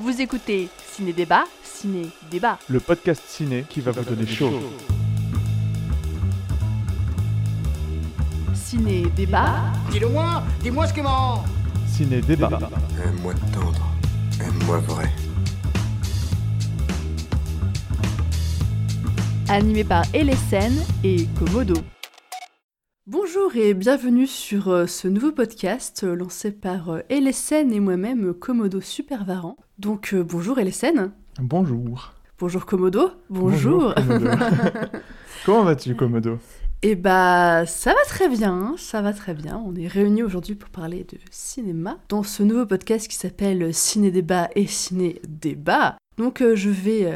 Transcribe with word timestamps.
Vous 0.00 0.20
écoutez 0.20 0.68
Ciné 0.92 1.12
Débat, 1.12 1.42
Ciné 1.64 2.10
Débat. 2.30 2.60
Le 2.70 2.78
podcast 2.78 3.20
ciné 3.26 3.64
qui 3.68 3.80
va 3.80 3.90
vous 3.90 4.04
donner 4.04 4.28
chaud. 4.28 4.60
Ciné 8.54 9.06
Débat. 9.16 9.72
Dis-le 9.90 10.08
moi, 10.08 10.44
dis-moi 10.62 10.86
ce 10.86 10.94
qui 10.94 11.02
marrant. 11.02 11.42
Ciné 11.88 12.20
débat. 12.20 12.60
Aime-moi 13.04 13.34
tendre, 13.52 13.88
aime-moi 14.40 14.78
vrai. 14.78 15.10
animé 19.48 19.82
par 19.82 20.04
Elesen 20.14 20.74
et 21.02 21.26
Komodo. 21.40 21.74
Bonjour 23.06 23.56
et 23.56 23.74
bienvenue 23.74 24.26
sur 24.26 24.68
euh, 24.68 24.86
ce 24.86 25.08
nouveau 25.08 25.32
podcast 25.32 26.04
euh, 26.04 26.14
lancé 26.14 26.52
par 26.52 26.90
euh, 26.90 27.00
Elesen 27.08 27.72
et 27.72 27.80
moi-même 27.80 28.34
Komodo 28.34 28.82
Supervaran. 28.82 29.56
Donc 29.78 30.14
bonjour 30.14 30.58
Elesen. 30.58 31.12
Bonjour. 31.40 32.12
Bonjour 32.40 32.66
Komodo. 32.66 33.10
Bonjour. 33.30 33.94
Komodo. 33.94 34.26
Comment 35.46 35.62
vas-tu 35.62 35.94
Komodo? 35.94 36.38
Eh 36.82 36.96
bah 36.96 37.64
ça 37.66 37.90
va 37.90 38.00
très 38.06 38.28
bien, 38.28 38.74
ça 38.76 39.02
va 39.02 39.12
très 39.12 39.34
bien. 39.34 39.62
On 39.64 39.76
est 39.76 39.86
réunis 39.86 40.24
aujourd'hui 40.24 40.56
pour 40.56 40.70
parler 40.70 41.04
de 41.04 41.18
cinéma 41.30 41.98
dans 42.08 42.24
ce 42.24 42.42
nouveau 42.42 42.66
podcast 42.66 43.06
qui 43.06 43.16
s'appelle 43.16 43.72
Ciné 43.72 44.10
Débat 44.10 44.48
et 44.56 44.66
Ciné 44.66 45.20
Débat. 45.28 45.96
Donc 46.16 46.42
je 46.54 46.70
vais 46.70 47.12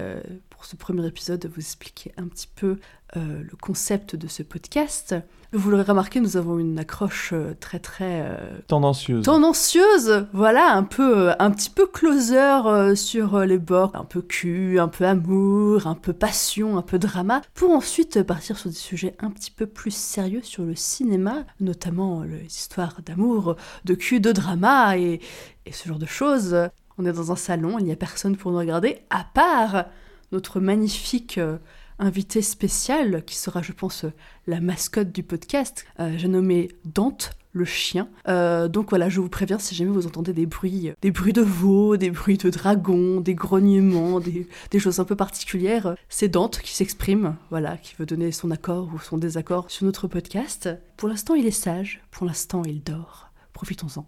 pour 0.62 0.70
ce 0.70 0.76
premier 0.76 1.04
épisode 1.04 1.50
vous 1.52 1.60
expliquer 1.60 2.12
un 2.16 2.28
petit 2.28 2.46
peu 2.46 2.78
euh, 3.16 3.42
le 3.42 3.56
concept 3.60 4.14
de 4.14 4.28
ce 4.28 4.44
podcast. 4.44 5.16
Vous 5.52 5.72
l'aurez 5.72 5.82
remarqué, 5.82 6.20
nous 6.20 6.36
avons 6.36 6.56
une 6.56 6.78
accroche 6.78 7.30
euh, 7.32 7.56
très 7.58 7.80
très 7.80 8.22
euh, 8.22 8.60
tendancieuse. 8.68 9.24
Tendancieuse, 9.24 10.28
voilà, 10.32 10.72
un 10.74 10.84
peu, 10.84 11.32
un 11.40 11.50
petit 11.50 11.68
peu 11.68 11.88
closer 11.88 12.94
sur 12.94 13.40
les 13.40 13.58
bords, 13.58 13.90
un 13.94 14.04
peu 14.04 14.22
cul, 14.22 14.78
un 14.78 14.86
peu 14.86 15.04
amour, 15.04 15.88
un 15.88 15.96
peu 15.96 16.12
passion, 16.12 16.78
un 16.78 16.82
peu 16.82 17.00
drama, 17.00 17.42
pour 17.54 17.72
ensuite 17.72 18.22
partir 18.22 18.56
sur 18.56 18.70
des 18.70 18.76
sujets 18.76 19.16
un 19.18 19.30
petit 19.30 19.50
peu 19.50 19.66
plus 19.66 19.92
sérieux 19.92 20.42
sur 20.44 20.62
le 20.62 20.76
cinéma, 20.76 21.44
notamment 21.58 22.22
les 22.22 22.46
histoires 22.46 23.00
d'amour, 23.04 23.56
de 23.84 23.94
cul, 23.94 24.20
de 24.20 24.30
drama 24.30 24.96
et, 24.96 25.18
et 25.66 25.72
ce 25.72 25.88
genre 25.88 25.98
de 25.98 26.06
choses. 26.06 26.56
On 26.98 27.04
est 27.04 27.12
dans 27.12 27.32
un 27.32 27.36
salon, 27.36 27.80
il 27.80 27.84
n'y 27.84 27.92
a 27.92 27.96
personne 27.96 28.36
pour 28.36 28.52
nous 28.52 28.58
regarder, 28.58 29.00
à 29.10 29.24
part 29.24 29.86
notre 30.32 30.60
magnifique 30.60 31.38
euh, 31.38 31.58
invité 31.98 32.42
spécial, 32.42 33.24
qui 33.24 33.36
sera, 33.36 33.62
je 33.62 33.72
pense, 33.72 34.04
la 34.46 34.60
mascotte 34.60 35.12
du 35.12 35.22
podcast. 35.22 35.84
Euh, 36.00 36.14
J'ai 36.16 36.28
nommé 36.28 36.68
Dante, 36.84 37.30
le 37.52 37.64
chien. 37.64 38.08
Euh, 38.28 38.66
donc 38.66 38.90
voilà, 38.90 39.08
je 39.08 39.20
vous 39.20 39.28
préviens 39.28 39.58
si 39.58 39.74
jamais 39.74 39.90
vous 39.90 40.06
entendez 40.06 40.32
des 40.32 40.46
bruits, 40.46 40.92
des 41.02 41.10
bruits 41.10 41.34
de 41.34 41.42
veaux, 41.42 41.96
des 41.96 42.10
bruits 42.10 42.38
de 42.38 42.48
dragons, 42.50 43.20
des 43.20 43.34
grognements, 43.34 44.20
des, 44.20 44.48
des 44.70 44.78
choses 44.78 45.00
un 45.00 45.04
peu 45.04 45.16
particulières, 45.16 45.94
c'est 46.08 46.28
Dante 46.28 46.60
qui 46.60 46.72
s'exprime, 46.72 47.36
voilà, 47.50 47.76
qui 47.76 47.94
veut 47.98 48.06
donner 48.06 48.32
son 48.32 48.50
accord 48.50 48.90
ou 48.94 48.98
son 48.98 49.18
désaccord 49.18 49.70
sur 49.70 49.84
notre 49.84 50.08
podcast. 50.08 50.70
Pour 50.96 51.08
l'instant, 51.08 51.34
il 51.34 51.46
est 51.46 51.50
sage, 51.50 52.02
pour 52.10 52.26
l'instant, 52.26 52.62
il 52.64 52.82
dort. 52.82 53.30
Profitons-en. 53.52 54.06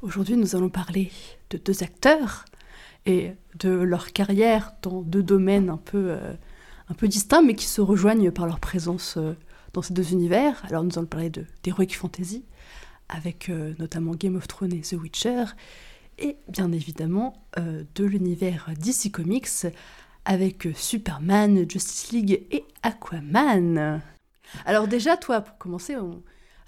Aujourd'hui, 0.00 0.36
nous 0.36 0.56
allons 0.56 0.70
parler 0.70 1.10
de 1.50 1.58
deux 1.58 1.82
acteurs 1.82 2.46
et 3.06 3.32
de 3.58 3.70
leur 3.70 4.12
carrière 4.12 4.72
dans 4.82 5.02
deux 5.02 5.22
domaines 5.22 5.70
un 5.70 5.76
peu, 5.76 6.10
euh, 6.10 6.34
un 6.88 6.94
peu 6.94 7.08
distincts, 7.08 7.42
mais 7.42 7.54
qui 7.54 7.66
se 7.66 7.80
rejoignent 7.80 8.30
par 8.30 8.46
leur 8.46 8.60
présence 8.60 9.16
euh, 9.16 9.34
dans 9.72 9.82
ces 9.82 9.94
deux 9.94 10.12
univers. 10.12 10.62
Alors 10.66 10.84
nous 10.84 10.98
allons 10.98 11.06
parler 11.06 11.30
d'Heroic 11.62 11.94
Fantasy, 11.94 12.44
avec 13.08 13.48
euh, 13.48 13.74
notamment 13.78 14.12
Game 14.12 14.36
of 14.36 14.46
Thrones 14.48 14.74
et 14.74 14.80
The 14.80 14.92
Witcher, 14.94 15.44
et 16.18 16.36
bien 16.48 16.70
évidemment 16.72 17.32
de 17.56 18.04
l'univers 18.04 18.68
DC 18.78 19.10
Comics, 19.10 19.66
avec 20.26 20.68
Superman, 20.74 21.64
Justice 21.66 22.12
League 22.12 22.46
et 22.50 22.64
Aquaman. 22.82 24.02
Alors 24.66 24.86
déjà, 24.86 25.16
toi, 25.16 25.40
pour 25.40 25.56
commencer. 25.56 25.96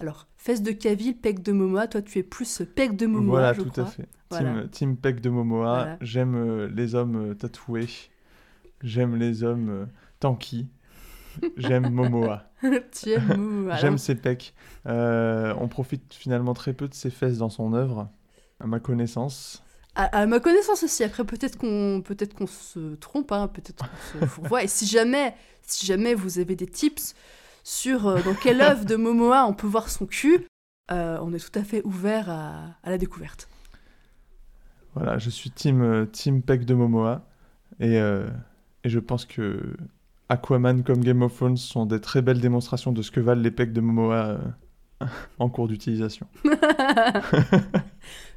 Alors 0.02 0.26
Fesse 0.36 0.62
de 0.62 0.72
Cavill, 0.72 1.16
Pec 1.16 1.42
de 1.42 1.52
Momoa, 1.52 1.86
toi 1.86 2.02
tu 2.02 2.18
es 2.18 2.22
plus 2.24 2.62
Pec 2.74 2.96
de 2.96 3.06
Momoa, 3.06 3.30
voilà, 3.30 3.52
je 3.52 3.62
tout 3.62 3.70
crois. 3.70 3.84
à 3.84 3.86
fait. 3.86 4.08
Team, 4.30 4.68
team 4.70 4.96
Pec 4.96 5.20
de 5.20 5.30
Momoa. 5.30 5.96
J'aime 6.00 6.34
euh, 6.34 6.68
les 6.74 6.94
hommes 6.94 7.30
euh, 7.30 7.34
tatoués. 7.34 7.88
J'aime 8.82 9.16
les 9.16 9.44
hommes 9.44 9.70
euh, 9.70 9.86
tanky. 10.18 10.68
J'aime 11.56 11.91
Momoa. 11.92 12.50
tu 12.91 13.10
aimes 13.10 13.36
Momoa. 13.36 13.76
J'aime 13.76 13.98
ses 13.98 14.16
pecs. 14.16 14.54
on 14.84 15.68
profite 15.70 16.12
finalement 16.14 16.54
très 16.54 16.72
peu 16.72 16.88
de 16.88 16.94
ses 16.94 17.10
fesses 17.10 17.38
dans 17.38 17.50
son 17.50 17.72
œuvre, 17.72 18.10
à 18.58 18.66
ma 18.66 18.80
connaissance. 18.80 19.62
À, 19.94 20.26
ma 20.26 20.41
connaissance 20.41 20.82
aussi. 20.82 21.04
Après, 21.04 21.22
peut-être 21.24 21.58
qu'on 21.58 22.02
peut-être 22.04 22.34
qu'on 22.34 22.46
se 22.46 22.94
trompe, 22.96 23.30
hein. 23.30 23.46
peut-être 23.46 23.84
qu'on 23.84 24.20
se 24.20 24.26
fourvoie. 24.26 24.64
Et 24.64 24.68
si 24.68 24.86
jamais, 24.86 25.34
si 25.62 25.86
jamais 25.86 26.14
vous 26.14 26.38
avez 26.38 26.56
des 26.56 26.66
tips 26.66 27.14
sur 27.62 28.22
dans 28.22 28.34
quelle 28.34 28.60
œuvre 28.60 28.84
de 28.84 28.96
Momoa 28.96 29.46
on 29.46 29.54
peut 29.54 29.66
voir 29.66 29.88
son 29.88 30.06
cul, 30.06 30.46
on 30.90 31.32
est 31.32 31.38
tout 31.38 31.58
à 31.58 31.64
fait 31.64 31.82
ouvert 31.84 32.28
à, 32.28 32.76
à 32.82 32.90
la 32.90 32.98
découverte. 32.98 33.48
Voilà, 34.94 35.18
je 35.18 35.30
suis 35.30 35.50
team, 35.50 35.82
euh, 35.82 36.06
team 36.06 36.42
Peck 36.42 36.64
de 36.64 36.74
Momoa. 36.74 37.22
Et, 37.80 37.98
euh, 37.98 38.28
et, 38.84 38.90
je 38.90 38.98
pense 38.98 39.24
que 39.24 39.74
Aquaman 40.28 40.82
comme 40.82 41.02
Game 41.02 41.22
of 41.22 41.34
Thrones 41.34 41.56
sont 41.56 41.86
des 41.86 42.00
très 42.00 42.20
belles 42.20 42.40
démonstrations 42.40 42.92
de 42.92 43.02
ce 43.02 43.10
que 43.10 43.20
valent 43.20 43.40
les 43.40 43.50
pecs 43.50 43.72
de 43.72 43.80
Momoa 43.80 44.26
euh, 44.26 44.38
en 45.38 45.48
cours 45.48 45.66
d'utilisation. 45.66 46.26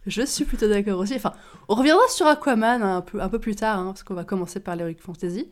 je 0.08 0.26
suis 0.26 0.46
plutôt 0.46 0.70
d'accord 0.70 1.00
aussi. 1.00 1.16
Enfin, 1.16 1.34
on 1.68 1.76
reviendra 1.76 2.08
sur 2.08 2.26
Aquaman 2.26 2.82
un 2.82 3.02
peu, 3.02 3.22
un 3.22 3.30
peu 3.30 3.40
plus 3.40 3.56
tard, 3.56 3.80
hein, 3.80 3.88
parce 3.88 4.04
qu'on 4.04 4.14
va 4.14 4.24
commencer 4.24 4.62
par 4.62 4.78
l'Heroic 4.78 5.00
Fantasy. 5.00 5.50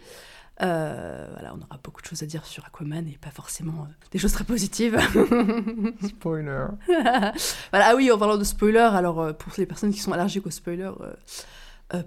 Euh, 0.61 1.27
voilà, 1.31 1.55
on 1.55 1.61
aura 1.63 1.79
beaucoup 1.83 2.01
de 2.01 2.07
choses 2.07 2.21
à 2.21 2.25
dire 2.25 2.45
sur 2.45 2.63
Aquaman 2.65 3.07
et 3.07 3.17
pas 3.19 3.31
forcément 3.31 3.83
euh, 3.83 3.93
des 4.11 4.19
choses 4.19 4.33
très 4.33 4.43
positives. 4.43 4.99
spoiler. 6.07 6.67
voilà, 6.87 7.33
ah 7.71 7.95
oui, 7.95 8.11
en 8.11 8.17
parlant 8.17 8.37
de 8.37 8.43
spoiler, 8.43 8.79
alors 8.93 9.19
euh, 9.19 9.33
pour 9.33 9.51
les 9.57 9.65
personnes 9.65 9.91
qui 9.91 9.99
sont 9.99 10.11
allergiques 10.11 10.45
aux 10.45 10.51
spoilers, 10.51 10.93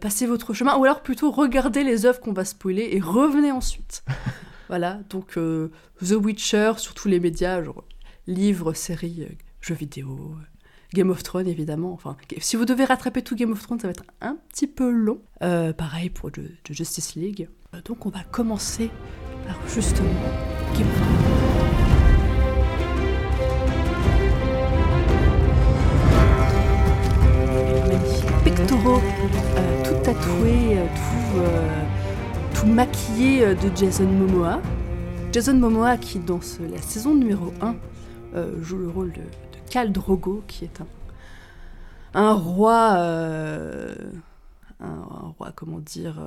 passez 0.00 0.26
votre 0.26 0.52
chemin 0.52 0.76
ou 0.76 0.84
alors 0.84 1.02
plutôt 1.02 1.30
regardez 1.30 1.84
les 1.84 2.06
œuvres 2.06 2.20
qu'on 2.20 2.32
va 2.32 2.44
spoiler 2.44 2.88
et 2.92 3.00
revenez 3.00 3.52
ensuite. 3.52 4.04
voilà, 4.68 5.00
donc 5.10 5.34
The 5.34 6.12
Witcher 6.12 6.74
sur 6.78 6.94
tous 6.94 7.08
les 7.08 7.20
médias, 7.20 7.62
genre 7.62 7.84
livres, 8.26 8.72
séries, 8.72 9.26
jeux 9.60 9.74
vidéo. 9.74 10.36
Game 10.94 11.10
of 11.10 11.22
Thrones 11.24 11.48
évidemment. 11.48 11.92
Enfin, 11.92 12.16
si 12.38 12.56
vous 12.56 12.64
devez 12.64 12.84
rattraper 12.84 13.20
tout 13.22 13.34
Game 13.34 13.50
of 13.50 13.60
Thrones, 13.60 13.80
ça 13.80 13.88
va 13.88 13.90
être 13.90 14.04
un 14.20 14.38
petit 14.50 14.68
peu 14.68 14.88
long. 14.88 15.20
pareil 15.40 16.10
pour 16.10 16.30
de 16.30 16.48
Justice 16.70 17.16
League. 17.16 17.48
Euh, 17.76 17.80
donc 17.84 18.06
on 18.06 18.10
va 18.10 18.20
commencer 18.30 18.90
par 19.46 19.56
justement 19.68 20.08
pectoraux 28.44 29.00
euh, 29.56 29.84
tout 29.84 30.04
tatoué, 30.04 30.78
euh, 30.78 30.86
tout, 32.52 32.60
tout, 32.60 32.66
maquillé 32.66 33.54
de 33.54 33.76
Jason 33.76 34.06
Momoa. 34.06 34.60
Jason 35.32 35.54
Momoa 35.54 35.96
qui 35.96 36.18
dans 36.18 36.40
la 36.70 36.80
saison 36.82 37.14
numéro 37.14 37.52
1 37.60 37.74
joue 38.60 38.78
le 38.78 38.88
rôle 38.88 39.12
de, 39.12 39.22
Khal 39.70 39.92
Drogo 39.92 40.42
qui 40.46 40.64
est 40.64 40.80
un, 40.80 40.86
un 42.20 42.32
roi... 42.32 42.96
Un, 44.78 45.32
roi, 45.38 45.52
comment 45.54 45.78
dire, 45.78 46.18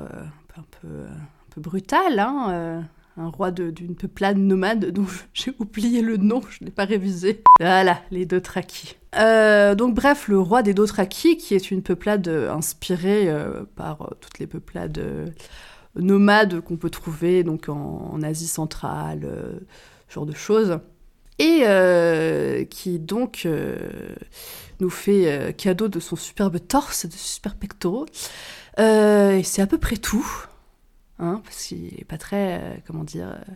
un 0.60 0.64
peu, 0.82 0.88
peu 0.92 1.39
brutal, 1.58 2.20
hein, 2.20 2.48
euh, 2.50 2.82
un 3.18 3.30
roi 3.30 3.52
d'une 3.52 3.96
peuplade 3.96 4.38
nomade 4.38 4.92
dont 4.92 5.06
j'ai 5.34 5.54
oublié 5.60 6.02
le 6.02 6.18
nom, 6.18 6.42
je 6.50 6.64
n'ai 6.64 6.72
pas 6.72 6.86
révisé. 6.86 7.44
Voilà, 7.60 8.02
les 8.12 8.26
Dothraki. 8.26 8.96
Euh, 9.16 9.76
donc 9.76 9.96
bref, 9.96 10.28
le 10.28 10.40
roi 10.40 10.62
des 10.62 10.74
Dothraki, 10.74 11.38
qui 11.38 11.56
est 11.56 11.72
une 11.72 11.82
peuplade 11.82 12.28
inspirée 12.28 13.30
euh, 13.30 13.64
par 13.76 14.12
toutes 14.22 14.40
les 14.40 14.48
peuplades 14.48 15.02
nomades 15.96 16.62
qu'on 16.62 16.78
peut 16.78 16.92
trouver 16.92 17.44
donc 17.44 17.70
en, 17.70 18.22
Asie 18.22 18.48
centrale, 18.48 19.28
ce 20.08 20.14
genre 20.14 20.26
de 20.26 20.36
choses. 20.36 20.80
Et 21.40 21.64
qui 22.70 23.00
donc 23.00 23.48
nous 24.82 24.90
fait 24.90 25.56
cadeau 25.58 25.88
de 25.88 26.00
son 26.02 26.18
superbe 26.18 26.60
torse, 26.68 27.06
de 27.06 27.12
ses 27.14 27.18
super 27.18 27.56
pectoraux. 27.56 28.06
et 28.78 29.42
c'est 29.44 29.62
à 29.62 29.68
peu 29.68 29.78
près 29.78 29.96
tout. 29.98 30.28
Hein, 31.20 31.42
parce 31.44 31.66
qu'il 31.66 31.88
est 32.00 32.06
pas 32.06 32.18
très, 32.18 32.60
euh, 32.60 32.76
comment 32.88 33.04
dire, 33.04 33.28
euh, 33.28 33.54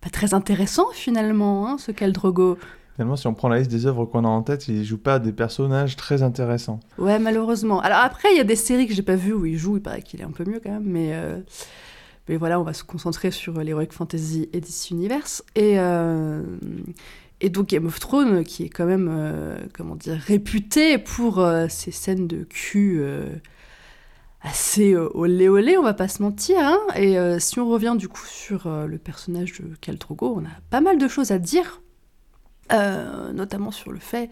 pas 0.00 0.08
très 0.08 0.32
intéressant 0.32 0.86
finalement, 0.94 1.68
hein, 1.68 1.76
ce 1.78 1.92
Khal 1.92 2.12
Drogo. 2.12 2.56
Finalement, 2.94 3.16
si 3.16 3.26
on 3.26 3.34
prend 3.34 3.48
la 3.48 3.58
liste 3.58 3.70
des 3.70 3.84
œuvres 3.84 4.06
qu'on 4.06 4.24
a 4.24 4.28
en 4.28 4.42
tête, 4.42 4.66
il 4.68 4.82
joue 4.82 4.96
pas 4.96 5.18
des 5.18 5.32
personnages 5.32 5.96
très 5.96 6.22
intéressants. 6.22 6.80
Ouais, 6.96 7.18
malheureusement. 7.18 7.80
Alors 7.80 7.98
après, 7.98 8.28
il 8.32 8.38
y 8.38 8.40
a 8.40 8.44
des 8.44 8.56
séries 8.56 8.86
que 8.86 8.94
j'ai 8.94 9.02
pas 9.02 9.16
vues 9.16 9.34
où 9.34 9.44
il 9.44 9.58
joue, 9.58 9.76
il 9.76 9.82
paraît 9.82 10.00
qu'il 10.00 10.20
est 10.22 10.24
un 10.24 10.30
peu 10.30 10.44
mieux 10.44 10.58
quand 10.58 10.70
même, 10.70 10.86
mais, 10.86 11.10
euh, 11.12 11.38
mais 12.28 12.38
voilà, 12.38 12.58
on 12.58 12.62
va 12.62 12.72
se 12.72 12.84
concentrer 12.84 13.30
sur 13.30 13.62
l'Heroic 13.62 13.92
Fantasy 13.92 14.48
et 14.54 14.60
DC 14.60 14.90
Universe. 14.90 15.44
Et, 15.56 15.76
et 17.42 17.48
donc 17.50 17.68
Game 17.68 17.86
of 17.86 18.00
Thrones, 18.00 18.42
qui 18.44 18.64
est 18.64 18.68
quand 18.70 18.86
même, 18.86 19.58
comment 19.74 19.96
dire, 19.96 20.16
réputé 20.16 20.96
pour 20.96 21.46
ses 21.68 21.90
scènes 21.90 22.26
de 22.26 22.44
cul 22.44 23.02
assez 24.42 24.96
olé 24.96 25.48
olé, 25.48 25.76
on 25.76 25.82
va 25.82 25.94
pas 25.94 26.08
se 26.08 26.22
mentir. 26.22 26.58
Hein. 26.60 26.80
et 26.96 27.38
si 27.40 27.58
on 27.60 27.68
revient 27.68 27.94
du 27.98 28.08
coup 28.08 28.26
sur 28.26 28.68
le 28.68 28.98
personnage 28.98 29.60
de 29.60 29.74
Khal 29.80 29.96
Drogo, 29.96 30.34
on 30.36 30.44
a 30.44 30.60
pas 30.70 30.80
mal 30.80 30.98
de 30.98 31.08
choses 31.08 31.30
à 31.30 31.38
dire, 31.38 31.82
notamment 32.70 33.70
sur 33.70 33.92
le 33.92 33.98
fait 33.98 34.30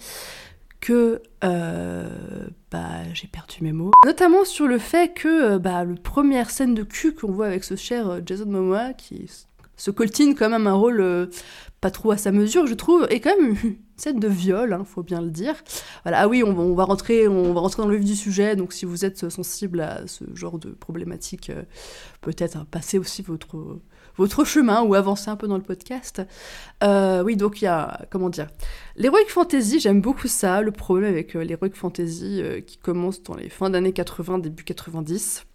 que 0.81 1.21
bah, 1.43 3.13
j'ai 3.13 3.27
perdu 3.27 3.59
mes 3.61 3.73
mots. 3.73 3.91
Notamment 4.07 4.45
sur 4.45 4.67
le 4.67 4.79
fait 4.79 5.13
que 5.13 5.59
bah, 5.59 5.85
le 5.85 5.97
première 5.97 6.49
scène 6.49 6.75
de 6.75 6.85
cul 6.85 7.15
qu'on 7.15 7.33
voit 7.33 7.47
avec 7.47 7.65
ce 7.65 7.77
cher 7.77 8.21
Jason 8.25 8.47
Momoa 8.47 8.95
qui 8.95 9.31
se 9.79 9.91
coltine 9.91 10.35
quand 10.35 10.51
même 10.51 10.67
un 10.67 10.75
rôle 10.75 11.31
pas 11.81 11.91
trop 11.91 12.11
à 12.11 12.17
sa 12.17 12.33
mesure, 12.33 12.67
je 12.67 12.75
trouve, 12.75 13.07
et 13.11 13.21
quand 13.21 13.37
même 13.37 13.57
une 13.63 13.77
scène 13.97 14.19
de 14.19 14.29
viol, 14.29 14.73
hein, 14.73 14.85
faut 14.85 15.03
bien 15.03 15.21
le 15.21 15.31
dire. 15.31 15.55
Voilà, 16.03 16.21
ah 16.21 16.29
oui, 16.29 16.43
on, 16.43 16.75
va 16.75 16.85
rentrer, 16.85 17.29
on 17.29 17.53
va 17.53 17.61
rentrer 17.61 17.83
dans 17.83 17.89
le 17.89 17.97
vif 17.97 18.05
du 18.05 18.17
sujet, 18.17 18.57
donc 18.57 18.73
si 18.73 18.85
vous 18.85 19.05
êtes 19.05 19.31
sensible 19.31 19.81
à 19.81 20.07
ce 20.07 20.25
genre 20.35 20.59
de 20.59 20.71
problématique, 20.71 21.51
euh, 21.51 21.63
peut-être 22.21 22.57
hein, 22.57 22.67
passez 22.71 22.99
aussi 22.99 23.23
votre, 23.23 23.81
votre 24.17 24.45
chemin 24.45 24.83
ou 24.83 24.95
avancez 24.95 25.31
un 25.31 25.37
peu 25.37 25.47
dans 25.47 25.57
le 25.57 25.63
podcast. 25.63 26.23
Euh, 26.83 27.23
oui, 27.23 27.37
donc 27.37 27.63
il 27.63 27.67
y 27.67 27.69
a, 27.69 28.07
comment 28.11 28.29
dire, 28.29 28.49
l'heroic 28.97 29.29
fantasy, 29.29 29.79
j'aime 29.79 30.01
beaucoup 30.01 30.29
ça, 30.29 30.63
le 30.63 30.73
problème 30.73 31.13
avec 31.13 31.37
euh, 31.37 31.45
l'heroic 31.45 31.71
fantasy 31.75 32.43
qui 32.67 32.79
commence 32.79 33.23
dans 33.23 33.37
les 33.37 33.49
fins 33.49 33.71
d'années 33.71 33.93
80, 33.93 34.41
début 34.41 34.65
90. 34.65 35.47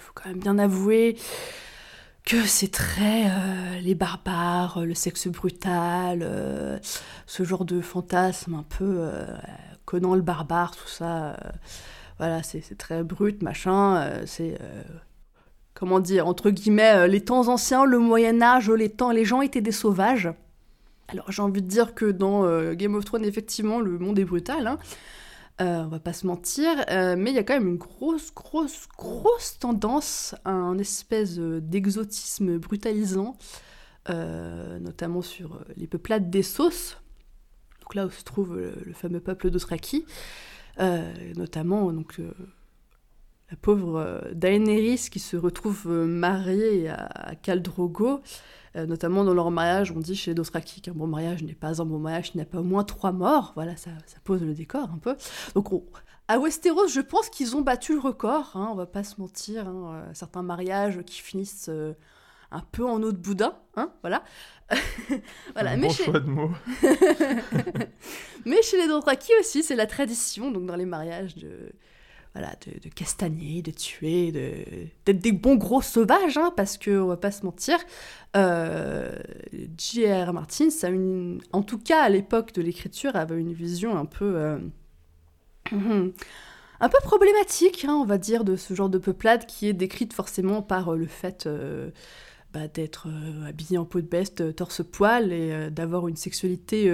faut 0.00 0.12
quand 0.14 0.28
même 0.28 0.40
bien 0.40 0.58
avouer 0.58 1.16
que 2.24 2.44
c'est 2.46 2.70
très 2.70 3.26
euh, 3.26 3.80
les 3.80 3.94
barbares, 3.94 4.84
le 4.84 4.94
sexe 4.94 5.28
brutal, 5.28 6.20
euh, 6.22 6.78
ce 7.26 7.44
genre 7.44 7.64
de 7.64 7.80
fantasme 7.80 8.54
un 8.54 8.62
peu 8.62 8.96
euh, 8.98 9.26
Conan 9.84 10.14
le 10.14 10.22
barbare, 10.22 10.76
tout 10.76 10.88
ça. 10.88 11.36
voilà, 12.18 12.42
c'est 12.42 12.76
très 12.78 13.02
brut, 13.02 13.42
machin. 13.42 14.22
c'est 14.26 14.56
comment 15.74 15.98
dire 15.98 16.28
entre 16.28 16.50
guillemets 16.50 17.08
les 17.08 17.24
temps 17.24 17.48
anciens, 17.48 17.84
le 17.84 17.98
Moyen 17.98 18.40
Âge, 18.40 18.70
les 18.70 18.88
temps, 18.88 19.10
les 19.10 19.24
gens 19.24 19.40
étaient 19.40 19.60
des 19.60 19.72
sauvages. 19.72 20.28
Alors 21.08 21.32
j'ai 21.32 21.42
envie 21.42 21.62
de 21.62 21.66
dire 21.66 21.94
que 21.94 22.04
dans 22.04 22.44
Game 22.74 22.94
of 22.94 23.04
Thrones, 23.04 23.24
effectivement, 23.24 23.80
le 23.80 23.98
monde 23.98 24.18
est 24.18 24.24
brutal. 24.24 24.68
Hein. 24.68 24.78
Euh, 25.60 25.84
on 25.84 25.88
va 25.88 26.00
pas 26.00 26.14
se 26.14 26.26
mentir, 26.26 26.70
euh, 26.90 27.16
mais 27.18 27.30
il 27.30 27.36
y 27.36 27.38
a 27.38 27.44
quand 27.44 27.52
même 27.52 27.68
une 27.68 27.76
grosse, 27.76 28.32
grosse, 28.32 28.88
grosse 28.96 29.58
tendance 29.58 30.34
à 30.46 30.52
un 30.52 30.78
espèce 30.78 31.36
euh, 31.38 31.60
d'exotisme 31.60 32.58
brutalisant, 32.58 33.36
notamment 34.08 35.22
sur 35.22 35.60
les 35.76 35.86
peuplades 35.86 36.30
des 36.30 36.42
sauces, 36.42 36.96
donc 37.80 37.94
là 37.94 38.06
où 38.06 38.10
se 38.10 38.24
trouve 38.24 38.58
le, 38.58 38.92
fameux 38.92 39.20
peuple 39.20 39.50
d'Othraki, 39.50 40.04
notamment 41.36 41.92
donc, 41.92 42.18
la 42.18 43.56
pauvre 43.56 44.24
Daenerys 44.32 45.08
qui 45.12 45.20
se 45.20 45.36
retrouve 45.36 45.86
mariée 45.86 46.88
à, 46.88 47.04
à 47.04 47.36
euh, 48.76 48.86
notamment 48.86 49.24
dans 49.24 49.34
leur 49.34 49.50
mariage, 49.50 49.90
on 49.90 49.98
dit 49.98 50.14
chez 50.14 50.32
Dothraki 50.32 50.80
qu'un 50.80 50.92
bon 50.92 51.08
mariage 51.08 51.42
n'est 51.42 51.54
pas 51.54 51.82
un 51.82 51.84
bon 51.84 51.98
mariage, 51.98 52.30
il 52.34 52.38
n'y 52.38 52.42
a 52.42 52.46
pas 52.46 52.60
au 52.60 52.64
moins 52.64 52.84
trois 52.84 53.10
morts. 53.10 53.52
Voilà, 53.56 53.76
ça, 53.76 53.90
pose 54.22 54.42
le 54.42 54.54
décor 54.54 54.88
un 54.94 54.98
peu. 54.98 55.16
Donc 55.54 55.72
à 56.28 56.38
Westeros, 56.38 56.86
je 56.86 57.00
pense 57.00 57.28
qu'ils 57.28 57.56
ont 57.56 57.62
battu 57.62 57.94
le 57.94 57.98
record, 57.98 58.52
hein, 58.54 58.68
on 58.70 58.76
va 58.76 58.86
pas 58.86 59.02
se 59.02 59.20
mentir. 59.20 59.66
Hein, 59.66 59.92
euh, 59.94 60.10
certains 60.14 60.42
mariages 60.42 61.02
qui 61.04 61.20
finissent 61.20 61.68
euh, 61.68 61.94
un 62.52 62.60
peu 62.60 62.86
en 62.86 63.02
eau 63.02 63.10
de 63.10 63.16
boudin, 63.16 63.54
hein, 63.74 63.92
voilà. 64.02 64.22
voilà. 65.54 65.72
Un 65.72 65.76
mais 65.76 65.88
bon 65.88 65.92
choix 65.92 66.20
de 66.20 66.30
mots. 66.30 66.52
mais 68.44 68.62
chez 68.62 68.76
les 68.76 68.86
Dothraki 68.86 69.32
aussi, 69.40 69.64
c'est 69.64 69.74
la 69.74 69.86
tradition, 69.86 70.52
donc 70.52 70.66
dans 70.66 70.76
les 70.76 70.86
mariages 70.86 71.34
de 71.34 71.72
voilà, 72.34 72.54
de, 72.64 72.88
castagner, 72.90 73.60
de 73.60 73.72
tuer, 73.72 74.30
d'être 75.04 75.20
des 75.20 75.32
bons 75.32 75.56
gros 75.56 75.82
sauvages, 75.82 76.36
hein, 76.36 76.52
parce 76.56 76.78
qu'on 76.78 77.06
va 77.06 77.16
pas 77.16 77.32
se 77.32 77.44
mentir, 77.44 77.78
euh, 78.36 79.18
J.R. 79.76 80.32
Martin, 80.32 80.70
ça 80.70 80.88
en 81.52 81.62
tout 81.62 81.78
cas 81.78 82.02
à 82.02 82.08
l'époque 82.08 82.52
de 82.54 82.62
l'écriture, 82.62 83.16
avait 83.16 83.40
une 83.40 83.52
vision 83.52 83.96
un 83.96 84.04
peu, 84.04 84.36
euh, 84.36 84.58
un 85.72 86.88
peu 86.88 86.98
problématique, 87.02 87.84
hein, 87.84 87.94
on 87.94 88.04
va 88.04 88.16
dire, 88.16 88.44
de 88.44 88.54
ce 88.54 88.74
genre 88.74 88.90
de 88.90 88.98
peuplade 88.98 89.46
qui 89.46 89.66
est 89.66 89.72
décrite 89.72 90.12
forcément 90.12 90.62
par 90.62 90.92
euh, 90.92 90.96
le 90.96 91.06
fait 91.06 91.46
euh, 91.46 91.90
bah, 92.52 92.68
d'être 92.68 93.08
habillé 93.44 93.76
en 93.76 93.84
peau 93.84 94.00
de 94.00 94.06
bête, 94.06 94.54
torse-poil, 94.54 95.32
et 95.32 95.70
d'avoir 95.70 96.06
une 96.06 96.16
sexualité 96.16 96.90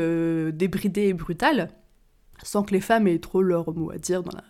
débridée 0.53 1.09
et 1.09 1.15
brutale, 1.15 1.71
sans 2.43 2.63
que 2.63 2.73
les 2.73 2.81
femmes 2.81 3.07
aient 3.07 3.19
trop 3.19 3.41
leur 3.41 3.75
mot 3.75 3.91
à 3.91 3.97
dire 3.97 4.23
dans 4.23 4.37
la 4.37 4.45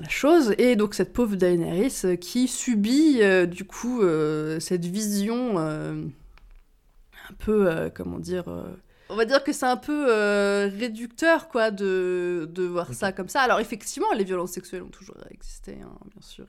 la 0.00 0.08
chose. 0.08 0.54
Et 0.58 0.76
donc 0.76 0.94
cette 0.94 1.12
pauvre 1.12 1.36
Daenerys 1.36 2.00
euh, 2.04 2.16
qui 2.16 2.48
subit 2.48 3.18
euh, 3.22 3.46
du 3.46 3.64
coup 3.64 4.02
euh, 4.02 4.60
cette 4.60 4.84
vision 4.84 5.58
un 5.58 7.34
peu, 7.38 7.90
comment 7.94 8.18
dire... 8.18 8.44
on 9.08 9.16
va 9.16 9.24
dire 9.24 9.42
que 9.42 9.52
c'est 9.52 9.66
un 9.66 9.76
peu 9.76 10.04
réducteur, 10.78 11.48
quoi, 11.48 11.72
de, 11.72 12.48
de 12.52 12.62
voir 12.62 12.94
ça 12.94 13.10
comme 13.10 13.28
ça. 13.28 13.40
Alors, 13.40 13.58
effectivement, 13.58 14.06
les 14.16 14.22
violences 14.22 14.52
sexuelles 14.52 14.82
ont 14.82 14.90
toujours 14.90 15.16
existé, 15.30 15.78
hein, 15.82 15.90
bien 16.04 16.22
sûr. 16.22 16.46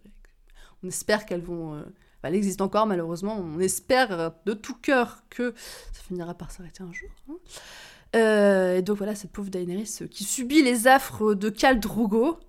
On 0.84 0.88
espère 0.88 1.26
qu'elles 1.26 1.42
vont... 1.42 1.84
elles 2.22 2.36
existent 2.36 2.66
encore, 2.66 2.86
malheureusement. 2.86 3.40
On 3.40 3.60
espère 3.60 4.34
de 4.46 4.54
tout 4.54 4.76
cœur 4.76 5.24
que 5.32 5.56
ça 5.58 6.04
finira 6.08 6.36
par 6.36 6.52
s'arrêter 6.52 6.84
un 6.84 6.94
jour. 6.94 7.10
Hein. 7.28 8.76
et 8.76 8.84
donc, 8.84 8.98
voilà, 8.98 9.16
cette 9.16 9.32
pauvre 9.32 9.50
Daenerys 9.50 10.08
qui 10.12 10.24
subit 10.26 10.62
les 10.62 10.88
affres 10.88 11.34
de 11.34 11.50
Khal 11.50 11.80
Drogo, 11.80 12.40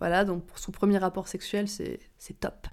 Voilà, 0.00 0.24
donc 0.24 0.44
pour 0.44 0.58
son 0.58 0.72
premier 0.72 0.98
rapport 0.98 1.28
sexuel, 1.28 1.68
c'est 1.68 2.40
top. 2.40 2.66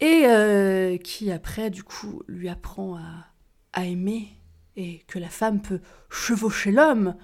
Et 0.00 0.26
euh, 0.26 0.96
qui 0.96 1.32
après, 1.32 1.70
du 1.70 1.82
coup, 1.82 2.22
lui 2.28 2.48
apprend 2.48 2.96
à, 2.96 3.26
à, 3.72 3.84
aimer 3.86 4.28
et 4.76 5.00
que 5.08 5.18
la 5.18 5.28
femme 5.28 5.60
peut 5.60 5.80
chevaucher 6.08 6.70
l'homme. 6.70 7.16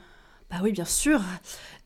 Bah 0.51 0.57
oui, 0.63 0.73
bien 0.73 0.85
sûr. 0.85 1.21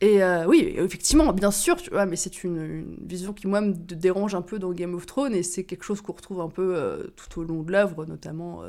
Et 0.00 0.22
euh, 0.22 0.46
oui, 0.46 0.74
effectivement, 0.76 1.32
bien 1.32 1.50
sûr, 1.50 1.76
tu 1.76 1.90
vois, 1.90 2.06
mais 2.06 2.16
c'est 2.16 2.42
une, 2.42 2.96
vision 3.06 3.34
qui, 3.34 3.46
moi, 3.46 3.60
me 3.60 3.72
dérange 3.72 4.34
un 4.34 4.42
peu 4.42 4.58
dans 4.58 4.72
Game 4.72 4.94
of 4.94 5.04
Thrones 5.04 5.34
et 5.34 5.42
c'est 5.42 5.64
quelque 5.64 5.84
chose 5.84 6.00
qu'on 6.00 6.14
retrouve 6.14 6.40
un 6.40 6.48
peu 6.48 6.74
euh, 6.74 7.06
tout 7.16 7.40
au 7.40 7.44
long 7.44 7.62
de 7.62 7.72
l'œuvre, 7.72 8.06
notamment, 8.06 8.62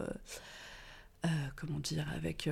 comment 1.56 1.80
dire, 1.80 2.06
avec, 2.16 2.50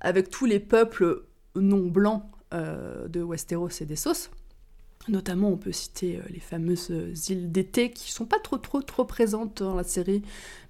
avec 0.00 0.28
tous 0.28 0.44
les 0.44 0.60
peuples 0.60 1.24
non 1.54 1.86
blancs 1.86 2.24
de 2.52 3.22
Westeros 3.22 3.70
et 3.80 3.86
des 3.86 3.96
Sauces. 3.96 4.30
Notamment, 5.08 5.48
on 5.48 5.56
peut 5.56 5.72
citer 5.72 6.18
euh, 6.18 6.22
les 6.28 6.40
fameuses 6.40 6.90
euh, 6.90 7.14
îles 7.30 7.50
d'été 7.50 7.90
qui 7.90 8.12
sont 8.12 8.26
pas 8.26 8.38
trop 8.38 8.58
trop 8.58 8.82
trop 8.82 9.06
présentes 9.06 9.62
dans 9.62 9.74
la 9.74 9.82
série, 9.82 10.22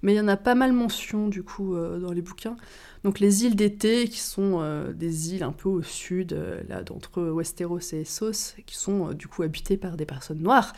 mais 0.03 0.13
il 0.13 0.15
y 0.15 0.21
en 0.21 0.27
a 0.29 0.37
pas 0.37 0.55
mal 0.55 0.71
mention 0.71 1.27
du 1.27 1.43
coup 1.43 1.75
euh, 1.75 1.99
dans 1.99 2.13
les 2.13 2.21
bouquins. 2.21 2.55
Donc 3.03 3.19
les 3.19 3.43
îles 3.43 3.57
d'été 3.57 4.07
qui 4.07 4.19
sont 4.19 4.61
des 4.93 5.33
îles 5.33 5.43
un 5.43 5.51
peu 5.51 5.67
au 5.67 5.81
sud, 5.81 6.39
là 6.69 6.83
d'entre 6.83 7.21
Westeros 7.21 7.93
et 7.93 8.01
Essos, 8.01 8.55
qui 8.65 8.77
sont 8.77 9.11
du 9.13 9.27
coup 9.27 9.41
habitées 9.41 9.75
par 9.75 9.97
des 9.97 10.05
personnes 10.05 10.41
noires. 10.41 10.73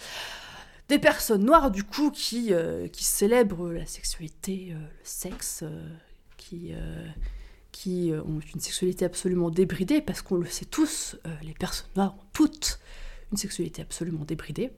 Des 0.87 0.99
personnes 0.99 1.43
noires 1.43 1.69
du 1.69 1.83
coup 1.83 2.11
qui, 2.11 2.53
célèbrent 2.93 3.73
la 3.73 3.85
sexualité, 3.85 4.69
le 4.69 4.87
sexe, 5.03 5.65
qui 6.37 6.71
qui 7.73 8.13
ont 8.13 8.39
une 8.53 8.61
sexualité 8.61 9.03
absolument 9.03 9.49
débridée, 9.49 9.99
parce 9.99 10.21
qu'on 10.21 10.37
le 10.37 10.45
sait 10.45 10.63
tous, 10.63 11.17
les 11.41 11.53
personnes 11.53 11.89
noires 11.97 12.15
ont 12.17 12.25
toutes 12.31 12.79
une 13.33 13.37
sexualité 13.37 13.81
absolument 13.81 14.23
débridée. 14.25 14.71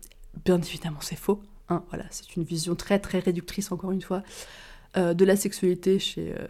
Bien 0.45 0.59
évidemment, 0.59 1.01
c'est 1.01 1.17
faux. 1.17 1.43
Hein, 1.67 1.83
voilà, 1.89 2.05
c'est 2.09 2.35
une 2.35 2.43
vision 2.43 2.75
très 2.75 2.99
très 2.99 3.19
réductrice, 3.19 3.71
encore 3.71 3.91
une 3.91 4.01
fois, 4.01 4.23
euh, 4.97 5.13
de 5.13 5.25
la 5.25 5.35
sexualité 5.35 5.99
chez 5.99 6.33
euh, 6.33 6.47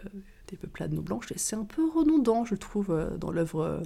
des 0.48 0.56
peuplades 0.56 0.92
non 0.92 1.02
blanches. 1.02 1.32
Et 1.32 1.38
c'est 1.38 1.56
un 1.56 1.64
peu 1.64 1.88
redondant, 1.90 2.44
je 2.44 2.54
trouve, 2.54 2.90
euh, 2.90 3.16
dans 3.16 3.32
l'œuvre 3.32 3.82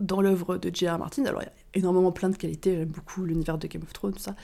dans 0.00 0.22
l'œuvre 0.22 0.56
de 0.56 0.74
J.R. 0.74 0.98
Martin. 0.98 1.26
Alors, 1.26 1.42
il 1.42 1.44
y 1.44 1.48
a 1.48 1.52
énormément 1.74 2.10
plein 2.10 2.30
de 2.30 2.36
qualités. 2.36 2.74
J'aime 2.74 2.88
beaucoup 2.88 3.24
l'univers 3.24 3.58
de 3.58 3.66
Game 3.66 3.82
of 3.82 3.92
Thrones, 3.92 4.14
tout 4.14 4.18
ça. 4.18 4.34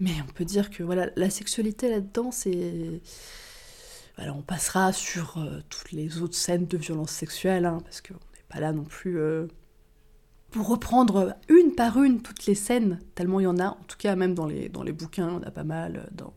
Mais 0.00 0.12
on 0.26 0.32
peut 0.32 0.44
dire 0.44 0.70
que 0.70 0.84
voilà, 0.84 1.10
la 1.16 1.30
sexualité 1.30 1.90
là-dedans, 1.90 2.30
c'est. 2.30 3.02
Voilà, 4.16 4.32
on 4.34 4.42
passera 4.42 4.92
sur 4.92 5.44
toutes 5.68 5.92
les 5.92 6.22
autres 6.22 6.36
scènes 6.36 6.66
de 6.66 6.76
violence 6.76 7.10
sexuelle, 7.10 7.66
hein, 7.66 7.78
parce 7.84 8.00
qu'on 8.00 8.14
n'est 8.14 8.48
pas 8.48 8.60
là 8.60 8.72
non 8.72 8.84
plus 8.84 9.18
pour 10.50 10.68
reprendre 10.68 11.36
une 11.48 11.74
par 11.74 12.02
une 12.02 12.22
toutes 12.22 12.46
les 12.46 12.54
scènes, 12.54 13.00
tellement 13.14 13.40
il 13.40 13.44
y 13.44 13.46
en 13.46 13.58
a, 13.58 13.68
en 13.68 13.84
tout 13.86 13.98
cas 13.98 14.16
même 14.16 14.34
dans 14.34 14.46
les, 14.46 14.68
dans 14.68 14.82
les 14.82 14.92
bouquins, 14.92 15.28
on 15.28 15.42
a 15.42 15.50
pas 15.50 15.64
mal, 15.64 16.08
dans, 16.12 16.32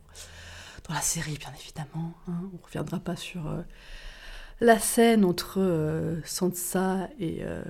dans 0.87 0.93
la 0.93 1.01
série 1.01 1.37
bien 1.37 1.51
évidemment, 1.59 2.13
hein. 2.27 2.49
on 2.53 2.57
ne 2.57 2.63
reviendra 2.63 2.99
pas 2.99 3.15
sur 3.15 3.47
euh, 3.47 3.61
la 4.59 4.79
scène 4.79 5.23
entre 5.23 5.61
euh, 5.61 6.19
Sansa 6.25 7.09
et, 7.19 7.39
euh, 7.41 7.63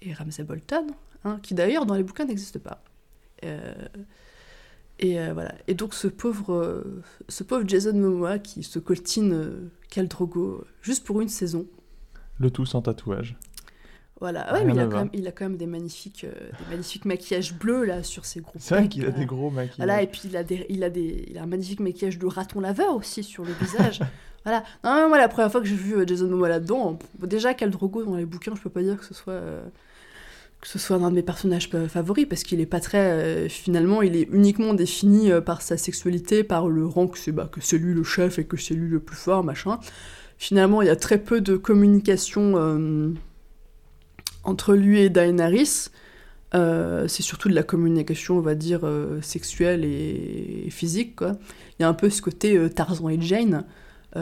et 0.00 0.12
Ramsay 0.12 0.44
Bolton, 0.44 0.86
hein, 1.24 1.40
qui 1.42 1.54
d'ailleurs 1.54 1.86
dans 1.86 1.94
les 1.94 2.04
bouquins 2.04 2.24
n'existe 2.24 2.58
pas. 2.58 2.84
et 5.00 5.32
voilà. 5.32 5.54
Et 5.66 5.74
donc 5.74 5.92
ce 5.92 6.06
pauvre, 6.06 6.84
ce 7.28 7.42
pauvre 7.42 7.64
Jason 7.66 7.94
Momoa 7.94 8.38
qui 8.38 8.62
se 8.62 8.78
coltine 8.78 9.70
Khal 9.90 10.08
Drogo 10.08 10.64
juste 10.82 11.04
pour 11.04 11.20
une 11.20 11.28
saison. 11.28 11.66
Le 12.38 12.50
tout 12.50 12.64
sans 12.64 12.80
tatouage. 12.80 13.36
Voilà, 14.24 14.50
ouais, 14.54 14.60
Rien 14.60 14.64
mais 14.64 14.72
il 14.72 14.80
a, 14.80 14.86
quand 14.86 14.96
même, 14.96 15.10
il 15.12 15.28
a 15.28 15.32
quand 15.32 15.44
même 15.44 15.56
des 15.58 15.66
magnifiques, 15.66 16.24
euh, 16.24 16.32
des 16.32 16.70
magnifiques 16.70 17.04
maquillages 17.04 17.52
bleus 17.52 17.84
là 17.84 18.02
sur 18.02 18.24
ses 18.24 18.40
gros 18.40 18.54
C'est 18.58 18.74
vrai 18.74 18.88
qu'il 18.88 19.04
a 19.04 19.10
des 19.10 19.26
gros 19.26 19.50
maquillages. 19.50 19.76
Voilà, 19.76 20.00
et 20.00 20.06
puis 20.06 20.22
il 20.24 20.34
a, 20.38 20.42
des, 20.42 20.64
il, 20.70 20.82
a 20.82 20.88
des, 20.88 21.26
il 21.28 21.36
a 21.36 21.42
un 21.42 21.46
magnifique 21.46 21.80
maquillage 21.80 22.18
de 22.18 22.24
raton 22.24 22.60
laveur 22.60 22.96
aussi 22.96 23.22
sur 23.22 23.44
le 23.44 23.52
visage. 23.60 24.00
voilà. 24.44 24.64
Non, 24.82 25.08
moi, 25.08 25.18
la 25.18 25.28
première 25.28 25.52
fois 25.52 25.60
que 25.60 25.66
j'ai 25.66 25.74
vu 25.74 25.94
euh, 25.94 26.06
Jason 26.06 26.26
Momoa 26.28 26.48
là-dedans, 26.48 26.98
déjà, 27.22 27.52
Khal 27.52 27.68
Drogo 27.68 28.02
dans 28.02 28.16
les 28.16 28.24
bouquins, 28.24 28.54
je 28.56 28.62
peux 28.62 28.70
pas 28.70 28.82
dire 28.82 28.96
que 28.96 29.04
ce 29.04 29.12
soit. 29.12 29.34
euh, 29.34 29.62
que 30.60 30.68
ce 30.70 30.78
soit 30.78 30.96
un 30.96 31.10
de 31.10 31.14
mes 31.14 31.22
personnages 31.22 31.68
euh, 31.74 31.88
favoris 31.88 32.24
parce 32.26 32.42
qu'il 32.42 32.58
est 32.62 32.64
pas 32.64 32.80
très 32.80 32.96
euh, 32.96 33.48
finalement 33.50 34.00
il 34.00 34.16
est 34.16 34.26
uniquement 34.32 34.72
défini 34.72 35.30
euh, 35.30 35.42
par 35.42 35.60
sa 35.60 35.76
sexualité 35.76 36.42
par 36.42 36.68
le 36.68 36.86
rang 36.86 37.06
que 37.06 37.18
c'est 37.18 37.32
bah, 37.32 37.50
que 37.52 37.60
c'est 37.60 37.76
lui 37.76 37.92
le 37.92 38.02
chef 38.02 38.38
et 38.38 38.44
que 38.46 38.56
c'est 38.56 38.72
lui 38.72 38.88
le 38.88 38.98
plus 38.98 39.14
fort 39.14 39.44
machin 39.44 39.78
finalement 40.38 40.80
il 40.80 40.86
y 40.86 40.90
a 40.90 40.96
très 40.96 41.18
peu 41.18 41.42
de 41.42 41.58
communication 41.58 42.54
euh, 42.56 43.10
entre 44.44 44.74
lui 44.74 45.00
et 45.00 45.10
Daenerys 45.10 45.90
Euh, 46.54 47.08
c'est 47.08 47.22
surtout 47.22 47.48
de 47.48 47.54
la 47.54 47.64
communication, 47.64 48.36
on 48.36 48.40
va 48.40 48.54
dire, 48.54 48.80
euh, 48.84 49.20
sexuelle 49.22 49.84
et, 49.84 50.68
physique, 50.70 51.16
quoi. 51.16 51.32
Il 51.78 51.82
y 51.82 51.84
a 51.84 51.88
un 51.88 51.94
peu 51.94 52.10
ce 52.10 52.22
côté 52.22 52.56
euh, 52.56 52.68
Tarzan 52.68 53.08
et 53.08 53.20
Jane. 53.20 53.64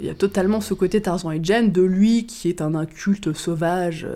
Il 0.00 0.06
y 0.06 0.08
a 0.08 0.14
totalement 0.14 0.62
ce 0.62 0.72
côté 0.72 1.02
Tarzan 1.02 1.30
et 1.30 1.40
Jane 1.42 1.70
de 1.70 1.82
lui 1.82 2.24
qui 2.24 2.48
est 2.48 2.62
un 2.62 2.74
inculte 2.74 3.34
sauvage, 3.34 4.06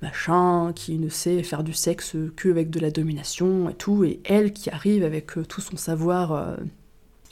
machin, 0.00 0.72
qui 0.76 0.96
ne 0.96 1.08
sait 1.08 1.42
faire 1.42 1.64
du 1.64 1.72
sexe 1.72 2.14
qu'avec 2.36 2.70
de 2.70 2.78
la 2.78 2.92
domination 2.92 3.68
et 3.68 3.74
tout, 3.74 4.04
et 4.04 4.20
elle 4.22 4.52
qui 4.52 4.70
arrive 4.70 5.02
avec 5.02 5.32
tout 5.48 5.60
son 5.60 5.76
savoir 5.76 6.56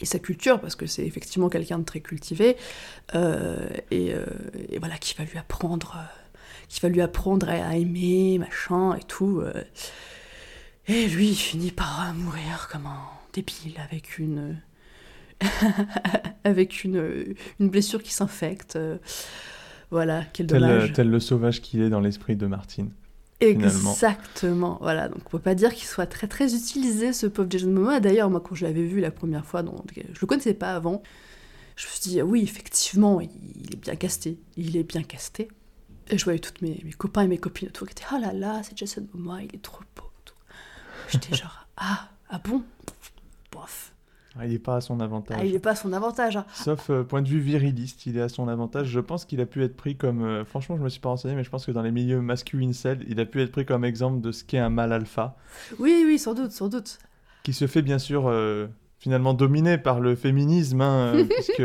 et 0.00 0.05
sa 0.05 0.19
culture, 0.19 0.61
parce 0.61 0.75
que 0.75 0.87
c'est 0.87 1.07
effectivement 1.07 1.49
quelqu'un 1.49 1.79
de 1.79 1.85
très 1.85 2.00
cultivé, 2.00 2.57
et, 3.14 4.09
et 4.09 4.79
voilà, 4.81 4.99
qui 4.99 5.14
va 5.14 5.23
lui 5.23 5.38
apprendre, 5.38 5.97
euh, 6.73 6.79
qui 6.79 6.81
va 6.81 6.88
lui 6.88 7.00
apprendre 7.00 7.49
à, 7.49 7.52
à 7.69 7.76
aimer, 7.76 8.38
machin 8.38 8.95
et 8.97 9.05
tout. 9.05 9.41
euh. 9.41 9.52
et 10.88 11.07
lui, 11.09 11.29
il 11.31 11.37
finit 11.37 11.71
par 11.71 12.09
euh, 12.09 12.12
mourir 12.14 12.69
comme 12.71 12.87
un 12.87 13.00
débile 13.33 13.75
avec 13.85 14.19
une 14.19 14.61
avec 16.45 16.85
une, 16.85 17.35
une 17.61 17.69
blessure 17.69 18.02
qui 18.02 18.12
s'infecte. 18.12 18.76
euh, 18.76 18.99
voilà, 19.91 20.25
quel 20.33 20.47
dommage. 20.47 20.93
tel 20.95 21.09
le 21.11 21.21
sauvage 21.21 21.61
qu'il 21.61 21.83
est 21.83 21.91
dans 21.91 22.00
l'esprit 22.00 22.37
de 22.37 22.47
Martine. 22.47 22.91
finalement. 23.41 23.93
Exactement. 23.93 24.79
Voilà, 24.81 25.09
donc 25.09 25.19
on 25.26 25.31
peut 25.31 25.38
pas 25.38 25.55
dire 25.55 25.75
qu'il 25.75 25.87
soit 25.87 26.07
très 26.07 26.29
très 26.29 26.55
utilisé 26.55 27.12
ce 27.12 27.26
pauvre 27.26 27.49
Jason 27.50 27.71
Momoa. 27.71 28.00
D'ailleurs, 28.00 28.31
moi 28.31 28.41
quand 28.41 28.55
je 28.55 28.64
l'avais 28.64 28.85
vu 28.85 29.00
la 29.00 29.11
première 29.11 29.45
fois, 29.45 29.62
donc, 29.62 29.93
je 29.95 30.21
le 30.21 30.26
connaissais 30.26 30.55
pas 30.55 30.75
avant, 30.75 31.02
je 31.76 31.87
me 31.87 31.91
suis 31.91 32.00
dit 32.11 32.23
oui, 32.23 32.43
effectivement, 32.43 33.21
il 33.21 33.73
est 33.73 33.76
bien 33.81 33.97
casté. 33.97 34.38
Il 34.57 34.76
est 34.76 34.85
bien 34.85 35.02
casté. 35.02 35.49
Et 36.12 36.19
je 36.19 36.25
voyais 36.25 36.38
toutes 36.38 36.61
mes, 36.62 36.81
mes 36.85 36.92
copains 36.92 37.23
et 37.23 37.26
mes 37.26 37.38
copines 37.38 37.69
autour 37.69 37.88
qui 37.88 37.92
étaient 37.92 38.04
oh 38.14 38.19
là 38.21 38.33
là, 38.33 38.62
c'est 38.62 38.76
Jason 38.76 39.07
Momoa, 39.14 39.42
il 39.42 39.54
est 39.54 39.62
trop 39.62 39.81
beau. 39.97 40.04
tout. 40.25 40.35
J'étais 41.11 41.35
genre 41.35 41.66
ah 41.76 42.09
ah 42.28 42.38
bon, 42.45 42.62
bof. 43.50 43.88
Ah, 44.38 44.47
il 44.47 44.52
n'est 44.52 44.59
pas 44.59 44.76
à 44.76 44.81
son 44.81 44.99
avantage. 45.00 45.37
Ah, 45.40 45.45
il 45.45 45.54
est 45.54 45.59
pas 45.59 45.73
à 45.73 45.75
son 45.75 45.92
avantage. 45.92 46.37
hein. 46.38 46.47
Sauf 46.54 46.88
euh, 46.88 47.02
point 47.04 47.21
de 47.21 47.28
vue 47.28 47.40
viriliste, 47.40 48.07
il 48.07 48.16
est 48.16 48.23
à 48.23 48.31
son 48.31 48.49
avantage. 48.49 48.87
Je 48.88 49.00
pense 49.00 49.26
qu'il 49.26 49.40
a 49.42 49.47
pu 49.47 49.62
être 49.62 49.76
pris 49.76 49.97
comme. 49.97 50.23
euh, 50.23 50.45
franchement, 50.47 50.76
je 50.78 50.83
me 50.83 50.88
suis 50.88 51.00
pas 51.00 51.11
renseigné, 51.11 51.35
mais 51.35 51.45
je 51.45 51.50
pense 51.50 51.66
que 51.66 51.71
dans 51.73 51.83
les 51.83 51.90
milieux 51.90 52.21
masculins 52.23 52.73
cell, 52.73 53.04
il 53.09 53.21
a 53.21 53.26
pu 53.26 53.42
être 53.42 53.52
pris 53.52 53.66
comme 53.66 53.85
exemple 53.85 54.23
de 54.23 54.33
ce 54.33 54.42
qu'est 54.45 54.57
un 54.59 54.71
mâle 54.71 54.92
alpha, 54.95 55.37
Oui, 55.78 56.02
oui, 56.07 56.19
sans 56.19 56.33
doute, 56.35 56.52
sans 56.52 56.69
doute. 56.69 56.99
qui 57.42 57.52
se 57.52 57.66
fait 57.66 57.83
bien 57.83 57.99
sûr 57.99 58.26
euh, 58.28 58.69
finalement 59.02 59.35
dominer 59.35 59.78
par 59.78 59.99
le 59.99 60.14
féminisme, 60.14 60.80
hein, 60.80 61.12
euh, 61.16 61.25
puisque 61.28 61.62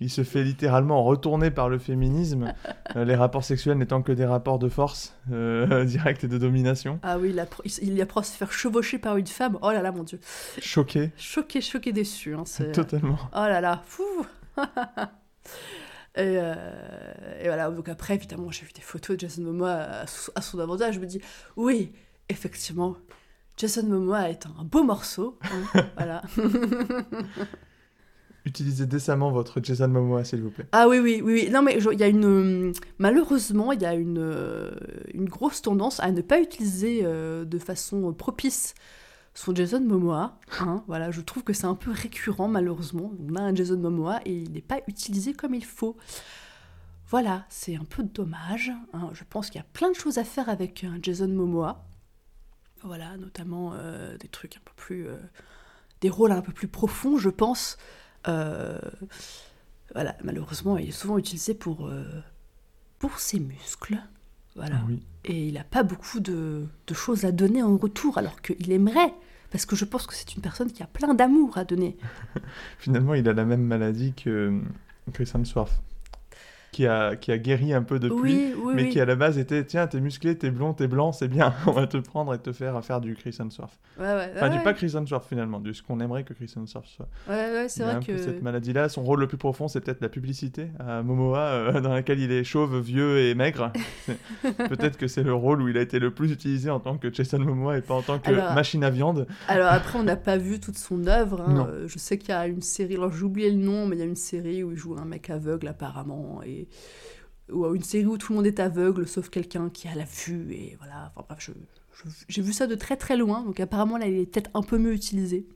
il 0.00 0.08
se 0.08 0.24
fait 0.24 0.42
littéralement 0.42 1.04
retourner 1.04 1.50
par 1.50 1.68
le 1.68 1.78
féminisme, 1.78 2.54
euh, 2.96 3.04
les 3.04 3.14
rapports 3.14 3.44
sexuels 3.44 3.76
n'étant 3.76 4.00
que 4.00 4.10
des 4.10 4.24
rapports 4.24 4.58
de 4.58 4.70
force 4.70 5.14
euh, 5.30 5.84
directs 5.86 6.24
et 6.24 6.28
de 6.28 6.38
domination. 6.38 6.98
Ah 7.02 7.18
oui, 7.18 7.28
il, 7.28 7.38
appre- 7.38 7.60
il, 7.82 8.00
à 8.00 8.22
se 8.22 8.34
faire 8.34 8.52
chevaucher 8.52 8.96
par 8.96 9.18
une 9.18 9.26
femme. 9.26 9.58
Oh 9.60 9.70
là 9.70 9.82
là, 9.82 9.92
mon 9.92 10.02
dieu. 10.02 10.18
Choqué, 10.62 11.10
Choqué, 11.18 11.60
choqué, 11.60 11.92
déçu. 11.92 12.34
Hein, 12.34 12.44
c'est- 12.46 12.72
totalement. 12.72 13.18
Oh 13.34 13.36
là 13.40 13.60
là, 13.60 13.82
fou 13.84 14.02
et, 14.62 14.62
euh, 16.16 16.54
et 17.38 17.48
voilà, 17.48 17.70
donc 17.70 17.90
après, 17.90 18.14
évidemment, 18.14 18.50
j'ai 18.50 18.64
vu 18.64 18.72
des 18.72 18.80
photos 18.80 19.16
de 19.16 19.20
Jason 19.20 19.42
Momoa 19.42 20.04
à 20.34 20.40
son 20.40 20.58
avantage. 20.58 20.94
Je 20.94 21.00
me 21.00 21.06
dis, 21.06 21.20
oui, 21.56 21.92
effectivement, 22.30 22.96
Jason 23.56 23.86
Momoa 23.86 24.30
est 24.30 24.46
un 24.46 24.64
beau 24.64 24.82
morceau. 24.82 25.38
hein, 25.74 25.84
voilà. 25.96 26.22
Utilisez 28.44 28.86
décemment 28.86 29.30
votre 29.30 29.60
Jason 29.62 29.86
Momoa, 29.86 30.24
s'il 30.24 30.42
vous 30.42 30.50
plaît. 30.50 30.66
Ah 30.72 30.88
oui, 30.88 30.98
oui, 30.98 31.20
oui. 31.22 31.44
oui. 31.44 31.50
Non, 31.52 31.62
mais 31.62 31.78
il 31.78 31.98
y 32.00 32.02
a 32.02 32.08
une. 32.08 32.24
euh, 32.24 32.72
Malheureusement, 32.98 33.70
il 33.70 33.80
y 33.80 33.86
a 33.86 33.94
une, 33.94 34.18
euh, 34.18 34.72
une 35.14 35.28
grosse 35.28 35.62
tendance 35.62 36.00
à 36.00 36.10
ne 36.10 36.22
pas 36.22 36.40
utiliser 36.40 37.02
euh, 37.04 37.44
de 37.44 37.58
façon 37.58 38.12
propice 38.12 38.74
son 39.34 39.54
Jason 39.54 39.80
Momoa. 39.80 40.40
hein. 40.60 40.82
voilà, 40.88 41.12
je 41.12 41.20
trouve 41.20 41.44
que 41.44 41.52
c'est 41.52 41.66
un 41.66 41.76
peu 41.76 41.92
récurrent, 41.92 42.48
malheureusement. 42.48 43.12
On 43.30 43.36
a 43.36 43.42
un 43.42 43.54
Jason 43.54 43.78
Momoa 43.78 44.18
et 44.24 44.32
il 44.34 44.50
n'est 44.50 44.60
pas 44.60 44.80
utilisé 44.88 45.34
comme 45.34 45.54
il 45.54 45.64
faut. 45.64 45.96
Voilà, 47.10 47.44
c'est 47.48 47.76
un 47.76 47.84
peu 47.84 48.02
dommage. 48.02 48.72
hein. 48.92 49.10
Je 49.12 49.22
pense 49.28 49.50
qu'il 49.50 49.60
y 49.60 49.62
a 49.62 49.66
plein 49.72 49.90
de 49.90 49.94
choses 49.96 50.18
à 50.18 50.24
faire 50.24 50.48
avec 50.48 50.82
un 50.82 50.98
Jason 51.00 51.28
Momoa. 51.28 51.84
Voilà, 52.84 53.16
notamment 53.16 53.72
euh, 53.74 54.16
des 54.18 54.28
trucs 54.28 54.56
un 54.56 54.60
peu 54.64 54.72
plus. 54.76 55.06
euh, 55.08 55.16
des 56.00 56.10
rôles 56.10 56.32
un 56.32 56.42
peu 56.42 56.52
plus 56.52 56.68
profonds, 56.68 57.16
je 57.18 57.28
pense. 57.30 57.76
Euh, 58.26 58.78
voilà, 59.94 60.16
malheureusement, 60.24 60.76
il 60.78 60.88
est 60.88 60.92
souvent 60.92 61.16
utilisé 61.16 61.54
pour, 61.54 61.88
pour 62.98 63.18
ses 63.20 63.38
muscles. 63.38 63.98
Voilà. 64.56 64.80
Oui. 64.88 65.00
Et 65.24 65.48
il 65.48 65.54
n'a 65.54 65.64
pas 65.64 65.84
beaucoup 65.84 66.18
de, 66.18 66.66
de 66.86 66.94
choses 66.94 67.24
à 67.24 67.30
donner 67.30 67.62
en 67.62 67.76
retour, 67.76 68.18
alors 68.18 68.42
qu'il 68.42 68.72
aimerait. 68.72 69.14
Parce 69.52 69.66
que 69.66 69.76
je 69.76 69.84
pense 69.84 70.06
que 70.06 70.14
c'est 70.14 70.34
une 70.34 70.42
personne 70.42 70.72
qui 70.72 70.82
a 70.82 70.86
plein 70.86 71.14
d'amour 71.14 71.56
à 71.58 71.64
donner. 71.64 71.96
Finalement, 72.78 73.14
il 73.14 73.28
a 73.28 73.32
la 73.32 73.44
même 73.44 73.62
maladie 73.62 74.12
que 74.14 74.60
Chris 75.12 75.30
Hemsworth, 75.34 75.82
qui 76.72 76.86
a, 76.86 77.16
qui 77.16 77.30
a 77.30 77.38
guéri 77.38 77.72
un 77.74 77.82
peu 77.82 77.98
depuis, 77.98 78.16
oui, 78.16 78.54
oui, 78.64 78.72
mais 78.74 78.82
oui. 78.84 78.88
qui 78.88 78.98
à 79.00 79.04
la 79.04 79.14
base 79.14 79.38
était 79.38 79.62
tiens, 79.64 79.86
t'es 79.86 80.00
musclé, 80.00 80.36
t'es 80.38 80.50
blond, 80.50 80.72
t'es 80.72 80.86
blanc, 80.88 81.12
c'est 81.12 81.28
bien, 81.28 81.52
on 81.66 81.72
va 81.72 81.86
te 81.86 81.98
prendre 81.98 82.32
et 82.34 82.38
te 82.38 82.50
faire 82.52 82.82
faire 82.84 83.00
du 83.02 83.14
Chris 83.14 83.36
Hemsworth. 83.38 83.78
Ouais, 84.00 84.06
ouais, 84.06 84.30
Enfin, 84.34 84.48
ouais, 84.50 84.56
du 84.56 84.62
pas 84.64 84.72
Chris 84.72 84.92
Hemsworth 84.96 85.26
finalement, 85.28 85.60
du 85.60 85.74
ce 85.74 85.82
qu'on 85.82 86.00
aimerait 86.00 86.24
que 86.24 86.32
Chris 86.32 86.50
Hemsworth 86.56 86.86
soit. 86.86 87.08
ouais, 87.28 87.34
ouais, 87.52 87.68
c'est 87.68 87.82
vrai 87.84 87.92
un 87.92 88.00
peu 88.00 88.14
que. 88.14 88.18
cette 88.18 88.42
maladie-là. 88.42 88.88
Son 88.88 89.02
rôle 89.02 89.20
le 89.20 89.26
plus 89.28 89.36
profond, 89.36 89.68
c'est 89.68 89.80
peut-être 89.82 90.00
la 90.00 90.08
publicité 90.08 90.68
à 90.80 91.02
Momoa, 91.02 91.40
euh, 91.40 91.80
dans 91.82 91.92
laquelle 91.92 92.18
il 92.20 92.32
est 92.32 92.42
chauve, 92.42 92.80
vieux 92.80 93.18
et 93.20 93.34
maigre. 93.34 93.70
Peut-être 94.42 94.96
que 94.96 95.06
c'est 95.06 95.22
le 95.22 95.34
rôle 95.34 95.62
où 95.62 95.68
il 95.68 95.76
a 95.76 95.80
été 95.82 95.98
le 95.98 96.10
plus 96.10 96.32
utilisé 96.32 96.70
en 96.70 96.80
tant 96.80 96.96
que 96.96 97.12
Jason 97.12 97.38
Momoa 97.38 97.78
et 97.78 97.82
pas 97.82 97.94
en 97.94 98.02
tant 98.02 98.18
que 98.18 98.28
Alors, 98.28 98.54
machine 98.54 98.82
à 98.84 98.90
viande. 98.90 99.26
Alors 99.48 99.68
après, 99.68 99.98
on 99.98 100.02
n'a 100.04 100.16
pas 100.16 100.36
vu 100.38 100.58
toute 100.60 100.78
son 100.78 101.06
œuvre. 101.06 101.42
hein. 101.42 101.68
Euh, 101.70 101.86
Je 101.88 101.98
sais 101.98 102.18
qu'il 102.18 102.30
y 102.30 102.32
a 102.32 102.46
une 102.46 102.62
série, 102.62 102.94
alors 102.94 103.12
j'ai 103.12 103.24
oublié 103.24 103.50
le 103.50 103.56
nom, 103.62 103.86
mais 103.86 103.96
il 103.96 103.98
y 103.98 104.02
a 104.02 104.06
une 104.06 104.16
série 104.16 104.62
où 104.62 104.72
il 104.72 104.76
joue 104.78 104.96
un 104.98 105.04
mec 105.04 105.28
aveugle 105.30 105.68
apparemment, 105.68 106.40
et 106.44 106.61
ou 107.50 107.74
une 107.74 107.82
série 107.82 108.06
où 108.06 108.16
tout 108.18 108.32
le 108.32 108.36
monde 108.36 108.46
est 108.46 108.60
aveugle 108.60 109.06
sauf 109.06 109.28
quelqu'un 109.28 109.68
qui 109.70 109.88
a 109.88 109.94
la 109.94 110.04
vue, 110.04 110.52
et 110.52 110.76
voilà. 110.78 111.12
Enfin 111.16 111.26
bref, 111.28 111.40
je- 112.04 112.08
j'ai 112.28 112.42
vu 112.42 112.52
ça 112.52 112.66
de 112.66 112.74
très 112.74 112.96
très 112.96 113.16
loin, 113.16 113.42
donc 113.44 113.60
apparemment 113.60 113.96
là, 113.98 114.06
il 114.06 114.14
est 114.20 114.26
peut-être 114.26 114.50
un 114.54 114.62
peu 114.62 114.78
mieux 114.78 114.94
utilisé. 114.94 115.46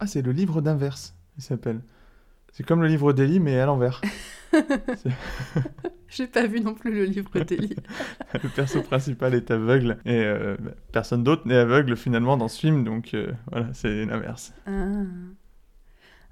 Ah, 0.00 0.06
c'est 0.06 0.22
le 0.22 0.32
livre 0.32 0.60
d'inverse, 0.60 1.14
il 1.38 1.42
s'appelle. 1.42 1.80
C'est 2.52 2.62
comme 2.64 2.80
le 2.82 2.88
livre 2.88 3.12
d'Eli, 3.12 3.38
mais 3.40 3.58
à 3.58 3.66
l'envers. 3.66 4.00
J'ai 6.08 6.26
pas 6.26 6.46
vu 6.46 6.60
non 6.60 6.74
plus 6.74 6.92
le 6.94 7.04
livre 7.04 7.38
d'Eli. 7.40 7.74
le 8.42 8.48
perso 8.54 8.80
principal 8.82 9.34
est 9.34 9.50
aveugle 9.50 9.98
et 10.04 10.22
euh, 10.24 10.56
bah, 10.60 10.70
personne 10.92 11.24
d'autre 11.24 11.46
n'est 11.46 11.56
aveugle 11.56 11.96
finalement 11.96 12.36
dans 12.36 12.48
ce 12.48 12.60
film, 12.60 12.84
donc 12.84 13.12
euh, 13.14 13.32
voilà, 13.50 13.72
c'est 13.74 14.04
l'inverse. 14.04 14.52
Ah. 14.66 15.02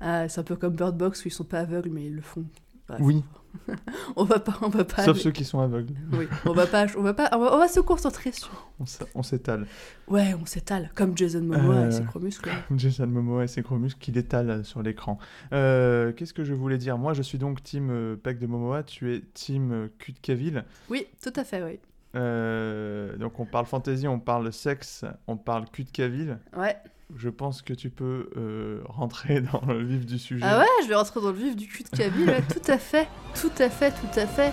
Ah, 0.00 0.28
c'est 0.28 0.40
un 0.40 0.44
peu 0.44 0.56
comme 0.56 0.74
Bird 0.74 0.96
Box 0.96 1.24
où 1.24 1.28
ils 1.28 1.32
sont 1.32 1.44
pas 1.44 1.60
aveugles 1.60 1.90
mais 1.90 2.06
ils 2.06 2.14
le 2.14 2.22
font. 2.22 2.44
Bref. 2.88 3.00
Oui, 3.02 3.24
On 4.16 4.24
va 4.24 4.40
pas, 4.40 4.58
on 4.62 4.68
va 4.68 4.84
pas. 4.84 5.04
sauf 5.04 5.14
aller- 5.14 5.20
ceux 5.20 5.30
qui 5.30 5.44
sont 5.44 5.60
aveugles. 5.60 5.94
Oui, 6.12 6.26
on 6.44 6.52
va 6.52 6.66
pas, 6.66 6.86
on 6.98 7.02
va 7.02 7.14
pas, 7.14 7.30
on 7.32 7.38
va, 7.38 7.54
on 7.54 7.58
va 7.58 7.68
se 7.68 7.78
concentrer 7.80 8.32
sur. 8.32 8.50
On 9.14 9.22
s'étale. 9.22 9.66
Ouais, 10.08 10.34
on 10.40 10.44
s'étale 10.44 10.90
comme 10.96 11.16
Jason 11.16 11.42
Momoa 11.42 11.74
Euh. 11.76 11.88
et 11.88 11.92
ses 11.92 12.02
gros 12.02 12.18
muscles. 12.18 12.50
Jason 12.76 13.06
Momoa 13.06 13.44
et 13.44 13.46
ses 13.46 13.62
gros 13.62 13.76
muscles 13.76 14.00
qu'il 14.00 14.18
étale 14.18 14.50
euh, 14.50 14.62
sur 14.64 14.82
l'écran. 14.82 15.18
Euh, 15.52 16.12
Qu'est-ce 16.12 16.34
que 16.34 16.42
je 16.44 16.52
voulais 16.52 16.78
dire? 16.78 16.98
Moi, 16.98 17.12
je 17.14 17.22
suis 17.22 17.38
donc 17.38 17.62
team 17.62 17.90
euh, 17.90 18.16
Peck 18.16 18.38
de 18.40 18.46
Momoa, 18.48 18.82
tu 18.82 19.14
es 19.14 19.20
team 19.32 19.70
euh, 19.72 19.86
Cul 19.98 20.12
de 20.12 20.18
Cavill. 20.18 20.64
Oui, 20.90 21.06
tout 21.22 21.32
à 21.36 21.44
fait, 21.44 21.62
oui. 21.62 21.78
Euh, 22.16 23.16
donc 23.16 23.38
on 23.40 23.44
parle 23.44 23.66
fantasy, 23.66 24.06
on 24.08 24.18
parle 24.20 24.52
sexe, 24.52 25.04
on 25.26 25.36
parle 25.36 25.64
Cul 25.70 25.84
de 25.84 25.90
Cavill. 25.90 26.38
Ouais. 26.56 26.76
Je 27.16 27.28
pense 27.28 27.62
que 27.62 27.72
tu 27.72 27.90
peux 27.90 28.28
euh, 28.36 28.82
rentrer 28.86 29.40
dans 29.40 29.62
le 29.66 29.84
vif 29.84 30.04
du 30.04 30.18
sujet. 30.18 30.44
Ah 30.44 30.58
ouais, 30.58 30.82
je 30.82 30.88
vais 30.88 30.96
rentrer 30.96 31.20
dans 31.20 31.30
le 31.30 31.38
vif 31.38 31.54
du 31.54 31.68
cul 31.68 31.84
de 31.84 31.88
Kaby, 31.88 32.24
là. 32.24 32.42
tout 32.42 32.70
à 32.70 32.76
fait, 32.76 33.06
tout 33.40 33.52
à 33.58 33.70
fait, 33.70 33.92
tout 33.92 34.18
à 34.18 34.26
fait. 34.26 34.52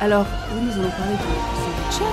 Alors, 0.00 0.24
oui, 0.54 0.62
nous 0.64 0.72
allons 0.72 0.88
parler 0.88 1.12
de 1.12 1.18
The 1.18 1.68
Witcher. 1.78 2.04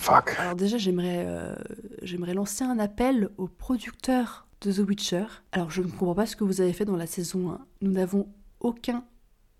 Fuck. 0.00 0.36
Alors 0.40 0.56
déjà, 0.56 0.78
j'aimerais 0.78 1.24
euh, 1.26 1.54
j'aimerais 2.02 2.34
lancer 2.34 2.64
un 2.64 2.80
appel 2.80 3.28
aux 3.38 3.46
producteurs 3.46 4.48
de 4.62 4.72
The 4.72 4.78
Witcher. 4.78 5.26
Alors, 5.52 5.70
je 5.70 5.82
ne 5.82 5.86
comprends 5.86 6.16
pas 6.16 6.26
ce 6.26 6.34
que 6.34 6.42
vous 6.42 6.60
avez 6.60 6.72
fait 6.72 6.84
dans 6.84 6.96
la 6.96 7.06
saison 7.06 7.52
1. 7.52 7.60
Nous 7.82 7.92
n'avons 7.92 8.26
aucun 8.58 9.04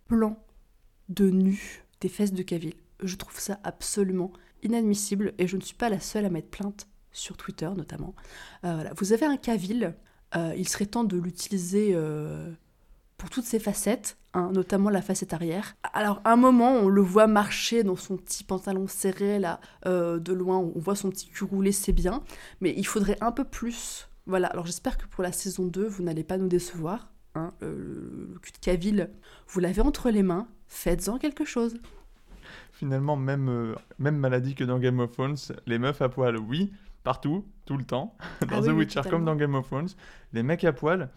plan 0.08 0.36
de 1.08 1.30
nu 1.30 1.84
des 2.00 2.08
fesses 2.08 2.32
de 2.32 2.42
Cavill. 2.42 2.74
Je 3.02 3.14
trouve 3.14 3.38
ça 3.38 3.60
absolument 3.62 4.32
inadmissible 4.62 5.34
et 5.38 5.46
je 5.46 5.56
ne 5.56 5.62
suis 5.62 5.74
pas 5.74 5.88
la 5.88 6.00
seule 6.00 6.24
à 6.24 6.30
mettre 6.30 6.48
plainte 6.48 6.88
sur 7.12 7.36
Twitter 7.36 7.70
notamment. 7.76 8.14
Euh, 8.64 8.74
voilà. 8.74 8.92
Vous 8.96 9.12
avez 9.12 9.26
un 9.26 9.36
Cavill, 9.36 9.94
euh, 10.36 10.54
il 10.56 10.68
serait 10.68 10.86
temps 10.86 11.04
de 11.04 11.16
l'utiliser 11.18 11.92
euh, 11.94 12.50
pour 13.16 13.30
toutes 13.30 13.44
ses 13.44 13.58
facettes, 13.58 14.16
hein, 14.32 14.50
notamment 14.52 14.90
la 14.90 15.02
facette 15.02 15.32
arrière. 15.32 15.76
Alors, 15.92 16.20
à 16.24 16.32
un 16.32 16.36
moment, 16.36 16.72
on 16.72 16.88
le 16.88 17.02
voit 17.02 17.26
marcher 17.26 17.82
dans 17.82 17.96
son 17.96 18.16
petit 18.16 18.44
pantalon 18.44 18.86
serré, 18.86 19.38
là, 19.38 19.60
de 19.84 20.32
loin, 20.32 20.58
on 20.58 20.78
voit 20.78 20.96
son 20.96 21.10
petit 21.10 21.28
cul 21.28 21.44
rouler, 21.44 21.72
c'est 21.72 21.92
bien, 21.92 22.22
mais 22.60 22.72
il 22.76 22.86
faudrait 22.86 23.18
un 23.20 23.32
peu 23.32 23.44
plus. 23.44 24.08
Voilà, 24.26 24.46
alors 24.48 24.66
j'espère 24.66 24.96
que 24.96 25.06
pour 25.06 25.22
la 25.22 25.32
saison 25.32 25.66
2, 25.66 25.86
vous 25.86 26.02
n'allez 26.02 26.24
pas 26.24 26.38
nous 26.38 26.48
décevoir. 26.48 27.12
Hein, 27.34 27.52
le 27.60 28.38
cul 28.42 28.52
de 28.52 28.58
Cavill, 28.58 29.10
vous 29.48 29.60
l'avez 29.60 29.82
entre 29.82 30.10
les 30.10 30.22
mains, 30.22 30.48
faites-en 30.66 31.18
quelque 31.18 31.44
chose. 31.44 31.74
Finalement, 32.80 33.14
même, 33.14 33.74
même 33.98 34.16
maladie 34.16 34.54
que 34.54 34.64
dans 34.64 34.78
Game 34.78 35.00
of 35.00 35.12
Thrones, 35.12 35.36
les 35.66 35.78
meufs 35.78 36.00
à 36.00 36.08
poil, 36.08 36.38
oui, 36.38 36.72
partout, 37.04 37.44
tout 37.66 37.76
le 37.76 37.84
temps, 37.84 38.16
dans 38.48 38.56
Ah 38.56 38.62
The 38.62 38.68
oui, 38.68 38.72
Witcher 38.72 39.02
comme 39.10 39.26
dans 39.26 39.36
Game 39.36 39.54
of 39.54 39.66
Thrones. 39.66 39.90
Les 40.32 40.42
mecs 40.42 40.64
à 40.64 40.72
poil. 40.72 41.10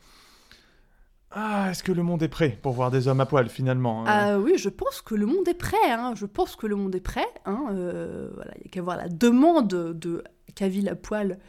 Ah, 1.31 1.69
est-ce 1.71 1.81
que 1.81 1.93
le 1.93 2.03
monde 2.03 2.21
est 2.21 2.27
prêt 2.27 2.59
pour 2.61 2.73
voir 2.73 2.91
des 2.91 3.07
hommes 3.07 3.21
à 3.21 3.25
poil 3.25 3.47
finalement 3.47 4.01
euh 4.01 4.07
Ah 4.07 4.39
oui, 4.39 4.57
je 4.57 4.67
pense 4.67 5.01
que 5.01 5.15
le 5.15 5.25
monde 5.25 5.47
est 5.47 5.53
prêt. 5.53 5.89
Hein. 5.89 6.15
Je 6.17 6.25
pense 6.25 6.57
que 6.57 6.67
le 6.67 6.75
monde 6.75 6.93
est 6.95 6.99
prêt. 6.99 7.25
Hein. 7.45 7.67
Euh, 7.71 8.29
voilà, 8.35 8.51
il 8.57 8.63
n'y 8.63 8.67
a 8.67 8.69
qu'à 8.69 8.81
voir 8.81 8.97
la 8.97 9.07
demande 9.07 9.69
de 9.69 10.21
Cavill 10.55 10.89
à 10.89 10.95
poil 10.95 11.39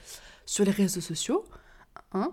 sur 0.47 0.64
les 0.64 0.71
réseaux 0.71 1.00
sociaux. 1.00 1.44
Hein. 2.12 2.30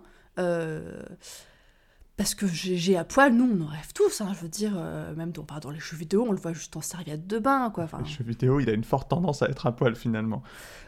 Parce 2.21 2.35
que 2.35 2.45
GG 2.45 2.97
à 2.97 3.03
poil, 3.03 3.33
nous, 3.33 3.49
on 3.51 3.63
en 3.63 3.65
rêve 3.65 3.93
tous. 3.95 4.21
Hein. 4.21 4.31
Je 4.35 4.41
veux 4.43 4.47
dire, 4.47 4.73
euh, 4.75 5.15
même 5.15 5.31
dans, 5.31 5.41
bah, 5.41 5.59
dans 5.59 5.71
les 5.71 5.79
jeux 5.79 5.97
vidéo, 5.97 6.23
on 6.29 6.31
le 6.31 6.37
voit 6.37 6.53
juste 6.53 6.77
en 6.77 6.81
serviette 6.81 7.25
de 7.25 7.39
bain. 7.39 7.71
Quoi. 7.73 7.87
Le 7.97 8.05
jeu 8.05 8.23
vidéo, 8.23 8.59
il 8.59 8.69
a 8.69 8.73
une 8.73 8.83
forte 8.83 9.09
tendance 9.09 9.41
à 9.41 9.47
être 9.47 9.65
à 9.65 9.71
poil 9.75 9.95
finalement. 9.95 10.43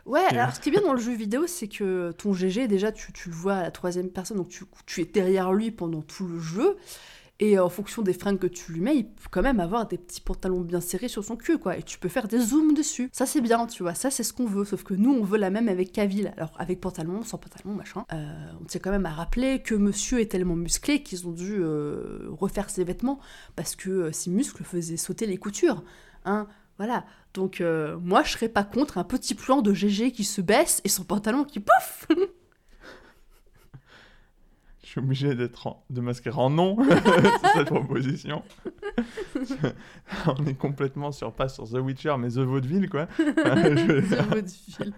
Ouais, 0.05 0.21
Et- 0.31 0.37
alors 0.37 0.53
ce 0.53 0.59
qui 0.59 0.69
est 0.69 0.71
bien 0.73 0.81
dans 0.85 0.93
le 0.93 0.99
jeu 0.99 1.15
vidéo, 1.15 1.47
c'est 1.47 1.67
que 1.67 2.11
ton 2.11 2.33
GG, 2.33 2.67
déjà, 2.67 2.91
tu, 2.91 3.11
tu 3.13 3.29
le 3.29 3.35
vois 3.35 3.55
à 3.55 3.61
la 3.63 3.71
troisième 3.71 4.09
personne, 4.09 4.37
donc 4.37 4.49
tu, 4.49 4.65
tu 4.85 5.01
es 5.01 5.05
derrière 5.05 5.53
lui 5.53 5.71
pendant 5.71 6.03
tout 6.03 6.27
le 6.27 6.39
jeu. 6.39 6.77
Et 7.45 7.59
en 7.59 7.67
fonction 7.67 8.03
des 8.03 8.13
fringues 8.13 8.39
que 8.39 8.47
tu 8.47 8.71
lui 8.71 8.79
mets, 8.79 8.95
il 8.95 9.05
peut 9.05 9.27
quand 9.29 9.41
même 9.41 9.59
avoir 9.59 9.85
des 9.85 9.97
petits 9.97 10.21
pantalons 10.21 10.62
bien 10.62 10.79
serrés 10.79 11.09
sur 11.09 11.25
son 11.25 11.35
cul, 11.35 11.57
quoi. 11.57 11.77
Et 11.77 11.83
tu 11.83 12.00
peux 12.00 12.07
faire 12.07 12.29
des 12.29 12.39
zooms 12.39 12.73
dessus. 12.73 13.09
Ça, 13.12 13.25
c'est 13.25 13.41
bien, 13.41 13.67
tu 13.67 13.83
vois. 13.83 13.95
Ça, 13.95 14.09
c'est 14.09 14.23
ce 14.23 14.31
qu'on 14.31 14.45
veut. 14.45 14.63
Sauf 14.63 14.83
que 14.83 14.93
nous, 14.93 15.12
on 15.12 15.25
veut 15.25 15.38
la 15.38 15.50
même 15.50 15.67
avec 15.67 15.91
Cavill. 15.91 16.33
Alors, 16.38 16.53
avec 16.57 16.79
pantalon, 16.79 17.21
sans 17.23 17.38
pantalon, 17.38 17.75
machin. 17.75 18.05
Euh, 18.13 18.33
on 18.62 18.63
tient 18.63 18.79
quand 18.81 18.91
même 18.91 19.05
à 19.05 19.09
rappeler 19.09 19.62
que 19.62 19.75
monsieur 19.75 20.21
est 20.21 20.31
tellement 20.31 20.55
musclé 20.55 21.03
qu'ils 21.03 21.27
ont 21.27 21.33
dû 21.33 21.57
euh, 21.57 22.29
refaire 22.29 22.69
ses 22.69 22.85
vêtements 22.85 23.19
parce 23.57 23.75
que 23.75 23.89
euh, 23.89 24.12
ses 24.13 24.29
muscles 24.29 24.63
faisaient 24.63 24.95
sauter 24.95 25.25
les 25.25 25.35
coutures. 25.35 25.83
Hein, 26.23 26.47
voilà. 26.77 27.03
Donc, 27.33 27.62
moi, 28.01 28.23
je 28.23 28.31
serais 28.31 28.47
pas 28.47 28.63
contre 28.63 28.97
un 29.00 29.03
petit 29.03 29.35
plan 29.35 29.62
de 29.62 29.73
GG 29.73 30.13
qui 30.13 30.23
se 30.23 30.39
baisse 30.39 30.79
et 30.85 30.89
son 30.89 31.03
pantalon 31.03 31.43
qui 31.43 31.59
pouf 31.59 32.07
suis 34.93 35.00
obligé 35.00 35.35
d'être 35.35 35.67
en- 35.67 35.83
de 35.89 36.01
m'inscrire 36.01 36.39
en 36.39 36.50
non 36.50 36.77
sur 36.83 37.50
cette 37.53 37.67
proposition. 37.67 38.43
On 40.27 40.45
est 40.45 40.53
complètement 40.53 41.12
sur 41.12 41.33
pas 41.33 41.50
sur 41.50 41.67
The 41.67 41.73
Witcher 41.79 42.15
mais 42.19 42.29
The 42.29 42.39
Vaudeville 42.39 42.89
quoi. 42.89 43.07
Je 43.17 44.15
Vaudeville. 44.23 44.93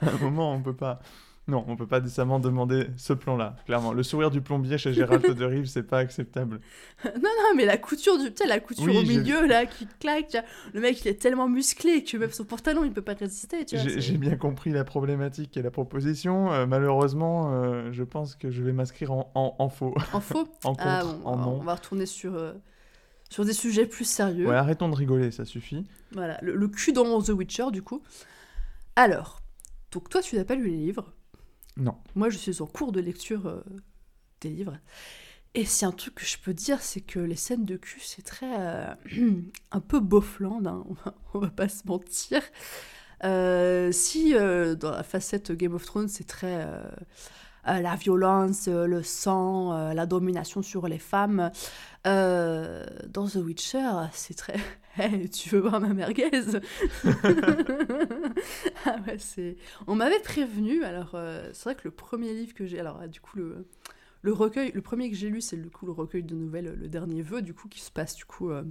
à 0.00 0.08
un 0.10 0.18
moment 0.20 0.52
on 0.52 0.60
peut 0.62 0.74
pas. 0.76 1.00
Non, 1.48 1.64
on 1.66 1.76
peut 1.76 1.86
pas 1.86 2.00
décemment 2.00 2.38
demander 2.40 2.88
ce 2.98 3.14
plan-là. 3.14 3.56
Clairement, 3.64 3.94
le 3.94 4.02
sourire 4.02 4.30
du 4.30 4.42
plombier 4.42 4.76
chez 4.76 4.92
Gérald 4.92 5.26
de 5.34 5.44
Rive, 5.46 5.64
c'est 5.64 5.82
pas 5.82 5.98
acceptable. 5.98 6.60
non, 7.04 7.10
non, 7.22 7.56
mais 7.56 7.64
la 7.64 7.78
couture 7.78 8.18
du. 8.18 8.30
La 8.46 8.60
couture 8.60 8.84
Oui, 8.84 8.98
au 8.98 9.02
milieu, 9.02 9.46
là, 9.46 9.64
qui 9.64 9.86
claque. 9.98 10.36
Le 10.74 10.80
mec, 10.80 11.00
il 11.04 11.08
est 11.08 11.14
tellement 11.20 11.48
musclé 11.48 12.04
que 12.04 12.16
même 12.18 12.30
son 12.32 12.44
pantalon, 12.44 12.84
il 12.84 12.92
peut 12.92 13.00
pas 13.02 13.14
résister. 13.14 13.64
J'ai 13.66 14.18
bien 14.18 14.36
compris 14.36 14.70
la 14.70 14.84
problématique 14.84 15.56
et 15.56 15.62
la 15.62 15.70
proposition. 15.70 16.52
Euh, 16.52 16.66
malheureusement, 16.66 17.50
euh, 17.54 17.88
je 17.92 18.02
pense 18.04 18.34
que 18.36 18.50
je 18.50 18.62
vais 18.62 18.72
m'inscrire 18.72 19.10
en, 19.12 19.30
en, 19.34 19.54
en 19.58 19.68
faux, 19.70 19.94
En 20.12 20.20
faux 20.20 20.46
en 20.64 20.74
contre, 20.74 20.82
Ah 20.84 21.02
bon, 21.04 21.20
en 21.24 21.32
on 21.32 21.36
va- 21.36 21.44
non. 21.46 21.58
on 21.60 21.64
va 21.64 21.74
retourner 21.76 22.04
sur, 22.06 22.34
euh, 22.34 22.52
sur 23.30 23.46
des 23.46 23.54
sujets 23.54 23.86
plus 23.86 24.04
sérieux. 24.04 24.48
Ouais, 24.48 24.54
arrêtons 24.56 24.90
de 24.90 24.94
rigoler, 24.96 25.30
ça 25.30 25.46
suffit. 25.46 25.86
Voilà, 26.12 26.38
le, 26.42 26.54
le 26.54 26.68
cul 26.68 26.92
dans 26.92 27.22
The 27.22 27.30
Witcher, 27.30 27.70
du 27.72 27.82
coup. 27.82 28.02
Alors, 28.96 29.40
donc 29.92 30.08
toi, 30.10 30.20
tu 30.20 30.36
n'as 30.36 30.44
pas 30.44 30.54
lu 30.54 30.68
les 30.68 30.76
livres. 30.76 31.14
Non. 31.78 31.96
Moi, 32.14 32.28
je 32.28 32.36
suis 32.36 32.60
en 32.60 32.66
cours 32.66 32.92
de 32.92 33.00
lecture 33.00 33.46
euh, 33.46 33.62
des 34.40 34.50
livres. 34.50 34.78
Et 35.54 35.64
c'est 35.64 35.86
un 35.86 35.92
truc 35.92 36.16
que 36.16 36.26
je 36.26 36.36
peux 36.38 36.52
dire, 36.52 36.80
c'est 36.80 37.00
que 37.00 37.18
les 37.20 37.36
scènes 37.36 37.64
de 37.64 37.76
cul, 37.76 38.00
c'est 38.00 38.22
très. 38.22 38.50
euh, 38.58 38.94
un 39.70 39.80
peu 39.80 40.00
beaufland, 40.00 40.66
hein, 40.66 40.84
on, 40.88 40.94
va, 41.40 41.46
va 41.46 41.50
pas 41.50 41.68
se 41.68 41.86
mentir. 41.86 42.42
Euh, 43.24 43.90
si 43.92 44.32
dans 44.34 44.90
la 44.90 45.02
facette 45.02 45.50
Game 45.52 45.74
of 45.74 45.84
Thrones, 45.84 46.08
c'est 46.08 46.26
très. 46.26 46.64
la 47.64 47.96
violence, 47.96 48.68
le 48.68 49.02
sang, 49.02 49.92
la 49.92 50.06
domination 50.06 50.62
sur 50.62 50.86
les 50.86 51.00
femmes. 51.00 51.50
Dans 52.04 53.28
The 53.28 53.36
Witcher, 53.36 53.90
c'est 54.12 54.34
très. 54.36 54.56
Tu 55.32 55.48
veux 55.50 55.60
voir 55.60 55.80
ma 55.80 55.92
merguez? 55.94 56.30
Ah 58.84 58.96
ouais, 59.06 59.18
c'est. 59.18 59.56
On 59.86 59.94
m'avait 59.94 60.20
prévenu. 60.20 60.84
Alors, 60.84 61.12
euh, 61.14 61.50
c'est 61.52 61.64
vrai 61.64 61.74
que 61.74 61.82
le 61.84 61.90
premier 61.90 62.32
livre 62.32 62.54
que 62.54 62.66
j'ai. 62.66 62.78
Alors, 62.78 63.00
euh, 63.00 63.06
du 63.06 63.20
coup, 63.20 63.36
le, 63.36 63.66
le 64.22 64.32
recueil, 64.32 64.72
le 64.72 64.82
premier 64.82 65.10
que 65.10 65.16
j'ai 65.16 65.28
lu, 65.28 65.40
c'est 65.40 65.56
le 65.56 65.70
coup 65.70 65.86
le 65.86 65.92
recueil 65.92 66.22
de 66.22 66.34
nouvelles, 66.34 66.74
le 66.74 66.88
dernier 66.88 67.22
vœu, 67.22 67.42
du 67.42 67.54
coup, 67.54 67.68
qui 67.68 67.80
se 67.80 67.90
passe 67.90 68.14
du 68.16 68.24
coup 68.24 68.50
euh, 68.50 68.64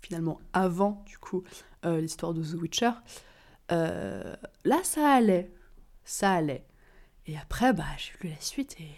finalement 0.00 0.40
avant 0.52 1.02
du 1.06 1.18
coup 1.18 1.42
euh, 1.84 2.00
l'histoire 2.00 2.34
de 2.34 2.42
The 2.42 2.54
Witcher. 2.60 2.90
Euh, 3.72 4.34
là, 4.64 4.80
ça 4.82 5.08
allait, 5.14 5.50
ça 6.04 6.32
allait. 6.32 6.66
Et 7.26 7.36
après, 7.38 7.72
bah, 7.72 7.84
j'ai 7.96 8.12
lu 8.22 8.34
la 8.34 8.40
suite 8.40 8.76
et 8.80 8.90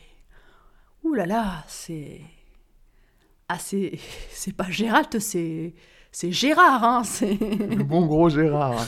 ouh 1.05 1.15
là 1.15 1.27
là, 1.27 1.65
c'est 1.69 2.21
ah 3.49 3.59
c'est 3.59 3.99
c'est 4.33 4.55
pas 4.55 4.71
Gérald, 4.71 5.19
c'est 5.21 5.75
c'est 6.13 6.33
Gérard, 6.33 6.83
hein, 6.83 7.05
c'est. 7.05 7.35
Le 7.41 7.85
bon 7.85 8.07
gros 8.07 8.31
Gérard. 8.31 8.87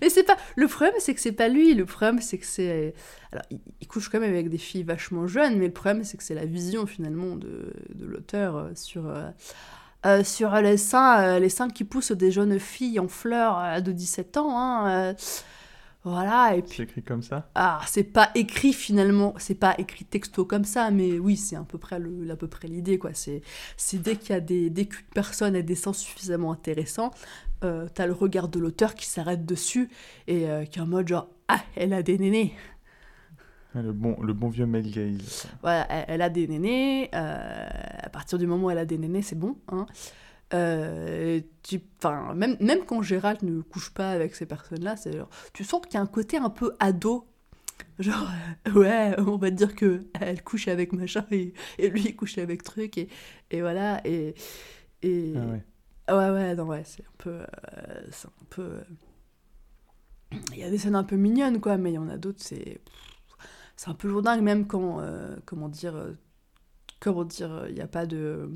Mais 0.00 0.08
c'est 0.10 0.24
pas. 0.24 0.36
Le 0.56 0.66
problème, 0.66 0.94
c'est 0.98 1.14
que 1.14 1.20
c'est 1.20 1.30
pas 1.32 1.46
lui. 1.48 1.74
Le 1.74 1.84
problème, 1.86 2.20
c'est 2.20 2.38
que 2.38 2.46
c'est. 2.46 2.94
Alors, 3.32 3.44
il, 3.80 3.86
couche 3.86 4.08
quand 4.08 4.18
même 4.18 4.32
avec 4.32 4.48
des 4.48 4.58
filles 4.58 4.82
vachement 4.82 5.26
jeunes, 5.28 5.56
mais 5.58 5.66
le 5.66 5.72
problème, 5.72 6.02
c'est 6.02 6.16
que 6.16 6.24
c'est 6.24 6.34
la 6.34 6.44
vision 6.46 6.86
finalement 6.86 7.36
de, 7.36 7.72
de 7.94 8.06
l'auteur 8.06 8.56
euh, 8.56 8.70
sur. 8.74 9.06
euh, 9.08 9.30
euh, 10.04 10.22
sur 10.22 10.54
les 10.56 10.76
seins, 10.76 11.38
les 11.40 11.48
seins 11.48 11.68
qui 11.68 11.82
poussent 11.84 12.12
des 12.12 12.30
jeunes 12.30 12.58
filles 12.60 13.00
en 13.00 13.08
fleurs 13.08 13.82
de 13.82 13.92
17 13.92 14.36
ans. 14.36 14.56
hein, 14.58 14.88
euh, 14.88 15.14
voilà, 16.06 16.56
et 16.56 16.62
puis 16.62 16.76
C'est 16.76 16.82
écrit 16.84 17.02
comme 17.02 17.22
ça? 17.22 17.50
ah, 17.54 17.80
c'est 17.86 18.04
pas 18.04 18.30
écrit 18.34 18.72
finalement, 18.74 19.34
c'est 19.38 19.54
pas 19.56 19.74
écrit 19.78 20.04
texto 20.04 20.44
comme 20.44 20.64
ça, 20.64 20.90
mais 20.90 21.18
oui, 21.18 21.36
c'est 21.36 21.56
à 21.56 21.62
peu 21.64 21.78
près 21.78 21.98
le, 21.98 22.30
à 22.30 22.36
peu 22.36 22.48
près 22.48 22.68
l'idée 22.68 22.98
quoi. 22.98 23.10
C'est, 23.14 23.42
c'est 23.76 23.98
dès 24.02 24.16
qu'il 24.16 24.30
y 24.30 24.36
a 24.36 24.40
des, 24.40 24.70
culs 24.86 25.04
de 25.08 25.14
personnes 25.14 25.56
et 25.56 25.62
des 25.62 25.74
sens 25.74 25.98
suffisamment 25.98 26.52
intéressants, 26.52 27.10
euh, 27.64 27.88
t'as 27.94 28.06
le 28.06 28.12
regard 28.12 28.48
de 28.48 28.58
l'auteur 28.60 28.94
qui 28.94 29.06
s'arrête 29.06 29.46
dessus 29.46 29.88
et 30.28 30.48
euh, 30.50 30.64
qui 30.66 30.78
est 30.78 30.82
en 30.82 30.86
mode 30.86 31.08
genre 31.08 31.28
ah 31.48 31.60
elle 31.76 31.92
a 31.94 32.02
des 32.02 32.18
nénés, 32.18 32.54
Le 33.74 33.92
bon, 33.92 34.16
le 34.22 34.32
bon 34.32 34.48
vieux 34.48 34.66
male 34.66 34.90
gaze. 34.90 35.46
voilà, 35.62 35.86
elle, 35.90 36.04
elle 36.08 36.22
a 36.22 36.30
des 36.30 36.46
nénés. 36.48 37.10
euh, 37.14 37.68
à 38.02 38.08
partir 38.10 38.38
du 38.38 38.46
moment 38.46 38.66
où 38.66 38.70
elle 38.70 38.78
a 38.78 38.86
des 38.86 38.98
nénés, 38.98 39.22
c'est 39.22 39.38
bon. 39.38 39.56
Hein. 39.68 39.86
Euh, 40.54 41.40
tu- 41.62 41.80
même, 42.34 42.56
même 42.60 42.84
quand 42.86 43.02
Gérald 43.02 43.42
ne 43.42 43.60
couche 43.62 43.90
pas 43.92 44.10
avec 44.10 44.34
ces 44.34 44.46
personnes-là, 44.46 44.96
c'est 44.96 45.16
genre, 45.16 45.28
tu 45.52 45.64
sens 45.64 45.80
qu'il 45.82 45.94
y 45.94 45.96
a 45.96 46.00
un 46.00 46.06
côté 46.06 46.36
un 46.36 46.50
peu 46.50 46.76
ado. 46.78 47.26
Genre, 47.98 48.28
euh, 48.68 48.72
ouais, 48.72 49.14
on 49.20 49.36
va 49.36 49.50
te 49.50 49.56
dire 49.56 49.74
que 49.74 50.02
elle 50.20 50.42
couche 50.42 50.68
avec 50.68 50.92
machin 50.92 51.26
et, 51.30 51.52
et 51.78 51.90
lui 51.90 52.02
il 52.04 52.16
couche 52.16 52.38
avec 52.38 52.62
truc 52.62 52.96
et, 52.98 53.08
et 53.50 53.60
voilà. 53.60 54.00
Et, 54.06 54.34
et... 55.02 55.34
Ah 55.36 55.46
ouais. 55.46 55.64
Ouais, 56.08 56.30
ouais, 56.30 56.54
non, 56.54 56.64
ouais, 56.66 56.84
c'est 56.84 57.02
un 57.02 57.12
peu. 57.18 57.30
euh, 57.30 58.06
c'est 58.12 58.28
un 58.28 58.44
peu. 58.50 58.62
euh, 58.62 58.80
Il 60.52 60.58
y 60.58 60.62
a 60.62 60.70
des 60.70 60.78
scènes 60.78 60.94
un 60.94 61.04
peu 61.04 61.16
mignonnes, 61.16 61.60
quoi, 61.60 61.76
mais 61.76 61.90
il 61.90 61.94
y 61.94 61.98
en 61.98 62.08
a 62.08 62.16
d'autres, 62.16 62.42
c'est. 62.42 62.80
C'est 63.76 63.90
un 63.90 63.94
peu 63.94 64.08
lourdingue, 64.08 64.42
même 64.42 64.66
quand. 64.66 65.00
comment 65.44 65.68
dire. 65.68 65.94
comment 67.00 67.24
dire. 67.24 67.66
Il 67.68 67.74
n'y 67.74 67.80
a 67.80 67.88
pas 67.88 68.06
de. 68.06 68.48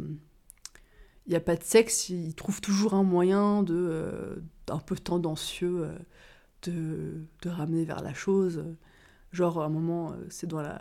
N'y 1.30 1.36
a 1.36 1.40
pas 1.40 1.56
de 1.56 1.62
sexe, 1.64 2.08
il 2.10 2.34
trouve 2.34 2.60
toujours 2.60 2.94
un 2.94 3.04
moyen 3.04 3.62
de. 3.62 3.74
euh, 3.74 4.36
un 4.68 4.78
peu 4.78 4.96
tendancieux 4.96 5.84
euh, 5.84 5.98
de, 6.64 7.26
de 7.42 7.48
ramener 7.50 7.84
vers 7.84 8.02
la 8.02 8.14
chose. 8.14 8.64
Genre, 9.32 9.62
un 9.62 9.68
moment, 9.70 10.12
euh, 10.12 10.26
c'est 10.30 10.48
dans 10.48 10.62
la. 10.62 10.80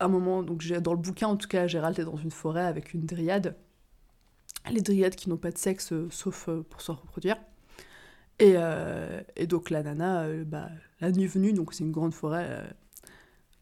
Un 0.00 0.08
moment, 0.08 0.42
donc 0.42 0.66
dans 0.66 0.92
le 0.94 0.98
bouquin 0.98 1.28
en 1.28 1.36
tout 1.36 1.48
cas, 1.48 1.66
Gérald 1.66 1.98
est 1.98 2.04
dans 2.04 2.16
une 2.16 2.30
forêt 2.30 2.64
avec 2.64 2.94
une 2.94 3.04
dryade 3.04 3.56
les 4.70 4.80
dryades 4.80 5.14
qui 5.14 5.28
n'ont 5.30 5.36
pas 5.36 5.50
de 5.50 5.58
sexe 5.58 5.92
sauf 6.10 6.48
pour 6.68 6.80
se 6.80 6.90
reproduire. 6.92 7.36
Et, 8.38 8.54
et 9.36 9.46
donc 9.46 9.70
la 9.70 9.82
nana, 9.82 10.26
bah, 10.44 10.68
la 11.00 11.10
nuit 11.10 11.26
venue, 11.26 11.52
donc 11.52 11.72
c'est 11.72 11.84
une 11.84 11.92
grande 11.92 12.14
forêt 12.14 12.66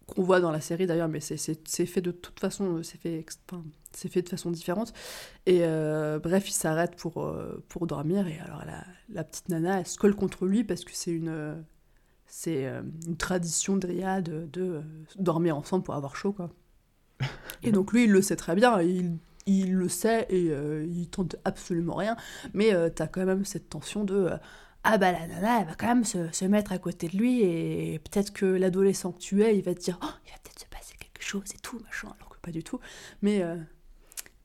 qu'on 0.07 0.23
voit 0.23 0.41
dans 0.41 0.51
la 0.51 0.61
série 0.61 0.87
d'ailleurs, 0.87 1.09
mais 1.09 1.21
c'est- 1.21 1.87
fait 1.87 2.01
de 2.01 2.11
toute 2.11 2.41
façon, 2.41 2.83
c'est 2.83 2.99
fait, 2.99 3.25
c'est 3.97 4.09
fait 4.09 4.23
de 4.23 4.29
façon 4.29 4.51
différente. 4.51 4.93
Et 5.47 5.61
euh, 5.63 6.19
bref, 6.19 6.49
il 6.49 6.53
s'arrête 6.53 6.97
pour, 6.97 7.23
euh, 7.23 7.65
pour 7.69 7.87
dormir. 7.87 8.27
Et 8.27 8.39
alors, 8.41 8.63
la, 9.09 9.25
petite 9.25 9.49
nana, 9.49 9.81
elle 9.81 9.87
se 9.87 9.99
colle 9.99 10.15
contre 10.15 10.47
lui 10.47 10.65
parce 10.65 10.85
que 10.85 10.93
c'est 10.93 11.13
une, 11.13 11.65
c'est 12.27 12.67
une 13.07 13.17
tradition 13.17 13.77
de, 13.77 14.47
de 14.47 14.83
dormir 15.19 15.57
ensemble 15.57 15.85
pour 15.85 15.95
avoir 15.95 16.17
chaud, 16.17 16.33
quoi. 16.33 16.51
Et 17.63 17.73
donc, 17.73 17.93
lui, 17.93 18.05
il 18.05 18.11
le 18.11 18.23
sait 18.23 18.37
très 18.37 18.55
bien. 18.55 18.81
Il, 18.83 19.19
il 19.47 19.75
le 19.75 19.89
sait 19.89 20.27
et 20.31 20.53
il 20.85 21.09
tente 21.09 21.37
absolument 21.45 21.95
rien. 21.95 22.17
Mais 22.53 22.73
t'as 22.91 23.07
quand 23.07 23.25
même 23.25 23.45
cette 23.45 23.69
tension 23.69 24.05
de 24.05 24.31
ah 24.85 24.99
bah 24.99 25.13
la 25.13 25.27
nana, 25.27 25.61
elle 25.61 25.67
va 25.67 25.75
quand 25.75 25.87
même 25.87 26.05
se, 26.05 26.31
se 26.31 26.45
mettre 26.45 26.73
à 26.73 26.79
côté 26.79 27.09
de 27.09 27.17
lui 27.17 27.43
et 27.43 27.99
peut-être 28.01 28.35
que 28.35 28.45
l'adolescent 28.45 29.13
que 29.13 29.19
tu 29.19 29.43
es, 29.43 29.57
il 29.57 29.65
va 29.65 29.75
te 29.75 29.81
dire, 29.81 29.99
oh, 30.03 30.09
il 30.27 30.31
va 30.31 30.39
peut-être 30.43 30.61
se 30.61 30.67
passer 30.67 30.95
quelque 30.99 31.23
chose 31.23 31.45
et 31.55 31.59
tout, 31.59 31.79
machin, 31.81 32.15
alors 32.19 32.29
que 32.29 32.39
pas 32.39 32.51
du 32.51 32.63
tout. 32.63 32.79
Mais, 33.23 33.43
euh, 33.43 33.57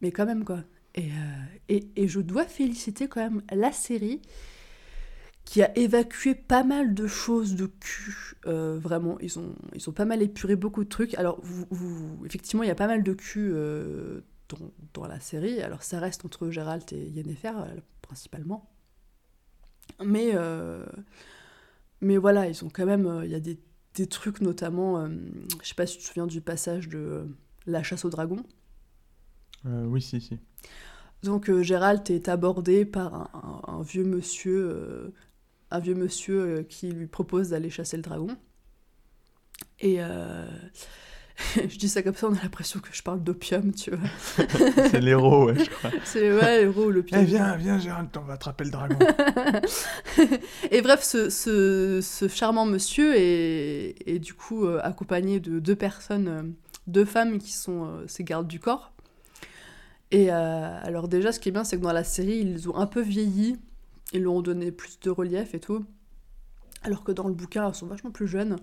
mais 0.02 0.12
quand 0.12 0.26
même, 0.26 0.46
quoi. 0.46 0.64
Et, 0.96 1.12
euh, 1.12 1.44
et, 1.70 1.88
et, 1.96 2.08
je 2.08 2.20
dois 2.20 2.46
féliciter 2.46 3.08
quand 3.08 3.22
même 3.22 3.42
la 3.52 3.72
série 3.72 4.22
qui 5.46 5.62
a 5.62 5.78
évacué 5.78 6.36
pas 6.36 6.64
mal 6.64 6.94
de 6.94 7.08
choses 7.08 7.56
de 7.56 7.68
cul. 7.68 8.38
Euh, 8.48 8.80
vraiment, 8.80 9.20
ils 9.20 9.38
ont, 9.40 9.56
ils 9.76 9.90
ont 9.90 9.94
pas 9.94 10.06
mal 10.06 10.22
épuré 10.22 10.56
beaucoup 10.56 10.84
de 10.84 10.90
trucs. 10.90 11.14
Alors, 11.16 11.40
vous, 11.44 12.20
effectivement, 12.26 12.64
il 12.64 12.68
y 12.68 12.72
a 12.72 12.76
pas 12.76 12.88
mal 12.88 13.04
de 13.04 13.14
cul 13.14 13.54
dans, 14.50 14.72
dans, 14.94 15.08
la 15.08 15.20
série. 15.20 15.62
Alors, 15.62 15.84
ça 15.84 16.00
reste 16.00 16.26
entre 16.26 16.50
Gérald 16.50 16.84
et 16.92 17.10
Yennefer, 17.10 17.54
principalement. 18.02 18.70
Mais, 20.04 20.32
euh, 20.34 20.86
mais 22.02 22.18
voilà, 22.18 22.48
ils 22.48 22.64
ont 22.64 22.70
quand 22.70 22.86
même. 22.86 23.06
Euh, 23.06 23.26
il 23.26 23.32
y 23.32 23.36
a 23.36 23.40
des, 23.40 23.60
des 23.96 24.08
trucs, 24.08 24.42
notamment. 24.42 25.00
Euh, 25.00 25.10
je 25.62 25.68
sais 25.68 25.76
pas 25.76 25.86
si 25.86 25.98
tu 25.98 26.04
te 26.04 26.08
souviens 26.08 26.28
du 26.28 26.42
passage 26.42 26.90
de 26.90 27.28
La 27.66 27.84
chasse 27.84 28.06
au 28.06 28.10
dragon. 28.10 28.44
Oui, 29.66 30.02
si, 30.02 30.22
si. 30.22 30.38
Donc 31.24 31.52
Gérald 31.62 32.10
est 32.10 32.30
abordé 32.30 32.86
par 32.86 33.14
un, 33.14 33.62
un, 33.68 33.82
vieux 33.82 34.06
monsieur, 34.06 35.14
un 35.70 35.80
vieux 35.80 35.96
monsieur 35.96 36.66
qui 36.70 36.92
lui 36.92 37.08
propose 37.08 37.50
d'aller 37.50 37.70
chasser 37.70 37.98
le 37.98 38.04
dragon. 38.04 38.38
Et, 39.82 40.00
je 41.56 41.78
dis 41.78 41.90
ça 41.90 42.02
comme 42.02 42.16
ça, 42.16 42.28
on 42.28 42.34
a 42.34 42.42
l'impression 42.42 42.80
que 42.80 42.90
je 42.92 43.02
parle 43.02 43.24
d'opium, 43.24 43.74
tu 43.74 43.92
vois. 43.92 44.10
c'est 44.92 45.00
l'héros, 45.00 45.46
ouais, 45.46 45.56
je 45.58 45.70
crois. 45.70 45.92
C'est 46.04 46.32
ouais, 46.32 46.62
l'héros, 46.62 46.92
l'opium. 46.92 47.22
Eh, 47.22 47.26
viens, 47.26 47.56
viens, 47.56 47.80
Gérald, 47.80 48.10
on 48.18 48.22
va 48.22 48.34
attraper 48.34 48.66
le 48.66 48.72
dragon. 48.72 48.98
et 50.72 50.82
bref, 50.82 51.04
ce, 51.04 51.30
ce, 51.30 52.02
ce, 52.02 52.28
charmant 52.28 52.66
monsieur 52.66 53.16
est, 53.16 53.96
est 54.06 54.20
du 54.20 54.34
coup 54.34 54.66
euh, 54.66 54.80
accompagné 54.84 55.40
de 55.40 55.60
deux 55.60 55.76
personnes, 55.76 56.28
euh, 56.28 56.44
deux 56.88 57.06
femmes 57.06 57.40
qui 57.40 57.54
sont 57.54 57.86
euh, 57.86 58.04
ses 58.08 58.24
gardes 58.24 58.48
du 58.48 58.60
corps. 58.60 58.92
Et 60.12 60.32
euh, 60.32 60.80
alors 60.82 61.08
déjà, 61.08 61.32
ce 61.32 61.40
qui 61.40 61.50
est 61.50 61.52
bien, 61.52 61.64
c'est 61.64 61.78
que 61.78 61.84
dans 61.84 61.94
la 61.94 62.04
série, 62.04 62.40
ils 62.40 62.70
ont 62.70 62.76
un 62.76 62.88
peu 62.88 63.02
vieilli, 63.02 63.58
ils 64.14 64.24
leur 64.24 64.34
ont 64.34 64.42
donné 64.42 64.72
plus 64.72 65.00
de 65.00 65.10
relief 65.10 65.54
et 65.54 65.60
tout. 65.60 65.86
Alors 66.84 67.04
que 67.04 67.12
dans 67.12 67.28
le 67.28 67.34
bouquin, 67.34 67.68
elles 67.68 67.76
sont 67.76 67.88
vachement 67.88 68.12
plus 68.12 68.28
jeunes. 68.28 68.58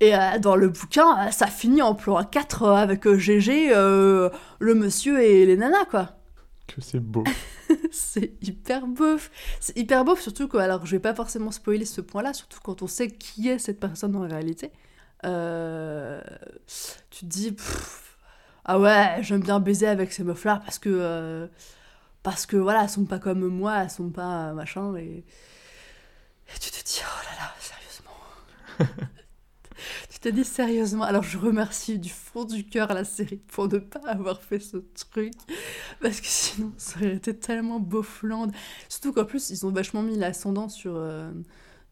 Et 0.00 0.14
euh, 0.14 0.38
dans 0.38 0.56
le 0.56 0.68
bouquin, 0.68 1.26
euh, 1.26 1.30
ça 1.30 1.46
finit 1.46 1.82
en 1.82 1.94
plan 1.94 2.24
4 2.24 2.62
euh, 2.62 2.74
avec 2.74 3.06
GG, 3.06 3.68
le 3.70 4.74
monsieur 4.74 5.22
et 5.22 5.44
les 5.44 5.56
nanas, 5.56 5.84
quoi. 5.90 6.16
Que 6.66 6.80
c'est 6.80 7.00
beau. 7.00 7.24
c'est 7.90 8.32
hyper 8.40 8.86
beau. 8.86 9.16
C'est 9.60 9.76
hyper 9.76 10.04
beau, 10.04 10.16
surtout 10.16 10.48
que, 10.48 10.56
alors 10.56 10.86
je 10.86 10.92
vais 10.92 11.00
pas 11.00 11.14
forcément 11.14 11.50
spoiler 11.50 11.84
ce 11.84 12.00
point-là, 12.00 12.32
surtout 12.32 12.60
quand 12.62 12.80
on 12.82 12.86
sait 12.86 13.08
qui 13.08 13.48
est 13.48 13.58
cette 13.58 13.78
personne 13.78 14.16
en 14.16 14.20
réalité. 14.20 14.70
tu 15.22 15.28
te 15.28 17.26
dis, 17.26 17.54
ah 18.64 18.78
ouais, 18.78 19.18
j'aime 19.22 19.40
bien 19.40 19.60
baiser 19.60 19.86
avec 19.86 20.12
ces 20.12 20.24
meufs-là 20.24 20.60
parce 20.64 20.78
que, 20.78 21.48
parce 22.22 22.46
que 22.46 22.56
voilà, 22.56 22.82
elles 22.84 22.88
sont 22.90 23.06
pas 23.06 23.18
comme 23.18 23.46
moi, 23.46 23.84
elles 23.84 23.90
sont 23.90 24.10
pas 24.10 24.52
machin, 24.52 24.94
et, 24.96 25.24
et 26.48 26.58
tu 26.60 26.70
te 26.70 26.84
dis, 26.84 27.00
oh 27.02 27.24
là 27.24 27.44
là, 27.44 27.54
sérieusement. 27.60 29.06
te 30.20 30.28
dis 30.28 30.44
sérieusement, 30.44 31.04
alors 31.04 31.22
je 31.22 31.38
remercie 31.38 31.98
du 31.98 32.10
fond 32.10 32.44
du 32.44 32.66
cœur 32.66 32.92
la 32.92 33.04
série 33.04 33.38
pour 33.48 33.68
ne 33.68 33.78
pas 33.78 34.00
avoir 34.04 34.42
fait 34.42 34.58
ce 34.60 34.76
truc, 35.10 35.32
parce 36.00 36.20
que 36.20 36.26
sinon 36.26 36.72
ça 36.76 36.98
aurait 36.98 37.14
été 37.14 37.36
tellement 37.36 37.80
beauflande. 37.80 38.52
Surtout 38.88 39.12
qu'en 39.12 39.24
plus, 39.24 39.50
ils 39.50 39.64
ont 39.66 39.70
vachement 39.70 40.02
mis 40.02 40.16
l'ascendant 40.16 40.68
sur, 40.68 40.92
euh, 40.94 41.32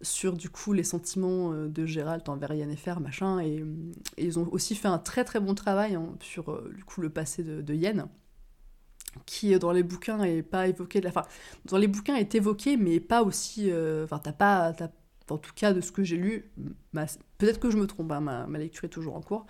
sur 0.00 0.37
du 0.37 0.50
coup 0.50 0.72
les 0.72 0.84
sentiments 0.84 1.52
euh, 1.52 1.68
de 1.68 1.87
Gérald 1.87 2.28
envers 2.28 2.52
Yennefer, 2.52 2.94
machin, 3.00 3.40
et, 3.40 3.64
ils 4.16 4.38
ont 4.38 4.48
aussi 4.52 4.74
fait 4.74 4.88
un 4.88 4.98
très 4.98 5.24
très 5.24 5.40
bon 5.40 5.54
travail 5.54 5.94
hein, 5.94 6.14
sur 6.20 6.50
euh, 6.50 6.72
du 6.76 6.84
coup 6.84 7.00
le 7.00 7.11
passé 7.11 7.42
de, 7.42 7.62
de 7.62 7.74
Yen 7.74 8.08
qui 9.26 9.58
dans 9.58 9.72
les 9.72 9.82
bouquins 9.82 10.22
est 10.22 10.42
pas 10.42 10.68
évoqué 10.68 11.00
dans 11.64 11.78
les 11.78 11.88
bouquins 11.88 12.14
est 12.14 12.34
évoqué 12.34 12.76
mais 12.76 13.00
pas 13.00 13.22
aussi 13.22 13.72
enfin 14.04 14.18
t'as 14.18 14.32
pas 14.32 14.74
en 15.30 15.38
tout 15.38 15.52
cas 15.54 15.72
de 15.72 15.80
ce 15.80 15.92
que 15.92 16.02
j'ai 16.02 16.16
lu, 16.16 16.50
peut-être 17.38 17.61
que 17.61 17.70
je 17.70 17.76
me 17.76 17.87
trompe, 17.87 18.11
hein, 18.12 18.20
ma, 18.20 18.58
lecture 18.58 18.84
est 18.84 18.88
toujours 18.88 19.16
en 19.16 19.20
cours, 19.20 19.46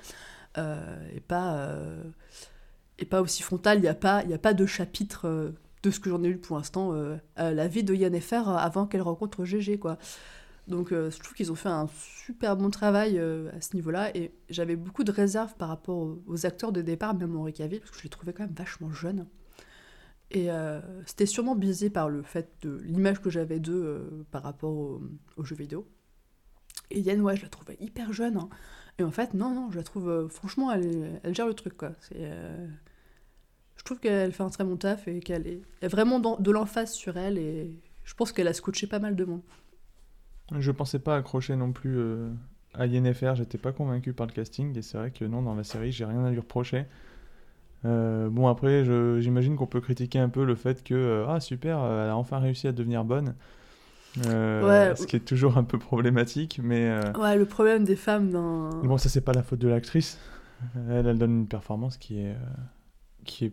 euh, 0.56 1.08
et, 1.14 1.20
pas, 1.20 1.54
euh, 1.56 2.02
et 2.98 3.04
pas 3.04 3.22
aussi 3.22 3.42
frontale, 3.42 3.78
il 3.78 3.82
n'y 3.82 3.88
a, 3.88 3.94
pas, 3.94 4.18
a 4.18 4.38
pas 4.38 4.54
de 4.54 4.66
chapitre 4.66 5.26
euh, 5.26 5.50
de 5.82 5.90
ce 5.90 6.00
que 6.00 6.10
j'en 6.10 6.22
ai 6.22 6.28
lu 6.28 6.38
pour 6.38 6.56
l'instant, 6.56 6.92
euh, 6.92 7.16
la 7.36 7.68
vie 7.68 7.84
de 7.84 7.94
Yennefer 7.94 8.42
avant 8.46 8.86
qu'elle 8.86 9.02
rencontre 9.02 9.44
GG, 9.44 9.78
quoi. 9.78 9.98
Donc 10.68 10.90
je 10.90 11.18
trouve 11.18 11.34
qu'ils 11.34 11.50
ont 11.50 11.56
fait 11.56 11.68
un 11.68 11.88
super 12.24 12.56
bon 12.56 12.70
travail 12.70 13.18
à 13.18 13.60
ce 13.60 13.74
niveau-là, 13.74 14.14
et 14.14 14.32
j'avais 14.50 14.76
beaucoup 14.76 15.02
de 15.02 15.10
réserves 15.10 15.54
par 15.56 15.68
rapport 15.68 16.16
aux, 16.26 16.46
acteurs 16.46 16.72
de 16.72 16.82
départ, 16.82 17.14
même 17.14 17.34
Henri 17.36 17.52
Cavill, 17.52 17.80
parce 17.80 17.90
que 17.90 17.98
je 17.98 18.02
les 18.02 18.10
trouvais 18.10 18.32
quand 18.32 18.44
même 18.44 18.54
vachement 18.54 18.92
jeunes. 18.92 19.26
Et 20.30 20.50
euh, 20.50 20.80
c'était 21.06 21.26
sûrement 21.26 21.54
biaisé 21.54 21.88
par 21.88 22.08
le 22.08 22.22
fait 22.22 22.50
de 22.60 22.80
l'image 22.84 23.20
que 23.22 23.30
j'avais 23.30 23.60
d'eux 23.60 23.82
euh, 23.82 24.26
par 24.30 24.42
rapport 24.42 24.72
aux 24.72 25.02
au 25.36 25.44
jeux 25.44 25.56
vidéo. 25.56 25.86
Et 26.90 27.00
Yann, 27.00 27.20
ouais, 27.20 27.36
je 27.36 27.42
la 27.42 27.48
trouvais 27.48 27.76
hyper 27.80 28.12
jeune. 28.12 28.36
Hein. 28.36 28.48
Et 28.98 29.04
en 29.04 29.10
fait, 29.10 29.34
non, 29.34 29.54
non, 29.54 29.70
je 29.70 29.76
la 29.76 29.82
trouve. 29.82 30.08
Euh, 30.08 30.28
franchement, 30.28 30.72
elle, 30.72 31.20
gère 31.34 31.46
le 31.46 31.54
truc, 31.54 31.76
quoi. 31.76 31.92
Euh, 32.14 32.66
je 33.76 33.84
trouve 33.84 34.00
qu'elle 34.00 34.32
fait 34.32 34.42
un 34.42 34.50
très 34.50 34.64
bon 34.64 34.76
taf 34.76 35.06
et 35.08 35.20
qu'elle 35.20 35.46
est, 35.46 35.86
vraiment 35.86 36.18
dans, 36.18 36.36
de 36.36 36.50
l'emphase 36.50 36.92
sur 36.92 37.16
elle. 37.16 37.38
Et 37.38 37.78
je 38.04 38.14
pense 38.14 38.32
qu'elle 38.32 38.48
a 38.48 38.52
scotché 38.52 38.86
pas 38.86 38.98
mal 38.98 39.16
de 39.16 39.24
monde. 39.24 39.42
Je 40.56 40.70
pensais 40.70 40.98
pas 40.98 41.16
accrocher 41.16 41.56
non 41.56 41.72
plus 41.72 41.98
à 42.74 42.86
Yennefer. 42.86 43.32
J'étais 43.36 43.58
pas 43.58 43.72
convaincu 43.72 44.12
par 44.12 44.26
le 44.26 44.32
casting. 44.32 44.76
Et 44.76 44.82
c'est 44.82 44.98
vrai 44.98 45.10
que 45.10 45.24
non, 45.24 45.42
dans 45.42 45.54
la 45.54 45.64
série, 45.64 45.92
j'ai 45.92 46.04
rien 46.04 46.24
à 46.24 46.30
lui 46.30 46.38
reprocher. 46.38 46.86
Euh, 47.84 48.28
bon, 48.28 48.48
après, 48.48 48.84
j'imagine 49.20 49.56
qu'on 49.56 49.66
peut 49.66 49.80
critiquer 49.80 50.18
un 50.18 50.28
peu 50.28 50.44
le 50.44 50.54
fait 50.54 50.82
que, 50.82 50.94
euh, 50.94 51.26
ah 51.28 51.40
super, 51.40 51.78
euh, 51.80 52.04
elle 52.04 52.10
a 52.10 52.16
enfin 52.16 52.38
réussi 52.38 52.66
à 52.66 52.72
devenir 52.72 53.04
bonne. 53.04 53.34
Euh, 54.26 54.90
ouais. 54.90 54.96
Ce 54.96 55.06
qui 55.06 55.16
est 55.16 55.20
toujours 55.20 55.58
un 55.58 55.64
peu 55.64 55.78
problématique, 55.78 56.60
mais. 56.62 56.88
Euh, 56.88 57.12
ouais, 57.12 57.36
le 57.36 57.44
problème 57.44 57.84
des 57.84 57.96
femmes 57.96 58.30
dans. 58.30 58.70
Bon, 58.82 58.98
ça, 58.98 59.08
c'est 59.08 59.20
pas 59.20 59.32
la 59.32 59.42
faute 59.42 59.60
de 59.60 59.68
l'actrice. 59.68 60.18
Elle, 60.90 61.06
elle 61.06 61.18
donne 61.18 61.40
une 61.40 61.46
performance 61.46 61.98
qui 61.98 62.20
est. 62.20 62.34
qui 63.24 63.46
est. 63.46 63.52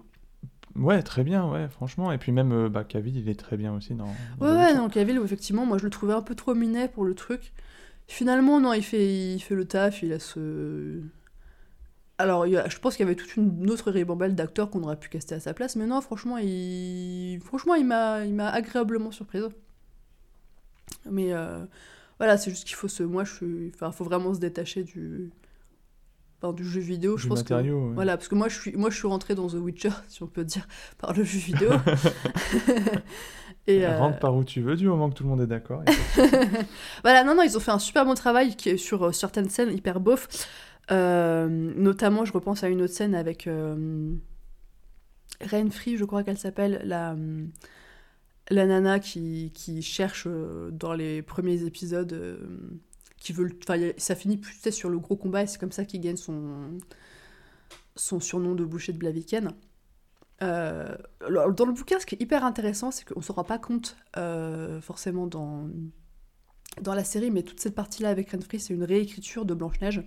Ouais, 0.75 1.01
très 1.03 1.23
bien, 1.23 1.49
ouais, 1.49 1.67
franchement. 1.69 2.11
Et 2.11 2.17
puis 2.17 2.31
même, 2.31 2.67
bah, 2.67 2.83
Cavill, 2.83 3.17
il 3.17 3.29
est 3.29 3.39
très 3.39 3.57
bien 3.57 3.73
aussi 3.73 3.93
dans. 3.93 4.07
dans 4.39 4.45
ouais, 4.45 4.57
ouais, 4.57 4.73
non, 4.75 4.89
Cavill, 4.89 5.19
effectivement, 5.23 5.65
moi 5.65 5.77
je 5.77 5.83
le 5.83 5.89
trouvais 5.89 6.13
un 6.13 6.21
peu 6.21 6.35
trop 6.35 6.53
minet 6.53 6.87
pour 6.87 7.05
le 7.05 7.15
truc. 7.15 7.53
Finalement, 8.07 8.59
non, 8.59 8.73
il 8.73 8.83
fait, 8.83 9.33
il 9.33 9.39
fait 9.39 9.55
le 9.55 9.65
taf, 9.65 10.03
il 10.03 10.13
a 10.13 10.19
ce 10.19 11.01
alors, 12.17 12.45
je 12.47 12.79
pense 12.79 12.95
qu'il 12.95 13.05
y 13.05 13.07
avait 13.07 13.15
toute 13.15 13.35
une 13.35 13.69
autre 13.69 13.91
ribambelle 13.91 14.35
d'acteurs 14.35 14.69
qu'on 14.69 14.83
aurait 14.83 14.95
pu 14.97 15.09
caster 15.09 15.35
à 15.35 15.39
sa 15.41 15.53
place, 15.53 15.75
mais 15.75 15.85
non, 15.85 15.99
franchement, 15.99 16.37
il, 16.37 17.39
franchement, 17.43 17.75
il 17.75 17.85
m'a, 17.85 18.25
il 18.25 18.33
m'a 18.33 18.49
agréablement 18.49 19.11
surprise. 19.11 19.49
Mais 21.09 21.33
euh, 21.33 21.65
voilà, 22.17 22.37
c'est 22.37 22.51
juste 22.51 22.65
qu'il 22.65 22.75
faut 22.75 22.87
se, 22.87 23.03
moi, 23.03 23.23
je 23.25 23.33
suis, 23.33 23.71
enfin, 23.75 23.91
faut 23.91 24.05
vraiment 24.05 24.33
se 24.33 24.39
détacher 24.39 24.83
du, 24.83 25.31
enfin, 26.45 26.53
du 26.53 26.63
jeu 26.63 26.81
vidéo. 26.81 27.15
Du 27.15 27.21
je 27.21 27.27
pense 27.27 27.39
matériau, 27.39 27.79
que, 27.79 27.87
ouais. 27.87 27.93
voilà, 27.95 28.17
parce 28.17 28.27
que 28.27 28.35
moi, 28.35 28.47
je 28.49 28.59
suis, 28.59 28.73
moi, 28.73 28.89
je 28.89 28.97
suis 28.97 29.07
rentré 29.07 29.35
dans 29.35 29.47
The 29.47 29.55
Witcher, 29.55 29.91
si 30.07 30.23
on 30.23 30.27
peut 30.27 30.43
dire, 30.43 30.67
par 30.97 31.13
le 31.13 31.23
jeu 31.23 31.39
vidéo. 31.39 31.71
Et 33.67 33.85
euh... 33.85 33.97
Rentre 33.97 34.19
par 34.19 34.35
où 34.35 34.43
tu 34.43 34.61
veux, 34.61 34.75
du 34.75 34.87
moment 34.87 35.09
que 35.09 35.15
tout 35.15 35.23
le 35.23 35.29
monde 35.29 35.41
est 35.41 35.47
d'accord. 35.47 35.83
voilà, 37.03 37.23
non, 37.23 37.35
non, 37.35 37.41
ils 37.41 37.57
ont 37.57 37.59
fait 37.59 37.71
un 37.71 37.79
super 37.79 38.05
bon 38.05 38.13
travail 38.13 38.55
qui 38.55 38.69
est 38.69 38.77
sur 38.77 39.03
euh, 39.03 39.11
certaines 39.11 39.49
scènes 39.49 39.75
hyper 39.75 39.99
beauf. 39.99 40.27
Euh, 40.91 41.47
notamment, 41.49 42.25
je 42.25 42.33
repense 42.33 42.63
à 42.63 42.69
une 42.69 42.81
autre 42.83 42.93
scène 42.93 43.15
avec 43.15 43.47
euh, 43.47 44.13
Renfree, 45.49 45.97
je 45.97 46.05
crois 46.05 46.23
qu'elle 46.23 46.37
s'appelle, 46.37 46.81
la, 46.83 47.15
la 48.51 48.65
nana 48.67 48.99
qui, 48.99 49.51
qui 49.55 49.81
cherche 49.81 50.27
dans 50.71 50.93
les 50.93 51.23
premiers 51.23 51.63
épisodes, 51.63 52.39
qui 53.25 53.33
veut, 53.33 53.49
enfin, 53.63 53.79
ça 53.97 54.15
finit 54.15 54.37
plus 54.37 54.71
sur 54.71 54.89
le 54.89 54.99
gros 54.99 55.15
combat 55.17 55.43
et 55.43 55.47
c'est 55.47 55.57
comme 55.59 55.71
ça 55.71 55.83
qu'il 55.85 55.99
gagne 56.01 56.17
son, 56.17 56.77
son 57.95 58.19
surnom 58.19 58.55
de 58.55 58.65
boucher 58.65 58.93
de 58.93 58.97
Blaviken. 58.97 59.51
Euh, 60.43 60.95
dans 61.29 61.65
le 61.65 61.71
bouquin, 61.73 61.99
ce 61.99 62.05
qui 62.05 62.15
est 62.15 62.21
hyper 62.21 62.43
intéressant, 62.43 62.91
c'est 62.91 63.05
qu'on 63.07 63.19
ne 63.19 63.25
se 63.25 63.31
rend 63.31 63.43
pas 63.45 63.57
compte 63.57 63.95
euh, 64.17 64.81
forcément 64.81 65.27
dans, 65.27 65.69
dans 66.81 66.93
la 66.93 67.03
série, 67.03 67.31
mais 67.31 67.43
toute 67.43 67.59
cette 67.59 67.75
partie-là 67.75 68.09
avec 68.09 68.31
Renfree, 68.31 68.59
c'est 68.59 68.73
une 68.73 68.83
réécriture 68.83 69.45
de 69.45 69.53
Blanche-Neige. 69.53 70.03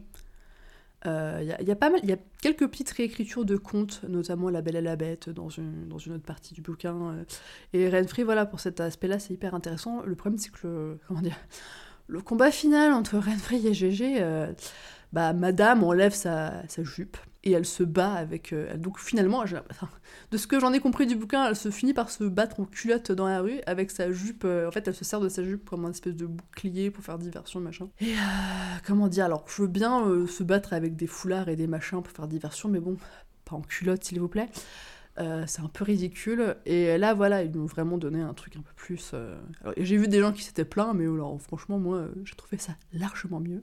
Il 1.04 1.10
y, 1.10 1.52
a- 1.52 1.62
y 1.62 1.70
a 1.70 2.04
y 2.04 2.12
a 2.12 2.16
quelques 2.42 2.68
petites 2.68 2.90
réécritures 2.90 3.44
de 3.44 3.56
contes, 3.56 4.02
notamment 4.08 4.50
La 4.50 4.62
Belle 4.62 4.76
et 4.76 4.80
la 4.82 4.96
Bête 4.96 5.30
dans 5.30 5.48
une, 5.48 5.88
dans 5.88 5.98
une 5.98 6.14
autre 6.14 6.24
partie 6.24 6.54
du 6.54 6.60
bouquin. 6.60 6.94
euh. 7.14 7.24
Et 7.72 7.88
Renfrey, 7.88 8.24
voilà, 8.24 8.46
pour 8.46 8.58
cet 8.60 8.80
aspect-là, 8.80 9.18
c'est 9.20 9.32
hyper 9.32 9.54
intéressant. 9.54 10.02
Le 10.02 10.16
problème, 10.16 10.38
c'est 10.38 10.50
que 10.50 10.66
le, 10.66 10.98
comment 11.08 11.22
dire, 11.22 11.36
le 12.08 12.20
combat 12.20 12.50
final 12.50 12.92
entre 12.92 13.18
Renfrey 13.18 13.64
et 13.64 13.74
GG, 13.74 14.16
euh, 14.20 14.52
bah, 15.12 15.32
Madame 15.32 15.84
enlève 15.84 16.14
sa, 16.14 16.62
sa 16.68 16.82
jupe 16.82 17.16
et 17.44 17.52
elle 17.52 17.64
se 17.64 17.82
bat 17.84 18.12
avec. 18.14 18.52
euh, 18.52 18.76
donc 18.76 18.98
finalement, 18.98 19.44
de 20.30 20.36
ce 20.36 20.46
que 20.46 20.58
j'en 20.58 20.72
ai 20.72 20.80
compris 20.80 21.06
du 21.06 21.14
bouquin, 21.16 21.46
elle 21.48 21.56
se 21.56 21.70
finit 21.70 21.94
par 21.94 22.10
se 22.10 22.24
battre 22.24 22.60
en 22.60 22.64
culotte 22.64 23.12
dans 23.12 23.28
la 23.28 23.40
rue 23.40 23.60
avec 23.66 23.90
sa 23.90 24.10
jupe. 24.10 24.44
euh, 24.44 24.68
en 24.68 24.70
fait, 24.72 24.88
elle 24.88 24.94
se 24.94 25.04
sert 25.04 25.20
de 25.20 25.28
sa 25.28 25.44
jupe 25.44 25.68
comme 25.68 25.84
un 25.84 25.90
espèce 25.90 26.16
de 26.16 26.26
bouclier 26.26 26.90
pour 26.90 27.04
faire 27.04 27.18
diversion, 27.18 27.60
machin. 27.60 27.88
Et 28.00 28.14
comment 28.86 29.08
dire 29.08 29.26
Alors, 29.26 29.44
je 29.48 29.62
veux 29.62 29.68
bien 29.68 30.26
se 30.26 30.42
battre 30.42 30.72
avec 30.72 30.96
des 30.96 31.06
foulards 31.06 31.48
et 31.48 31.56
des 31.56 31.66
machins 31.66 32.02
pour 32.02 32.12
faire 32.12 32.26
diversion, 32.26 32.68
mais 32.68 32.80
bon, 32.80 32.96
pas 33.44 33.56
en 33.56 33.62
culotte, 33.62 34.04
s'il 34.04 34.20
vous 34.20 34.28
plaît. 34.28 34.48
Euh, 35.20 35.44
c'est 35.46 35.62
un 35.62 35.68
peu 35.68 35.84
ridicule. 35.84 36.56
Et 36.66 36.96
là, 36.98 37.14
voilà, 37.14 37.42
ils 37.42 37.50
nous 37.50 37.62
ont 37.62 37.66
vraiment 37.66 37.98
donné 37.98 38.20
un 38.22 38.34
truc 38.34 38.56
un 38.56 38.60
peu 38.60 38.72
plus. 38.76 39.10
euh, 39.14 39.36
alors, 39.62 39.74
j'ai 39.76 39.96
vu 39.96 40.08
des 40.08 40.20
gens 40.20 40.32
qui 40.32 40.42
s'étaient 40.42 40.64
plaints, 40.64 40.92
mais 40.94 41.04
alors, 41.04 41.40
franchement, 41.40 41.78
moi, 41.78 41.96
euh, 41.98 42.08
j'ai 42.24 42.34
trouvé 42.36 42.58
ça 42.58 42.72
largement 42.92 43.40
mieux. 43.40 43.62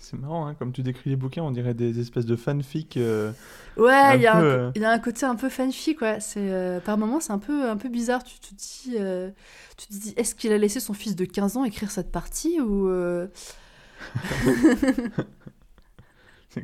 C'est 0.00 0.18
marrant, 0.18 0.46
hein, 0.46 0.54
comme 0.54 0.72
tu 0.72 0.82
décris 0.82 1.10
les 1.10 1.16
bouquins, 1.16 1.42
on 1.42 1.50
dirait 1.50 1.74
des 1.74 2.00
espèces 2.00 2.26
de 2.26 2.34
fanfic. 2.34 2.96
euh, 2.96 3.30
Ouais, 3.76 4.16
il 4.16 4.22
y, 4.22 4.26
a 4.26 4.36
un 4.38 4.72
y 4.74 4.84
a 4.84 4.98
côté 4.98 5.26
un 5.26 5.36
peu 5.36 5.48
fanfic, 5.48 6.00
ouais. 6.00 6.18
C'est, 6.20 6.80
par 6.84 6.96
moments, 6.98 7.20
c'est 7.20 7.32
un 7.32 7.38
peu, 7.38 7.68
un 7.68 7.76
peu 7.76 7.88
bizarre. 7.88 8.24
Tu 8.24 8.38
te 8.38 8.54
dis, 8.54 8.96
tu 9.76 9.86
te 9.86 9.92
dis 9.92 10.14
est-ce 10.16 10.34
qu'il 10.34 10.52
a 10.52 10.58
laissé 10.58 10.80
son 10.80 10.94
fils 10.94 11.14
de 11.14 11.24
15 11.26 11.56
ans 11.58 11.64
écrire 11.64 11.90
cette 11.90 12.10
partie 12.10 12.60
ou. 12.60 12.88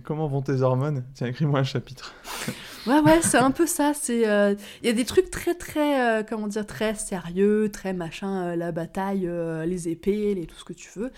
Comment 0.04 0.26
vont 0.26 0.42
tes 0.42 0.60
hormones? 0.60 1.04
Tiens, 1.14 1.28
écris-moi 1.28 1.60
un 1.60 1.64
chapitre. 1.64 2.14
Ouais, 2.86 3.00
ouais, 3.00 3.20
c'est 3.20 3.36
un 3.36 3.50
peu 3.50 3.66
ça. 3.66 3.92
Euh, 4.08 4.54
il 4.82 4.86
y 4.86 4.88
a 4.88 4.94
des 4.94 5.04
trucs 5.04 5.30
très, 5.30 5.54
très, 5.54 6.00
euh, 6.00 6.22
comment 6.26 6.46
dire, 6.46 6.66
très 6.66 6.94
sérieux, 6.94 7.70
très 7.70 7.92
machin, 7.92 8.46
euh, 8.46 8.56
la 8.56 8.72
bataille, 8.72 9.28
les 9.66 9.88
épées, 9.90 10.34
les, 10.34 10.46
tout 10.46 10.56
ce 10.56 10.64
que 10.64 10.72
tu 10.72 10.88
veux. 10.98 11.12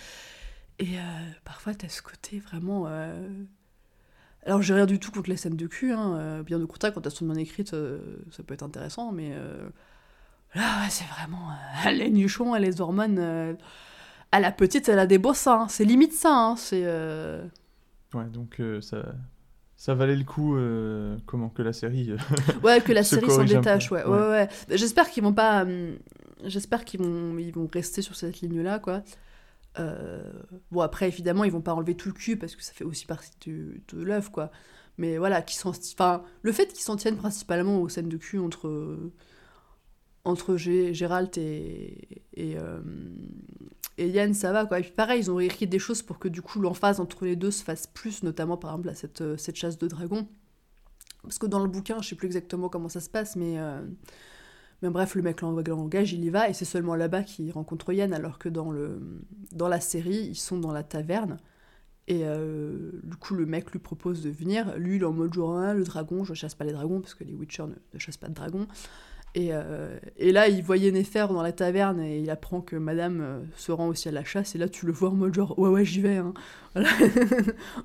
Et 0.81 0.97
parfois, 1.45 1.75
t'as 1.75 1.89
ce 1.89 2.03
côté 2.03 2.41
vraiment. 2.41 2.89
Alors, 4.47 4.63
j'ai 4.63 4.75
rien 4.75 4.87
du 4.87 4.99
tout 4.99 5.13
contre 5.13 5.31
les 5.31 5.37
scènes 5.37 5.57
de 5.57 5.67
cul, 5.67 5.93
hein, 5.93 6.43
bien 6.43 6.61
au 6.61 6.67
contraire, 6.67 6.93
quand 6.93 7.05
elles 7.05 7.13
sont 7.13 7.27
bien 7.27 7.37
écrites, 7.37 7.77
ça 8.31 8.43
peut 8.43 8.55
être 8.55 8.63
intéressant, 8.63 9.13
mais 9.13 9.31
là, 10.55 10.81
ouais, 10.81 10.89
c'est 10.89 11.05
vraiment 11.05 11.51
les 11.93 12.11
nichons 12.11 12.55
les 12.55 12.81
hormones. 12.81 13.57
À 14.33 14.41
la 14.41 14.51
petite, 14.51 14.89
elle 14.89 14.99
a 14.99 15.07
des 15.07 15.19
beaux 15.19 15.35
seins, 15.35 15.69
c'est 15.69 15.85
limite 15.85 16.15
ça, 16.15 16.35
hein, 16.35 16.57
c'est. 16.57 16.85
Ouais, 18.15 18.27
donc 18.27 18.61
euh, 18.61 18.81
ça, 18.81 19.15
ça 19.77 19.95
valait 19.95 20.17
le 20.17 20.25
coup 20.25 20.57
euh, 20.57 21.17
comment 21.27 21.49
que 21.49 21.63
la 21.63 21.73
série. 21.73 22.11
euh, 22.13 22.17
Ouais, 22.65 22.81
que 22.81 22.93
la 22.93 23.03
se 23.05 23.17
série 23.17 23.31
s'en 23.31 23.45
détache, 23.45 23.91
ouais. 23.93 24.05
ouais. 24.05 24.11
ouais, 24.19 24.29
ouais. 24.29 24.49
J'espère 24.71 25.11
qu'ils 25.11 25.23
vont 25.23 25.33
pas. 25.35 25.63
hum, 25.63 25.97
J'espère 26.45 26.85
qu'ils 26.87 27.01
vont, 27.03 27.37
ils 27.39 27.53
vont 27.53 27.69
rester 27.73 28.01
sur 28.03 28.17
cette 28.17 28.41
ligne-là, 28.41 28.79
quoi. 28.79 29.03
Euh, 29.79 30.23
Bon, 30.71 30.81
après, 30.81 31.07
évidemment, 31.09 31.45
ils 31.45 31.53
vont 31.53 31.61
pas 31.61 31.75
enlever 31.75 31.95
tout 31.97 32.09
le 32.09 32.15
cul 32.15 32.37
parce 32.37 32.57
que 32.57 32.63
ça 32.65 32.73
fait 32.73 32.85
aussi 32.85 33.07
partie 33.07 33.33
de, 33.49 33.75
de 33.95 34.03
l'œuvre, 34.03 34.31
quoi. 34.33 34.51
Mais 34.99 35.19
voilà, 35.19 35.43
qu'ils 35.43 35.59
s'en... 35.59 35.71
Enfin, 35.71 36.23
le 36.43 36.53
fait 36.53 36.69
qu'ils 36.69 36.83
s'en 36.83 36.97
tiennent 36.97 37.17
principalement 37.17 37.81
aux 37.81 37.89
scènes 37.91 38.09
de 38.09 38.17
cul 38.17 38.39
entre, 38.39 38.99
entre 40.25 40.57
Gé- 40.57 40.93
Gérald 40.93 41.31
et, 41.39 42.19
euh, 42.39 42.81
et 43.99 44.09
Yann, 44.09 44.35
ça 44.35 44.53
va, 44.53 44.67
quoi. 44.67 44.79
Et 44.81 44.83
puis 44.83 44.93
pareil, 44.93 45.21
ils 45.21 45.31
ont 45.31 45.41
écrit 45.41 45.67
des 45.67 45.79
choses 45.79 46.03
pour 46.03 46.19
que 46.19 46.29
du 46.29 46.43
coup 46.43 46.61
l'emphase 46.61 47.01
entre 47.01 47.25
les 47.25 47.37
deux 47.37 47.51
se 47.51 47.65
fasse 47.65 47.87
plus, 47.87 48.23
notamment 48.23 48.57
par 48.57 48.73
exemple 48.73 48.91
à 48.91 48.95
cette, 48.95 49.21
euh, 49.23 49.37
cette 49.37 49.57
chasse 49.57 49.79
de 49.79 49.89
dragon. 49.89 50.29
Parce 51.23 51.39
que 51.39 51.47
dans 51.47 51.61
le 51.61 51.69
bouquin, 51.69 52.01
je 52.01 52.09
sais 52.09 52.17
plus 52.17 52.27
exactement 52.27 52.69
comment 52.69 52.89
ça 52.89 53.01
se 53.01 53.11
passe, 53.11 53.37
mais, 53.37 53.59
euh, 53.59 53.83
mais 54.83 54.91
bref, 54.91 55.15
le 55.15 55.23
mec 55.23 55.43
l'engage, 55.43 56.13
il 56.13 56.25
y 56.25 56.31
va, 56.31 56.49
et 56.49 56.55
c'est 56.55 56.65
seulement 56.65 56.95
là-bas 56.95 57.23
qu'il 57.23 57.51
rencontre 57.53 57.93
Yann, 57.93 58.13
alors 58.15 58.39
que 58.39 58.49
dans, 58.49 58.71
le, 58.71 59.01
dans 59.53 59.69
la 59.69 59.81
série, 59.81 60.29
ils 60.31 60.35
sont 60.37 60.59
dans 60.59 60.73
la 60.73 60.83
taverne. 60.83 61.39
Et 62.09 62.25
du 63.05 63.17
coup, 63.17 63.35
le 63.35 63.47
mec 63.47 63.71
lui 63.71 63.79
propose 63.79 64.23
de 64.23 64.31
venir. 64.31 64.77
Lui, 64.77 64.97
il 64.97 65.03
est 65.03 65.05
en 65.05 65.13
mode 65.13 65.33
genre, 65.33 65.57
Ah, 65.59 65.75
le 65.75 65.85
dragon, 65.85 66.25
je 66.25 66.35
chasse 66.35 66.57
pas 66.57 66.65
les 66.65 66.73
dragons, 66.73 67.01
parce 67.01 67.15
que 67.15 67.23
les 67.23 67.35
Witcher 67.35 67.65
ne, 67.65 67.75
ne 67.95 67.99
chassent 68.01 68.17
pas 68.17 68.29
de 68.29 68.35
dragons. 68.35 68.67
Et, 69.35 69.51
euh, 69.53 69.99
et 70.17 70.33
là, 70.33 70.49
il 70.49 70.63
voit 70.63 70.77
Yennefer 70.77 71.27
dans 71.29 71.43
la 71.43 71.53
taverne 71.53 72.01
et 72.01 72.19
il 72.19 72.31
apprend 72.31 72.61
que 72.61 72.75
madame 72.75 73.21
euh, 73.21 73.41
se 73.57 73.71
rend 73.71 73.87
aussi 73.87 74.09
à 74.09 74.13
la 74.13 74.25
chasse. 74.25 74.55
Et 74.57 74.59
là, 74.59 74.69
tu 74.69 74.87
le 74.87 74.93
vois 74.93 75.11
en 75.11 75.15
mode 75.15 75.35
genre, 75.35 75.57
ouais, 75.59 75.69
ouais, 75.69 75.85
j'y 75.85 76.01
vais. 76.01 76.17
Hein. 76.17 76.35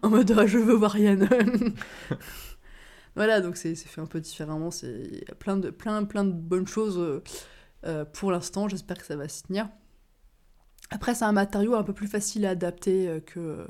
En 0.02 0.10
mode, 0.10 0.34
Ah, 0.38 0.48
je 0.48 0.58
veux 0.58 0.74
voir 0.74 0.98
Yann. 0.98 1.28
voilà, 3.16 3.42
donc 3.42 3.58
c'est 3.58 3.76
fait 3.76 4.02
un 4.02 4.08
peu 4.08 4.20
différemment. 4.20 4.70
Il 4.82 5.24
y 5.28 5.32
a 5.32 5.36
plein 5.36 5.58
de, 5.58 5.70
plein, 5.70 6.04
plein 6.06 6.24
de 6.24 6.32
bonnes 6.32 6.68
choses 6.68 7.22
euh, 7.86 8.06
pour 8.06 8.32
l'instant. 8.32 8.68
J'espère 8.68 8.98
que 8.98 9.06
ça 9.06 9.16
va 9.16 9.28
s'y 9.28 9.44
tenir. 9.44 9.70
Après, 10.90 11.14
c'est 11.14 11.26
un 11.26 11.32
matériau 11.32 11.76
un 11.76 11.84
peu 11.84 11.94
plus 11.94 12.08
facile 12.08 12.46
à 12.46 12.52
adapter 12.52 13.22
que, 13.26 13.68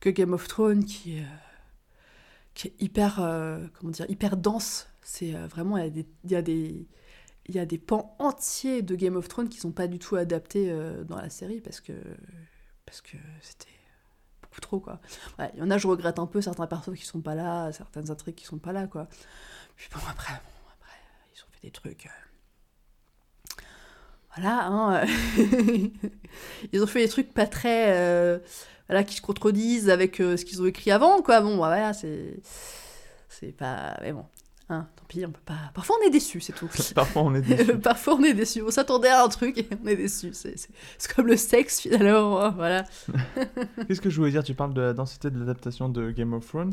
que 0.00 0.10
Game 0.10 0.32
of 0.32 0.46
Thrones, 0.48 0.84
qui 0.84 1.22
qui 2.54 2.68
est 2.68 2.74
hyper, 2.78 3.16
comment 3.74 3.90
dire, 3.90 4.06
hyper 4.08 4.36
dense. 4.36 4.88
C'est 5.04 5.34
euh, 5.34 5.46
vraiment, 5.46 5.76
il 5.78 5.84
y 5.84 6.34
a 6.34 6.42
des, 6.42 6.88
y 7.48 7.54
y 7.54 7.58
a 7.58 7.66
des 7.66 7.78
pans 7.78 8.16
entiers 8.18 8.82
de 8.82 8.94
Game 8.96 9.16
of 9.16 9.28
Thrones 9.28 9.48
qui 9.50 9.58
sont 9.58 9.72
pas 9.72 9.86
du 9.86 9.98
tout 9.98 10.16
adaptés 10.16 10.70
euh, 10.70 11.04
dans 11.04 11.16
la 11.18 11.30
série 11.30 11.60
parce 11.60 11.80
que, 11.80 11.92
parce 12.86 13.00
que 13.02 13.16
c'était 13.42 13.68
beaucoup 14.42 14.60
trop, 14.60 14.80
quoi. 14.80 15.00
Il 15.54 15.60
y 15.60 15.62
en 15.62 15.70
a, 15.70 15.78
je 15.78 15.86
regrette 15.86 16.18
un 16.18 16.26
peu 16.26 16.40
certains 16.40 16.66
persos 16.66 16.94
qui 16.96 17.04
sont 17.06 17.20
pas 17.20 17.34
là, 17.34 17.72
certaines 17.72 18.10
intrigues 18.10 18.34
qui 18.36 18.46
sont 18.46 18.58
pas 18.58 18.72
là, 18.72 18.86
quoi. 18.86 19.08
Puis 19.76 19.88
bon, 19.92 20.00
après, 20.10 20.32
bon, 20.32 20.70
après 20.72 20.96
ils 21.34 21.40
ont 21.42 21.52
fait 21.52 21.66
des 21.68 21.72
trucs. 21.72 22.06
euh, 22.06 23.60
Voilà, 24.36 24.66
hein. 24.66 25.06
ils 26.72 26.82
ont 26.82 26.86
fait 26.86 27.00
des 27.04 27.08
trucs 27.08 27.32
pas 27.32 27.46
très. 27.46 28.40
Voilà, 28.88 29.04
qui 29.04 29.16
se 29.16 29.22
contredisent 29.22 29.88
avec 29.90 30.16
ce 30.16 30.44
qu'ils 30.44 30.60
ont 30.62 30.66
écrit 30.66 30.90
avant, 30.90 31.22
quoi. 31.22 31.40
Bon, 31.40 31.52
bah, 31.58 31.68
voilà, 31.68 31.92
c'est. 31.92 32.40
C'est 33.28 33.52
pas. 33.52 33.96
Mais 34.02 34.12
bon. 34.12 34.26
Hein, 34.70 34.86
tant 34.96 35.04
pis, 35.06 35.24
on 35.26 35.30
peut 35.30 35.40
pas. 35.44 35.58
Parfois 35.74 35.96
on 36.02 36.06
est 36.06 36.10
déçu, 36.10 36.40
c'est 36.40 36.54
tout. 36.54 36.68
Parfois 36.94 37.22
on 37.22 37.34
est 37.34 37.42
déçu. 37.42 37.76
Parfois 37.82 38.14
on 38.14 38.22
est 38.24 38.32
déçu. 38.34 38.62
On 38.62 38.70
s'attendait 38.70 39.08
à 39.08 39.22
un 39.22 39.28
truc 39.28 39.58
et 39.58 39.68
on 39.82 39.86
est 39.86 39.96
déçu. 39.96 40.30
C'est 40.32 40.56
comme 41.14 41.26
le 41.26 41.36
sexe 41.36 41.80
finalement. 41.80 42.40
hein, 42.40 42.50
Voilà. 42.56 42.84
Qu'est-ce 43.88 44.00
que 44.00 44.08
je 44.10 44.16
voulais 44.16 44.30
dire? 44.30 44.42
Tu 44.42 44.54
parles 44.54 44.72
de 44.74 44.80
la 44.80 44.92
densité 44.94 45.30
de 45.30 45.38
l'adaptation 45.38 45.88
de 45.90 46.10
Game 46.10 46.32
of 46.32 46.46
Thrones. 46.46 46.72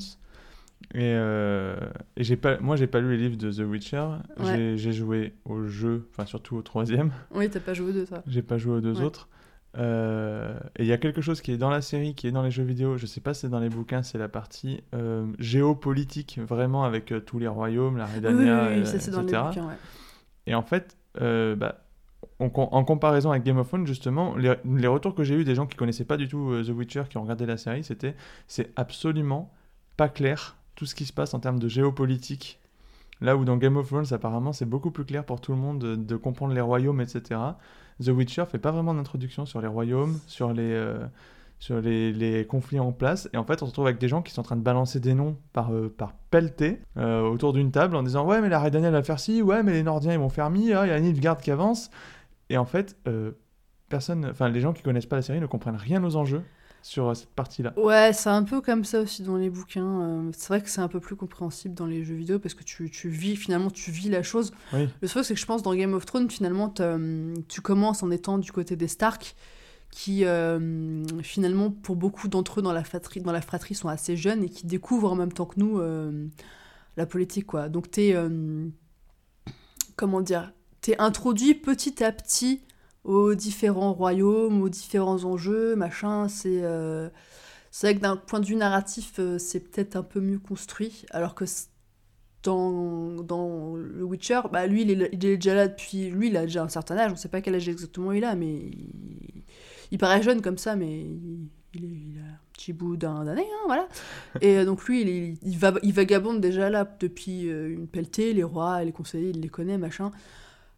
Et, 0.95 1.13
euh, 1.15 1.75
et 2.17 2.23
j'ai 2.23 2.37
pas, 2.37 2.57
moi, 2.59 2.75
j'ai 2.75 2.87
pas 2.87 2.99
lu 3.01 3.15
les 3.15 3.29
livres 3.29 3.37
de 3.37 3.51
The 3.51 3.59
Witcher. 3.69 4.07
Ouais. 4.39 4.73
J'ai- 4.77 4.91
joué 4.93 5.33
au 5.45 5.67
jeu, 5.67 6.07
enfin 6.11 6.25
surtout 6.25 6.55
au 6.55 6.61
troisième. 6.63 7.11
Oui, 7.35 7.49
t'as 7.49 7.59
pas 7.59 7.73
joué 7.75 7.93
de 7.93 8.03
ça. 8.05 8.23
J'ai 8.25 8.41
pas 8.41 8.57
joué 8.57 8.77
aux 8.77 8.81
deux 8.81 8.97
Ouais. 8.97 9.03
autres. 9.05 9.29
Euh, 9.77 10.59
et 10.75 10.83
il 10.83 10.87
y 10.87 10.91
a 10.93 10.97
quelque 10.97 11.21
chose 11.21 11.41
qui 11.41 11.51
est 11.51 11.57
dans 11.57 11.69
la 11.69 11.81
série, 11.81 12.13
qui 12.13 12.27
est 12.27 12.31
dans 12.31 12.43
les 12.43 12.51
jeux 12.51 12.63
vidéo. 12.63 12.97
Je 12.97 13.05
sais 13.05 13.21
pas 13.21 13.33
si 13.33 13.41
c'est 13.41 13.49
dans 13.49 13.59
les 13.59 13.69
bouquins, 13.69 14.03
c'est 14.03 14.17
la 14.17 14.27
partie 14.27 14.83
euh, 14.93 15.25
géopolitique, 15.39 16.39
vraiment 16.39 16.83
avec 16.83 17.11
euh, 17.11 17.19
tous 17.19 17.39
les 17.39 17.47
royaumes, 17.47 17.97
la 17.97 18.05
Oui, 18.05 18.11
oui, 18.15 18.17
Redania, 18.27 18.69
oui, 18.69 18.85
ça 18.85 18.99
c'est 18.99 19.11
dans 19.11 19.21
les 19.21 19.27
etc. 19.27 19.43
bouquins, 19.47 19.67
ouais. 19.67 19.77
Et 20.47 20.55
en 20.55 20.61
fait, 20.63 20.97
bah, 21.15 21.81
en, 22.39 22.49
com- 22.49 22.67
en 22.71 22.83
comparaison 22.83 23.31
avec 23.31 23.43
Game 23.43 23.57
of 23.57 23.67
Thrones, 23.67 23.87
justement, 23.87 24.35
les, 24.35 24.55
les 24.65 24.87
retours 24.87 25.15
que 25.15 25.23
j'ai 25.23 25.35
eu 25.35 25.43
des 25.43 25.55
gens 25.55 25.67
qui 25.67 25.77
connaissaient 25.77 26.05
pas 26.05 26.17
du 26.17 26.27
tout 26.27 26.53
The 26.63 26.69
Witcher, 26.69 27.03
qui 27.09 27.17
ont 27.17 27.21
regardé 27.23 27.45
la 27.45 27.57
série, 27.57 27.83
c'était 27.83 28.15
c'est 28.47 28.71
absolument 28.75 29.51
pas 29.97 30.09
clair 30.09 30.57
tout 30.75 30.85
ce 30.85 30.95
qui 30.95 31.05
se 31.05 31.13
passe 31.13 31.33
en 31.33 31.39
termes 31.39 31.59
de 31.59 31.67
géopolitique. 31.67 32.59
Là 33.21 33.37
où 33.37 33.45
dans 33.45 33.55
Game 33.57 33.77
of 33.77 33.87
Thrones, 33.87 34.07
apparemment, 34.11 34.51
c'est 34.51 34.65
beaucoup 34.65 34.89
plus 34.89 35.05
clair 35.05 35.23
pour 35.23 35.39
tout 35.41 35.51
le 35.51 35.59
monde 35.59 35.77
de, 35.79 35.95
de 35.95 36.15
comprendre 36.15 36.55
les 36.55 36.61
royaumes, 36.61 37.01
etc. 37.01 37.39
The 38.03 38.09
Witcher 38.09 38.45
fait 38.45 38.57
pas 38.57 38.71
vraiment 38.71 38.93
d'introduction 38.93 39.45
sur 39.45 39.61
les 39.61 39.67
royaumes, 39.67 40.19
sur 40.27 40.53
les, 40.53 40.71
euh, 40.73 40.99
sur 41.59 41.79
les, 41.81 42.11
les 42.11 42.45
conflits 42.45 42.79
en 42.79 42.91
place. 42.91 43.29
Et 43.33 43.37
en 43.37 43.43
fait, 43.43 43.61
on 43.61 43.65
se 43.65 43.71
retrouve 43.71 43.85
avec 43.85 43.99
des 43.99 44.07
gens 44.07 44.21
qui 44.21 44.33
sont 44.33 44.41
en 44.41 44.43
train 44.43 44.55
de 44.55 44.61
balancer 44.61 44.99
des 44.99 45.13
noms 45.13 45.37
par, 45.53 45.73
euh, 45.73 45.93
par 45.95 46.13
pelleté 46.31 46.81
euh, 46.97 47.21
autour 47.21 47.53
d'une 47.53 47.71
table 47.71 47.95
en 47.95 48.03
disant 48.03 48.25
Ouais, 48.25 48.41
mais 48.41 48.49
la 48.49 48.59
Redania 48.59 48.91
va 48.91 49.03
faire 49.03 49.19
ci, 49.19 49.41
ouais, 49.41 49.63
mais 49.63 49.73
les 49.73 49.83
Nordiens 49.83 50.13
ils 50.13 50.19
vont 50.19 50.29
faire 50.29 50.49
mi, 50.49 50.73
ah, 50.73 50.85
il 50.85 50.89
y 50.89 50.93
a 50.93 50.99
Nilfgaard 50.99 51.37
qui 51.37 51.51
avance. 51.51 51.91
Et 52.49 52.57
en 52.57 52.65
fait, 52.65 52.97
personne, 53.87 54.25
enfin, 54.25 54.49
les 54.49 54.59
gens 54.59 54.73
qui 54.73 54.83
connaissent 54.83 55.05
pas 55.05 55.15
la 55.15 55.21
série 55.21 55.39
ne 55.39 55.45
comprennent 55.45 55.77
rien 55.77 56.03
aux 56.03 56.17
enjeux 56.17 56.43
sur 56.81 57.09
euh, 57.09 57.13
cette 57.13 57.29
partie-là. 57.29 57.73
Ouais, 57.77 58.11
c'est 58.13 58.29
un 58.29 58.43
peu 58.43 58.61
comme 58.61 58.83
ça 58.83 59.01
aussi 59.01 59.23
dans 59.23 59.37
les 59.37 59.49
bouquins. 59.49 60.01
euh, 60.01 60.31
C'est 60.35 60.47
vrai 60.47 60.61
que 60.61 60.69
c'est 60.69 60.81
un 60.81 60.87
peu 60.87 60.99
plus 60.99 61.15
compréhensible 61.15 61.75
dans 61.75 61.85
les 61.85 62.03
jeux 62.03 62.15
vidéo 62.15 62.39
parce 62.39 62.53
que 62.53 62.63
tu, 62.63 62.89
tu 62.89 63.09
vis, 63.09 63.35
finalement, 63.35 63.69
tu 63.69 63.91
vis 63.91 64.09
la 64.09 64.23
chose. 64.23 64.51
Oui. 64.73 64.87
Le 65.01 65.07
truc, 65.07 65.25
c'est 65.25 65.33
que 65.33 65.39
je 65.39 65.45
pense 65.45 65.61
dans 65.63 65.75
Game 65.75 65.93
of 65.93 66.05
Thrones, 66.05 66.29
finalement, 66.29 66.73
hum, 66.79 67.33
tu 67.47 67.61
commences 67.61 68.03
en 68.03 68.11
étant 68.11 68.37
du 68.37 68.51
côté 68.51 68.75
des 68.75 68.87
Stark, 68.87 69.35
qui 69.91 70.25
euh, 70.25 71.03
finalement, 71.21 71.69
pour 71.69 71.95
beaucoup 71.97 72.27
d'entre 72.27 72.59
eux 72.59 72.63
dans 72.63 72.73
la, 72.73 72.83
fratrie, 72.83 73.19
dans 73.21 73.33
la 73.33 73.41
fratrie, 73.41 73.75
sont 73.75 73.89
assez 73.89 74.15
jeunes 74.15 74.43
et 74.43 74.49
qui 74.49 74.65
découvrent 74.65 75.11
en 75.11 75.15
même 75.15 75.33
temps 75.33 75.45
que 75.45 75.59
nous 75.59 75.79
euh, 75.79 76.27
la 76.97 77.05
politique, 77.05 77.45
quoi. 77.45 77.69
Donc 77.69 77.91
t'es, 77.91 78.13
euh, 78.15 78.67
comment 79.97 80.21
dire, 80.21 80.53
t'es 80.79 80.97
introduit 80.97 81.53
petit 81.53 82.03
à 82.03 82.11
petit 82.11 82.61
aux 83.03 83.35
différents 83.35 83.93
royaumes, 83.93 84.61
aux 84.61 84.69
différents 84.69 85.23
enjeux, 85.25 85.75
machin. 85.75 86.27
C'est, 86.27 86.61
euh, 86.63 87.09
vrai 87.83 87.95
que 87.95 88.01
d'un 88.01 88.17
point 88.17 88.39
de 88.39 88.45
vue 88.45 88.55
narratif, 88.55 89.15
euh, 89.19 89.37
c'est 89.39 89.61
peut-être 89.61 89.95
un 89.97 90.03
peu 90.03 90.19
mieux 90.21 90.39
construit, 90.39 91.05
alors 91.11 91.35
que 91.35 91.45
dans, 92.43 93.11
dans 93.23 93.75
le 93.75 94.03
Witcher, 94.03 94.41
bah 94.51 94.65
lui, 94.65 94.81
il 94.81 94.89
est, 95.03 95.09
il 95.13 95.25
est 95.25 95.37
déjà 95.37 95.53
là 95.53 95.67
depuis... 95.67 96.09
Lui, 96.09 96.29
il 96.29 96.37
a 96.37 96.41
déjà 96.43 96.63
un 96.63 96.69
certain 96.69 96.97
âge, 96.97 97.11
on 97.11 97.15
sait 97.15 97.29
pas 97.29 97.41
quel 97.41 97.53
âge 97.55 97.69
exactement 97.69 98.11
il 98.11 98.23
a, 98.23 98.35
mais 98.35 98.51
il, 98.55 99.43
il 99.91 99.97
paraît 99.99 100.23
jeune 100.23 100.41
comme 100.41 100.57
ça, 100.57 100.75
mais 100.75 101.01
il, 101.01 101.49
il, 101.75 101.85
est- 101.85 101.87
il 101.87 102.17
a 102.19 102.23
un 102.33 102.39
petit 102.53 102.73
bout 102.73 102.97
d'un- 102.97 103.25
d'année, 103.25 103.45
hein, 103.45 103.63
voilà. 103.67 103.87
Et 104.41 104.57
euh, 104.57 104.65
donc 104.65 104.85
lui, 104.85 105.37
il, 105.43 105.57
va, 105.59 105.73
il 105.83 105.93
vagabonde 105.93 106.41
déjà 106.41 106.69
là 106.71 106.89
depuis 106.99 107.47
euh, 107.49 107.71
une 107.71 107.87
pelletée, 107.87 108.33
les 108.33 108.43
rois, 108.43 108.83
les 108.83 108.91
conseillers, 108.91 109.29
il 109.29 109.41
les 109.41 109.49
connaît, 109.49 109.77
machin. 109.77 110.11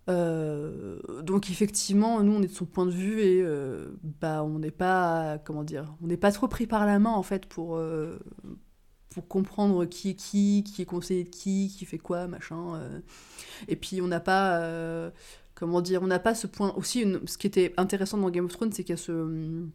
Euh, 0.09 0.99
donc 1.21 1.49
effectivement, 1.49 2.21
nous 2.23 2.33
on 2.33 2.41
est 2.41 2.47
de 2.47 2.51
son 2.53 2.65
point 2.65 2.85
de 2.85 2.91
vue 2.91 3.21
et 3.21 3.41
euh, 3.41 3.87
bah 4.19 4.43
on 4.43 4.59
n'est 4.59 4.69
pas 4.71 5.37
comment 5.45 5.63
dire, 5.63 5.95
on 6.03 6.07
n'est 6.07 6.17
pas 6.17 6.31
trop 6.33 6.49
pris 6.49 6.67
par 6.67 6.85
la 6.85 6.99
main 6.99 7.11
en 7.11 7.23
fait 7.23 7.45
pour 7.45 7.77
euh, 7.77 8.19
pour 9.09 9.27
comprendre 9.29 9.85
qui 9.85 10.09
est 10.09 10.15
qui, 10.15 10.63
qui 10.65 10.81
est 10.81 10.85
conseiller 10.85 11.23
de 11.23 11.29
qui, 11.29 11.73
qui 11.77 11.85
fait 11.85 11.99
quoi, 11.99 12.27
machin. 12.27 12.81
Et 13.69 13.75
puis 13.77 14.01
on 14.01 14.07
n'a 14.07 14.19
pas 14.19 14.61
comment 15.55 15.81
dire, 15.81 16.01
on 16.03 16.07
n'a 16.07 16.19
pas 16.19 16.35
ce 16.35 16.47
point 16.47 16.73
aussi. 16.75 17.01
une- 17.01 17.25
ce 17.27 17.37
qui 17.37 17.47
était 17.47 17.73
intéressant 17.77 18.17
dans 18.17 18.29
Game 18.29 18.45
of 18.45 18.51
Thrones, 18.51 18.73
c'est 18.73 18.83
qu'il 18.83 18.95
y 18.95 18.99
a 18.99 19.01
ce 19.01 19.65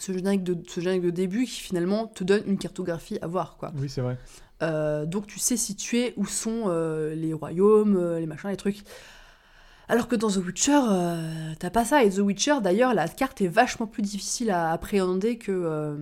ce 0.00 0.12
générique 0.12 0.42
de 0.42 0.56
ce 0.68 0.80
générique 0.80 1.02
de 1.02 1.10
début 1.10 1.44
qui 1.44 1.60
finalement 1.60 2.08
te 2.08 2.24
donne 2.24 2.42
une 2.46 2.58
cartographie 2.58 3.18
à 3.22 3.28
voir 3.28 3.56
quoi. 3.56 3.70
Oui, 3.76 3.88
c'est 3.88 4.00
vrai. 4.00 4.18
Donc 5.06 5.28
tu 5.28 5.38
sais 5.38 5.56
situer 5.56 6.12
où 6.16 6.26
sont 6.26 6.68
les 7.14 7.32
royaumes, 7.34 8.16
les 8.16 8.26
machins, 8.26 8.50
les 8.50 8.56
trucs. 8.56 8.82
Alors 9.88 10.08
que 10.08 10.16
dans 10.16 10.30
The 10.30 10.36
Witcher, 10.36 10.80
euh, 10.88 11.52
t'as 11.58 11.70
pas 11.70 11.84
ça. 11.84 12.04
Et 12.04 12.10
The 12.10 12.18
Witcher, 12.18 12.56
d'ailleurs, 12.62 12.94
la 12.94 13.08
carte 13.08 13.40
est 13.40 13.48
vachement 13.48 13.86
plus 13.86 14.02
difficile 14.02 14.50
à 14.50 14.70
appréhender 14.72 15.36
que, 15.36 15.52
euh, 15.52 15.96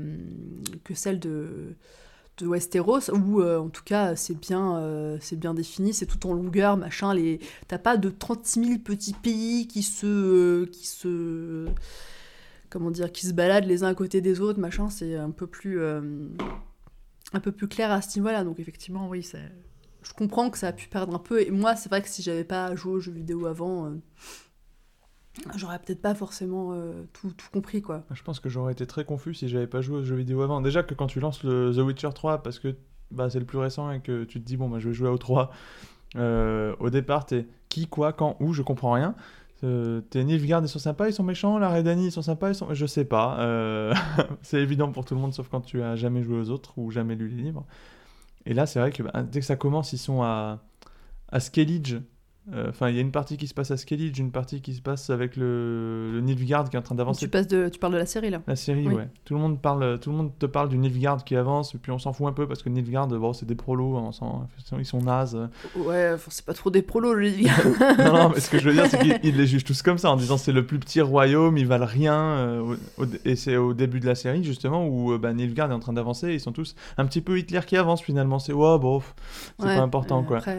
celle 0.94 1.18
de, 1.18 1.74
de 2.38 2.46
Westeros, 2.46 3.10
où 3.10 3.40
euh, 3.40 3.58
en 3.58 3.70
tout 3.70 3.82
cas 3.82 4.14
c'est 4.14 4.38
bien, 4.38 5.18
c'est 5.20 5.38
bien 5.38 5.54
défini, 5.54 5.92
c'est 5.94 6.06
tout 6.06 6.26
en 6.26 6.34
longueur, 6.34 6.76
machin. 6.76 7.12
Les... 7.14 7.40
T'as 7.66 7.78
pas 7.78 7.96
de 7.96 8.08
36 8.10 8.64
000 8.64 8.78
petits 8.78 9.14
pays 9.14 9.66
qui 9.66 9.82
se, 9.82 10.64
qui 10.66 10.86
se, 10.86 11.66
comment 12.70 12.90
dire, 12.90 13.10
qui 13.10 13.26
se 13.26 13.32
baladent 13.32 13.66
les 13.66 13.82
uns 13.82 13.88
à 13.88 13.94
côté 13.94 14.20
des 14.20 14.40
autres, 14.40 14.60
machin. 14.60 14.90
C'est 14.90 15.16
un 15.16 15.30
peu 15.30 15.48
plus, 15.48 15.82
un 15.84 17.40
peu 17.40 17.50
plus 17.50 17.66
clair 17.66 17.90
à 17.90 18.00
ce 18.00 18.16
niveau-là. 18.18 18.44
Donc 18.44 18.60
effectivement, 18.60 19.08
oui, 19.08 19.24
c'est 19.24 19.50
je 20.02 20.12
comprends 20.12 20.50
que 20.50 20.58
ça 20.58 20.68
a 20.68 20.72
pu 20.72 20.88
perdre 20.88 21.14
un 21.14 21.18
peu. 21.18 21.40
Et 21.42 21.50
moi, 21.50 21.76
c'est 21.76 21.88
vrai 21.88 22.02
que 22.02 22.08
si 22.08 22.22
j'avais 22.22 22.44
pas 22.44 22.74
joué 22.74 22.94
aux 22.94 23.00
jeux 23.00 23.12
vidéo 23.12 23.46
avant, 23.46 23.86
euh, 23.86 23.90
j'aurais 25.56 25.78
peut-être 25.78 26.02
pas 26.02 26.14
forcément 26.14 26.72
euh, 26.72 27.04
tout, 27.12 27.32
tout 27.32 27.48
compris, 27.52 27.82
quoi. 27.82 28.04
Je 28.12 28.22
pense 28.22 28.40
que 28.40 28.48
j'aurais 28.48 28.72
été 28.72 28.86
très 28.86 29.04
confus 29.04 29.34
si 29.34 29.48
j'avais 29.48 29.66
pas 29.66 29.80
joué 29.80 29.98
aux 29.98 30.04
jeux 30.04 30.16
vidéo 30.16 30.42
avant. 30.42 30.60
Déjà 30.60 30.82
que 30.82 30.94
quand 30.94 31.06
tu 31.06 31.20
lances 31.20 31.44
le 31.44 31.72
The 31.74 31.78
Witcher 31.78 32.10
3, 32.14 32.42
parce 32.42 32.58
que 32.58 32.74
bah, 33.10 33.30
c'est 33.30 33.38
le 33.38 33.46
plus 33.46 33.58
récent 33.58 33.90
et 33.90 34.00
que 34.00 34.24
tu 34.24 34.40
te 34.40 34.44
dis, 34.44 34.56
bon, 34.56 34.68
bah, 34.68 34.78
je 34.78 34.88
vais 34.88 34.94
jouer 34.94 35.08
au 35.08 35.18
3, 35.18 35.50
euh, 36.16 36.74
au 36.80 36.90
départ, 36.90 37.26
t'es 37.26 37.46
qui, 37.68 37.86
quoi, 37.86 38.12
quand, 38.12 38.36
où, 38.40 38.52
je 38.52 38.62
comprends 38.62 38.92
rien. 38.92 39.14
T'es 40.10 40.24
Nilfgaard, 40.24 40.60
ils 40.64 40.68
sont 40.68 40.80
sympas, 40.80 41.06
ils 41.06 41.12
sont 41.12 41.22
méchants, 41.22 41.56
la 41.56 41.70
Redani, 41.70 42.06
ils 42.06 42.10
sont 42.10 42.22
sympas, 42.22 42.48
ils 42.48 42.54
sont... 42.56 42.74
Je 42.74 42.84
sais 42.84 43.04
pas. 43.04 43.94
c'est 44.42 44.60
évident 44.60 44.90
pour 44.90 45.04
tout 45.04 45.14
le 45.14 45.20
monde, 45.20 45.32
sauf 45.32 45.48
quand 45.48 45.60
tu 45.60 45.80
as 45.80 45.94
jamais 45.94 46.24
joué 46.24 46.36
aux 46.40 46.50
autres 46.50 46.76
ou 46.78 46.90
jamais 46.90 47.14
lu 47.14 47.28
les 47.28 47.44
livres. 47.44 47.64
Et 48.46 48.54
là, 48.54 48.66
c'est 48.66 48.80
vrai 48.80 48.92
que 48.92 49.02
bah, 49.02 49.22
dès 49.22 49.40
que 49.40 49.46
ça 49.46 49.56
commence, 49.56 49.92
ils 49.92 49.98
sont 49.98 50.22
à, 50.22 50.62
à. 51.30 51.38
Euh, 52.52 52.66
Enfin, 52.70 52.88
il 52.88 52.96
y 52.96 52.98
a 52.98 53.02
une 53.02 53.12
partie 53.12 53.36
qui 53.36 53.46
se 53.46 53.54
passe 53.54 53.70
à 53.70 53.76
Skellige, 53.76 54.18
une 54.18 54.32
partie 54.32 54.60
qui 54.60 54.74
se 54.74 54.82
passe 54.82 55.10
avec 55.10 55.36
le, 55.36 56.10
le 56.12 56.20
Nilfgaard 56.20 56.68
qui 56.70 56.74
est 56.76 56.78
en 56.78 56.82
train 56.82 56.96
d'avancer 56.96 57.20
Tu, 57.20 57.28
passes 57.28 57.46
de, 57.46 57.68
tu 57.68 57.78
parles 57.78 57.92
de 57.92 57.98
la 57.98 58.06
série, 58.06 58.30
là 58.30 58.40
la 58.48 58.56
série, 58.56 58.84
Oui. 58.88 58.94
ouais. 58.94 59.08
Tout 59.24 59.34
le 59.34 59.40
monde 59.40 59.60
parle, 59.62 60.00
tout 60.00 60.10
le 60.10 60.16
monde 60.16 60.32
te 60.40 60.46
parle 60.46 60.68
du 60.68 60.76
Nilfgaard 60.76 61.22
qui 61.24 61.36
avance, 61.36 61.72
et 61.74 61.78
puis 61.78 61.92
on 61.92 61.98
s'en 62.00 62.12
fout 62.12 62.26
un 62.26 62.32
peu 62.32 62.48
parce 62.48 62.62
que 62.64 62.68
Nilfgaard, 62.68 63.06
bon, 63.06 63.32
c'est 63.32 63.46
des 63.46 63.54
prolos, 63.54 63.96
on 63.96 64.10
s'en- 64.10 64.48
ils 64.76 64.84
sont 64.84 65.00
nazes. 65.02 65.38
Ouais, 65.76 66.16
c'est 66.30 66.44
pas 66.44 66.52
trop 66.54 66.70
des 66.70 66.82
prolos, 66.82 67.14
le 67.14 67.20
livre. 67.28 67.52
non, 67.98 68.12
non, 68.12 68.28
mais 68.34 68.40
ce 68.40 68.50
que 68.50 68.58
je 68.58 68.68
veux 68.68 68.74
dire, 68.74 68.86
c'est 68.86 68.98
qu'ils 68.98 69.20
ils 69.22 69.36
les 69.36 69.46
jugent 69.46 69.62
tous 69.64 69.80
comme 69.82 69.98
ça, 69.98 70.10
en 70.10 70.16
disant 70.16 70.36
c'est 70.36 70.50
le 70.52 70.66
plus 70.66 70.80
petit 70.80 71.00
royaume, 71.00 71.56
ils 71.58 71.66
valent 71.66 71.86
rien. 71.86 72.14
euh, 72.20 72.74
au- 72.98 73.02
au- 73.04 73.06
et 73.24 73.36
c'est 73.36 73.56
au 73.56 73.72
début 73.72 74.00
de 74.00 74.06
la 74.06 74.16
série, 74.16 74.42
justement, 74.42 74.84
où 74.88 75.12
euh, 75.12 75.18
bah, 75.18 75.32
Nilfgaard 75.32 75.70
est 75.70 75.74
en 75.74 75.78
train 75.80 75.92
d'avancer, 75.92 76.32
ils 76.34 76.40
sont 76.40 76.52
tous 76.52 76.74
un 76.98 77.06
petit 77.06 77.20
peu 77.20 77.38
Hitler 77.38 77.60
qui 77.64 77.76
avance 77.76 78.02
finalement. 78.02 78.40
C'est, 78.40 78.52
ouais, 78.52 78.78
bon, 78.80 79.00
c'est 79.60 79.64
Ouais, 79.66 79.76
pas 79.76 79.82
important, 79.82 80.22
euh, 80.22 80.26
quoi. 80.26 80.38
Après, 80.38 80.58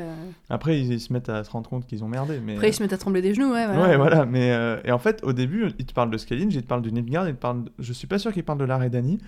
Après, 0.50 0.80
ils, 0.80 0.94
ils 0.94 1.00
se 1.02 1.12
mettent 1.12 1.28
à 1.30 1.44
se 1.44 1.52
rendre 1.52 1.73
compte 1.76 1.88
qu'ils 1.88 2.04
ont 2.04 2.08
merdé. 2.08 2.40
Mais... 2.40 2.54
après, 2.54 2.70
ils 2.70 2.74
se 2.74 2.82
mettent 2.84 2.94
à 2.94 2.98
trembler 2.98 3.22
des 3.22 3.34
genoux, 3.34 3.52
ouais, 3.52 3.66
voilà. 3.66 3.82
Ouais, 3.90 3.98
voilà, 3.98 4.26
mais 4.26 4.52
euh, 4.52 4.80
et 4.86 4.92
en 4.92 5.00
fait, 5.00 5.24
au 5.24 5.34
début, 5.34 5.68
il 5.80 5.86
te 5.86 5.94
parle 5.94 6.10
de 6.12 6.18
Scaling, 6.18 6.52
il 6.52 6.62
te 6.62 6.68
parle 6.68 6.82
du 6.82 6.92
Nilfgaard, 6.92 7.28
il 7.28 7.36
te 7.36 7.40
parle. 7.40 7.66
de- 7.66 7.72
Je 7.80 7.94
suis 7.94 8.08
pas 8.08 8.18
sûr 8.20 8.32
qu'il 8.34 8.44
parle 8.44 8.60
de 8.60 8.66
la 8.66 8.78
Redani, 8.78 9.20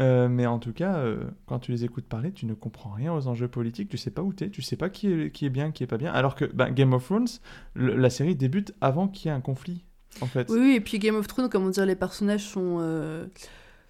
euh, 0.00 0.28
mais 0.28 0.46
en 0.46 0.58
tout 0.58 0.72
cas, 0.72 0.96
euh, 0.98 1.24
quand 1.46 1.58
tu 1.60 1.72
les 1.72 1.84
écoutes 1.84 2.04
parler, 2.06 2.30
tu 2.32 2.44
ne 2.46 2.54
comprends 2.54 2.90
rien 2.90 3.12
aux 3.14 3.26
enjeux 3.26 3.48
politiques, 3.48 3.88
tu 3.88 3.96
sais 3.96 4.10
pas 4.10 4.22
où 4.22 4.32
t'es, 4.32 4.50
tu 4.50 4.60
sais 4.62 4.76
pas 4.76 4.88
qui 4.90 5.10
est, 5.10 5.30
qui 5.30 5.46
est 5.46 5.50
bien, 5.50 5.70
qui 5.72 5.82
est 5.82 5.86
pas 5.86 5.96
bien. 5.98 6.12
Alors 6.12 6.34
que 6.34 6.44
bah, 6.44 6.70
Game 6.70 6.92
of 6.92 7.04
Thrones, 7.04 7.26
le- 7.74 7.96
la 7.96 8.10
série 8.10 8.36
débute 8.36 8.74
avant 8.80 9.08
qu'il 9.08 9.28
y 9.30 9.32
ait 9.32 9.36
un 9.36 9.40
conflit, 9.40 9.84
en 10.20 10.26
fait. 10.26 10.48
Oui, 10.50 10.58
oui, 10.60 10.72
et 10.76 10.80
puis 10.80 10.98
Game 10.98 11.16
of 11.16 11.26
Thrones, 11.26 11.48
comment 11.48 11.70
dire, 11.70 11.86
les 11.86 11.96
personnages 11.96 12.44
sont. 12.44 12.78
euh, 12.80 13.26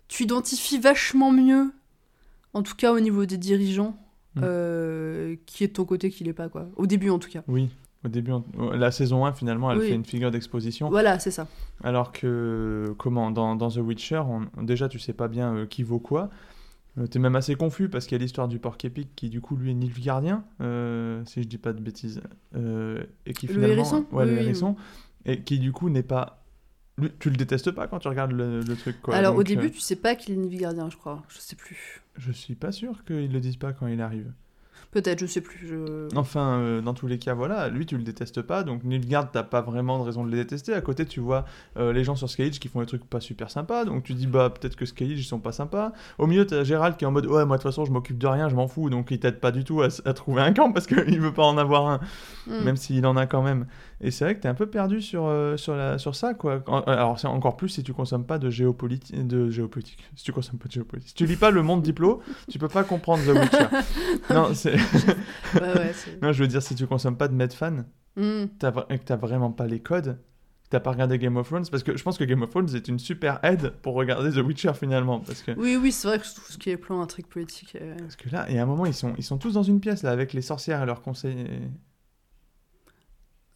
Tu 0.07 0.23
identifies 0.23 0.79
vachement 0.79 1.33
mieux, 1.33 1.73
en 2.55 2.63
tout 2.63 2.75
cas 2.77 2.93
au 2.93 3.01
niveau 3.01 3.27
des 3.27 3.37
dirigeants, 3.39 3.97
Mm. 4.37 4.41
qui 5.47 5.65
est 5.65 5.69
de 5.69 5.73
ton 5.73 5.85
côté, 5.85 6.11
qui 6.11 6.23
l'est 6.23 6.33
pas, 6.33 6.49
quoi. 6.49 6.69
Au 6.77 6.87
début, 6.87 7.11
en 7.11 7.19
tout 7.19 7.29
cas. 7.31 7.43
Oui. 7.49 7.69
Au 8.05 8.09
début, 8.09 8.31
la 8.75 8.91
saison 8.93 9.27
1, 9.27 9.33
finalement, 9.33 9.73
elle 9.73 9.79
Oui. 9.79 9.89
fait 9.89 9.95
une 9.95 10.05
figure 10.05 10.31
d'exposition. 10.31 10.89
Voilà, 10.89 11.19
c'est 11.19 11.33
ça. 11.33 11.49
Alors 11.83 12.13
que, 12.13 12.95
comment, 12.97 13.31
dans, 13.33 13.57
dans 13.57 13.71
The 13.71 13.79
Witcher, 13.79 14.23
on- 14.27 14.63
déjà, 14.63 14.89
tu 14.89 14.99
sais 15.01 15.13
pas 15.13 15.27
bien 15.29 15.53
euh, 15.55 15.67
qui 15.67 15.83
vaut 15.83 15.99
quoi. 15.99 16.31
Euh, 16.97 17.07
T'es 17.09 17.19
même 17.19 17.35
assez 17.37 17.55
confus 17.57 17.89
parce 17.89 18.07
qu'il 18.07 18.17
y 18.17 18.21
a 18.21 18.23
l'histoire 18.23 18.47
du 18.49 18.59
porc 18.61 18.77
épic 18.85 19.09
qui, 19.17 19.29
du 19.29 19.41
coup, 19.41 19.57
lui 19.57 19.73
est 19.73 19.75
Nilfgaardien, 19.75 20.45
euh, 20.61 21.23
si 21.25 21.43
je 21.43 21.49
dis 21.49 21.59
pas 21.59 21.73
de 21.73 21.81
bêtises. 21.81 22.21
euh, 22.55 23.03
et 23.27 23.33
qui 23.33 23.47
Le 23.49 23.55
finalement. 23.55 23.75
hérisson 23.75 24.07
Ouais, 24.13 24.25
Oui, 24.25 24.31
le 24.31 24.37
oui, 24.37 24.43
hérisson. 24.45 24.77
Et 25.27 25.43
qui, 25.43 25.59
du 25.59 25.73
coup, 25.73 25.91
n'est 25.91 26.03
pas. 26.05 26.45
lui- 26.99 27.11
tu 27.19 27.31
le 27.31 27.37
détestes 27.37 27.73
pas 27.73 27.89
quand 27.89 27.99
tu 27.99 28.07
regardes 28.09 28.33
le, 28.33 28.61
le 28.61 28.77
truc, 28.77 29.03
quoi. 29.03 29.17
Alors, 29.17 29.35
au 29.37 29.43
début, 29.43 29.67
euh, 29.67 29.71
tu 29.71 29.81
sais 29.81 29.97
pas 29.97 30.15
qu'il 30.15 30.35
est 30.35 30.37
Nilfgaardien, 30.39 30.89
je 30.89 30.97
crois. 30.97 31.23
Je 31.29 31.39
sais 31.39 31.57
plus. 31.57 32.01
je 32.17 32.31
suis 32.33 32.55
pas 32.55 32.71
sûr 32.73 33.05
qu'ils 33.05 33.33
le 33.33 33.41
disent 33.41 33.57
pas 33.57 33.73
quand 33.73 33.87
il 33.89 34.01
arrive. 34.01 34.31
Peut-être, 34.91 35.21
je 35.21 35.27
sais 35.27 35.43
plus. 35.43 35.69
Je... 35.69 36.09
Enfin, 36.17 36.61
euh, 36.61 36.81
dans 36.81 36.95
tous 36.95 37.07
les 37.07 37.19
cas, 37.19 37.35
voilà, 37.35 37.69
lui, 37.69 37.85
tu 37.85 37.97
le 37.99 38.03
détestes 38.03 38.41
pas, 38.41 38.63
donc 38.65 38.85
Nilfgaard, 38.85 39.31
t'as 39.31 39.43
pas 39.43 39.61
vraiment 39.61 39.99
de 39.99 40.05
raison 40.05 40.25
de 40.25 40.31
les 40.31 40.39
détester. 40.39 40.73
À 40.73 40.81
côté, 40.81 41.05
tu 41.05 41.21
vois 41.21 41.45
euh, 41.77 41.93
les 41.93 42.05
gens 42.05 42.17
sur 42.17 42.31
Skyage 42.31 42.59
qui 42.59 42.69
font 42.69 42.81
des 42.81 42.87
trucs 42.87 43.05
pas 43.05 43.21
super 43.21 43.51
sympas, 43.51 43.85
donc 43.85 44.03
tu 44.05 44.15
dis, 44.15 44.27
bah, 44.27 44.49
peut-être 44.51 44.77
que 44.77 44.87
Skyage, 44.87 45.19
ils 45.21 45.25
sont 45.25 45.41
pas 45.41 45.53
sympas. 45.53 45.93
Au 46.17 46.27
milieu, 46.27 46.47
t'as 46.47 46.65
Gérald 46.65 46.97
qui 46.97 47.05
est 47.05 47.07
en 47.07 47.11
mode, 47.13 47.27
ouais, 47.27 47.45
moi, 47.45 47.59
de 47.59 47.63
toute 47.63 47.71
façon, 47.71 47.85
je 47.85 47.93
m'occupe 47.93 48.17
de 48.19 48.27
rien, 48.27 48.49
je 48.49 48.55
m'en 48.55 48.67
fous, 48.67 48.89
donc 48.89 49.11
il 49.11 49.21
t'aide 49.21 49.41
pas 49.41 49.51
du 49.53 49.63
tout 49.65 49.83
à, 49.83 49.89
trouver 50.15 50.41
un 50.41 50.55
camp 50.55 50.73
parce 50.73 50.87
qu'il 50.89 51.21
veut 51.21 51.35
pas 51.35 51.45
en 51.45 51.59
avoir 51.59 51.87
un, 51.89 52.01
Hmm. 52.49 52.65
même 52.65 52.77
s'il 52.77 53.05
en 53.05 53.17
a 53.17 53.27
quand 53.27 53.43
même. 53.43 53.67
Et 54.01 54.11
c'est 54.11 54.25
vrai 54.25 54.35
que 54.35 54.41
t'es 54.41 54.49
un 54.49 54.55
peu 54.55 54.67
perdu 54.67 55.03
sur, 55.03 55.27
euh, 55.27 55.57
sur, 55.59 55.75
la, 55.77 55.99
sur 55.99 56.15
ça, 56.15 56.33
quoi. 56.33 56.63
Alors, 56.87 57.19
c'est 57.19 57.27
encore 57.27 57.57
plus 57.59 57.69
si 57.69 57.83
tu 57.83 57.93
consommes 57.93 58.25
pas 58.25 58.39
de, 58.39 58.49
géopoliti- 58.49 59.27
de 59.27 59.51
géopolitique. 59.51 59.99
Si 60.17 60.25
tu 60.25 60.33
consommes 60.33 60.59
pas 60.59 60.69
de 60.69 60.73
géopolitique. 60.73 61.09
Si 61.11 61.15
tu 61.15 61.27
lis 61.27 61.37
pas 61.37 61.51
Le 61.51 61.63
Monde 61.63 61.83
Diplo, 61.83 62.23
tu 62.51 62.59
peux 62.59 62.69
pas 62.69 62.85
comprendre 62.85 63.23
The 63.25 63.37
Witcher. 63.37 63.67
non, 64.35 64.55
c'est. 64.55 64.78
Ouais, 65.55 65.93
Non, 66.23 66.33
je 66.33 66.43
veux 66.43 66.49
dire, 66.49 66.63
si 66.63 66.75
tu 66.75 66.87
consommes 66.87 67.17
pas 67.17 67.29
de 67.29 67.35
Medfan 67.35 67.85
Hmm. 68.17 68.47
t'as 68.59 68.73
et 68.91 68.99
que 68.99 69.05
t'as 69.05 69.15
vraiment 69.17 69.53
pas 69.53 69.67
les 69.69 69.81
codes, 69.81 70.19
t'as 70.71 70.81
pas 70.81 70.91
regardé 70.91 71.19
Game 71.19 71.37
of 71.37 71.47
Thrones, 71.47 71.67
parce 71.71 71.85
que 71.85 71.97
je 71.97 72.03
pense 72.03 72.19
que 72.19 72.25
Game 72.25 72.43
of 72.43 72.51
Thrones 72.51 72.75
est 72.75 72.89
une 72.89 72.99
super 72.99 73.39
aide 73.45 73.71
pour 73.83 73.95
regarder 73.95 74.33
The 74.33 74.45
Witcher 74.45 74.73
finalement, 74.75 75.21
parce 75.21 75.43
que, 75.43 75.53
Oui, 75.53 75.77
oui, 75.81 75.93
c'est 75.93 76.09
vrai 76.09 76.19
que 76.19 76.25
tout 76.25 76.41
ce 76.53 76.59
qui 76.59 76.71
est 76.71 76.77
plan 76.77 77.01
intrigue 77.01 77.27
politique. 77.27 77.77
euh, 77.81 77.95
parce 77.97 78.17
que 78.17 78.29
là, 78.31 78.47
il 78.49 78.57
y 78.57 78.59
a 78.59 78.63
un 78.65 78.67
moment, 78.67 78.87
ils 78.87 78.95
sont, 78.95 79.15
ils 79.19 79.23
sont 79.23 79.39
tous 79.39 79.53
dans 79.55 79.63
une 79.63 79.79
pièce 79.79 80.03
là, 80.03 80.11
avec 80.11 80.33
les 80.33 80.43
sorcières 80.43 80.83
et 80.83 80.87
leurs 80.87 81.01
conseils. 81.03 81.47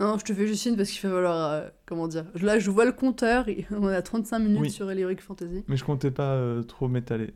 Non, 0.00 0.18
je 0.18 0.24
te 0.24 0.32
fais 0.34 0.46
juste 0.46 0.64
une 0.66 0.76
parce 0.76 0.90
qu'il 0.90 1.08
va 1.08 1.16
falloir. 1.16 1.50
euh, 1.52 1.68
comment 1.86 2.08
dire 2.08 2.24
Là, 2.40 2.58
je 2.58 2.70
vois 2.70 2.84
le 2.84 2.92
compteur, 2.92 3.48
et 3.48 3.66
on 3.70 3.86
a 3.86 4.00
35 4.02 4.38
minutes 4.40 4.60
Oui. 4.60 4.70
sur 4.70 4.90
Heroic 4.90 5.16
Fantasy. 5.20 5.64
Mais 5.68 5.76
je 5.76 5.84
comptais 5.84 6.10
pas 6.10 6.32
euh, 6.34 6.62
trop 6.62 6.88
m'étaler. 6.88 7.34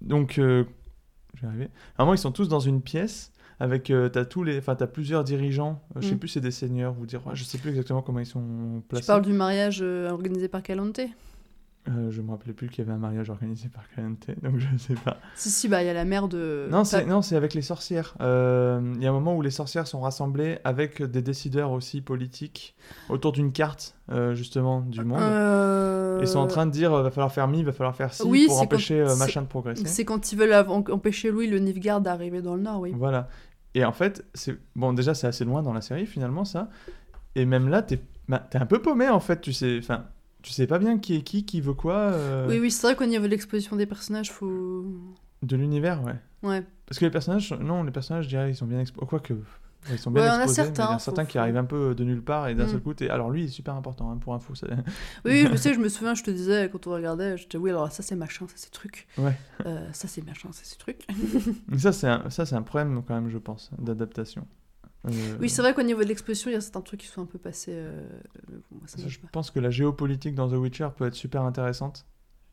Donc, 0.00 0.38
euh, 0.38 0.64
je 1.38 1.42
vais 1.42 1.48
arriver. 1.48 1.68
À 1.96 2.02
un 2.02 2.04
moment, 2.04 2.14
ils 2.14 2.18
sont 2.18 2.32
tous 2.32 2.48
dans 2.48 2.60
une 2.60 2.82
pièce. 2.82 3.32
Avec, 3.60 3.90
euh, 3.90 4.08
t'as 4.08 4.24
tous 4.24 4.44
les, 4.44 4.58
enfin, 4.58 4.76
t'as 4.76 4.86
plusieurs 4.86 5.24
dirigeants. 5.24 5.82
euh, 5.96 6.00
Je 6.00 6.08
sais 6.10 6.14
Mm. 6.14 6.18
plus, 6.18 6.28
c'est 6.28 6.40
des 6.40 6.52
seigneurs 6.52 6.94
ou 7.00 7.06
des 7.06 7.16
rois. 7.16 7.34
Je 7.34 7.42
sais 7.42 7.58
plus 7.58 7.70
exactement 7.70 8.02
comment 8.02 8.20
ils 8.20 8.26
sont 8.26 8.80
Tu 8.82 8.86
placés. 8.88 9.06
parles 9.08 9.22
du 9.22 9.32
mariage 9.32 9.80
euh, 9.82 10.08
organisé 10.10 10.46
par 10.46 10.62
Calante 10.62 11.00
Euh, 11.88 12.10
je 12.10 12.20
me 12.20 12.30
rappelais 12.30 12.52
plus 12.52 12.68
qu'il 12.68 12.84
y 12.84 12.86
avait 12.86 12.92
un 12.94 12.98
mariage 13.00 13.30
organisé 13.30 13.68
par 13.68 13.88
Calante, 13.88 14.26
donc 14.42 14.58
je 14.58 14.66
sais 14.76 14.94
pas. 14.94 15.16
Si, 15.34 15.48
si, 15.50 15.68
bah, 15.68 15.82
il 15.82 15.86
y 15.86 15.88
a 15.88 15.94
la 15.94 16.04
mère 16.04 16.28
de. 16.28 16.68
Non, 16.70 16.84
c'est 16.84 17.06
non, 17.06 17.22
c'est 17.22 17.34
avec 17.36 17.54
les 17.54 17.62
sorcières. 17.62 18.14
Euh, 18.20 18.92
Il 18.96 19.02
y 19.02 19.06
a 19.06 19.10
un 19.10 19.12
moment 19.12 19.34
où 19.36 19.42
les 19.42 19.50
sorcières 19.50 19.86
sont 19.86 20.00
rassemblées 20.00 20.58
avec 20.64 21.02
des 21.02 21.22
décideurs 21.22 21.70
aussi 21.70 22.00
politiques 22.02 22.74
autour 23.08 23.32
d'une 23.32 23.52
carte, 23.52 23.96
euh, 24.10 24.34
justement, 24.34 24.80
du 24.82 25.02
monde. 25.04 25.22
Et 26.22 26.26
sont 26.26 26.40
en 26.40 26.46
train 26.46 26.66
de 26.66 26.72
dire, 26.72 26.90
va 26.92 27.10
falloir 27.10 27.32
faire 27.32 27.48
mi, 27.48 27.62
va 27.62 27.72
falloir 27.72 27.94
faire 27.94 28.12
ci 28.12 28.22
Oui, 28.26 28.46
pour 28.48 28.60
empêcher 28.60 29.04
quand- 29.06 29.16
machin 29.16 29.42
de 29.42 29.46
progresser. 29.46 29.86
C'est 29.86 30.04
quand 30.04 30.32
ils 30.32 30.36
veulent 30.38 30.52
empêcher 30.68 31.30
Louis 31.30 31.46
le 31.46 31.58
Nilfgaard 31.58 32.00
d'arriver 32.00 32.42
dans 32.42 32.54
le 32.56 32.62
Nord, 32.62 32.80
oui. 32.80 32.92
Voilà. 32.96 33.28
Et 33.74 33.84
en 33.84 33.92
fait, 33.92 34.24
c'est 34.34 34.58
bon, 34.76 34.92
déjà, 34.92 35.14
c'est 35.14 35.26
assez 35.26 35.44
loin 35.44 35.62
dans 35.62 35.72
la 35.72 35.80
série, 35.80 36.06
finalement, 36.06 36.44
ça. 36.44 36.68
Et 37.34 37.44
même 37.46 37.68
là, 37.68 37.82
t'es 37.82 38.00
bah, 38.28 38.46
t'es 38.50 38.58
un 38.58 38.66
peu 38.66 38.82
paumé, 38.82 39.08
en 39.08 39.20
fait, 39.20 39.40
tu 39.40 39.52
sais. 39.52 39.78
Enfin, 39.78 40.04
tu 40.42 40.52
sais 40.52 40.66
pas 40.66 40.78
bien 40.78 40.98
qui 40.98 41.16
est 41.16 41.22
qui, 41.22 41.44
qui 41.44 41.60
veut 41.60 41.74
quoi. 41.74 41.94
euh, 41.96 42.46
Oui, 42.48 42.58
oui, 42.60 42.70
c'est 42.70 42.86
vrai 42.86 42.96
qu'au 42.96 43.06
niveau 43.06 43.24
de 43.24 43.30
l'exposition 43.30 43.76
des 43.76 43.86
personnages, 43.86 44.30
faut. 44.32 44.84
De 45.42 45.56
l'univers, 45.56 46.02
ouais. 46.04 46.16
Ouais. 46.42 46.64
Parce 46.86 46.98
que 46.98 47.04
les 47.04 47.10
personnages, 47.10 47.52
non, 47.52 47.82
les 47.84 47.90
personnages, 47.92 48.24
je 48.24 48.28
dirais, 48.30 48.50
ils 48.50 48.56
sont 48.56 48.66
bien 48.66 48.80
exposés. 48.80 49.06
Quoique, 49.06 49.34
ouais, 49.34 49.40
ils 49.90 49.98
sont 49.98 50.10
bien 50.10 50.22
Ouais, 50.22 50.28
exposés, 50.44 50.62
mais 50.62 50.66
certains, 50.66 50.82
il 50.82 50.86
y 50.86 50.88
en 50.88 50.90
a 50.94 50.98
faut- 50.98 51.04
certains 51.04 51.24
qui 51.26 51.32
faut- 51.34 51.38
arrivent 51.40 51.56
un 51.56 51.64
peu 51.64 51.94
de 51.94 52.04
nulle 52.04 52.22
part 52.22 52.48
et 52.48 52.54
d'un 52.54 52.64
Mm. 52.66 52.68
seul 52.70 52.80
coup, 52.80 52.94
t'es- 52.94 53.08
alors 53.10 53.30
lui, 53.30 53.42
il 53.42 53.44
est 53.46 53.48
super 53.48 53.74
important, 53.74 54.10
hein, 54.10 54.16
pour 54.16 54.34
info. 54.34 54.54
ça- 54.54 54.66
Oui, 55.24 55.46
je 55.50 55.56
sais, 55.56 55.74
je 55.74 55.78
me 55.80 55.88
souviens, 55.88 56.14
je 56.14 56.22
te 56.22 56.30
disais 56.30 56.68
quand 56.72 56.86
on 56.86 56.92
regardait, 56.92 57.36
je 57.36 57.44
te 57.44 57.50
disais, 57.56 57.62
oui, 57.62 57.70
alors 57.70 57.90
ça 57.92 58.02
c'est 58.02 58.16
machin, 58.16 58.46
ça 58.48 58.54
c'est 58.56 58.70
truc. 58.70 59.06
Ouais. 59.18 59.36
Euh, 59.66 59.86
ça 59.92 60.08
c'est 60.08 60.24
machin, 60.24 60.48
ça 60.52 60.60
c'est 60.64 60.78
truc. 60.78 61.06
Mais 61.68 61.78
ça, 61.78 61.92
c'est 61.92 62.08
un, 62.08 62.30
ça, 62.30 62.46
c'est 62.46 62.54
un 62.56 62.62
problème, 62.62 63.02
quand 63.06 63.14
même, 63.14 63.28
je 63.30 63.38
pense, 63.38 63.70
d'adaptation. 63.78 64.46
Euh, 65.06 65.10
Oui, 65.40 65.48
c'est 65.48 65.62
vrai 65.62 65.74
qu'au 65.74 65.82
niveau 65.82 66.02
de 66.02 66.08
l'exposition, 66.08 66.50
il 66.50 66.54
y 66.54 66.56
a 66.56 66.60
certains 66.60 66.80
trucs 66.80 67.00
qui 67.00 67.06
sont 67.06 67.22
un 67.22 67.26
peu 67.26 67.38
passés. 67.38 67.72
euh, 67.74 68.02
moi, 68.70 68.82
ça 68.86 68.98
Je 69.06 69.18
pas. 69.18 69.28
pense 69.32 69.50
que 69.50 69.60
la 69.60 69.70
géopolitique 69.70 70.34
dans 70.34 70.48
The 70.48 70.54
Witcher 70.54 70.88
peut 70.96 71.06
être 71.06 71.14
super 71.14 71.42
intéressante. 71.42 72.06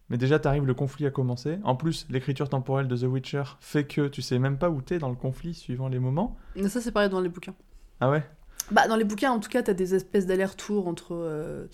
Mais 0.10 0.18
déjà, 0.18 0.38
t'arrives, 0.38 0.66
le 0.66 0.76
conflit 0.76 1.08
a 1.08 1.12
commencé. 1.12 1.58
En 1.64 1.76
plus, 1.76 2.06
l'écriture 2.12 2.48
temporelle 2.48 2.88
de 2.88 2.96
The 2.96 3.04
Witcher 3.10 3.44
fait 3.60 3.86
que 3.86 4.08
tu 4.08 4.22
sais 4.22 4.38
même 4.38 4.60
pas 4.60 4.70
où 4.70 4.82
t'es 4.82 5.00
dans 5.00 5.10
le 5.10 5.16
conflit 5.16 5.56
suivant 5.56 5.88
les 5.88 5.98
moments. 5.98 6.38
Mais 6.56 6.70
ça, 6.70 6.80
c'est 6.82 6.92
pareil 6.92 7.10
dans 7.10 7.22
les 7.22 7.30
bouquins. 7.30 7.56
Ah 8.00 8.12
ouais? 8.12 8.24
Bah, 8.72 8.88
dans 8.88 8.96
les 8.98 9.04
bouquins, 9.04 9.32
en 9.32 9.40
tout 9.40 9.50
cas, 9.50 9.64
t'as 9.64 9.74
des 9.74 9.96
espèces 9.96 10.28
d'aller-retour 10.28 10.88
entre. 10.88 11.16
euh, 11.16 11.66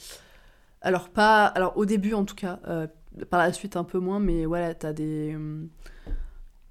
Alors, 0.82 1.10
pas. 1.10 1.46
Alors, 1.48 1.76
au 1.78 1.86
début, 1.86 2.14
en 2.14 2.24
tout 2.24 2.36
cas. 2.36 2.60
Par 3.30 3.42
la 3.42 3.52
suite, 3.52 3.76
un 3.76 3.84
peu 3.84 4.00
moins, 4.00 4.22
mais 4.22 4.46
voilà, 4.46 4.74
t'as 4.74 4.94
des. 4.94 5.38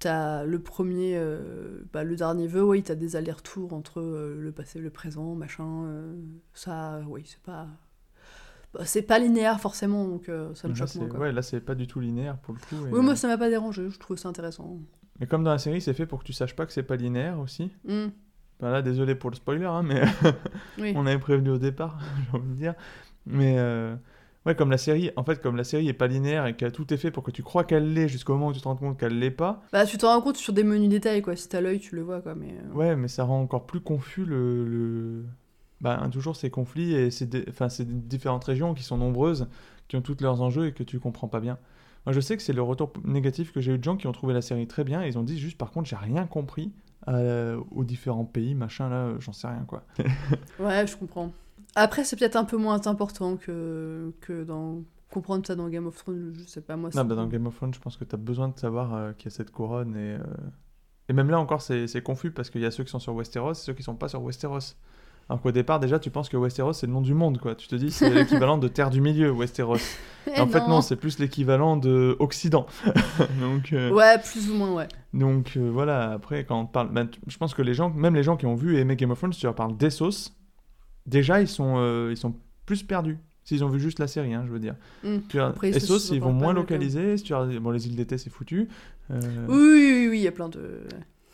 T'as 0.01 0.43
le 0.43 0.59
premier. 0.59 1.13
euh, 1.15 1.83
Bah, 1.93 2.03
le 2.03 2.15
dernier 2.15 2.47
vœu, 2.47 2.63
oui, 2.63 2.83
t'as 2.83 2.95
des 2.95 3.15
allers-retours 3.15 3.71
entre 3.73 4.01
euh, 4.01 4.35
le 4.37 4.51
passé, 4.51 4.79
le 4.79 4.89
présent, 4.89 5.35
machin. 5.35 5.85
euh, 5.85 6.13
Ça, 6.53 7.01
oui, 7.07 7.23
c'est 7.25 7.39
pas. 7.41 7.67
bah, 8.73 8.81
c'est 8.85 9.03
pas 9.03 9.19
linéaire 9.19 9.59
forcément, 9.59 10.05
donc 10.07 10.25
ça 10.55 10.67
me 10.67 10.73
là, 10.73 10.79
choque 10.79 10.87
c'est- 10.89 10.99
moins. 10.99 11.07
quoi. 11.07 11.19
ouais, 11.19 11.31
là, 11.31 11.41
c'est 11.41 11.61
pas 11.61 11.75
du 11.75 11.87
tout 11.87 11.99
linéaire 11.99 12.37
pour 12.37 12.53
le 12.55 12.59
coup. 12.59 12.87
et, 12.87 12.91
Oui, 12.91 13.01
moi 13.03 13.15
ça 13.15 13.27
m'a 13.27 13.37
pas 13.37 13.49
dérangé, 13.49 13.89
je 13.89 13.99
trouve 13.99 14.17
ça 14.17 14.27
intéressant. 14.29 14.79
Mais 15.19 15.27
comme 15.27 15.43
dans 15.43 15.51
la 15.51 15.59
série, 15.59 15.81
c'est 15.81 15.93
fait 15.93 16.05
pour 16.07 16.19
que 16.19 16.25
tu 16.25 16.33
saches 16.33 16.55
pas 16.55 16.65
que 16.65 16.73
c'est 16.73 16.81
pas 16.83 16.95
linéaire 16.95 17.39
aussi. 17.39 17.71
Hmm, 17.85 18.07
Ben 18.59 18.71
là, 18.71 18.81
désolé 18.81 19.13
pour 19.13 19.29
le 19.29 19.35
spoiler, 19.35 19.65
hein, 19.65 19.83
mais 19.83 20.01
oui. 20.79 20.93
on 20.95 21.05
avait 21.05 21.19
prévenu 21.19 21.51
au 21.51 21.57
départ, 21.59 21.99
j'ai 22.31 22.37
envie 22.37 22.47
de 22.49 22.53
dire. 22.55 22.73
Mais 23.27 23.59
ouais, 24.45 24.55
comme 24.55 24.71
la 24.71 24.77
série, 24.77 25.11
en 25.15 25.23
fait, 25.23 25.41
comme 25.41 25.55
la 25.55 25.63
série 25.63 25.87
est 25.87 25.93
pas 25.93 26.07
linéaire 26.07 26.45
et 26.47 26.55
que 26.55 26.65
tout 26.67 26.93
est 26.93 26.97
fait 26.97 27.11
pour 27.11 27.23
que 27.23 27.31
tu 27.31 27.43
crois 27.43 27.63
qu'elle 27.63 27.93
l'est 27.93 28.07
jusqu'au 28.07 28.33
moment 28.33 28.47
où 28.47 28.53
tu 28.53 28.61
te 28.61 28.67
rends 28.67 28.75
compte 28.75 28.99
qu'elle 28.99 29.17
l'est 29.19 29.31
pas, 29.31 29.61
Bah, 29.71 29.85
tu 29.85 29.97
te 29.97 30.05
rends 30.05 30.21
compte 30.21 30.37
sur 30.37 30.53
des 30.53 30.63
menus 30.63 30.89
détails, 30.89 31.21
quoi. 31.21 31.35
Si 31.35 31.47
t'as 31.49 31.61
l'œil, 31.61 31.79
tu 31.79 31.95
le 31.95 32.01
vois, 32.01 32.21
quoi. 32.21 32.35
Mais... 32.35 32.53
euh, 32.53 32.73
ouais, 32.73 32.95
mais 32.95 33.07
ça 33.07 33.23
rend 33.23 33.41
encore 33.41 33.65
plus 33.65 33.81
confus 33.81 34.25
le. 34.25 34.65
le... 34.65 35.25
Bah, 35.81 35.99
toujours 36.11 36.35
ces 36.35 36.51
conflits 36.51 36.93
et 36.93 37.09
ces, 37.09 37.25
dé- 37.25 37.45
enfin, 37.49 37.67
ces 37.67 37.85
différentes 37.85 38.43
régions 38.43 38.75
qui 38.75 38.83
sont 38.83 38.97
nombreuses, 38.97 39.47
qui 39.87 39.95
ont 39.95 40.01
toutes 40.01 40.21
leurs 40.21 40.41
enjeux 40.41 40.67
et 40.67 40.73
que 40.73 40.83
tu 40.83 40.99
comprends 40.99 41.27
pas 41.27 41.39
bien. 41.39 41.57
Moi, 42.05 42.13
je 42.13 42.19
sais 42.19 42.37
que 42.37 42.43
c'est 42.43 42.53
le 42.53 42.61
retour 42.61 42.93
négatif 43.03 43.51
que 43.51 43.61
j'ai 43.61 43.73
eu 43.73 43.77
de 43.79 43.83
gens 43.83 43.97
qui 43.97 44.05
ont 44.07 44.11
trouvé 44.11 44.33
la 44.33 44.41
série 44.41 44.67
très 44.67 44.83
bien 44.83 45.03
et 45.03 45.07
ils 45.07 45.17
ont 45.17 45.23
dit 45.23 45.39
juste, 45.39 45.57
par 45.57 45.71
contre, 45.71 45.89
j'ai 45.89 45.95
rien 45.95 46.25
compris 46.27 46.71
euh, 47.07 47.59
aux 47.71 47.83
différents 47.83 48.25
pays, 48.25 48.53
machin, 48.53 48.89
là, 48.89 49.13
j'en 49.19 49.33
sais 49.33 49.47
rien, 49.47 49.65
quoi. 49.67 49.83
Ouais, 50.59 50.85
je 50.85 50.95
comprends. 50.95 51.31
Après, 51.75 52.03
c'est 52.03 52.15
peut-être 52.17 52.35
un 52.35 52.43
peu 52.45 52.57
moins 52.57 52.85
important 52.87 53.37
que, 53.37 54.13
que 54.21 54.43
dans 54.43 54.81
comprendre 55.09 55.45
ça 55.45 55.55
dans 55.55 55.67
Game 55.69 55.87
of 55.87 55.95
Thrones. 55.95 56.33
Je 56.37 56.43
sais 56.45 56.61
pas, 56.61 56.75
moi. 56.75 56.89
Non, 56.95 57.03
bah 57.05 57.15
dans 57.15 57.27
Game 57.27 57.45
of 57.47 57.55
Thrones, 57.55 57.73
je 57.73 57.79
pense 57.79 57.97
que 57.97 58.03
tu 58.05 58.15
as 58.15 58.17
besoin 58.17 58.47
de 58.49 58.57
savoir 58.57 58.93
euh, 58.95 59.11
qu'il 59.13 59.29
y 59.29 59.33
a 59.33 59.35
cette 59.35 59.51
couronne. 59.51 59.95
Et, 59.95 60.15
euh, 60.15 60.19
et 61.09 61.13
même 61.13 61.29
là 61.29 61.39
encore, 61.39 61.61
c'est 61.61 61.87
c'est 61.87 62.01
confus 62.01 62.31
parce 62.31 62.49
qu'il 62.49 62.61
y 62.61 62.65
a 62.65 62.71
ceux 62.71 62.83
qui 62.83 62.91
sont 62.91 62.99
sur 62.99 63.13
Westeros 63.15 63.51
et 63.51 63.55
ceux 63.55 63.73
qui 63.73 63.83
sont 63.83 63.95
pas 63.95 64.07
sur 64.07 64.21
Westeros. 64.23 64.75
Alors 65.29 65.41
qu'au 65.41 65.51
départ, 65.51 65.79
déjà, 65.79 65.97
tu 65.99 66.09
penses 66.09 66.27
que 66.27 66.35
Westeros, 66.35 66.73
c'est 66.73 66.87
le 66.87 66.93
nom 66.93 66.99
du 67.01 67.13
monde, 67.13 67.37
quoi. 67.37 67.55
Tu 67.55 67.67
te 67.67 67.75
dis, 67.75 67.89
c'est 67.91 68.09
l'équivalent 68.09 68.57
de 68.57 68.67
Terre 68.67 68.89
du 68.89 68.99
Milieu, 68.99 69.31
Westeros. 69.31 69.77
Eh 70.27 70.37
Et 70.37 70.39
en 70.41 70.47
fait, 70.47 70.67
non, 70.67 70.81
c'est 70.81 70.97
plus 70.97 71.17
l'équivalent 71.17 71.77
de 71.77 72.15
Occident. 72.19 72.67
donc, 73.41 73.73
euh, 73.73 73.91
Ouais, 73.91 74.19
plus 74.19 74.51
ou 74.51 74.53
moins, 74.53 74.71
ouais. 74.73 74.87
donc 75.13 75.57
voilà, 75.57 76.11
après, 76.11 76.43
quand 76.45 76.59
on 76.59 76.65
parle. 76.67 76.89
bah, 76.91 77.05
tu- 77.05 77.19
je 77.27 77.37
pense 77.37 77.53
que 77.55 77.61
les 77.63 77.73
gens, 77.73 77.89
même 77.89 78.13
les 78.13 78.21
gens 78.23 78.37
qui 78.37 78.45
ont 78.45 78.53
vu 78.53 78.75
et 78.77 78.81
aimé 78.81 78.95
Game 78.95 79.09
of 79.09 79.17
Thrones, 79.17 79.31
tu 79.31 79.45
leur 79.45 79.55
parles 79.55 79.75
d'Essos, 79.77 80.31
déjà, 81.07 81.41
ils 81.41 81.47
sont, 81.47 81.75
euh, 81.77 82.09
ils 82.11 82.17
sont 82.17 82.35
plus 82.65 82.83
perdus. 82.83 83.17
S'ils 83.43 83.63
ont 83.63 83.69
vu 83.69 83.79
juste 83.79 83.97
la 83.99 84.07
série, 84.07 84.33
hein, 84.33 84.43
je 84.45 84.51
veux 84.51 84.59
dire. 84.59 84.75
Hmm. 85.03 85.17
Tu 85.27 85.37
vois, 85.37 85.47
Après, 85.47 85.69
Essos, 85.69 86.11
ils 86.13 86.21
vont 86.21 86.31
moins 86.31 86.53
localiser. 86.53 87.17
Si 87.17 87.23
tu 87.23 87.33
regardes- 87.33 87.57
bon, 87.61 87.71
les 87.71 87.87
îles 87.87 87.95
d'été, 87.95 88.17
c'est 88.17 88.29
foutu. 88.29 88.67
Euh, 89.09 89.19
Oui, 89.49 89.55
oui, 89.57 89.91
oui, 90.03 90.07
oui, 90.09 90.19
il 90.19 90.23
y 90.23 90.27
a 90.27 90.31
plein 90.31 90.47
de. 90.47 90.81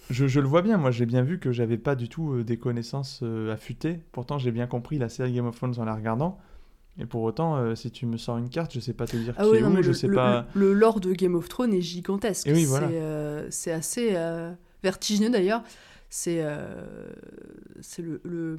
je, 0.09 0.25
je 0.25 0.39
le 0.39 0.47
vois 0.47 0.61
bien, 0.61 0.77
moi 0.77 0.89
j'ai 0.89 1.05
bien 1.05 1.21
vu 1.21 1.37
que 1.37 1.51
j'avais 1.51 1.77
pas 1.77 1.95
du 1.95 2.07
tout 2.07 2.31
euh, 2.33 2.43
des 2.45 2.57
connaissances 2.57 3.19
euh, 3.23 3.53
affûtées. 3.53 3.99
Pourtant, 4.13 4.37
j'ai 4.39 4.51
bien 4.51 4.67
compris 4.67 4.97
la 4.97 5.09
série 5.09 5.33
Game 5.33 5.45
of 5.45 5.55
Thrones 5.57 5.75
en 5.79 5.85
la 5.85 5.93
regardant. 5.95 6.39
Et 6.99 7.05
pour 7.05 7.21
autant, 7.23 7.57
euh, 7.57 7.75
si 7.75 7.91
tu 7.91 8.05
me 8.07 8.17
sors 8.17 8.37
une 8.37 8.49
carte, 8.49 8.73
je 8.73 8.79
sais 8.79 8.93
pas 8.93 9.05
te 9.05 9.17
dire 9.17 9.35
Ah 9.37 9.43
qui 9.43 9.49
oui, 9.51 9.57
est 9.57 9.61
non, 9.61 9.67
où, 9.69 9.73
mais 9.73 9.83
je 9.83 9.89
le, 9.89 9.93
sais 9.93 10.07
le- 10.07 10.15
pas. 10.15 10.47
le 10.55 10.73
lore 10.73 10.99
de 11.01 11.11
Game 11.13 11.35
of 11.35 11.47
Thrones 11.49 11.73
est 11.73 11.81
gigantesque. 11.81 12.47
Oui, 12.51 12.63
voilà. 12.65 12.87
C'est 12.87 13.51
c'est 13.51 13.71
assez 13.71 14.17
vertigineux 14.81 15.29
d'ailleurs. 15.29 15.61
C'est 16.09 16.41
c'est 17.81 18.01
le, 18.01 18.21
le 18.23 18.57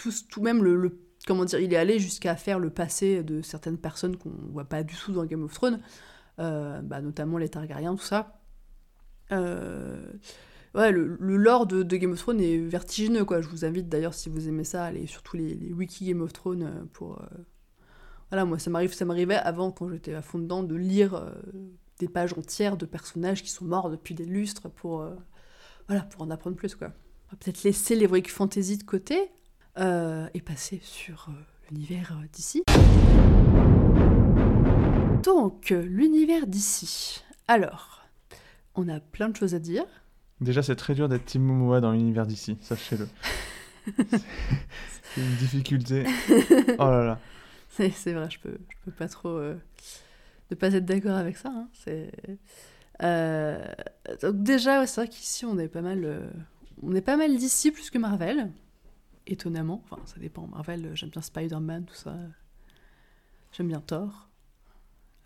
tout, 0.00 0.12
tout 0.28 0.40
même 0.40 0.64
le, 0.64 0.98
comment 1.26 1.44
dire, 1.44 1.60
il 1.60 1.72
est 1.72 1.76
allé 1.76 1.98
jusqu'à 1.98 2.36
faire 2.36 2.58
le 2.58 2.70
passé 2.70 3.22
de 3.22 3.42
certaines 3.42 3.78
personnes 3.78 4.16
qu'on 4.16 4.32
voit 4.50 4.64
pas 4.64 4.82
du 4.82 4.94
tout 4.96 5.12
dans 5.12 5.24
Game 5.24 5.42
of 5.42 5.52
Thrones, 5.52 5.80
euh, 6.38 6.80
bah, 6.80 7.00
notamment 7.00 7.38
les 7.38 7.48
Targaryens, 7.48 7.94
tout 7.94 8.02
ça. 8.02 8.40
Euh, 9.32 10.12
ouais, 10.74 10.90
le, 10.90 11.16
le 11.20 11.36
lore 11.36 11.66
de, 11.66 11.82
Game 11.82 12.12
of 12.12 12.18
Thrones 12.18 12.40
est 12.40 12.58
vertigineux, 12.58 13.24
quoi. 13.24 13.42
Je 13.42 13.48
vous 13.48 13.64
invite 13.64 13.88
d'ailleurs, 13.88 14.14
si 14.14 14.28
vous 14.28 14.48
aimez 14.48 14.64
ça, 14.64 14.84
à 14.84 14.86
aller 14.86 15.06
sur 15.06 15.22
tous 15.22 15.36
les, 15.36 15.54
les 15.54 15.72
wiki 15.72 16.06
Game 16.06 16.22
of 16.22 16.32
Thrones 16.32 16.62
euh, 16.62 16.84
pour. 16.92 17.20
Voilà, 18.30 18.44
moi, 18.44 18.60
ça 18.60 18.70
m'arrive, 18.70 18.94
ça 18.94 19.04
m'arrivait 19.04 19.34
avant, 19.34 19.72
quand 19.72 19.90
j'étais 19.90 20.14
à 20.14 20.22
fond 20.22 20.38
dedans, 20.38 20.62
de 20.62 20.76
lire 20.76 21.32
des 21.98 22.06
pages 22.06 22.32
entières 22.32 22.76
de 22.76 22.86
personnages 22.86 23.42
qui 23.42 23.50
sont 23.50 23.64
morts 23.64 23.90
depuis 23.90 24.14
des 24.14 24.24
lustres 24.24 24.70
pour, 24.70 25.04
voilà, 25.88 26.02
pour 26.02 26.22
en 26.22 26.30
apprendre 26.30 26.54
plus, 26.54 26.76
quoi. 26.76 26.92
Peut-être 27.40 27.64
laisser 27.64 27.96
l'Heroic 27.96 28.28
Fantasy 28.28 28.78
de 28.78 28.84
côté 28.84 29.32
euh, 29.80 30.28
et 30.34 30.40
passer 30.40 30.80
sur 30.82 31.28
euh, 31.28 31.32
l'univers 31.70 32.12
euh, 32.20 32.26
d'ici. 32.32 32.62
Donc, 35.22 35.72
euh, 35.72 35.82
l'univers 35.82 36.46
d'ici. 36.46 37.22
Alors, 37.48 38.02
on 38.74 38.88
a 38.88 39.00
plein 39.00 39.28
de 39.28 39.36
choses 39.36 39.54
à 39.54 39.58
dire. 39.58 39.84
Déjà, 40.40 40.62
c'est 40.62 40.76
très 40.76 40.94
dur 40.94 41.08
d'être 41.08 41.24
Team 41.26 41.42
Momoa 41.42 41.80
dans 41.80 41.92
l'univers 41.92 42.26
d'ici, 42.26 42.56
sachez-le. 42.62 43.08
C'est- 44.08 45.20
une 45.20 45.34
difficulté. 45.36 46.04
Oh 46.78 46.84
là 46.84 47.04
là. 47.04 47.18
C'est 47.70 47.90
c'est 47.90 48.12
vrai, 48.12 48.28
je 48.30 48.38
peux, 48.38 48.56
je 48.68 48.76
peux 48.84 48.90
pas 48.92 49.08
trop 49.08 49.28
euh, 49.30 49.56
ne 50.50 50.56
pas 50.56 50.72
être 50.72 50.84
d'accord 50.84 51.16
avec 51.16 51.36
ça. 51.36 51.48
hein, 51.54 51.68
C'est 51.72 52.10
euh, 53.02 53.64
donc 54.22 54.42
déjà, 54.42 54.80
ouais, 54.80 54.86
c'est 54.86 55.00
vrai 55.00 55.08
qu'ici 55.08 55.44
on 55.44 55.58
est 55.58 55.68
pas 55.68 55.80
mal, 55.82 56.04
euh, 56.04 56.28
on 56.82 56.94
est 56.94 57.00
pas 57.00 57.16
mal 57.16 57.36
d'ici 57.36 57.70
plus 57.72 57.90
que 57.90 57.98
Marvel, 57.98 58.50
étonnamment. 59.30 59.82
Enfin, 59.84 60.00
ça 60.06 60.18
dépend. 60.18 60.46
Marvel, 60.48 60.86
euh, 60.86 60.94
j'aime 60.94 61.10
bien 61.10 61.22
Spider-Man, 61.22 61.84
tout 61.84 61.94
ça. 61.94 62.14
J'aime 63.52 63.68
bien 63.68 63.80
Thor. 63.80 64.28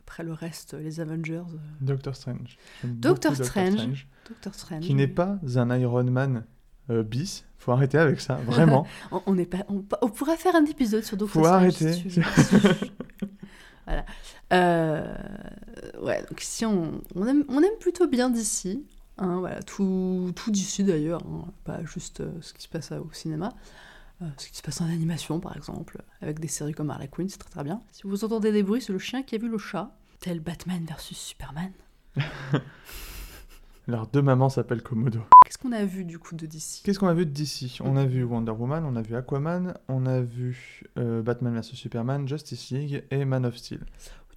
Après 0.01 0.23
le 0.23 0.33
reste, 0.33 0.75
euh, 0.75 0.81
les 0.83 1.01
Avengers, 1.01 1.43
euh, 1.55 1.59
Doctor 1.81 2.15
Strange. 2.15 2.59
Doctor 2.85 3.35
Strange. 3.35 4.07
Doctor 4.29 4.55
Strange. 4.55 4.83
Qui 4.85 4.95
n'est 4.95 5.09
pas 5.09 5.39
un 5.57 5.79
Iron 5.79 6.05
Man 6.05 6.45
euh, 6.91 7.03
bis. 7.03 7.45
Faut 7.59 7.73
arrêter 7.73 7.97
avec 7.97 8.21
ça, 8.21 8.35
vraiment. 8.35 8.87
On, 9.11 9.23
on 9.27 9.39
est 9.39 9.47
pas, 9.47 9.65
on, 9.69 9.83
on 10.03 10.09
pourrait 10.11 10.37
faire 10.37 10.55
un 10.55 10.67
épisode 10.67 11.03
sur 11.03 11.17
Doctor 11.17 11.43
Faut 11.43 11.49
Strange. 11.49 11.63
arrêter. 11.63 11.93
si 11.95 12.09
tu 12.09 12.21
veux. 12.21 12.75
voilà. 13.87 14.05
Euh, 14.53 15.17
ouais, 16.03 16.23
donc 16.29 16.43
ici, 16.43 16.67
on, 16.67 17.01
on, 17.15 17.27
aime, 17.27 17.45
on 17.49 17.63
aime 17.63 17.79
plutôt 17.81 18.07
bien 18.07 18.29
d'ici. 18.29 18.85
Hein, 19.19 19.39
voilà, 19.39 19.62
tout, 19.62 20.33
tout 20.35 20.51
d'ici 20.51 20.83
d'ailleurs, 20.83 21.23
hein, 21.27 21.45
pas 21.65 21.85
juste 21.85 22.21
euh, 22.21 22.33
ce 22.41 22.53
qui 22.53 22.62
se 22.62 22.69
passe 22.69 22.93
euh, 22.93 22.99
au 22.99 23.12
cinéma. 23.12 23.53
Euh, 24.23 24.27
ce 24.37 24.49
qui 24.49 24.57
se 24.57 24.62
passe 24.62 24.81
en 24.81 24.87
animation, 24.87 25.41
par 25.41 25.57
exemple, 25.57 26.03
avec 26.21 26.41
des 26.41 26.49
séries 26.49 26.73
comme 26.73 26.91
Harley 26.91 27.09
Quinn, 27.09 27.29
c'est 27.29 27.39
très 27.39 27.51
très 27.51 27.65
bien. 27.65 27.83
Si 27.93 28.03
vous 28.05 28.25
entendez 28.25 28.53
des 28.53 28.62
bruits, 28.62 28.81
c'est 28.81 28.93
le 28.93 28.99
chien 28.99 29.23
qui 29.23 29.35
a 29.35 29.39
vu 29.39 29.49
le 29.49 29.59
chat. 29.59 29.97
Tel 30.21 30.41
Batman 30.41 30.85
versus 30.87 31.19
Superman. 31.19 31.73
Leurs 33.87 34.07
deux 34.07 34.23
mamans 34.23 34.49
s'appellent 34.49 34.83
Komodo. 34.83 35.21
Qu'est-ce 35.45 35.59
qu'on 35.59 35.73
a 35.73 35.85
vu 35.85 36.07
du 36.07 36.19
coup 36.19 36.35
de 36.35 36.47
d'ici 36.47 36.83
Qu'est-ce 36.83 36.99
qu'on 36.99 37.09
a 37.09 37.15
vu 37.15 37.27
d'ici 37.27 37.79
On 37.83 37.97
a 37.97 38.07
vu 38.07 38.25
Wonder 38.25 38.53
Woman, 38.53 38.85
on 38.87 38.97
a 38.97 39.03
vu 39.03 39.15
Aquaman, 39.15 39.75
on 39.89 40.07
a 40.07 40.21
vu 40.21 40.85
euh, 40.97 41.21
Batman 41.21 41.55
vs 41.55 41.75
Superman, 41.75 42.27
Justice 42.27 42.71
League 42.71 43.05
et 43.11 43.27
Man 43.27 43.45
of 43.45 43.57
Steel. 43.57 43.85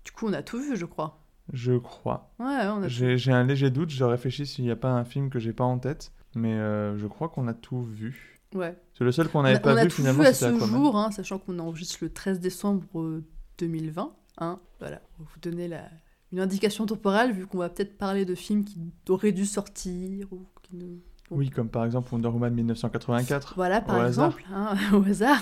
Du 0.03 0.11
coup, 0.11 0.27
on 0.27 0.33
a 0.33 0.43
tout 0.43 0.59
vu, 0.59 0.75
je 0.75 0.85
crois. 0.85 1.17
Je 1.53 1.73
crois. 1.77 2.31
Ouais, 2.39 2.45
ouais, 2.45 2.67
on 2.67 2.83
a 2.83 2.87
tout 2.87 2.89
J'ai 2.89 3.31
un 3.31 3.43
léger 3.43 3.69
doute, 3.69 3.89
je 3.89 4.03
réfléchis 4.03 4.45
s'il 4.45 4.65
n'y 4.65 4.71
a 4.71 4.75
pas 4.75 4.91
un 4.91 5.05
film 5.05 5.29
que 5.29 5.39
j'ai 5.39 5.53
pas 5.53 5.63
en 5.63 5.79
tête, 5.79 6.11
mais 6.35 6.53
euh, 6.53 6.97
je 6.97 7.07
crois 7.07 7.29
qu'on 7.29 7.47
a 7.47 7.53
tout 7.53 7.81
vu. 7.81 8.39
Ouais. 8.53 8.77
C'est 8.93 9.03
le 9.03 9.11
seul 9.11 9.27
qu'on 9.27 9.39
On 9.39 9.43
n'avait 9.43 9.59
pas 9.59 9.73
on 9.73 9.77
a 9.77 9.83
vu 9.83 9.89
tout 9.89 9.97
finalement, 9.97 10.23
vu 10.23 10.29
à 10.29 10.33
ce 10.33 10.57
jour, 10.59 10.97
hein, 10.97 11.11
sachant 11.11 11.37
qu'on 11.37 11.59
enregistre 11.59 11.99
le 12.01 12.09
13 12.09 12.39
décembre 12.39 12.85
euh, 12.99 13.23
2020. 13.59 14.13
Hein, 14.39 14.59
voilà, 14.79 15.01
pour 15.15 15.25
vous 15.25 15.39
donner 15.41 15.67
la, 15.67 15.89
une 16.31 16.39
indication 16.39 16.85
temporelle, 16.85 17.31
vu 17.31 17.47
qu'on 17.47 17.57
va 17.57 17.69
peut-être 17.69 17.97
parler 17.97 18.25
de 18.25 18.35
films 18.35 18.63
qui 18.63 18.79
auraient 19.09 19.31
dû 19.31 19.45
sortir. 19.45 20.27
Ou 20.31 20.45
qui 20.63 20.75
ne... 20.75 20.97
Oui, 21.29 21.49
comme 21.49 21.69
par 21.69 21.85
exemple 21.85 22.13
Wonder 22.13 22.29
Woman 22.29 22.53
1984. 22.53 23.53
Voilà, 23.55 23.81
par 23.81 24.05
exemple, 24.05 24.43
hein, 24.53 24.75
au 24.93 25.03
hasard. 25.03 25.41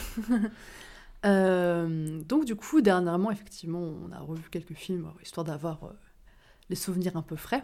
Euh, 1.26 2.22
donc 2.24 2.46
du 2.46 2.56
coup, 2.56 2.82
dernièrement, 2.82 3.32
effectivement, 3.32 3.80
on 3.82 4.12
a 4.12 4.20
revu 4.20 4.44
quelques 4.52 4.74
films, 4.76 5.06
euh, 5.06 5.22
histoire 5.24 5.44
d'avoir 5.44 5.84
euh, 5.86 5.90
les 6.70 6.76
souvenirs 6.76 7.18
un 7.18 7.22
peu 7.24 7.36
frais. 7.36 7.64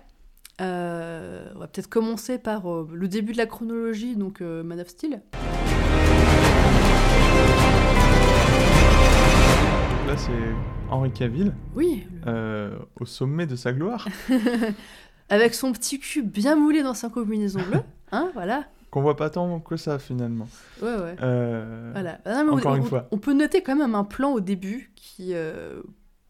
Euh, 0.62 1.49
on 1.55 1.59
va 1.59 1.68
peut-être 1.68 1.89
commencer 1.89 2.38
par 2.38 2.64
le 2.91 3.07
début 3.07 3.32
de 3.34 3.38
la 3.38 3.45
chronologie, 3.45 4.16
donc 4.16 4.41
Man 4.41 4.80
of 4.80 4.88
Steel. 4.89 5.22
Là, 10.07 10.18
c'est 10.18 10.32
Henri 10.89 11.12
Cavill, 11.12 11.53
Oui, 11.76 12.05
le- 12.26 12.80
au 12.99 13.05
sommet 13.05 13.45
de 13.47 13.55
sa 13.55 13.72
gloire, 13.72 14.07
avec 15.30 15.53
son 15.53 15.72
petit 15.72 15.99
cul 15.99 16.22
bien 16.22 16.55
moulé 16.55 16.84
dans 16.84 16.93
sa 16.93 17.09
combinaison 17.09 17.62
bleue. 17.70 17.80
Hein, 18.12 18.30
voilà. 18.34 18.66
Qu'on 18.91 19.01
voit 19.01 19.15
pas 19.15 19.29
tant 19.31 19.59
que 19.59 19.77
ça 19.77 19.97
finalement. 19.97 20.47
Ouais, 20.81 20.95
ouais. 20.95 21.15
Euh, 21.21 21.89
Voilà. 21.93 22.19
Ah 22.25 22.43
non, 22.43 22.53
Encore 22.53 22.73
on, 22.73 22.75
une 22.75 22.81
on- 22.83 22.85
fois. 22.85 23.07
on 23.11 23.17
peut 23.17 23.33
noter 23.33 23.63
quand 23.63 23.75
même 23.75 23.95
un 23.95 24.03
plan 24.03 24.31
au 24.33 24.39
début 24.39 24.91
qui. 24.95 25.33
euh, 25.33 25.81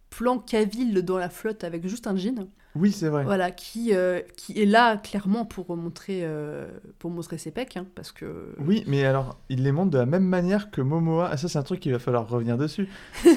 plan 0.10 0.40
Cavill 0.40 1.02
dans 1.04 1.18
la 1.18 1.30
flotte 1.30 1.64
avec 1.64 1.88
juste 1.88 2.06
un 2.06 2.16
jean. 2.18 2.48
Oui, 2.76 2.92
c'est 2.92 3.10
vrai. 3.10 3.24
Voilà, 3.24 3.52
qui, 3.52 3.94
euh, 3.94 4.22
qui 4.38 4.62
est 4.62 4.66
là 4.66 4.96
clairement 4.98 5.44
pour 5.46 5.76
montrer, 5.76 6.22
euh, 6.24 6.68
pour 7.00 7.12
montrer 7.12 7.38
ses 7.38 7.52
pecs, 7.52 7.76
hein, 7.76 7.86
parce 7.96 8.12
que. 8.12 8.56
Oui, 8.60 8.84
mais 8.88 9.06
alors, 9.06 9.38
il 9.50 9.64
les 9.64 9.74
montre 9.74 9.92
de 9.92 9.98
la 9.98 10.06
même 10.06 10.24
manière 10.24 10.72
que 10.72 10.82
Momoa. 10.82 11.30
Ah, 11.32 11.38
ça, 11.38 11.50
c'est 11.50 11.60
un 11.60 11.64
truc 11.64 11.82
qu'il 11.82 11.92
va 11.92 12.00
falloir 12.00 12.28
revenir 12.28 12.58
dessus. 12.58 12.88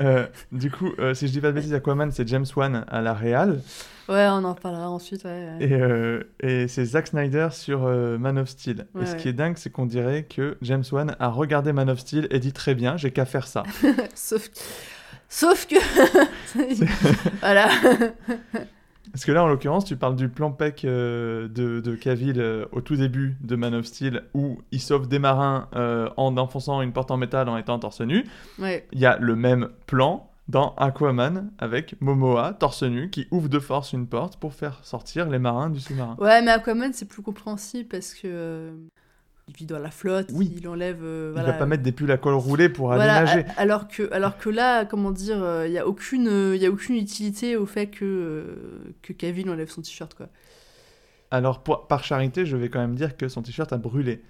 Euh, 0.00 0.26
du 0.52 0.70
coup, 0.70 0.90
si 1.14 1.26
je 1.26 1.32
dis 1.32 1.40
pas 1.40 1.48
de 1.48 1.52
bêtises, 1.52 1.74
Aquaman, 1.74 2.10
c'est 2.12 2.26
James 2.28 2.46
Wan 2.54 2.84
à 2.88 3.00
la 3.00 3.14
Real. 3.14 3.60
Ouais, 4.08 4.26
on 4.30 4.44
en 4.44 4.54
reparlera 4.54 4.88
ensuite, 4.90 5.24
ouais. 5.24 5.48
ouais. 5.60 6.26
Et, 6.40 6.46
et 6.46 6.68
c'est 6.68 6.84
Zack 6.84 7.08
Snyder 7.08 7.48
sur 7.50 7.80
Man 7.80 8.38
of 8.38 8.48
Steel. 8.48 8.86
Ouais, 8.94 9.02
et 9.02 9.06
ce 9.06 9.12
ouais. 9.12 9.18
qui 9.18 9.28
est 9.28 9.32
dingue, 9.32 9.56
c'est 9.56 9.70
qu'on 9.70 9.86
dirait 9.86 10.24
que 10.24 10.56
James 10.62 10.84
Wan 10.92 11.16
a 11.18 11.28
regardé 11.28 11.72
Man 11.72 11.90
of 11.90 11.98
Steel 11.98 12.28
et 12.30 12.38
dit 12.38 12.52
très 12.52 12.74
bien, 12.74 12.96
j'ai 12.96 13.10
qu'à 13.10 13.24
faire 13.24 13.46
ça. 13.46 13.64
Sauf 14.14 14.48
que. 14.48 14.58
Sauf 15.28 15.66
que. 15.66 15.76
voilà. 17.40 17.68
Parce 19.12 19.24
que 19.24 19.32
là, 19.32 19.42
en 19.42 19.48
l'occurrence, 19.48 19.84
tu 19.84 19.96
parles 19.96 20.16
du 20.16 20.28
plan 20.28 20.50
PEC 20.50 20.84
euh, 20.84 21.48
de, 21.48 21.80
de 21.80 21.94
Cavill 21.94 22.40
euh, 22.40 22.66
au 22.72 22.80
tout 22.80 22.96
début 22.96 23.36
de 23.40 23.56
Man 23.56 23.74
of 23.74 23.86
Steel, 23.86 24.24
où 24.34 24.60
il 24.70 24.80
sauve 24.80 25.08
des 25.08 25.18
marins 25.18 25.68
euh, 25.74 26.08
en 26.16 26.36
enfonçant 26.36 26.82
une 26.82 26.92
porte 26.92 27.10
en 27.10 27.16
métal 27.16 27.48
en 27.48 27.56
étant 27.56 27.78
torse 27.78 28.00
nu. 28.00 28.24
Ouais. 28.58 28.86
Il 28.92 29.00
y 29.00 29.06
a 29.06 29.16
le 29.18 29.36
même 29.36 29.70
plan 29.86 30.30
dans 30.48 30.74
Aquaman 30.76 31.50
avec 31.58 32.00
Momoa, 32.00 32.54
torse 32.54 32.82
nu, 32.82 33.10
qui 33.10 33.28
ouvre 33.30 33.48
de 33.48 33.58
force 33.58 33.92
une 33.92 34.06
porte 34.06 34.38
pour 34.38 34.54
faire 34.54 34.80
sortir 34.82 35.28
les 35.28 35.38
marins 35.38 35.70
du 35.70 35.80
sous-marin. 35.80 36.16
Ouais, 36.18 36.40
mais 36.42 36.50
Aquaman, 36.50 36.92
c'est 36.92 37.08
plus 37.08 37.22
compréhensible 37.22 37.88
parce 37.88 38.14
que. 38.14 38.72
Euh, 39.48 39.50
il 39.50 39.56
vit 39.56 39.66
dans 39.66 39.78
la 39.78 39.90
flotte, 39.90 40.30
Oui. 40.32 40.52
il 40.56 40.68
enlève. 40.68 40.98
euh, 41.02 41.30
Il 41.30 41.32
voilà. 41.40 41.52
va 41.52 41.58
pas 41.58 41.66
mettre 41.66 41.82
des 41.82 41.92
pulls 41.92 42.10
à 42.10 42.16
col 42.18 42.34
roulé 42.34 42.68
pour 42.68 42.92
aller 42.92 43.02
Voilà, 43.04 43.20
nager. 43.24 43.44
a- 43.56 43.60
alors 43.60 43.88
que, 43.88 44.12
alors 44.12 44.36
que 44.38 44.50
là, 44.50 44.84
comment 44.84 45.10
dire, 45.10 45.42
euh, 45.42 45.66
il 45.66 45.72
y 45.72 45.78
a 45.78 45.86
aucune, 45.86 46.28
euh, 46.28 46.54
il 46.56 46.62
y 46.62 46.66
a 46.66 46.70
aucune 46.70 46.96
utilité 46.96 47.56
au 47.56 47.66
fait 47.66 47.86
que 47.88 48.04
euh, 48.04 48.92
que 49.02 49.12
Cavill 49.12 49.48
enlève 49.50 49.70
son 49.70 49.82
t-shirt 49.82 50.14
quoi. 50.14 50.28
Alors, 51.30 51.62
pour- 51.62 51.86
par 51.88 52.04
charité, 52.04 52.46
je 52.46 52.56
vais 52.56 52.68
quand 52.70 52.78
même 52.80 52.94
dire 52.94 53.16
que 53.16 53.28
son 53.28 53.42
t-shirt 53.42 53.72
a 53.72 53.76
brûlé. 53.76 54.22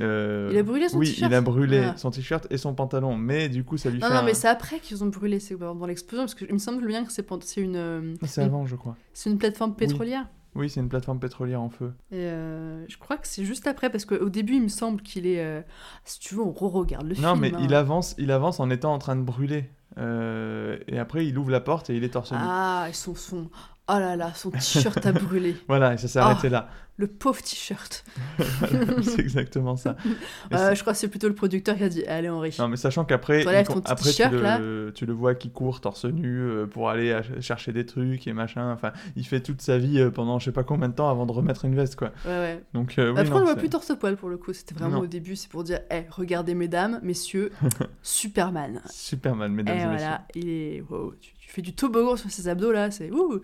Euh, 0.00 0.50
Il 0.52 0.58
a 0.58 0.62
brûlé 0.62 0.88
son 0.88 0.98
oui, 0.98 1.06
t-shirt 1.08 1.30
il 1.30 1.34
a 1.34 1.40
brûlé 1.40 1.82
Ah. 1.90 1.96
son 1.96 2.10
t-shirt 2.12 2.46
et 2.50 2.56
son 2.58 2.74
pantalon, 2.74 3.16
mais 3.16 3.48
du 3.48 3.64
coup, 3.64 3.76
ça 3.76 3.90
lui 3.90 3.98
Non, 3.98 4.06
fait 4.06 4.14
non, 4.14 4.20
un- 4.20 4.22
mais 4.22 4.34
c'est 4.34 4.46
après 4.48 4.78
qu'ils 4.78 5.02
ont 5.02 5.08
brûlé, 5.08 5.40
c'est 5.40 5.56
dans 5.58 5.84
l'explosion 5.86 6.22
parce 6.24 6.34
que 6.36 6.44
il 6.44 6.52
me 6.54 6.58
semble 6.58 6.86
bien 6.86 7.04
que 7.04 7.12
c'est 7.12 7.26
une, 7.56 7.74
euh, 7.76 8.14
Ah, 8.22 8.26
C'est 8.28 8.42
avant, 8.42 8.64
je 8.66 8.76
crois. 8.76 8.96
c'est 9.12 9.30
une 9.30 9.36
plateforme 9.38 9.74
pétrolière. 9.74 10.22
Oui, 10.30 10.39
c'est 10.68 10.80
une 10.80 10.88
plateforme 10.88 11.20
pétrolière 11.20 11.60
en 11.60 11.70
feu. 11.70 11.92
Et 12.10 12.16
euh, 12.26 12.84
je 12.88 12.98
crois 12.98 13.16
que 13.16 13.26
c'est 13.26 13.44
juste 13.44 13.66
après 13.66 13.90
parce 13.90 14.04
qu'au 14.04 14.28
début 14.28 14.54
il 14.54 14.62
me 14.62 14.68
semble 14.68 15.02
qu'il 15.02 15.26
est, 15.26 15.44
euh, 15.44 15.62
si 16.04 16.18
tu 16.20 16.34
veux, 16.34 16.42
on 16.42 16.52
re-regarde 16.52 17.06
le 17.06 17.14
film. 17.14 17.26
non, 17.26 17.36
mais 17.36 17.54
hein. 17.54 17.60
il 17.62 17.74
avance, 17.74 18.14
il 18.18 18.30
avance 18.30 18.60
en 18.60 18.70
étant 18.70 18.92
en 18.92 18.98
train 18.98 19.16
de 19.16 19.22
brûler. 19.22 19.70
Euh, 19.98 20.78
et 20.86 20.98
après, 20.98 21.26
il 21.26 21.36
ouvre 21.36 21.50
la 21.50 21.60
porte 21.60 21.90
et 21.90 21.96
il 21.96 22.04
est 22.04 22.10
torse 22.10 22.32
nu. 22.32 22.38
Ah, 22.40 22.86
et 22.88 22.92
son 22.92 23.14
son, 23.14 23.50
oh 23.88 23.98
là 23.98 24.16
là, 24.16 24.32
son 24.34 24.50
t-shirt 24.50 25.04
a 25.04 25.12
brûlé, 25.12 25.56
Voilà, 25.68 25.94
et 25.94 25.98
ça 25.98 26.08
s'est 26.08 26.18
arrêté 26.18 26.48
là. 26.48 26.68
Le 27.00 27.06
pauvre 27.08 27.40
t-shirt. 27.42 28.04
c'est 29.02 29.18
exactement 29.20 29.76
ça. 29.76 29.96
Et 30.50 30.54
Euh, 30.54 30.74
je 30.74 30.80
crois 30.82 30.92
que 30.92 30.98
c'est 30.98 31.08
plutôt 31.08 31.28
le 31.28 31.34
producteur 31.34 31.76
qui 31.76 31.82
a 31.84 31.88
dit, 31.88 32.04
allez 32.04 32.28
Henri. 32.28 32.54
Non, 32.58 32.68
mais 32.68 32.76
sachant 32.76 33.04
qu'après, 33.04 33.42
con- 33.64 33.82
après 33.84 34.12
tu, 34.12 34.22
le, 34.30 34.92
tu 34.94 35.06
le 35.06 35.12
vois 35.12 35.34
qui 35.34 35.50
court 35.50 35.80
torse 35.80 36.04
nu 36.04 36.38
euh, 36.40 36.66
pour 36.66 36.88
aller 36.90 37.18
chercher 37.40 37.72
des 37.72 37.86
trucs 37.86 38.26
et 38.28 38.32
machin. 38.32 38.70
Enfin, 38.72 38.92
il 39.16 39.26
fait 39.26 39.40
toute 39.40 39.62
sa 39.62 39.78
vie 39.78 39.98
euh, 40.00 40.10
pendant 40.10 40.38
je 40.38 40.44
sais 40.46 40.52
pas 40.52 40.62
combien 40.64 40.88
de 40.88 40.94
temps 40.94 41.10
avant 41.10 41.26
de 41.26 41.32
remettre 41.32 41.64
une 41.64 41.74
veste, 41.74 41.96
quoi. 41.96 42.12
Ouais, 42.24 42.30
ouais. 42.30 42.62
Donc, 42.74 42.98
euh, 42.98 43.12
oui, 43.12 43.18
Après, 43.18 43.30
non, 43.30 43.36
on 43.36 43.40
le 43.40 43.44
voit 43.46 43.56
plus 43.56 43.70
torse-poil 43.70 44.16
pour 44.16 44.28
le 44.28 44.36
coup. 44.36 44.52
C'était 44.52 44.74
vraiment 44.74 44.96
Non. 44.98 45.02
au 45.02 45.06
début, 45.06 45.36
c'est 45.36 45.50
pour 45.50 45.64
dire, 45.64 45.80
eh, 45.90 46.02
regardez 46.10 46.54
mesdames, 46.54 47.00
messieurs, 47.02 47.50
Superman. 48.02 48.80
super 48.90 49.34
mal, 49.36 49.50
mesdames 49.50 49.76
Et 49.76 49.80
et, 49.80 49.84
messieurs. 49.86 49.98
voilà, 49.98 50.22
il 50.34 50.48
est. 50.48 50.84
wow, 50.88 51.14
tu, 51.20 51.32
tu 51.38 51.48
fais 51.50 51.62
du 51.62 51.74
toboggan 51.74 52.16
sur 52.16 52.30
ses 52.30 52.48
abdos 52.48 52.72
là, 52.72 52.90
c'est. 52.90 53.10
ouh. 53.10 53.40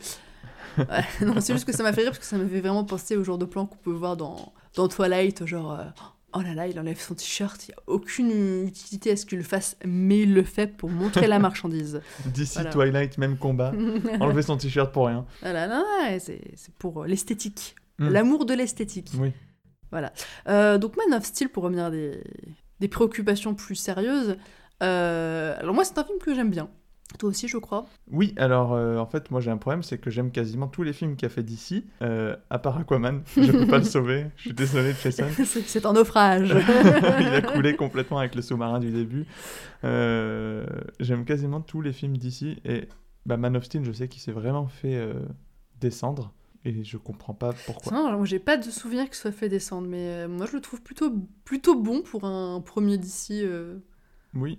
Non, 1.22 1.40
c'est 1.40 1.52
juste 1.52 1.64
que 1.66 1.72
ça 1.72 1.82
m'a 1.82 1.92
fait 1.92 2.02
rire 2.02 2.10
parce 2.10 2.18
que 2.20 2.24
ça 2.26 2.36
m'avait 2.38 2.60
vraiment 2.60 2.84
pensé 2.84 3.16
au 3.16 3.24
genre 3.24 3.38
de 3.38 3.44
plan 3.44 3.66
qu'on 3.66 3.76
peut 3.76 3.92
voir 3.92 4.16
dans, 4.16 4.52
dans 4.74 4.88
Twilight, 4.88 5.44
genre. 5.46 5.72
euh, 5.72 5.84
Oh 6.34 6.42
là 6.42 6.52
là, 6.54 6.66
il 6.66 6.78
enlève 6.78 7.00
son 7.00 7.14
t-shirt, 7.14 7.66
il 7.66 7.70
n'y 7.70 7.74
a 7.76 7.82
aucune 7.86 8.66
utilité 8.66 9.12
à 9.12 9.16
ce 9.16 9.24
qu'il 9.24 9.38
le 9.38 9.44
fasse, 9.44 9.76
mais 9.86 10.20
il 10.20 10.34
le 10.34 10.42
fait 10.42 10.66
pour 10.66 10.90
montrer 10.90 11.28
la 11.28 11.38
marchandise. 11.38 12.02
D'ici 12.26 12.54
Voilà. 12.56 12.70
Twilight, 12.70 13.16
même 13.16 13.38
combat. 13.38 13.72
Enlever 14.20 14.42
son 14.42 14.58
t-shirt 14.58 14.92
pour 14.92 15.06
rien. 15.06 15.24
voilà, 15.40 15.66
non, 15.66 15.76
non, 15.78 16.18
c'est 16.18 16.42
c'est 16.56 16.74
pour 16.74 17.04
euh, 17.04 17.06
l'esthétique. 17.06 17.74
Mm. 17.98 18.08
L'amour 18.10 18.44
de 18.44 18.52
l'esthétique. 18.52 19.12
Oui. 19.18 19.32
Euh, 20.48 20.76
donc 20.76 20.96
Man 20.98 21.16
of 21.18 21.24
Steel, 21.24 21.48
pour 21.48 21.62
revenir 21.62 21.86
à 21.86 21.90
des, 21.90 22.22
des 22.80 22.88
préoccupations 22.88 23.54
plus 23.54 23.76
sérieuses, 23.76 24.36
euh, 24.82 25.56
alors 25.58 25.74
moi 25.74 25.84
c'est 25.84 25.96
un 25.96 26.04
film 26.04 26.18
que 26.18 26.34
j'aime 26.34 26.50
bien. 26.50 26.68
Toi 27.18 27.30
aussi 27.30 27.48
je 27.48 27.58
crois. 27.58 27.86
Oui, 28.10 28.34
alors 28.36 28.74
euh, 28.74 28.98
en 28.98 29.06
fait, 29.06 29.30
moi 29.30 29.40
j'ai 29.40 29.50
un 29.50 29.56
problème, 29.56 29.82
c'est 29.82 29.98
que 29.98 30.10
j'aime 30.10 30.30
quasiment 30.30 30.66
tous 30.68 30.82
les 30.82 30.92
films 30.92 31.16
qu'a 31.16 31.28
fait 31.28 31.42
d'ici, 31.42 31.84
à 32.00 32.58
part 32.58 32.78
Aquaman. 32.78 33.22
Je 33.36 33.52
peux 33.52 33.66
pas 33.66 33.78
le 33.78 33.84
sauver. 33.84 34.26
Je 34.36 34.42
suis 34.42 34.52
désolé, 34.52 34.92
Jason. 35.02 35.26
c'est 35.44 35.62
c'est 35.62 35.86
un 35.86 35.92
naufrage. 35.92 36.50
il 37.20 37.26
a 37.34 37.42
coulé 37.42 37.76
complètement 37.76 38.18
avec 38.18 38.34
le 38.34 38.42
sous-marin 38.42 38.78
du 38.78 38.90
début. 38.90 39.26
Euh, 39.84 40.66
J'aime 41.00 41.24
quasiment 41.24 41.60
tous 41.60 41.80
les 41.80 41.92
films 41.92 42.16
d'ici 42.16 42.58
et 42.64 42.88
bah, 43.24 43.36
Man 43.36 43.56
of 43.56 43.64
Steel, 43.64 43.84
je 43.84 43.92
sais 43.92 44.08
qu'il 44.08 44.20
s'est 44.22 44.32
vraiment 44.32 44.66
fait 44.66 44.94
euh, 44.94 45.14
descendre 45.80 46.32
et 46.64 46.82
je 46.84 46.96
comprends 46.96 47.34
pas 47.34 47.52
pourquoi. 47.66 47.92
Non, 47.92 48.06
alors, 48.06 48.18
moi 48.18 48.26
j'ai 48.26 48.38
pas 48.40 48.56
de 48.56 48.70
souvenir 48.70 49.04
qu'il 49.04 49.14
soit 49.14 49.32
fait 49.32 49.48
descendre, 49.48 49.86
mais 49.88 50.08
euh, 50.08 50.28
moi 50.28 50.46
je 50.46 50.52
le 50.56 50.60
trouve 50.60 50.82
plutôt, 50.82 51.12
plutôt 51.44 51.80
bon 51.80 52.02
pour 52.02 52.24
un 52.24 52.60
premier 52.60 52.98
d'ici. 52.98 53.40
euh. 53.44 53.76
Oui, 54.34 54.58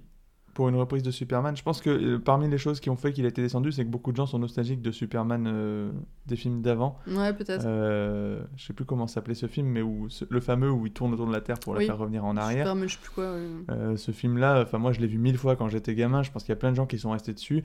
pour 0.57 0.69
une 0.69 0.75
reprise 0.75 1.03
de 1.03 1.11
Superman, 1.11 1.55
je 1.55 1.61
pense 1.61 1.81
que 1.81 1.91
euh, 1.91 2.17
parmi 2.17 2.49
les 2.49 2.57
choses 2.57 2.79
qui 2.79 2.89
ont 2.89 2.95
fait 2.95 3.13
qu'il 3.13 3.25
a 3.25 3.27
été 3.27 3.43
descendu, 3.43 3.71
c'est 3.71 3.85
que 3.85 3.89
beaucoup 3.91 4.11
de 4.11 4.17
gens 4.17 4.25
sont 4.25 4.39
nostalgiques 4.39 4.81
de 4.81 4.89
Superman 4.89 5.45
euh, 5.47 5.91
des 6.25 6.35
films 6.35 6.63
d'avant. 6.63 6.97
Ouais, 7.07 7.31
peut-être. 7.31 7.63
Euh, 7.67 8.41
je 8.55 8.65
sais 8.65 8.73
plus 8.73 8.83
comment 8.83 9.05
s'appelait 9.05 9.35
ce 9.35 9.45
film, 9.45 9.67
mais 9.67 9.83
où 9.83 10.09
ce- 10.09 10.25
le 10.27 10.39
fameux 10.39 10.71
où 10.71 10.87
il 10.87 10.91
tourne 10.93 11.13
autour 11.13 11.27
de 11.27 11.31
la 11.31 11.41
Terre 11.41 11.59
pour 11.59 11.75
la 11.75 11.81
faire 11.85 11.99
revenir 11.99 12.25
en 12.25 12.35
arrière. 12.37 12.65
Superman, 12.65 12.87
je 12.89 12.93
sais 12.95 12.99
plus 13.01 13.11
quoi. 13.11 13.33
ouais. 13.35 13.39
Euh, 13.69 13.97
ce 13.97 14.11
film-là, 14.11 14.63
enfin 14.63 14.79
moi 14.79 14.93
je 14.93 14.99
l'ai 14.99 15.05
vu 15.07 15.19
mille 15.19 15.37
fois 15.37 15.55
quand 15.55 15.69
j'étais 15.69 15.93
gamin. 15.93 16.23
Je 16.23 16.31
pense 16.31 16.41
qu'il 16.43 16.49
y 16.49 16.57
a 16.57 16.59
plein 16.59 16.71
de 16.71 16.75
gens 16.75 16.87
qui 16.87 16.97
sont 16.97 17.11
restés 17.11 17.33
dessus. 17.33 17.63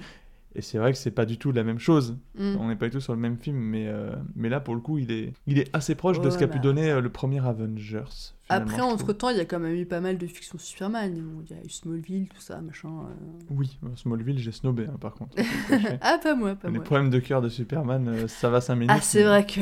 Et 0.55 0.61
c'est 0.63 0.79
vrai 0.79 0.93
que 0.93 0.99
c'est 0.99 1.11
pas 1.11 1.25
du 1.25 1.39
tout 1.39 1.51
la 1.53 1.65
même 1.65 1.79
chose. 1.79 2.19
Mm. 2.37 2.57
On 2.61 2.69
n'est 2.69 2.77
pas 2.77 2.87
du 2.87 2.93
tout 2.93 3.01
sur 3.01 3.15
le 3.15 3.19
même 3.19 3.39
film, 3.39 3.57
mais, 3.57 3.87
euh, 3.89 4.13
mais 4.37 4.49
là 4.49 4.61
pour 4.61 4.75
le 4.75 4.81
coup, 4.81 4.99
il 4.99 5.11
est, 5.11 5.33
il 5.47 5.59
est 5.59 5.75
assez 5.75 5.95
proche 5.95 6.21
de 6.21 6.29
ce 6.31 6.39
qu'a 6.39 6.49
pu 6.49 6.59
donner 6.59 6.91
euh, 6.91 7.01
le 7.01 7.09
premier 7.11 7.45
Avengers. 7.47 8.05
Après, 8.49 8.83
entre-temps, 8.83 9.31
il 9.31 9.39
y 9.39 9.41
a 9.41 9.47
quand 9.47 9.59
même 9.61 9.75
eu 9.75 9.87
pas 9.87 10.01
mal 10.03 10.19
de 10.19 10.27
fictions 10.27 10.59
Superman. 10.59 11.15
Il 11.49 11.57
y 11.57 11.59
a 11.59 11.63
eu 11.65 11.71
Smallville, 11.71 12.29
tout 12.29 12.41
ça, 12.41 12.61
machin. 12.61 12.91
euh. 12.91 13.45
Oui, 13.51 13.79
Smallville, 13.97 14.39
j'ai 14.39 14.53
snobé 14.53 14.85
hein, 14.87 14.99
par 15.01 15.15
contre. 15.15 15.37
ah, 16.03 16.19
pas 16.23 16.35
moi, 16.35 16.55
pas 16.55 16.69
Les 16.69 16.75
moi. 16.75 16.85
problèmes 16.85 17.09
de 17.09 17.19
cœur 17.19 17.41
de 17.41 17.49
Superman, 17.49 18.29
ça 18.29 18.51
va 18.51 18.61
5 18.61 18.75
minutes. 18.75 18.91
Ah, 18.95 19.01
c'est 19.01 19.21
mais- 19.21 19.25
vrai 19.25 19.47
que. 19.47 19.61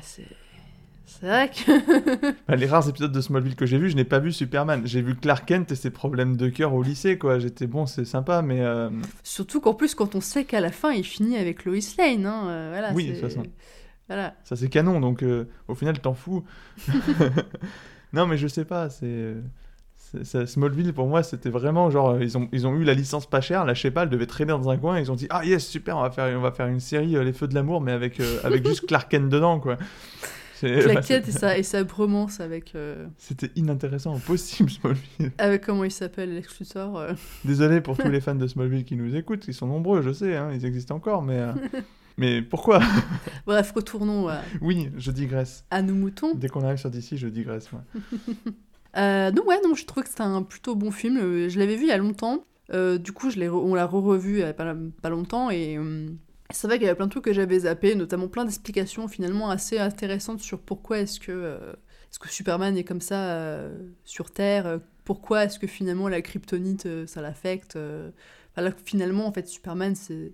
C'est. 0.00 0.26
C'est 1.20 1.26
vrai 1.26 1.50
que. 1.50 2.32
Bah, 2.48 2.56
les 2.56 2.66
rares 2.66 2.88
épisodes 2.88 3.12
de 3.12 3.20
Smallville 3.20 3.54
que 3.56 3.66
j'ai 3.66 3.78
vus, 3.78 3.90
je 3.90 3.96
n'ai 3.96 4.04
pas 4.04 4.18
vu 4.18 4.32
Superman. 4.32 4.82
J'ai 4.84 5.02
vu 5.02 5.14
Clark 5.14 5.46
Kent 5.46 5.70
et 5.72 5.76
ses 5.76 5.90
problèmes 5.90 6.36
de 6.36 6.48
cœur 6.48 6.74
au 6.74 6.82
lycée, 6.82 7.18
quoi. 7.18 7.38
J'étais 7.38 7.66
bon, 7.66 7.86
c'est 7.86 8.04
sympa, 8.04 8.42
mais 8.42 8.60
euh, 8.60 8.90
Surtout 9.22 9.60
qu'en 9.60 9.74
plus, 9.74 9.94
quand 9.94 10.14
on 10.14 10.20
sait 10.20 10.44
qu'à 10.44 10.60
la 10.60 10.70
fin, 10.72 10.92
il 10.92 11.04
finit 11.04 11.36
avec 11.36 11.64
Lois 11.64 11.76
Lane. 11.98 12.26
Hein, 12.26 12.48
euh, 12.48 12.68
voilà, 12.72 12.92
Oui, 12.92 13.06
de 13.08 13.14
c'est- 13.14 13.20
toute 13.20 13.28
façon. 13.30 13.42
Voilà. 14.08 14.34
ça 14.44 14.56
c'est 14.56 14.68
canon, 14.68 15.00
donc 15.00 15.22
euh, 15.22 15.48
au 15.68 15.74
final, 15.74 15.98
t'en 16.00 16.12
fous. 16.14 16.44
non, 18.12 18.26
mais 18.26 18.36
je 18.36 18.48
sais 18.48 18.64
pas, 18.64 18.90
c'est. 18.90 19.34
Smallville 20.44 20.92
pour 20.92 21.06
moi 21.06 21.22
c'était 21.22 21.48
vraiment 21.48 21.88
genre 21.88 22.10
euh, 22.10 22.18
ils 22.22 22.36
ont, 22.36 22.46
ils 22.52 22.66
ont 22.66 22.74
eu 22.74 22.84
la 22.84 22.92
licence 22.92 23.24
pas 23.24 23.40
chère 23.40 23.64
là 23.64 23.72
je 23.72 23.80
sais 23.80 23.90
pas 23.90 24.02
elle 24.02 24.10
devait 24.10 24.26
traîner 24.26 24.50
dans 24.52 24.68
un 24.68 24.76
coin 24.76 24.98
ils 25.00 25.10
ont 25.10 25.14
dit 25.14 25.26
ah 25.30 25.42
yes 25.42 25.66
super 25.66 25.96
on 25.96 26.02
va 26.02 26.10
faire 26.10 26.36
on 26.36 26.42
va 26.42 26.52
faire 26.52 26.66
une 26.66 26.80
série 26.80 27.16
euh, 27.16 27.24
les 27.24 27.32
feux 27.32 27.48
de 27.48 27.54
l'amour 27.54 27.80
mais 27.80 27.92
avec 27.92 28.20
euh, 28.20 28.38
avec 28.44 28.66
juste 28.66 28.86
Clark 28.86 29.10
Kent 29.10 29.30
dedans 29.30 29.58
quoi 29.58 29.78
Claquette 30.66 31.28
et 31.28 31.32
sa, 31.32 31.58
et 31.58 31.62
sa 31.62 31.84
bromance 31.84 32.40
avec, 32.40 32.74
euh, 32.74 33.06
c'était 33.18 33.50
inintéressant 33.56 34.14
impossible 34.14 34.70
Smallville 34.70 35.32
avec 35.38 35.64
comment 35.64 35.84
il 35.84 35.90
s'appelle, 35.90 36.34
Lex 36.34 36.58
Luthor. 36.60 36.98
euh. 36.98 37.12
Désolé 37.44 37.80
pour 37.80 37.96
tous 37.96 38.08
les 38.10 38.20
fans 38.20 38.34
de 38.34 38.46
Smallville 38.46 38.84
qui 38.84 38.96
nous 38.96 39.14
écoutent, 39.16 39.46
ils 39.48 39.54
sont 39.54 39.66
nombreux, 39.66 40.02
je 40.02 40.12
sais, 40.12 40.36
hein, 40.36 40.50
ils 40.52 40.64
existent 40.64 40.94
encore, 40.94 41.22
mais, 41.22 41.38
euh, 41.38 41.52
mais 42.18 42.42
pourquoi? 42.42 42.80
Bref, 43.46 43.72
retournons 43.74 44.28
à, 44.28 44.40
Oui, 44.60 44.90
je 44.96 45.10
digresse. 45.10 45.64
à 45.70 45.82
nos 45.82 45.94
moutons. 45.94 46.34
Dès 46.34 46.48
qu'on 46.48 46.64
arrive 46.64 46.78
sur 46.78 46.90
DC, 46.90 47.16
je 47.16 47.28
digresse. 47.28 47.70
moi. 47.72 47.82
Euh, 48.98 49.30
donc 49.30 49.46
ouais, 49.46 49.56
non, 49.64 49.74
je 49.74 49.86
trouve 49.86 50.02
que 50.04 50.10
c'est 50.10 50.20
un 50.22 50.42
plutôt 50.42 50.74
bon 50.74 50.90
film. 50.90 51.16
Euh, 51.18 51.48
Je 51.48 51.58
l'avais 51.58 51.76
vu 51.76 51.84
il 51.84 51.88
y 51.88 51.92
a 51.92 51.96
longtemps. 51.96 52.44
Euh, 52.72 52.98
du 52.98 53.12
coup, 53.12 53.30
je 53.30 53.40
on 53.48 53.74
l'a 53.74 53.86
re-revu 53.86 54.34
il 54.34 54.38
y 54.40 54.42
a 54.42 54.52
pas, 54.52 54.74
pas 55.00 55.08
longtemps 55.10 55.50
et 55.50 55.76
euh, 55.78 56.06
c'est 56.52 56.66
vrai 56.66 56.78
qu'il 56.78 56.86
y 56.86 56.88
avait 56.88 56.96
plein 56.96 57.06
de 57.06 57.10
trucs 57.10 57.24
que 57.24 57.32
j'avais 57.32 57.60
zappé, 57.60 57.94
notamment 57.94 58.28
plein 58.28 58.44
d'explications 58.44 59.08
finalement 59.08 59.50
assez 59.50 59.78
intéressantes 59.78 60.40
sur 60.40 60.60
pourquoi 60.60 61.00
est-ce 61.00 61.20
que, 61.20 61.32
euh, 61.32 61.72
est-ce 62.10 62.18
que 62.18 62.28
Superman 62.28 62.76
est 62.76 62.84
comme 62.84 63.00
ça 63.00 63.36
euh, 63.36 63.74
sur 64.04 64.30
Terre, 64.30 64.66
euh, 64.66 64.78
pourquoi 65.04 65.44
est-ce 65.44 65.58
que 65.58 65.66
finalement 65.66 66.08
la 66.08 66.20
kryptonite 66.20 66.86
euh, 66.86 67.06
ça 67.06 67.22
l'affecte. 67.22 67.78
finalement, 68.84 69.26
en 69.26 69.32
fait, 69.32 69.48
Superman 69.48 69.94
c'est 69.94 70.32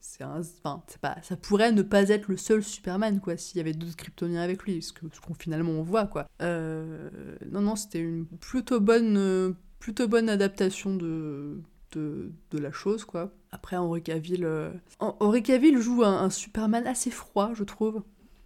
c'est 0.00 0.24
enfin 0.24 0.82
pas 1.00 1.16
ça 1.22 1.36
pourrait 1.36 1.70
ne 1.70 1.82
pas 1.82 2.08
être 2.08 2.26
le 2.26 2.36
seul 2.36 2.62
Superman 2.62 3.20
quoi 3.20 3.36
s'il 3.36 3.56
y 3.56 3.60
avait 3.60 3.72
d'autres 3.72 3.96
kryptoniens 3.96 4.42
avec 4.42 4.64
lui 4.64 4.82
ce 4.82 4.92
que 4.92 5.06
qu'on 5.24 5.32
finalement 5.32 5.70
on 5.70 5.82
voit 5.82 6.06
quoi 6.06 6.26
non 6.40 7.60
non 7.62 7.76
c'était 7.76 8.00
une 8.00 8.26
plutôt 8.26 8.80
bonne 8.80 9.54
plutôt 9.78 10.08
bonne 10.08 10.28
adaptation 10.28 10.96
de 10.96 11.62
de, 11.92 12.32
de 12.50 12.58
la 12.58 12.72
chose 12.72 13.04
quoi 13.04 13.32
après 13.54 13.76
Henry 13.76 14.02
Cavill 14.02 14.44
euh, 14.44 14.70
Hen- 15.00 15.14
Henry 15.20 15.42
Cavill 15.42 15.78
joue 15.80 16.02
un, 16.04 16.22
un 16.24 16.30
Superman 16.30 16.86
assez 16.86 17.10
froid 17.10 17.52
je 17.54 17.64
trouve 17.64 18.02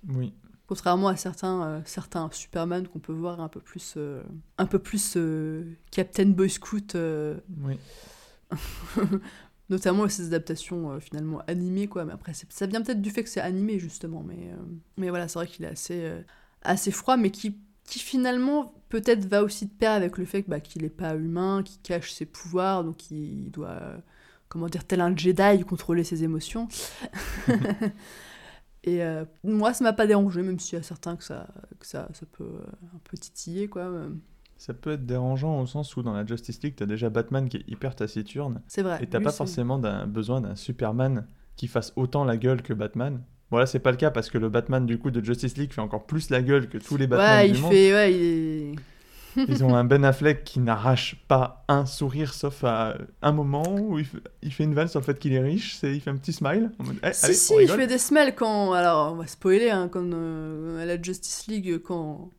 Oui. 0.09 0.33
contrairement 0.67 1.09
à 1.09 1.17
certains 1.17 1.63
euh, 1.65 1.81
certains 1.85 2.29
Superman 2.33 2.87
qu'on 2.87 2.99
peut 3.01 3.13
voir 3.13 3.41
un 3.41 3.49
peu 3.49 3.61
plus 3.61 3.95
euh, 3.97 4.23
un 4.59 4.67
peu 4.67 4.79
plus 4.79 5.15
euh, 5.17 5.65
Captain 5.91 6.27
Boy 6.27 6.51
Scout 6.51 6.95
euh, 6.95 7.39
Oui. 7.65 7.79
notamment 9.71 10.09
ces 10.09 10.27
adaptations 10.27 10.93
euh, 10.93 11.01
finalement 11.01 11.43
animées 11.47 11.87
quoi 11.89 12.05
mais 12.05 12.13
après 12.13 12.33
ça 12.35 12.67
vient 12.67 12.81
peut-être 12.83 13.03
du 13.03 13.11
fait 13.11 13.23
que 13.23 13.29
c'est 13.29 13.41
animé 13.41 13.79
justement 13.79 14.23
mais 14.27 14.51
euh, 14.53 14.57
mais 14.97 15.11
voilà 15.11 15.29
c'est 15.29 15.39
vrai 15.39 15.47
qu'il 15.47 15.65
est 15.65 15.69
assez 15.69 16.05
euh, 16.05 16.23
assez 16.63 16.91
froid 16.91 17.17
mais 17.17 17.31
qui 17.31 17.59
qui 17.85 17.99
finalement 17.99 18.75
peut-être 18.89 19.25
va 19.27 19.43
aussi 19.43 19.67
de 19.67 19.71
pair 19.71 19.93
avec 19.93 20.17
le 20.19 20.25
fait 20.27 20.43
que, 20.43 20.51
bah, 20.51 20.61
qu'il 20.61 20.85
est 20.85 20.91
pas 20.91 21.15
humain 21.15 21.63
qu'il 21.63 21.81
cache 21.83 22.13
ses 22.13 22.25
pouvoirs 22.27 22.83
donc 22.85 23.11
il 23.11 23.51
doit 23.51 23.69
euh, 23.83 23.99
comment 24.49 24.67
dire 24.67 24.85
tel 24.85 25.01
un 25.01 25.15
Jedi 25.17 25.65
contrôler 25.65 26.05
ses 26.05 26.25
émotions 26.25 26.69
et 28.85 29.03
euh, 29.03 29.25
moi 29.45 29.75
ça 29.75 29.85
m'a 29.85 29.93
pas 29.93 30.07
dérangé 30.07 30.43
même 30.43 30.59
s'il 30.59 30.77
y 30.79 30.81
a 30.81 30.83
certains 30.85 31.17
que 31.17 31.25
ça 31.25 31.47
que 31.79 31.87
ça 31.87 32.09
ça 32.13 32.27
peut 32.31 32.45
euh, 32.45 32.67
un 32.95 33.01
peu 33.05 33.17
titiller 33.17 33.69
quoi 33.69 33.83
euh, 33.83 34.09
Ça 34.57 34.73
peut 34.75 34.93
être 34.93 35.05
dérangeant 35.07 35.61
au 35.61 35.67
sens 35.67 35.97
où 35.97 36.03
dans 36.03 36.13
la 36.13 36.25
Justice 36.25 36.63
League, 36.63 36.75
t'as 36.77 36.87
déjà 36.87 37.11
Batman 37.11 37.49
qui 37.49 37.59
est 37.59 37.65
hyper 37.69 37.95
taciturne. 37.97 38.61
c'est 38.69 38.83
vrai 38.83 38.99
Et 39.03 39.07
t'as 39.07 39.21
pas 39.21 39.33
forcément 39.33 39.79
d'un- 39.79 40.07
besoin 40.07 40.41
d'un 40.41 40.57
Superman 40.57 41.27
qui 41.57 41.67
fasse 41.69 41.93
autant 41.97 42.25
la 42.25 42.37
gueule 42.37 42.63
que 42.63 42.73
Batman. 42.73 43.21
Bon 43.51 43.57
là 43.59 43.67
c'est 43.67 43.79
pas 43.81 43.91
le 43.91 43.97
cas 43.97 44.11
parce 44.11 44.31
que 44.31 44.39
le 44.39 44.49
Batman 44.49 44.87
du 44.87 44.99
coup 44.99 45.11
de 45.11 45.25
Justice 45.25 45.57
League 45.57 45.73
fait 45.73 45.81
encore 45.81 46.07
plus 46.07 46.31
la 46.31 46.43
gueule 46.43 46.69
que 46.69 46.79
tous 46.79 46.97
les 46.97 47.07
Batman 47.07 47.39
ouais 47.41 47.49
du 47.51 47.57
il 47.57 47.63
monde. 47.63 47.73
fait 47.73 47.93
ouais 47.93 48.15
il 48.15 48.23
est 48.23 48.75
Ils 49.47 49.63
ont 49.65 49.75
un 49.75 49.85
Ben 49.85 50.05
Affleck 50.05 50.43
qui 50.45 50.59
n'arrache 50.61 51.17
pas 51.29 51.65
un 51.69 51.87
sourire 51.87 52.35
sauf 52.35 52.65
à 52.65 52.97
un 53.23 53.33
moment 53.33 53.65
où 53.79 53.99
il 53.99 54.05
fait, 54.05 54.19
il 54.43 54.53
fait 54.53 54.65
une 54.65 54.75
vanne 54.75 54.89
sur 54.89 55.01
le 55.01 55.05
fait 55.05 55.19
qu'il 55.19 55.33
est 55.33 55.41
riche, 55.41 55.77
c'est 55.77 55.95
il 55.95 56.01
fait 56.01 56.11
un 56.11 56.17
petit 56.17 56.33
smile. 56.33 56.71
En 56.79 56.85
mode, 56.85 56.97
Eh, 57.05 57.13
Si, 57.13 57.25
allez, 57.27 57.35
si, 57.35 57.55
il 57.61 57.69
fait 57.69 57.87
des 57.87 57.99
smells 57.99 58.35
quand. 58.35 58.73
Alors, 58.73 59.13
on 59.13 59.17
va 59.17 59.27
spoiler, 59.27 59.71
hein, 59.71 59.89
quand, 59.91 60.05
euh, 60.13 60.83
à 60.83 60.87
la 60.87 61.01
Justice 61.01 61.47
League, 61.47 61.79
quand, 61.85 62.31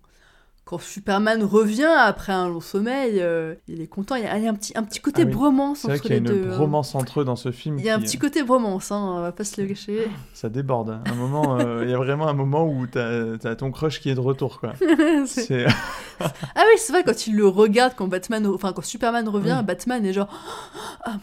quand 0.70 0.80
Superman 0.80 1.42
revient 1.44 1.90
après 1.98 2.32
un 2.32 2.48
long 2.48 2.60
sommeil, 2.62 3.14
euh, 3.22 3.56
il 3.68 3.82
est 3.82 3.88
content. 3.88 4.14
Il 4.14 4.24
y 4.24 4.28
a, 4.28 4.38
il 4.38 4.44
y 4.44 4.48
a 4.48 4.52
un, 4.52 4.54
petit, 4.54 4.72
un 4.78 4.84
petit 4.84 5.00
côté 5.00 5.24
Ah 5.24 5.26
oui. 5.26 5.32
bromance 5.32 5.80
C'est 5.80 5.88
vrai 5.88 5.96
entre 5.96 6.02
qu'il 6.04 6.12
y 6.12 6.14
a 6.14 6.20
les 6.20 6.30
une 6.30 6.44
deux. 6.44 6.52
hein. 6.52 6.56
bromance 6.58 6.94
entre 6.94 7.22
eux 7.22 7.26
dans 7.26 7.36
ce 7.36 7.52
film. 7.52 7.80
Il 7.80 7.86
y 7.86 7.90
a 7.90 7.96
un 7.96 8.00
petit 8.00 8.20
côté 8.20 8.44
bromance, 8.44 8.92
hein, 8.92 9.16
on 9.18 9.22
va 9.22 9.32
pas 9.32 9.44
se 9.44 9.60
le 9.60 9.68
cacher. 9.68 10.08
Ça 10.34 10.48
déborde. 10.48 10.92
hein. 10.92 11.02
Un 11.08 11.16
moment, 11.16 11.58
euh, 11.60 11.82
il 11.86 11.90
y 11.90 11.94
a 11.94 11.98
vraiment 11.98 12.28
un 12.28 12.34
moment 12.34 12.68
où 12.68 12.86
t'as 12.86 13.34
as 13.44 13.56
ton 13.56 13.72
crush 13.72 14.00
qui 14.00 14.12
est 14.12 14.16
de 14.16 14.20
retour 14.20 14.60
quoi. 14.60 14.74
Ah 16.22 16.64
oui, 16.66 16.78
c'est 16.78 16.92
vrai, 16.92 17.04
quand 17.06 17.28
il 17.28 17.36
le 17.38 17.48
regarde, 17.48 17.94
quand 17.96 18.08
Batman, 18.08 18.46
enfin, 18.48 18.74
quand 18.74 18.84
Superman 18.84 19.28
revient, 19.30 19.56
Oui. 19.60 19.66
Batman 19.66 20.06
est 20.06 20.14
genre. 20.14 20.28
Ah, 21.06 21.14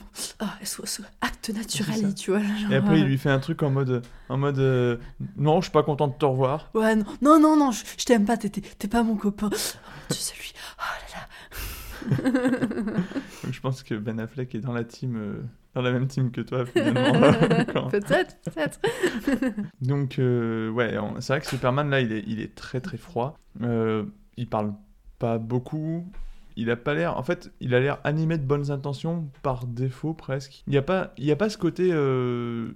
ah, 0.40 0.54
so- 0.64 0.82
acte 1.20 1.50
naturel, 1.50 2.14
tu 2.14 2.30
vois. 2.30 2.40
genre, 2.40 2.72
Et 2.72 2.76
après, 2.76 2.98
il 2.98 3.04
euh, 3.04 3.06
lui 3.08 3.18
fait 3.18 3.28
un 3.28 3.38
truc 3.38 3.62
en 3.62 3.68
mode, 3.68 4.02
en 4.30 4.38
mode, 4.38 4.58
euh, 4.58 4.96
non, 5.36 5.60
je 5.60 5.66
suis 5.66 5.70
pas 5.72 5.82
content 5.82 6.08
de 6.08 6.14
te 6.14 6.24
revoir. 6.24 6.70
Ouais, 6.74 6.96
non, 6.96 7.04
non, 7.20 7.38
non, 7.38 7.56
non, 7.58 7.70
je, 7.72 7.84
je 7.98 8.04
t'aime 8.06 8.24
pas, 8.24 8.38
t'es 8.38 8.88
pas 8.88 9.02
mon 9.02 9.16
copain. 9.16 9.35
Oh, 9.42 9.48
tu 10.08 10.14
sais, 10.14 10.34
lui. 10.38 10.52
Oh 10.78 10.82
là 11.12 11.20
là. 11.20 11.26
Je 13.50 13.60
pense 13.60 13.82
que 13.82 13.94
Ben 13.94 14.20
Affleck 14.20 14.54
est 14.54 14.60
dans 14.60 14.72
la 14.72 14.84
team, 14.84 15.16
euh, 15.16 15.42
dans 15.74 15.82
la 15.82 15.90
même 15.92 16.06
team 16.06 16.30
que 16.30 16.40
toi 16.40 16.64
finalement. 16.66 17.32
Quand- 17.72 17.88
peut-être, 17.88 18.36
peut-être. 18.44 18.80
Donc, 19.80 20.18
euh, 20.18 20.70
ouais, 20.70 20.98
on- 20.98 21.20
c'est 21.20 21.32
vrai 21.32 21.40
que 21.40 21.46
Superman 21.48 21.90
là, 21.90 22.00
il 22.00 22.12
est, 22.12 22.24
il 22.26 22.40
est 22.40 22.54
très 22.54 22.80
très 22.80 22.96
froid. 22.96 23.38
Euh, 23.62 24.04
il 24.36 24.48
parle 24.48 24.72
pas 25.18 25.38
beaucoup. 25.38 26.06
Il 26.58 26.70
a 26.70 26.76
pas 26.76 26.94
l'air, 26.94 27.18
en 27.18 27.22
fait, 27.22 27.52
il 27.60 27.74
a 27.74 27.80
l'air 27.80 27.98
animé 28.04 28.38
de 28.38 28.44
bonnes 28.44 28.70
intentions 28.70 29.28
par 29.42 29.66
défaut 29.66 30.14
presque. 30.14 30.62
Il 30.66 30.72
y 30.74 30.78
a 30.78 30.82
pas, 30.82 31.12
il 31.18 31.24
y 31.24 31.32
a 31.32 31.36
pas 31.36 31.50
ce 31.50 31.58
côté, 31.58 31.90
euh, 31.92 32.70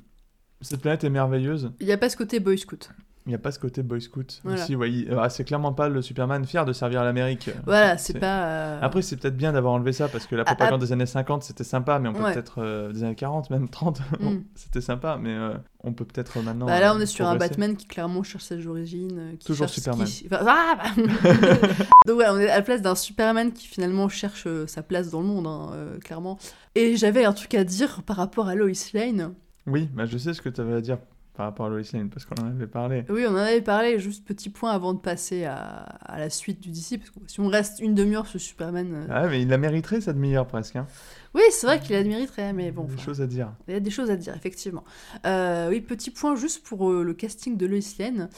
cette 0.60 0.82
planète 0.82 1.02
est 1.04 1.08
merveilleuse. 1.10 1.72
Il 1.80 1.86
y 1.86 1.92
a 1.92 1.96
pas 1.98 2.10
ce 2.10 2.16
côté 2.16 2.40
Boy 2.40 2.58
Scout. 2.58 2.90
Il 3.30 3.34
n'y 3.34 3.36
a 3.36 3.38
pas 3.38 3.52
ce 3.52 3.60
côté 3.60 3.84
Boy 3.84 4.00
Scout. 4.02 4.40
Voilà. 4.42 4.60
Aussi, 4.60 4.74
ouais, 4.74 4.90
il- 4.90 5.16
ah, 5.16 5.30
c'est 5.30 5.44
clairement 5.44 5.72
pas 5.72 5.88
le 5.88 6.02
Superman 6.02 6.44
fier 6.44 6.64
de 6.64 6.72
servir 6.72 7.04
l'Amérique. 7.04 7.48
Voilà, 7.64 7.96
c'est 7.96 8.18
pas. 8.18 8.42
euh, 8.46 8.78
Après, 8.82 9.02
c'est 9.02 9.16
peut-être 9.16 9.36
bien 9.36 9.52
d'avoir 9.52 9.72
enlevé 9.74 9.92
ça 9.92 10.08
parce 10.08 10.26
que 10.26 10.34
la 10.34 10.42
Ah, 10.42 10.56
propagande 10.56 10.80
ah. 10.82 10.86
des 10.86 10.90
années 10.92 11.06
50 11.06 11.44
c'était 11.44 11.62
sympa, 11.62 12.00
mais 12.00 12.08
on 12.08 12.12
peut 12.12 12.24
Ouais. 12.24 12.32
peut-être. 12.34 12.60
euh, 12.60 12.92
des 12.92 13.04
années 13.04 13.14
40, 13.14 13.48
même 13.50 13.68
30, 13.68 14.00
bon, 14.20 14.30
Mm. 14.32 14.44
c'était 14.56 14.80
sympa, 14.80 15.16
mais 15.22 15.30
euh, 15.32 15.54
on 15.84 15.92
peut 15.92 16.04
peut-être 16.04 16.40
maintenant. 16.42 16.66
bah 16.66 16.80
là, 16.80 16.92
on 16.92 16.98
est 16.98 17.06
sur 17.06 17.24
un. 17.28 17.36
Batman 17.36 17.76
qui 17.76 17.86
clairement 17.86 18.24
cherche 18.24 18.42
ses 18.42 18.66
origines. 18.66 19.36
Qui 19.38 19.46
Toujours 19.46 19.68
Superman. 19.70 20.06
qui- 20.08 20.26
enfin, 20.26 20.44
ah, 20.48 20.74
bah 20.76 21.02
Donc 22.08 22.18
ouais, 22.18 22.26
on 22.30 22.38
est 22.40 22.50
à 22.50 22.56
la 22.56 22.62
place 22.62 22.82
d'un 22.82 22.96
Superman 22.96 23.52
qui 23.52 23.68
finalement 23.68 24.08
cherche 24.08 24.48
sa 24.66 24.82
place 24.82 25.10
dans 25.10 25.20
le 25.20 25.26
monde, 25.28 25.46
hein, 25.46 25.70
clairement. 26.04 26.36
Et 26.74 26.96
j'avais 26.96 27.24
un 27.24 27.32
truc 27.32 27.54
à 27.54 27.62
dire 27.62 28.02
par 28.02 28.16
rapport 28.16 28.48
à 28.48 28.56
Lois 28.56 28.70
Lane. 28.92 29.34
Oui, 29.68 29.88
bah, 29.94 30.06
je 30.06 30.18
sais 30.18 30.34
ce 30.34 30.40
que 30.42 30.48
tu 30.48 30.60
avais 30.60 30.74
à 30.74 30.80
dire 30.80 30.98
par 31.40 31.46
rapport 31.46 31.64
à 31.64 31.68
Lois 31.70 31.80
Lane 31.94 32.10
parce 32.10 32.26
qu'on 32.26 32.34
en 32.42 32.48
avait 32.48 32.66
parlé. 32.66 33.02
Oui, 33.08 33.24
on 33.26 33.32
en 33.32 33.36
avait 33.36 33.62
parlé, 33.62 33.98
juste 33.98 34.26
petit 34.26 34.50
point 34.50 34.72
avant 34.72 34.92
de 34.92 34.98
passer 34.98 35.46
à, 35.46 35.56
à 35.56 36.18
la 36.18 36.28
suite 36.28 36.60
du 36.60 36.68
DC, 36.68 36.98
parce 36.98 37.08
que 37.08 37.18
si 37.28 37.40
on 37.40 37.48
reste 37.48 37.80
une 37.80 37.94
demi-heure 37.94 38.26
sur 38.26 38.38
Superman... 38.38 38.92
euh, 38.94 39.06
Ah, 39.08 39.26
mais 39.26 39.40
il 39.40 39.48
la 39.48 39.56
mériterait 39.56 40.02
cette 40.02 40.16
demi-heure 40.16 40.46
presque. 40.46 40.76
Hein. 40.76 40.86
Oui, 41.32 41.40
c'est 41.50 41.66
vrai 41.66 41.80
qu'il 41.80 41.96
a 41.96 42.02
le 42.02 42.08
mériterait, 42.10 42.52
mais 42.52 42.72
bon... 42.72 42.84
Des 42.84 42.92
enfin, 42.92 43.02
choses 43.02 43.22
à 43.22 43.26
dire. 43.26 43.54
Il 43.68 43.72
y 43.72 43.76
a 43.78 43.80
des 43.80 43.90
choses 43.90 44.10
à 44.10 44.16
dire, 44.16 44.36
effectivement. 44.36 44.84
Euh, 45.24 45.70
oui, 45.70 45.80
petit 45.80 46.10
point 46.10 46.36
juste 46.36 46.62
pour 46.62 46.90
euh, 46.90 47.02
le 47.02 47.14
casting 47.14 47.56
de 47.56 47.64
Lois 47.64 47.78
Lane, 47.98 48.28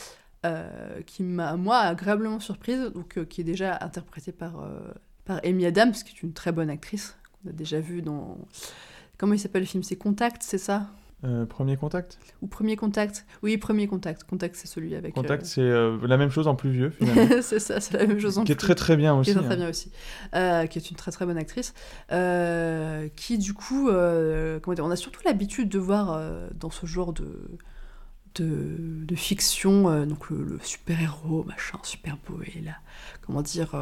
euh, 0.46 1.00
qui 1.04 1.24
m'a, 1.24 1.56
moi, 1.56 1.78
agréablement 1.78 2.38
surprise, 2.38 2.82
donc, 2.94 3.18
qui 3.26 3.40
est 3.40 3.44
déjà 3.44 3.78
interprétée 3.80 4.30
par, 4.30 4.64
par 5.24 5.40
Amy 5.42 5.66
Adams, 5.66 5.90
qui 5.90 6.14
est 6.14 6.22
une 6.22 6.34
très 6.34 6.52
bonne 6.52 6.70
actrice, 6.70 7.16
qu'on 7.42 7.50
a 7.50 7.52
déjà 7.52 7.80
vue 7.80 8.00
dans... 8.00 8.38
Comment 9.18 9.32
il 9.32 9.40
s'appelle 9.40 9.62
le 9.62 9.66
film 9.66 9.82
C'est 9.82 9.96
Contact, 9.96 10.44
c'est 10.44 10.58
ça? 10.58 10.86
Euh, 11.24 11.46
premier 11.46 11.76
contact 11.76 12.18
Ou 12.40 12.48
Premier 12.48 12.74
Contact 12.74 13.24
Oui, 13.42 13.56
Premier 13.56 13.86
Contact. 13.86 14.24
Contact, 14.24 14.56
c'est 14.56 14.66
celui 14.66 14.96
avec... 14.96 15.14
Contact, 15.14 15.44
euh, 15.44 15.46
c'est 15.46 15.60
euh, 15.60 15.96
la 16.08 16.16
même 16.16 16.30
chose 16.30 16.48
en 16.48 16.56
plus 16.56 16.70
vieux 16.70 16.90
finalement. 16.90 17.36
c'est 17.42 17.60
ça, 17.60 17.80
c'est 17.80 17.96
la 17.96 18.06
même 18.06 18.18
chose 18.18 18.38
en 18.38 18.44
qui 18.44 18.50
est 18.50 18.56
plus. 18.56 18.66
très 18.66 18.74
très 18.74 18.96
bien 18.96 19.14
qui 19.14 19.20
aussi. 19.20 19.30
est 19.30 19.34
très, 19.34 19.42
très 19.44 19.54
hein. 19.54 19.56
bien 19.58 19.68
aussi, 19.68 19.90
qui 20.68 20.78
est 20.78 20.90
une 20.90 20.96
très 20.96 21.12
très 21.12 21.24
bonne 21.24 21.38
actrice, 21.38 21.74
qui 23.14 23.38
du 23.38 23.54
coup, 23.54 23.86
comment 23.86 24.74
dire, 24.74 24.84
on 24.84 24.90
a 24.90 24.96
surtout 24.96 25.20
l'habitude 25.24 25.68
de 25.68 25.78
voir 25.78 26.20
dans 26.58 26.70
ce 26.70 26.86
genre 26.86 27.12
de, 27.12 27.50
de, 28.34 29.04
de 29.04 29.14
fiction, 29.14 30.04
donc 30.04 30.28
le, 30.30 30.42
le 30.42 30.58
super-héros, 30.60 31.44
machin, 31.44 31.78
super 31.84 32.16
beau, 32.26 32.40
et 32.42 32.60
la, 32.62 32.74
comment 33.24 33.42
dire, 33.42 33.76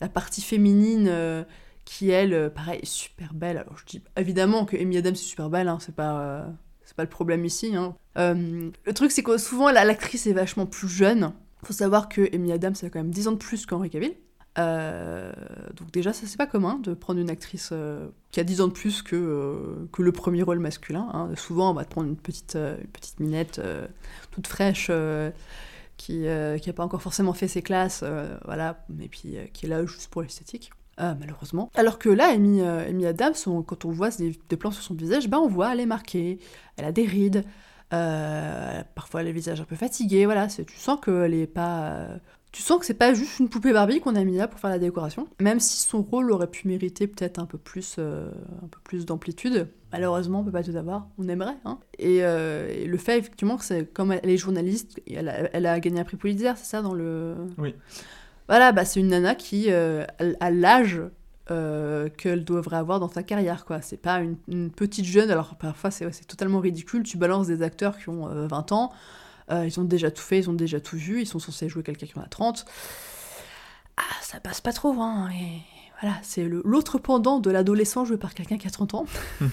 la 0.00 0.08
partie 0.08 0.40
féminine 0.40 1.44
qui, 1.84 2.10
elle, 2.10 2.32
euh, 2.34 2.50
pareil, 2.50 2.80
est 2.82 2.86
super 2.86 3.34
belle. 3.34 3.58
Alors 3.58 3.76
je 3.78 3.84
dis 3.84 4.02
évidemment 4.16 4.64
que 4.64 4.76
Amy 4.76 4.96
Adams 4.96 5.12
est 5.14 5.16
super 5.16 5.50
belle, 5.50 5.68
hein, 5.68 5.78
c'est 5.80 5.94
pas... 5.94 6.20
euh, 6.20 6.46
c'est 6.84 6.96
pas 6.96 7.02
le 7.04 7.08
problème 7.08 7.44
ici. 7.44 7.74
hein. 7.76 7.94
Euh, 8.18 8.70
le 8.84 8.92
truc, 8.94 9.10
c'est 9.10 9.22
que 9.22 9.38
souvent, 9.38 9.70
la- 9.70 9.84
l'actrice 9.84 10.26
est 10.26 10.32
vachement 10.34 10.66
plus 10.66 10.88
jeune. 10.88 11.32
Faut 11.64 11.72
savoir 11.72 12.08
que 12.10 12.34
Amy 12.34 12.52
Adams 12.52 12.74
a 12.82 12.90
quand 12.90 12.98
même 12.98 13.10
10 13.10 13.28
ans 13.28 13.32
de 13.32 13.36
plus 13.38 13.64
qu'Henry 13.66 13.88
Cavill. 13.90 14.14
Donc 14.56 15.90
déjà, 15.92 16.12
ça 16.12 16.26
c'est 16.26 16.36
pas 16.36 16.46
commun 16.46 16.78
de 16.82 16.94
prendre 16.94 17.18
une 17.20 17.30
actrice 17.30 17.72
qui 18.30 18.40
a 18.40 18.44
10 18.44 18.60
ans 18.60 18.68
de 18.68 18.72
plus 18.72 19.02
que, 19.02 19.88
que 19.92 20.02
le 20.02 20.12
premier 20.12 20.42
rôle 20.42 20.58
masculin. 20.60 21.08
hein. 21.12 21.30
Souvent, 21.36 21.70
on 21.70 21.74
va 21.74 21.84
te 21.84 21.90
prendre 21.90 22.08
une 22.08 22.16
petite, 22.16 22.54
une 22.56 22.86
petite 22.88 23.18
minette 23.20 23.60
toute 24.30 24.46
fraîche 24.46 24.90
qui 25.96 26.18
n'a 26.20 26.72
pas 26.74 26.84
encore 26.84 27.02
forcément 27.02 27.32
fait 27.32 27.48
ses 27.48 27.62
classes, 27.62 28.04
voilà, 28.44 28.84
et 29.00 29.08
puis 29.08 29.36
qui 29.52 29.66
est 29.66 29.68
là 29.68 29.84
juste 29.86 30.08
pour 30.10 30.22
l'esthétique. 30.22 30.70
Euh, 31.00 31.14
malheureusement. 31.18 31.70
Alors 31.74 31.98
que 31.98 32.08
là, 32.08 32.28
Amy, 32.28 32.60
euh, 32.60 32.88
Amy 32.88 33.06
Adams, 33.06 33.34
quand 33.66 33.84
on 33.84 33.90
voit 33.90 34.10
des, 34.10 34.56
plans 34.56 34.70
sur 34.70 34.82
son 34.82 34.94
visage, 34.94 35.28
ben 35.28 35.38
on 35.38 35.48
voit, 35.48 35.72
elle 35.72 35.80
est 35.80 35.86
marquée, 35.86 36.38
elle 36.76 36.84
a 36.84 36.92
des 36.92 37.04
rides, 37.04 37.44
euh, 37.92 38.82
parfois 38.94 39.20
elle 39.20 39.26
a 39.26 39.30
le 39.30 39.34
visage 39.34 39.60
un 39.60 39.64
peu 39.64 39.76
fatigué, 39.76 40.24
voilà, 40.24 40.46
tu 40.46 40.76
sens 40.76 41.00
qu'elle 41.04 41.34
est 41.34 41.46
pas... 41.46 41.88
euh, 41.88 42.16
tu 42.52 42.62
sens 42.62 42.78
que 42.78 42.86
c'est 42.86 42.94
pas 42.94 43.12
juste 43.14 43.40
une 43.40 43.48
poupée 43.48 43.72
Barbie 43.72 44.00
qu'on 44.00 44.14
a 44.14 44.22
mis 44.22 44.36
là 44.36 44.46
pour 44.46 44.60
faire 44.60 44.70
la 44.70 44.78
décoration, 44.78 45.26
même 45.40 45.58
si 45.58 45.80
son 45.80 46.02
rôle 46.02 46.30
aurait 46.30 46.46
pu 46.46 46.68
mériter 46.68 47.08
peut-être 47.08 47.40
un 47.40 47.46
peu 47.46 47.58
plus, 47.58 47.98
un 47.98 48.68
peu 48.70 48.78
plus 48.84 49.06
d'amplitude. 49.06 49.66
Malheureusement, 49.90 50.40
on 50.40 50.44
peut 50.44 50.52
pas 50.52 50.62
tout 50.62 50.76
avoir, 50.76 51.08
on 51.18 51.28
aimerait. 51.28 51.56
Hein. 51.64 51.80
Et, 51.98 52.20
le 52.20 52.96
fait 52.96 53.18
effectivement 53.18 53.56
que 53.56 53.64
c'est 53.64 53.92
comme 53.92 54.12
elle 54.12 54.30
est 54.30 54.36
journaliste, 54.36 55.00
elle 55.10 55.28
a, 55.28 55.52
elle 55.52 55.66
a 55.66 55.80
gagné 55.80 55.98
un 55.98 56.04
prix 56.04 56.16
Pulitzer, 56.16 56.52
c'est 56.54 56.66
ça 56.66 56.80
dans 56.80 56.94
le. 56.94 57.34
Oui. 57.58 57.74
Voilà, 58.48 58.72
bah, 58.72 58.84
c'est 58.84 59.00
une 59.00 59.08
nana 59.08 59.34
qui 59.34 59.70
euh, 59.70 60.04
a- 60.18 60.44
a 60.46 60.50
l'âge 60.50 61.00
euh, 61.50 62.08
qu'elle 62.16 62.44
devrait 62.44 62.76
avoir 62.76 63.00
dans 63.00 63.08
sa 63.08 63.22
carrière, 63.22 63.64
quoi. 63.64 63.80
C'est 63.82 63.96
pas 63.96 64.18
une, 64.20 64.36
une 64.48 64.70
petite 64.70 65.04
jeune, 65.06 65.30
alors 65.30 65.54
parfois 65.56 65.90
c'est 65.90 66.04
ouais, 66.06 66.12
totalement 66.26 66.60
ridicule, 66.60 67.02
tu 67.02 67.16
balances 67.16 67.46
des 67.46 67.62
acteurs 67.62 67.98
qui 67.98 68.08
ont 68.08 68.28
euh, 68.28 68.46
20 68.46 68.72
ans, 68.72 68.92
euh, 69.50 69.66
ils 69.66 69.78
ont 69.80 69.84
déjà 69.84 70.10
tout 70.10 70.22
fait, 70.22 70.38
ils 70.38 70.50
ont 70.50 70.54
déjà 70.54 70.80
tout 70.80 70.96
vu, 70.96 71.20
ils 71.22 71.26
sont 71.26 71.38
censés 71.38 71.68
jouer 71.68 71.82
quelqu'un 71.82 72.06
qui 72.06 72.18
en 72.18 72.22
a 72.22 72.26
30. 72.28 72.64
Ah, 73.96 74.02
ça 74.22 74.40
passe 74.40 74.60
pas 74.60 74.72
trop, 74.72 74.92
hein, 75.00 75.28
et 75.30 75.60
voilà, 76.00 76.16
c'est 76.22 76.44
l'autre 76.48 76.98
pendant 76.98 77.38
de 77.40 77.50
l'adolescent 77.50 78.04
joué 78.04 78.16
par 78.16 78.34
quelqu'un 78.34 78.58
qui 78.58 78.66
a 78.66 78.70
30 78.70 78.94
ans. 78.94 79.06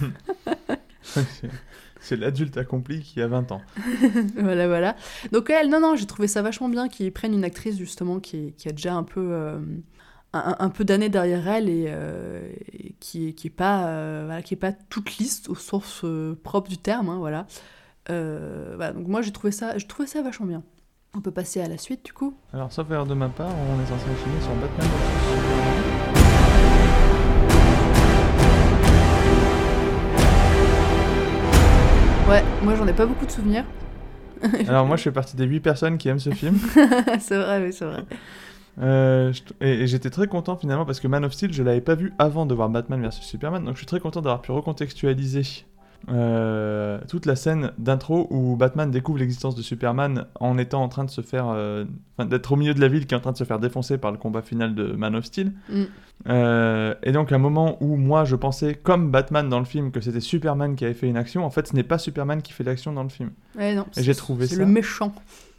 C'est- 2.01 2.17
l'adulte 2.17 2.57
accompli 2.57 3.01
qui 3.01 3.21
a 3.21 3.27
20 3.27 3.51
ans. 3.53 3.61
voilà, 4.37 4.67
voilà. 4.67 4.95
Donc 5.31 5.49
elle, 5.49 5.69
non, 5.69 5.79
non, 5.79 5.95
j'ai 5.95 6.05
trouvé 6.07 6.27
ça 6.27 6.41
vachement 6.41 6.67
bien 6.67 6.89
qu'ils 6.89 7.11
prennent 7.13 7.33
une 7.33 7.43
actrice 7.45 7.77
justement 7.77 8.19
qui, 8.19 8.53
qui 8.57 8.67
a 8.67 8.71
déjà 8.73 8.93
un 8.95 9.03
peu, 9.03 9.21
euh, 9.31 9.59
un, 10.33 10.55
un 10.59 10.69
peu 10.69 10.83
d'années 10.83 11.09
derrière 11.09 11.47
elle 11.47 11.69
et, 11.69 11.85
euh, 11.87 12.51
et 12.73 12.93
qui, 12.99 13.29
est- 13.29 13.33
qui 13.33 13.47
est 13.47 13.51
pas, 13.51 13.87
euh, 13.87 14.23
voilà, 14.25 14.41
qui 14.41 14.53
est 14.55 14.57
pas 14.57 14.71
toute 14.73 15.17
liste 15.17 15.47
au 15.49 15.55
sens 15.55 16.03
propre 16.43 16.69
du 16.69 16.77
terme, 16.77 17.09
hein, 17.09 17.17
voilà. 17.19 17.45
Voilà. 18.09 18.91
Donc 18.93 19.07
moi 19.07 19.21
j'ai 19.21 19.31
trouvé 19.31 19.51
ça, 19.51 19.77
j'ai 19.77 19.87
trouvé 19.87 20.07
ça 20.07 20.21
vachement 20.21 20.45
bien. 20.47 20.63
On 21.15 21.21
peut 21.21 21.31
passer 21.31 21.61
à 21.61 21.67
la 21.67 21.77
suite 21.77 22.05
du 22.05 22.13
coup? 22.13 22.33
Alors, 22.53 22.71
sauf 22.71 22.89
erreur 22.89 23.05
de 23.05 23.13
ma 23.13 23.27
part, 23.29 23.49
on 23.49 23.81
est 23.81 23.85
censé 23.85 24.03
enchaîner 24.05 24.41
sur 24.41 24.53
Batman 24.55 25.90
Ouais, 32.32 32.43
moi 32.63 32.75
j'en 32.75 32.88
ai 32.88 32.93
pas 32.93 33.05
beaucoup 33.05 33.25
de 33.25 33.32
souvenirs. 33.32 33.65
Alors, 34.69 34.86
moi, 34.86 34.95
je 34.95 35.03
fais 35.03 35.11
partie 35.11 35.36
des 35.36 35.43
8 35.43 35.59
personnes 35.59 35.97
qui 35.97 36.07
aiment 36.07 36.17
ce 36.17 36.29
film. 36.29 36.57
c'est 37.19 37.38
vrai, 37.38 37.61
oui, 37.61 37.73
c'est 37.73 37.84
vrai. 37.84 38.05
Euh, 38.82 39.34
et 39.59 39.82
et 39.82 39.88
j'étais 39.88 40.09
très 40.09 40.27
content 40.27 40.55
finalement 40.55 40.86
parce 40.86 41.01
que 41.01 41.09
Man 41.09 41.25
of 41.25 41.34
Steel, 41.34 41.51
je 41.51 41.61
l'avais 41.61 41.82
pas 41.82 41.95
vu 41.95 42.13
avant 42.19 42.45
de 42.45 42.55
voir 42.55 42.69
Batman 42.69 43.05
vs 43.05 43.21
Superman, 43.21 43.65
donc 43.65 43.73
je 43.73 43.79
suis 43.79 43.86
très 43.86 43.99
content 43.99 44.21
d'avoir 44.21 44.41
pu 44.41 44.53
recontextualiser 44.53 45.65
euh, 46.09 46.99
toute 47.07 47.25
la 47.25 47.35
scène 47.35 47.71
d'intro 47.77 48.27
où 48.31 48.55
Batman 48.55 48.89
découvre 48.91 49.19
l'existence 49.19 49.55
de 49.55 49.61
Superman 49.61 50.25
en 50.39 50.57
étant 50.57 50.81
en 50.83 50.89
train 50.89 51.03
de 51.03 51.09
se 51.11 51.21
faire, 51.21 51.47
euh, 51.49 51.85
d'être 52.19 52.51
au 52.51 52.55
milieu 52.55 52.73
de 52.73 52.81
la 52.81 52.87
ville 52.87 53.05
qui 53.05 53.13
est 53.13 53.17
en 53.17 53.21
train 53.21 53.31
de 53.31 53.37
se 53.37 53.43
faire 53.43 53.59
défoncer 53.59 53.97
par 53.97 54.11
le 54.11 54.17
combat 54.17 54.41
final 54.41 54.73
de 54.75 54.91
Man 54.93 55.15
of 55.15 55.25
Steel. 55.25 55.51
Mm. 55.69 55.83
Euh, 56.29 56.93
et 57.01 57.11
donc 57.11 57.31
un 57.31 57.39
moment 57.39 57.77
où 57.81 57.95
moi 57.95 58.25
je 58.25 58.35
pensais 58.35 58.75
comme 58.75 59.09
Batman 59.09 59.49
dans 59.49 59.57
le 59.59 59.65
film 59.65 59.91
que 59.91 60.01
c'était 60.01 60.19
Superman 60.19 60.75
qui 60.75 60.85
avait 60.85 60.93
fait 60.93 61.07
une 61.07 61.17
action, 61.17 61.43
en 61.45 61.49
fait 61.49 61.67
ce 61.67 61.75
n'est 61.75 61.81
pas 61.83 61.97
Superman 61.97 62.41
qui 62.43 62.53
fait 62.53 62.63
l'action 62.63 62.93
dans 62.93 63.03
le 63.03 63.09
film. 63.09 63.31
Ouais, 63.57 63.73
non. 63.73 63.85
Et 63.97 64.03
j'ai 64.03 64.13
c'est- 64.13 64.19
trouvé 64.19 64.45
C'est 64.47 64.55
ça- 64.55 64.61
le 64.61 64.67
méchant. 64.67 65.13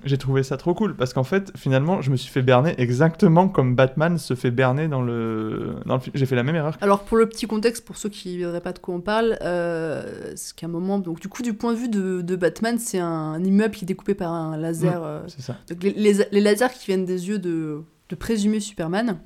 J'ai 0.04 0.18
trouvé 0.18 0.42
ça 0.42 0.56
trop 0.56 0.74
cool 0.74 0.96
parce 0.96 1.12
qu'en 1.14 1.22
fait, 1.24 1.52
finalement, 1.56 2.02
je 2.02 2.10
me 2.10 2.16
suis 2.16 2.30
fait 2.30 2.42
berner 2.42 2.74
exactement 2.78 3.48
comme 3.48 3.74
Batman 3.76 4.18
se 4.18 4.34
fait 4.34 4.50
berner 4.50 4.88
dans 4.88 5.02
le, 5.02 5.74
dans 5.86 5.94
le 5.94 6.00
film. 6.00 6.12
J'ai 6.16 6.26
fait 6.26 6.34
la 6.36 6.42
même 6.42 6.56
erreur. 6.56 6.76
Alors 6.80 7.04
pour 7.04 7.16
le 7.16 7.28
petit 7.28 7.46
contexte, 7.46 7.84
pour 7.84 7.96
ceux 7.96 8.08
qui 8.08 8.34
ne 8.36 8.40
verraient 8.46 8.60
pas 8.60 8.72
de 8.72 8.78
quoi 8.80 8.94
on 8.94 9.00
parle, 9.00 9.38
euh, 9.42 10.32
c'est 10.34 10.56
qu'à 10.56 10.66
un 10.66 10.70
moment, 10.70 10.98
donc 10.98 11.20
du 11.20 11.28
coup 11.28 11.42
du 11.42 11.54
point 11.54 11.72
de 11.72 11.78
vue 11.78 11.88
de, 11.88 12.20
de 12.20 12.36
Batman, 12.36 12.78
c'est 12.78 12.98
un, 12.98 13.42
immeuble 13.44 13.74
qui 13.74 13.84
est 13.84 13.86
découpé 13.86 14.14
par 14.14 14.32
un 14.32 14.56
laser. 14.56 15.02
euh, 15.04 15.20
C'est 15.28 15.42
ça. 15.42 15.56
donc 15.68 15.82
les, 15.82 15.92
les- 15.92 16.26
les 16.30 16.40
lasers 16.40 16.72
qui 16.78 16.86
viennent 16.86 17.04
des 17.06 17.28
yeux 17.28 17.38
de, 17.38 17.82
de 18.08 18.14
présumé 18.16 18.58
Superman, 18.60 19.18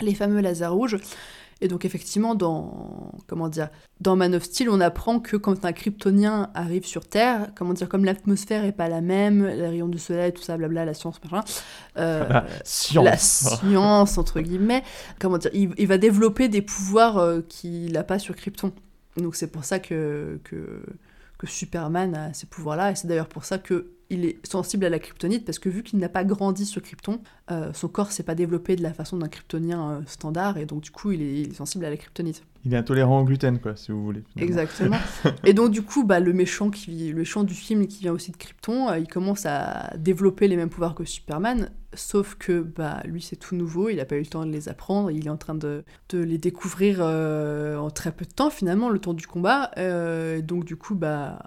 les 0.00 0.14
fameux 0.14 0.40
lasers 0.40 0.66
rouges. 0.66 0.96
Et 1.60 1.68
donc 1.68 1.84
effectivement, 1.84 2.34
dans 2.34 3.12
comment 3.26 3.48
dire, 3.48 3.68
dans 4.00 4.16
Man 4.16 4.34
of 4.34 4.42
Steel, 4.44 4.68
on 4.70 4.80
apprend 4.80 5.20
que 5.20 5.36
quand 5.36 5.64
un 5.64 5.72
Kryptonien 5.72 6.50
arrive 6.54 6.84
sur 6.84 7.06
Terre, 7.06 7.48
comment 7.54 7.72
dire, 7.72 7.88
comme 7.88 8.04
l'atmosphère 8.04 8.64
est 8.64 8.72
pas 8.72 8.88
la 8.88 9.00
même, 9.00 9.46
les 9.46 9.68
rayons 9.68 9.88
du 9.88 9.98
soleil, 9.98 10.32
tout 10.32 10.42
ça, 10.42 10.56
blabla, 10.56 10.84
la 10.84 10.94
science, 10.94 11.20
machin. 11.24 11.44
euh, 11.96 12.28
La 12.28 12.44
science. 12.64 13.04
la 13.04 13.16
science, 13.16 14.18
entre 14.18 14.40
guillemets, 14.40 14.82
comment 15.20 15.38
dire, 15.38 15.50
il, 15.54 15.70
il 15.78 15.86
va 15.86 15.98
développer 15.98 16.48
des 16.48 16.62
pouvoirs 16.62 17.18
euh, 17.18 17.40
qu'il 17.48 17.92
n'a 17.92 18.04
pas 18.04 18.18
sur 18.18 18.34
Krypton. 18.36 18.72
Donc 19.16 19.36
c'est 19.36 19.46
pour 19.46 19.64
ça 19.64 19.78
que, 19.78 20.40
que, 20.44 20.82
que 21.38 21.46
Superman 21.46 22.14
a 22.14 22.34
ces 22.34 22.46
pouvoirs-là, 22.46 22.90
et 22.90 22.94
c'est 22.96 23.06
d'ailleurs 23.06 23.28
pour 23.28 23.44
ça 23.44 23.58
que 23.58 23.90
il 24.10 24.26
est 24.26 24.46
sensible 24.46 24.84
à 24.84 24.90
la 24.90 24.98
kryptonite, 24.98 25.44
parce 25.46 25.58
que 25.58 25.68
vu 25.70 25.82
qu'il 25.82 25.98
n'a 25.98 26.10
pas 26.10 26.24
grandi 26.24 26.66
sur 26.66 26.82
Krypton, 26.82 27.20
euh, 27.50 27.74
son 27.74 27.88
corps 27.88 28.10
s'est 28.10 28.22
pas 28.22 28.34
développé 28.34 28.74
de 28.74 28.82
la 28.82 28.94
façon 28.94 29.18
d'un 29.18 29.28
kryptonien 29.28 29.90
euh, 29.90 30.00
standard, 30.06 30.56
et 30.56 30.64
donc 30.64 30.80
du 30.80 30.90
coup 30.90 31.12
il 31.12 31.20
est, 31.20 31.40
il 31.42 31.50
est 31.50 31.54
sensible 31.54 31.84
à 31.84 31.90
la 31.90 31.96
kryptonite. 31.98 32.42
Il 32.64 32.72
est 32.72 32.78
intolérant 32.78 33.20
au 33.20 33.24
gluten, 33.24 33.58
quoi, 33.58 33.76
si 33.76 33.92
vous 33.92 34.02
voulez. 34.02 34.22
finalement. 34.32 34.50
Exactement. 34.50 34.96
et 35.44 35.52
donc 35.52 35.70
du 35.70 35.82
coup, 35.82 36.04
bah, 36.04 36.20
le 36.20 36.32
méchant 36.32 36.70
qui, 36.70 37.10
le 37.10 37.16
méchant 37.16 37.44
du 37.44 37.52
film 37.52 37.86
qui 37.86 38.00
vient 38.00 38.12
aussi 38.12 38.32
de 38.32 38.38
Krypton, 38.38 38.88
euh, 38.88 38.98
il 38.98 39.06
commence 39.06 39.44
à 39.44 39.92
développer 39.98 40.48
les 40.48 40.56
mêmes 40.56 40.70
pouvoirs 40.70 40.94
que 40.94 41.04
Superman, 41.04 41.68
sauf 41.92 42.34
que 42.36 42.62
bah 42.62 43.02
lui 43.04 43.20
c'est 43.20 43.36
tout 43.36 43.54
nouveau, 43.54 43.90
il 43.90 43.96
n'a 43.98 44.06
pas 44.06 44.16
eu 44.16 44.20
le 44.20 44.26
temps 44.26 44.44
de 44.46 44.50
les 44.50 44.70
apprendre, 44.70 45.10
il 45.10 45.26
est 45.26 45.30
en 45.30 45.36
train 45.36 45.54
de, 45.54 45.84
de 46.08 46.18
les 46.18 46.38
découvrir 46.38 47.00
en 47.00 47.90
très 47.90 48.10
peu 48.10 48.24
de 48.24 48.32
temps 48.32 48.50
finalement, 48.50 48.88
le 48.88 48.98
temps 48.98 49.14
du 49.14 49.28
combat. 49.28 49.70
Donc 50.42 50.64
du 50.64 50.74
coup, 50.74 50.96
bah 50.96 51.38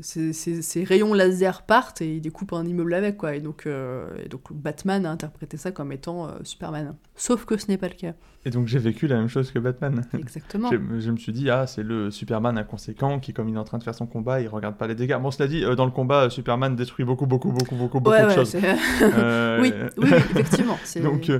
ces 0.00 0.84
rayons 0.84 1.12
laser 1.12 1.66
partent 1.66 2.00
et 2.00 2.14
il 2.14 2.20
découpe 2.22 2.54
un 2.54 2.64
immeuble 2.64 2.94
avec 2.94 3.18
quoi. 3.18 3.34
Et 3.34 3.40
donc, 3.40 3.66
et 3.66 4.28
donc 4.28 4.54
Batman 4.54 5.04
a 5.08 5.10
interprété 5.10 5.56
ça 5.56 5.72
comme 5.72 5.90
étant 5.92 6.26
euh, 6.28 6.30
Superman. 6.44 6.94
Sauf 7.16 7.44
que 7.44 7.56
ce 7.56 7.66
n'est 7.68 7.78
pas 7.78 7.88
le 7.88 7.94
cas. 7.94 8.12
Et 8.44 8.50
donc 8.50 8.66
j'ai 8.68 8.78
vécu 8.78 9.06
la 9.08 9.16
même 9.16 9.28
chose 9.28 9.50
que 9.50 9.58
Batman. 9.58 10.04
Exactement. 10.18 10.70
Je, 10.70 11.00
je 11.00 11.10
me 11.10 11.16
suis 11.16 11.32
dit, 11.32 11.50
ah, 11.50 11.66
c'est 11.66 11.82
le 11.82 12.10
Superman 12.10 12.56
inconséquent 12.56 13.18
qui, 13.18 13.32
comme 13.32 13.48
il 13.48 13.54
est 13.56 13.58
en 13.58 13.64
train 13.64 13.78
de 13.78 13.84
faire 13.84 13.94
son 13.94 14.06
combat, 14.06 14.40
il 14.40 14.48
regarde 14.48 14.76
pas 14.76 14.86
les 14.86 14.94
dégâts. 14.94 15.18
Bon, 15.20 15.30
cela 15.30 15.48
dit, 15.48 15.64
euh, 15.64 15.74
dans 15.74 15.84
le 15.86 15.90
combat, 15.90 16.24
euh, 16.24 16.30
Superman 16.30 16.76
détruit 16.76 17.04
beaucoup, 17.04 17.26
beaucoup, 17.26 17.50
beaucoup, 17.50 17.74
beaucoup, 17.74 18.00
beaucoup 18.00 18.10
Ouais, 18.14 18.22
de 18.22 18.28
ouais, 18.28 18.34
choses. 18.34 18.56
Euh, 19.02 19.60
oui, 19.60 19.72
oui, 19.96 20.08
effectivement. 20.12 20.78
Donc 21.02 21.30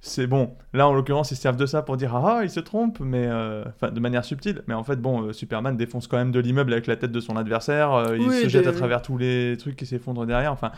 c'est 0.00 0.28
bon. 0.28 0.54
Là, 0.74 0.86
en 0.86 0.92
l'occurrence, 0.94 1.32
ils 1.32 1.36
se 1.36 1.42
servent 1.42 1.56
de 1.56 1.66
ça 1.66 1.82
pour 1.82 1.96
dire 1.96 2.14
ah, 2.14 2.38
ah, 2.38 2.44
il 2.44 2.50
se 2.50 2.60
trompe, 2.60 3.00
mais 3.00 3.26
euh, 3.26 3.64
enfin 3.66 3.90
de 3.90 3.98
manière 4.00 4.24
subtile. 4.24 4.62
Mais 4.68 4.74
en 4.74 4.84
fait, 4.84 4.96
bon, 4.96 5.22
euh, 5.22 5.32
Superman 5.32 5.76
défonce 5.76 6.06
quand 6.06 6.16
même 6.16 6.30
de 6.30 6.38
l'immeuble 6.38 6.72
avec 6.72 6.86
la 6.86 6.94
tête 6.96 7.10
de 7.10 7.20
son 7.20 7.36
adversaire. 7.36 7.92
euh, 7.92 8.16
il 8.16 8.28
Oui, 8.28 8.42
se 8.42 8.48
jette 8.48 8.68
à 8.68 8.72
travers 8.72 9.02
tous 9.02 9.18
les 9.18 9.56
trucs 9.58 9.74
qui 9.76 9.86
s'effondrent 9.86 10.24
derrière. 10.24 10.52
Enfin, 10.52 10.70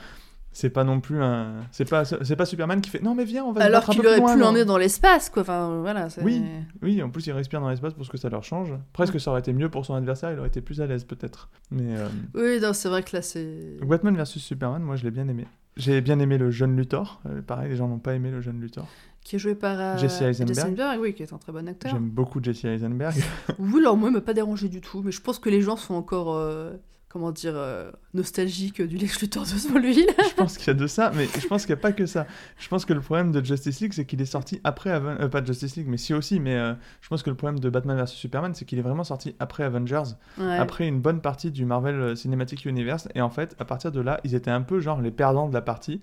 c'est 0.53 0.71
pas 0.71 0.85
non 0.85 1.01
plus 1.01 1.23
un. 1.23 1.55
C'est 1.71 1.89
pas 1.89 2.05
c'est 2.05 2.37
pas 2.37 2.47
Superman 2.47 2.81
qui 2.81 2.91
fait 2.91 3.03
non 3.03 3.15
mais 3.15 3.25
viens 3.25 3.45
on 3.45 3.53
va 3.53 3.65
Alors 3.65 3.85
qu'il 3.85 4.07
aurait 4.07 4.21
pu 4.21 4.39
l'emmener 4.39 4.65
dans 4.65 4.79
l'espace, 4.79 5.31
quoi. 5.31 5.43
Enfin, 5.43 5.81
voilà. 5.81 6.09
Oui. 6.23 6.43
Oui, 6.83 7.03
en 7.03 7.11
plus 7.11 7.27
il 7.27 7.33
respire 7.33 7.61
dans 7.61 7.69
l'espace 7.69 7.95
pour 7.95 8.05
ce 8.05 8.11
que 8.11 8.19
ça 8.19 8.29
leur 8.29 8.45
change. 8.45 8.75
Presque 8.93 9.21
ça 9.21 9.31
aurait 9.31 9.41
été 9.41 9.53
mieux 9.53 9.69
pour 9.69 9.87
son 9.87 9.95
adversaire, 9.95 10.33
il 10.33 10.39
aurait 10.39 10.49
été 10.49 10.61
plus 10.61 10.81
à 10.81 10.87
l'aise 10.87 11.05
peut-être. 11.05 11.49
Mais 11.71 11.97
euh, 11.97 12.09
Oui, 12.35 12.61
non, 12.61 12.73
c'est 12.73 12.89
vrai 12.89 13.03
que 13.03 13.15
là, 13.17 13.23
c'est. 13.23 13.77
Batman 13.83 14.17
versus 14.17 14.43
Superman, 14.43 14.83
moi 14.83 14.97
je 14.97 15.05
l'ai 15.05 15.11
bien 15.11 15.29
aimé. 15.29 15.47
J'ai 15.77 16.01
bien 16.01 16.19
aimé 16.19 16.37
le 16.37 16.51
jeune 16.51 16.77
Luthor. 16.77 17.21
Euh, 17.27 17.43
pareil, 17.43 17.71
les 17.71 17.77
gens 17.77 17.89
n'ont 17.89 17.99
pas 17.99 18.15
aimé 18.15 18.31
le 18.31 18.41
jeune 18.41 18.61
Luthor. 18.61 18.87
Qui 19.23 19.37
est 19.37 19.39
joué 19.39 19.55
par 19.55 19.79
euh, 19.79 19.97
Jesse 19.99 20.23
Eisenberg. 20.23 20.99
oui, 21.01 21.15
qui 21.15 21.23
est 21.23 21.33
un 21.33 21.39
très 21.39 21.53
bon 21.53 21.69
acteur. 21.69 21.93
J'aime 21.93 22.09
beaucoup 22.09 22.43
Jesse 22.43 22.65
Eisenberg. 22.65 23.15
Oui, 23.59 23.81
alors 23.81 23.97
moi, 23.97 24.09
il 24.09 24.13
m'a 24.13 24.21
pas 24.21 24.35
dérangé 24.35 24.69
du 24.69 24.81
tout, 24.81 25.03
mais 25.03 25.13
je 25.13 25.21
pense 25.21 25.39
que 25.39 25.49
les 25.49 25.63
gens 25.63 25.77
sont 25.77 25.95
encore, 25.95 26.35
euh, 26.35 26.73
comment 27.11 27.33
dire, 27.33 27.55
euh, 27.57 27.91
nostalgiques 28.15 28.81
du 28.81 28.97
Lex 28.97 29.21
Luthor 29.21 29.43
de 29.43 29.49
Smallville. 29.49 30.07
je 30.31 30.35
pense 30.37 30.57
qu'il 30.57 30.69
y 30.69 30.71
a 30.71 30.75
de 30.75 30.87
ça, 30.87 31.11
mais 31.15 31.27
je 31.41 31.47
pense 31.49 31.67
qu'il 31.67 31.75
n'y 31.75 31.81
a 31.81 31.83
pas 31.83 31.91
que 31.93 32.07
ça. 32.07 32.25
Je 32.57 32.69
pense 32.69 32.85
que 32.85 32.93
le 32.93 33.01
problème 33.01 33.33
de 33.33 33.45
Justice 33.45 33.81
League, 33.81 33.93
c'est 33.93 34.05
qu'il 34.05 34.23
est 34.23 34.27
sorti 34.27 34.61
après 34.63 34.91
Aven- 34.91 35.21
euh, 35.21 35.29
pas 35.29 35.45
Justice 35.45 35.75
League, 35.77 35.89
mais 35.89 35.97
si 35.97 36.15
aussi, 36.15 36.39
mais 36.41 36.55
euh, 36.55 36.73
je 37.01 37.09
pense 37.09 37.23
que 37.25 37.29
le 37.31 37.37
problème 37.37 37.59
de 37.59 37.69
Batman 37.69 37.99
vs 38.01 38.07
Superman, 38.07 38.55
c'est 38.55 38.65
qu'il 38.65 38.79
est 38.79 38.83
vraiment 38.83 39.03
sorti 39.05 39.35
après 39.41 39.65
Avengers, 39.65 40.15
Ouais. 40.39 40.57
après 40.57 40.87
une 40.87 41.01
bonne 41.01 41.21
partie 41.21 41.51
du 41.51 41.65
Marvel 41.67 42.17
Cinematic 42.17 42.65
Universe, 42.65 43.09
et 43.17 43.21
en 43.21 43.31
fait, 43.31 43.57
à 43.59 43.65
partir 43.65 43.91
de 43.91 44.01
là, 44.01 44.21
ils 44.25 44.35
étaient 44.37 44.51
un 44.53 44.63
peu 44.63 44.79
genre 44.81 45.01
les 45.03 45.11
perdants 45.11 45.49
de 45.49 45.55
la 45.55 45.63
partie, 45.63 46.01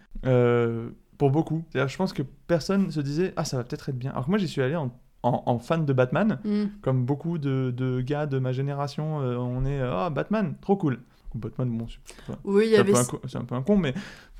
pour 1.18 1.32
beaucoup. 1.32 1.64
C'est-à-dire, 1.72 1.88
je 1.89 1.97
pense 1.97 2.14
que 2.14 2.22
personne 2.47 2.91
se 2.91 2.99
disait, 2.99 3.34
ah, 3.38 3.43
ça 3.45 3.58
va 3.58 3.64
peut-être 3.64 3.89
être 3.89 3.95
bien. 3.97 4.12
Alors 4.12 4.26
que 4.26 4.30
moi, 4.30 4.38
j'y 4.38 4.47
suis 4.47 4.62
allé 4.62 4.76
en, 4.76 4.91
en- 5.28 5.43
en 5.45 5.59
fan 5.59 5.86
de 5.86 5.93
Batman, 5.93 6.39
Mm. 6.43 6.65
comme 6.82 7.05
beaucoup 7.05 7.38
de, 7.38 7.73
de 7.75 8.01
gars 8.01 8.25
de 8.25 8.39
ma 8.39 8.51
génération, 8.51 9.21
euh, 9.21 9.36
on 9.38 9.65
est, 9.65 9.80
ah, 9.82 10.09
Batman, 10.09 10.55
trop 10.61 10.75
cool. 10.78 10.99
Batman, 11.36 11.69
bon, 11.78 11.86
c'est 11.88 12.34
Oui, 12.45 12.75
avait. 12.75 12.91
peu 12.93 12.97
un 13.38 13.43
peu 13.45 13.55
un 13.55 13.61
con, 13.61 13.78
mais 13.78 13.93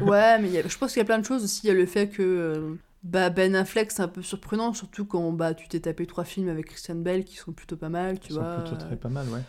Ouais, 0.00 0.38
mais 0.40 0.48
il 0.48 0.52
y 0.52 0.58
a- 0.58 0.66
je 0.66 0.76
pense 0.78 0.92
qu'il 0.92 1.00
y 1.00 1.02
a 1.02 1.06
plein 1.06 1.18
de 1.18 1.24
choses 1.24 1.44
aussi. 1.44 1.60
Il 1.66 1.68
y 1.68 1.70
a 1.70 1.74
le 1.74 1.86
fait 1.86 2.08
que 2.08 2.22
euh, 2.22 2.74
bah, 3.02 3.30
Ben 3.30 3.54
Affleck, 3.54 3.90
c'est 3.92 4.02
un 4.02 4.08
peu 4.08 4.22
surprenant, 4.22 4.72
surtout 4.74 5.04
quand 5.06 5.32
bah, 5.32 5.54
tu 5.54 5.68
t'es 5.68 5.80
tapé 5.80 6.06
trois 6.06 6.24
films 6.24 6.48
avec 6.48 6.66
Christian 6.66 6.96
Bale 6.96 7.24
qui 7.24 7.36
sont 7.36 7.52
plutôt 7.52 7.76
pas 7.76 7.88
mal, 7.88 8.18
tu 8.18 8.32
ils 8.32 8.34
sont 8.34 8.40
vois. 8.42 8.56
plutôt 8.64 8.76
très 8.76 8.96
pas 8.96 9.08
mal, 9.08 9.26
ouais. 9.28 9.40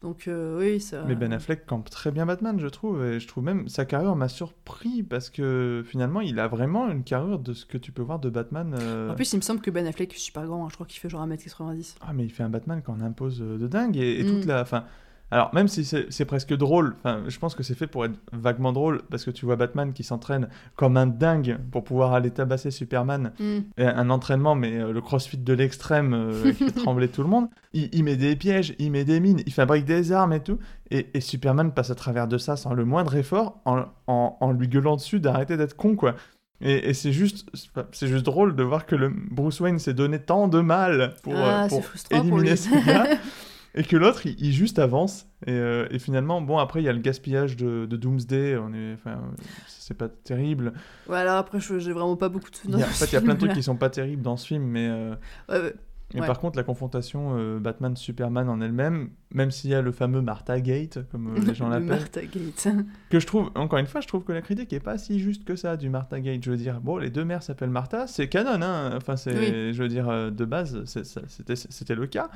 Donc, 0.00 0.28
euh, 0.28 0.58
oui, 0.60 0.80
ça. 0.80 1.02
Mais 1.08 1.16
Ben 1.16 1.32
Affleck 1.32 1.66
campe 1.66 1.90
très 1.90 2.12
bien 2.12 2.24
Batman, 2.24 2.60
je 2.60 2.68
trouve. 2.68 3.04
Et 3.04 3.18
je 3.18 3.26
trouve 3.26 3.42
même 3.42 3.66
sa 3.68 3.84
carrure 3.84 4.14
m'a 4.14 4.28
surpris 4.28 5.02
parce 5.02 5.28
que 5.28 5.82
finalement, 5.84 6.20
il 6.20 6.38
a 6.38 6.46
vraiment 6.46 6.88
une 6.88 7.02
carrure 7.02 7.40
de 7.40 7.52
ce 7.52 7.66
que 7.66 7.76
tu 7.78 7.90
peux 7.90 8.02
voir 8.02 8.20
de 8.20 8.30
Batman. 8.30 8.76
euh, 8.78 9.10
En 9.10 9.14
plus, 9.16 9.32
il 9.32 9.36
me 9.36 9.42
semble 9.42 9.60
que 9.60 9.70
Ben 9.72 9.86
Affleck 9.88 10.14
est 10.14 10.18
super 10.18 10.46
grand, 10.46 10.64
hein. 10.64 10.68
je 10.70 10.74
crois 10.74 10.86
qu'il 10.86 11.00
fait 11.00 11.08
genre 11.08 11.26
1m90. 11.26 11.96
Ah, 12.00 12.12
mais 12.12 12.24
il 12.24 12.30
fait 12.30 12.44
un 12.44 12.48
Batman 12.48 12.80
qu'on 12.80 13.00
impose 13.00 13.40
de 13.40 13.66
dingue. 13.66 13.96
Et, 13.96 14.20
et 14.20 14.22
Mm. 14.24 14.26
toute 14.28 14.44
la. 14.44 14.62
Enfin, 14.62 14.84
alors, 15.30 15.54
même 15.54 15.68
si 15.68 15.84
c'est 15.84 16.24
presque 16.24 16.54
drôle, 16.54 16.96
je 17.26 17.38
pense 17.38 17.54
que 17.54 17.62
c'est 17.62 17.74
fait 17.74 17.86
pour 17.86 18.04
être 18.06 18.14
vaguement 18.32 18.72
drôle 18.72 19.02
parce 19.10 19.24
que 19.24 19.30
tu 19.30 19.44
vois 19.44 19.56
Batman 19.56 19.92
qui 19.92 20.02
s'entraîne 20.02 20.48
comme 20.74 20.96
un 20.96 21.06
dingue 21.06 21.58
pour 21.70 21.84
pouvoir 21.84 22.14
aller 22.14 22.30
tabasser 22.30 22.70
Superman. 22.70 23.32
Mm. 23.38 23.58
Et 23.76 23.84
un 23.84 24.08
entraînement, 24.10 24.54
mais 24.54 24.78
euh, 24.78 24.92
le 24.92 25.00
crossfit 25.02 25.36
de 25.36 25.52
l'extrême 25.52 26.14
euh, 26.14 26.42
qui 26.52 26.64
fait 26.64 26.72
trembler 26.72 27.08
tout 27.08 27.22
le 27.22 27.28
monde. 27.28 27.48
Il, 27.74 27.90
il 27.92 28.04
met 28.04 28.16
des 28.16 28.36
pièges, 28.36 28.74
il 28.78 28.90
met 28.90 29.04
des 29.04 29.20
mines, 29.20 29.42
il 29.44 29.52
fabrique 29.52 29.84
des 29.84 30.12
armes 30.12 30.32
et 30.32 30.40
tout. 30.40 30.58
Et, 30.90 31.08
et 31.12 31.20
Superman 31.20 31.72
passe 31.72 31.90
à 31.90 31.94
travers 31.94 32.26
de 32.26 32.38
ça 32.38 32.56
sans 32.56 32.72
le 32.72 32.86
moindre 32.86 33.14
effort 33.16 33.60
en, 33.66 33.84
en, 34.06 34.36
en 34.40 34.52
lui 34.52 34.68
gueulant 34.68 34.96
dessus 34.96 35.20
d'arrêter 35.20 35.56
d'être 35.58 35.76
con, 35.76 35.94
quoi. 35.94 36.14
Et, 36.60 36.88
et 36.90 36.94
c'est 36.94 37.12
juste, 37.12 37.46
c'est 37.92 38.08
juste 38.08 38.24
drôle 38.24 38.56
de 38.56 38.62
voir 38.62 38.86
que 38.86 38.96
le 38.96 39.12
Bruce 39.30 39.60
Wayne 39.60 39.78
s'est 39.78 39.94
donné 39.94 40.18
tant 40.18 40.48
de 40.48 40.60
mal 40.60 41.14
pour, 41.22 41.34
Ah, 41.36 41.66
euh, 41.66 41.68
pour 41.68 41.84
éliminer 42.10 42.50
lui. 42.50 42.56
ce 42.56 42.84
gars, 42.86 43.06
et 43.74 43.84
que 43.84 43.96
l'autre, 43.96 44.26
il, 44.26 44.34
il 44.40 44.52
juste 44.52 44.78
avance. 44.78 45.26
Et, 45.46 45.52
euh, 45.52 45.86
et 45.90 45.98
finalement, 45.98 46.40
bon, 46.40 46.58
après, 46.58 46.80
il 46.82 46.84
y 46.84 46.88
a 46.88 46.92
le 46.92 46.98
gaspillage 46.98 47.56
de, 47.56 47.86
de 47.86 47.96
Doomsday. 47.96 48.56
On 48.56 48.72
est, 48.72 48.94
enfin, 48.94 49.20
c'est 49.66 49.96
pas 49.96 50.08
terrible. 50.08 50.72
Ouais, 51.08 51.18
alors 51.18 51.36
après, 51.36 51.60
j'ai 51.60 51.92
vraiment 51.92 52.16
pas 52.16 52.28
beaucoup 52.28 52.50
de 52.50 52.56
souvenirs. 52.56 52.86
en 52.86 52.90
fait, 52.90 53.06
il 53.06 53.12
y 53.12 53.16
a 53.16 53.20
plein 53.20 53.34
de 53.34 53.38
trucs 53.38 53.52
qui 53.52 53.62
sont 53.62 53.76
pas 53.76 53.90
terribles 53.90 54.22
dans 54.22 54.36
ce 54.36 54.46
film, 54.46 54.64
mais. 54.64 54.88
euh, 54.88 55.14
ouais. 55.48 55.74
Mais 56.14 56.20
par 56.26 56.38
contre, 56.38 56.56
la 56.56 56.62
confrontation 56.62 57.34
euh, 57.36 57.58
Batman-Superman 57.58 58.48
en 58.48 58.60
elle-même, 58.62 59.10
même 59.34 59.50
s'il 59.50 59.68
y 59.70 59.74
a 59.74 59.82
le 59.82 59.92
fameux 59.92 60.22
Martha 60.22 60.58
Gate, 60.58 61.00
comme 61.12 61.36
euh, 61.36 61.40
les 61.46 61.54
gens 61.54 61.66
Le 61.68 61.74
l'appellent, 61.74 61.88
Martha 62.00 62.22
Gate. 62.22 62.68
que 63.10 63.20
je 63.20 63.26
trouve, 63.26 63.50
encore 63.54 63.78
une 63.78 63.86
fois, 63.86 64.00
je 64.00 64.08
trouve 64.08 64.24
que 64.24 64.32
la 64.32 64.40
critique 64.40 64.72
est 64.72 64.80
pas 64.80 64.96
si 64.96 65.20
juste 65.20 65.44
que 65.44 65.54
ça 65.54 65.76
du 65.76 65.90
Martha 65.90 66.18
Gate. 66.20 66.42
Je 66.42 66.50
veux 66.50 66.56
dire, 66.56 66.80
bon, 66.80 66.96
les 66.96 67.10
deux 67.10 67.24
mères 67.26 67.42
s'appellent 67.42 67.68
Martha, 67.68 68.06
c'est 68.06 68.26
canon, 68.28 68.62
hein. 68.62 68.92
Enfin, 68.96 69.16
c'est, 69.16 69.38
Oui. 69.38 69.74
je 69.74 69.82
veux 69.82 69.88
dire, 69.88 70.08
euh, 70.08 70.30
de 70.30 70.44
base, 70.46 70.82
c'était, 70.86 71.94
le 71.94 72.06
cas. 72.06 72.30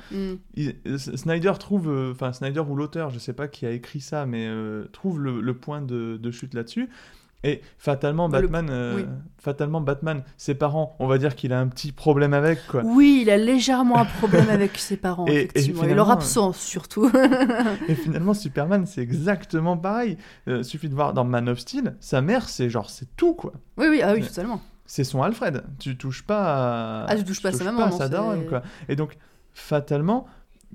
Il- 0.55 0.75
S- 0.85 1.15
Snyder 1.15 1.53
trouve, 1.59 1.89
enfin, 2.11 2.31
Snyder 2.31 2.59
ou 2.61 2.75
l'auteur, 2.75 3.09
je 3.09 3.17
sais 3.17 3.33
pas 3.33 3.47
qui 3.47 3.65
a 3.65 3.71
écrit 3.71 4.01
ça, 4.01 4.25
mais 4.27 4.47
trouve 4.91 5.19
le, 5.19 5.41
le 5.41 5.53
point 5.55 5.81
de, 5.81 6.17
de 6.21 6.31
chute 6.31 6.53
là-dessus. 6.53 6.89
Et 7.45 7.61
fatalement, 7.77 8.27
le- 8.27 8.31
Batman, 8.41 8.67
euh, 8.69 8.95
oui. 8.95 9.05
fatalement, 9.37 9.81
Batman, 9.81 10.23
ses 10.37 10.55
parents, 10.55 10.95
on 10.99 11.07
va 11.07 11.17
dire 11.17 11.35
qu'il 11.35 11.51
a 11.51 11.59
un 11.59 11.67
petit 11.67 11.91
problème 11.91 12.33
avec, 12.33 12.65
quoi. 12.67 12.81
Oui, 12.85 13.19
il 13.23 13.29
a 13.29 13.37
légèrement 13.37 13.97
un 13.99 14.05
problème 14.05 14.49
avec 14.49 14.77
ses 14.77 14.95
parents, 14.95 15.25
Et- 15.27 15.49
effectivement. 15.53 15.83
Et, 15.83 15.93
leur 15.93 16.09
euh, 16.09 16.13
absence, 16.13 16.57
surtout. 16.59 17.11
Et 17.89 17.95
finalement, 17.95 18.33
Superman, 18.33 18.85
c'est 18.85 19.01
exactement 19.01 19.75
pareil. 19.77 20.17
Euh, 20.47 20.63
suffit 20.63 20.87
de 20.87 20.95
voir 20.95 21.13
dans 21.13 21.25
Man 21.25 21.49
of 21.49 21.59
Steel, 21.59 21.95
sa 21.99 22.21
mère, 22.21 22.47
c'est 22.47 22.69
genre, 22.69 22.89
c'est 22.89 23.13
tout, 23.17 23.33
quoi. 23.33 23.51
oui, 23.77 23.87
oui, 23.89 24.01
ah 24.01 24.13
oui, 24.13 24.21
totalement. 24.25 24.61
C'est 24.85 25.03
son 25.03 25.21
Alfred. 25.21 25.63
Tu 25.79 25.97
touches 25.97 26.23
pas 26.23 27.03
à... 27.03 27.05
Ah, 27.09 27.15
tu 27.15 27.23
touches 27.23 27.41
pas 27.41 27.49
à 27.49 27.53
sa 27.53 27.63
maman, 27.65 27.87
non, 27.89 27.97
sa 27.97 28.09
daronne, 28.09 28.45
quoi. 28.47 28.61
Et 28.89 28.95
donc, 28.95 29.17
fatalement, 29.53 30.27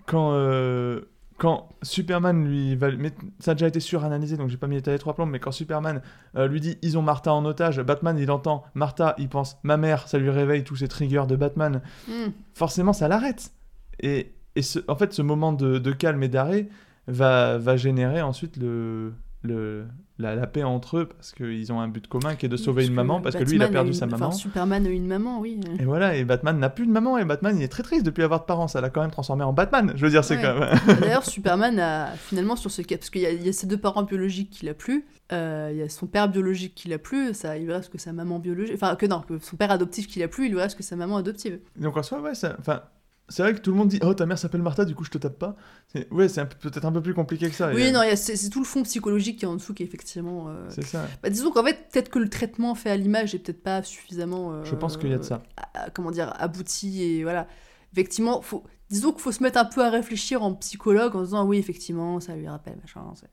quand, 0.06 0.32
euh, 0.32 1.02
quand 1.38 1.68
Superman 1.82 2.44
lui 2.44 2.76
va... 2.76 2.90
Mais 2.90 3.12
ça 3.38 3.52
a 3.52 3.54
déjà 3.54 3.68
été 3.68 3.80
suranalysé, 3.80 4.36
donc 4.36 4.48
j'ai 4.48 4.56
pas 4.56 4.66
mis 4.66 4.80
les 4.80 4.98
trois 4.98 5.14
plombs, 5.14 5.26
mais 5.26 5.38
quand 5.38 5.52
Superman 5.52 6.02
euh, 6.36 6.48
lui 6.48 6.60
dit 6.60 6.76
«ils 6.82 6.98
ont 6.98 7.02
Martha 7.02 7.32
en 7.32 7.44
otage», 7.44 7.80
Batman, 7.82 8.18
il 8.18 8.30
entend 8.30 8.64
Martha, 8.74 9.14
il 9.18 9.28
pense 9.28 9.56
«ma 9.62 9.76
mère», 9.76 10.06
ça 10.08 10.18
lui 10.18 10.30
réveille 10.30 10.64
tous 10.64 10.76
ces 10.76 10.88
triggers 10.88 11.26
de 11.28 11.36
Batman. 11.36 11.80
Hmm. 12.08 12.32
Forcément, 12.54 12.92
ça 12.92 13.08
l'arrête. 13.08 13.52
Et, 14.00 14.34
et 14.56 14.62
ce, 14.62 14.80
en 14.88 14.96
fait, 14.96 15.12
ce 15.12 15.22
moment 15.22 15.52
de, 15.52 15.78
de 15.78 15.92
calme 15.92 16.22
et 16.22 16.28
d'arrêt 16.28 16.68
va, 17.06 17.56
va 17.56 17.76
générer 17.76 18.20
ensuite 18.20 18.56
le... 18.56 19.14
Le, 19.44 19.86
la, 20.18 20.34
la 20.34 20.48
paix 20.48 20.64
entre 20.64 20.98
eux 20.98 21.06
parce 21.06 21.30
qu'ils 21.30 21.72
ont 21.72 21.78
un 21.80 21.86
but 21.86 22.08
commun 22.08 22.34
qui 22.34 22.46
est 22.46 22.48
de 22.48 22.56
sauver 22.56 22.82
Parce 22.82 22.88
une 22.88 22.94
maman 22.94 23.20
parce 23.20 23.36
que 23.36 23.44
lui 23.44 23.54
il 23.54 23.62
a 23.62 23.68
perdu 23.68 23.90
une- 23.90 23.94
sa 23.96 24.06
enfin, 24.06 24.16
maman 24.18 24.32
Superman 24.32 24.84
a 24.84 24.90
une 24.90 25.06
maman, 25.06 25.38
oui. 25.38 25.60
et 25.78 25.84
voilà, 25.84 26.16
et 26.16 26.24
Batman 26.24 26.58
n'a 26.58 26.68
plus 26.70 26.86
de 26.88 26.90
maman, 26.90 27.18
et 27.18 27.24
Batman 27.24 27.56
il 27.56 27.62
est 27.62 27.68
très 27.68 27.84
triste 27.84 28.04
depuis 28.04 28.24
avoir 28.24 28.40
de 28.40 28.46
parents, 28.46 28.66
ça 28.66 28.80
l'a 28.80 28.90
quand 28.90 29.00
même 29.00 29.12
transformé 29.12 29.44
en 29.44 29.52
Batman. 29.52 29.92
Je 29.94 30.04
veux 30.04 30.10
dire, 30.10 30.24
c'est 30.24 30.42
quand 30.42 30.58
même. 30.58 30.76
D'ailleurs, 31.00 31.24
Superman 31.24 31.78
a 31.78 32.08
finalement 32.16 32.56
sur 32.56 32.72
ce 32.72 32.82
cas, 32.82 32.96
parce 32.98 33.10
qu'il 33.10 33.20
y, 33.22 33.26
a- 33.26 33.30
il 33.32 33.46
y 33.46 33.48
a 33.48 33.52
ses 33.52 33.68
deux 33.68 33.76
parents 33.78 34.02
biologiques 34.02 34.50
qu'il 34.50 34.68
a 34.68 34.74
plus, 34.74 35.06
euh, 35.32 35.68
il 35.70 35.78
y 35.78 35.82
a 35.82 35.88
son 35.88 36.08
père 36.08 36.28
biologique 36.28 36.74
qu'il 36.74 36.92
a 36.92 36.98
plus, 36.98 37.32
ça, 37.32 37.56
il 37.56 37.64
lui 37.66 37.72
reste 37.72 37.92
que 37.92 37.98
sa 37.98 38.12
maman 38.12 38.40
biologique, 38.40 38.74
enfin 38.74 38.96
que 38.96 39.06
non, 39.06 39.20
que 39.20 39.38
son 39.38 39.54
père 39.56 39.70
adoptif 39.70 40.08
qu'il 40.08 40.22
a 40.24 40.28
plus, 40.28 40.46
il 40.46 40.52
lui 40.52 40.58
reste 40.60 40.76
que 40.76 40.82
sa 40.82 40.96
maman 40.96 41.16
adoptive. 41.18 41.60
Donc 41.78 41.96
en 41.96 42.02
soi, 42.02 42.20
ouais, 42.20 42.34
ça- 42.34 42.56
enfin, 42.58 42.82
c'est 43.28 43.42
vrai 43.42 43.54
que 43.54 43.60
tout 43.60 43.70
le 43.70 43.76
monde 43.76 43.88
dit 43.88 43.98
Oh, 44.02 44.14
ta 44.14 44.24
mère 44.26 44.38
s'appelle 44.38 44.62
Martha, 44.62 44.84
du 44.84 44.94
coup 44.94 45.04
je 45.04 45.10
te 45.10 45.18
tape 45.18 45.38
pas. 45.38 45.56
C'est- 45.88 46.10
Ouais, 46.12 46.28
c'est 46.28 46.44
peut-être 46.46 46.84
un 46.84 46.92
peu 46.92 47.02
plus 47.02 47.14
compliqué 47.14 47.48
que 47.48 47.54
ça. 47.54 47.70
Oui, 47.72 47.86
euh, 47.88 47.90
non, 47.92 48.00
c'est 48.16 48.48
tout 48.50 48.60
le 48.60 48.64
fond 48.64 48.82
psychologique 48.82 49.38
qui 49.38 49.44
est 49.44 49.48
en 49.48 49.54
dessous 49.56 49.74
qui 49.74 49.82
est 49.82 49.86
effectivement. 49.86 50.46
euh, 50.48 50.66
C'est 50.70 50.84
ça. 50.84 51.06
Bah, 51.22 51.30
disons 51.30 51.50
qu'en 51.50 51.64
fait, 51.64 51.88
peut-être 51.92 52.08
que 52.10 52.18
le 52.18 52.28
traitement 52.28 52.74
fait 52.74 52.90
à 52.90 52.96
l'image 52.96 53.34
est 53.34 53.38
peut-être 53.38 53.62
pas 53.62 53.82
suffisamment. 53.82 54.52
euh, 54.52 54.64
Je 54.64 54.74
pense 54.74 54.96
qu'il 54.96 55.10
y 55.10 55.14
a 55.14 55.18
de 55.18 55.22
ça. 55.22 55.42
à- 55.74 55.90
comment 55.90 56.10
dire, 56.10 56.32
abouti 56.38 57.02
et 57.02 57.22
voilà. 57.22 57.46
Effectivement, 57.92 58.42
faut, 58.42 58.64
disons 58.90 59.12
qu'il 59.12 59.20
faut 59.22 59.32
se 59.32 59.42
mettre 59.42 59.58
un 59.58 59.64
peu 59.64 59.84
à 59.84 59.90
réfléchir 59.90 60.42
en 60.42 60.54
psychologue 60.54 61.14
en 61.16 61.20
se 61.20 61.24
disant 61.26 61.44
oui, 61.46 61.58
effectivement, 61.58 62.20
ça 62.20 62.34
lui 62.36 62.48
rappelle 62.48 62.76
machin. 62.80 63.00
c'est- 63.14 63.28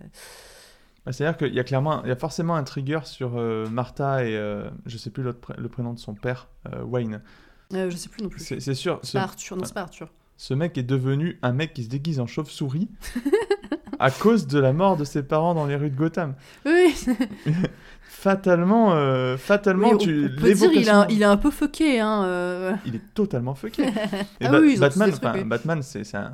Bah, 1.05 1.11
C'est-à-dire 1.11 1.37
qu'il 1.37 1.53
y 1.53 1.59
a 1.59 1.63
clairement, 1.63 2.03
il 2.03 2.09
y 2.09 2.11
a 2.11 2.15
forcément 2.15 2.55
un 2.55 2.63
trigger 2.63 2.99
sur 3.03 3.37
euh, 3.37 3.67
Martha 3.69 4.25
et 4.25 4.33
je 4.85 4.97
sais 4.97 5.09
plus 5.09 5.23
le 5.23 5.69
prénom 5.69 5.93
de 5.93 5.99
son 5.99 6.15
père, 6.15 6.47
Wayne. 6.83 7.21
Euh, 7.73 7.89
je 7.89 7.95
sais 7.95 8.09
plus 8.09 8.21
non 8.23 8.29
plus. 8.29 8.41
C'est 8.43 8.59
sûr, 8.75 8.99
C'est 9.01 9.07
ce, 9.09 9.13
pas 9.17 9.23
Arthur, 9.23 9.57
non, 9.57 9.63
c'est 9.65 9.73
pas 9.73 9.81
Arthur. 9.81 10.07
ce 10.37 10.53
mec 10.53 10.77
est 10.77 10.83
devenu 10.83 11.39
un 11.41 11.51
mec 11.51 11.73
qui 11.73 11.83
se 11.83 11.89
déguise 11.89 12.19
en 12.19 12.27
chauve-souris 12.27 12.89
à 13.99 14.11
cause 14.11 14.45
de 14.47 14.59
la 14.59 14.71
mort 14.73 14.97
de 14.97 15.03
ses 15.03 15.23
parents 15.23 15.53
dans 15.55 15.65
les 15.65 15.75
rues 15.75 15.89
de 15.89 15.95
Gotham. 15.95 16.35
Oui, 16.65 16.93
Fatalement, 18.07 18.93
euh, 18.93 19.37
fatalement, 19.37 19.91
oui, 19.91 19.97
tu 19.99 20.25
on, 20.25 20.41
peut 20.41 20.53
dire 20.53 20.69
il 20.71 20.79
l'évocation- 20.79 21.01
a, 21.01 21.07
il 21.09 21.21
est 21.21 21.25
un 21.25 21.37
peu 21.37 21.51
fucké. 21.51 21.99
Hein, 21.99 22.23
euh, 22.25 22.73
il 22.85 22.95
est 22.95 23.13
totalement 23.13 23.53
fucké. 23.55 23.83
Et 24.39 24.45
Ah 24.45 24.49
Ba- 24.51 24.59
oui, 24.61 24.77
Batman. 24.77 25.11
Batman, 25.45 25.81
c'est 25.83 26.15
un, 26.15 26.31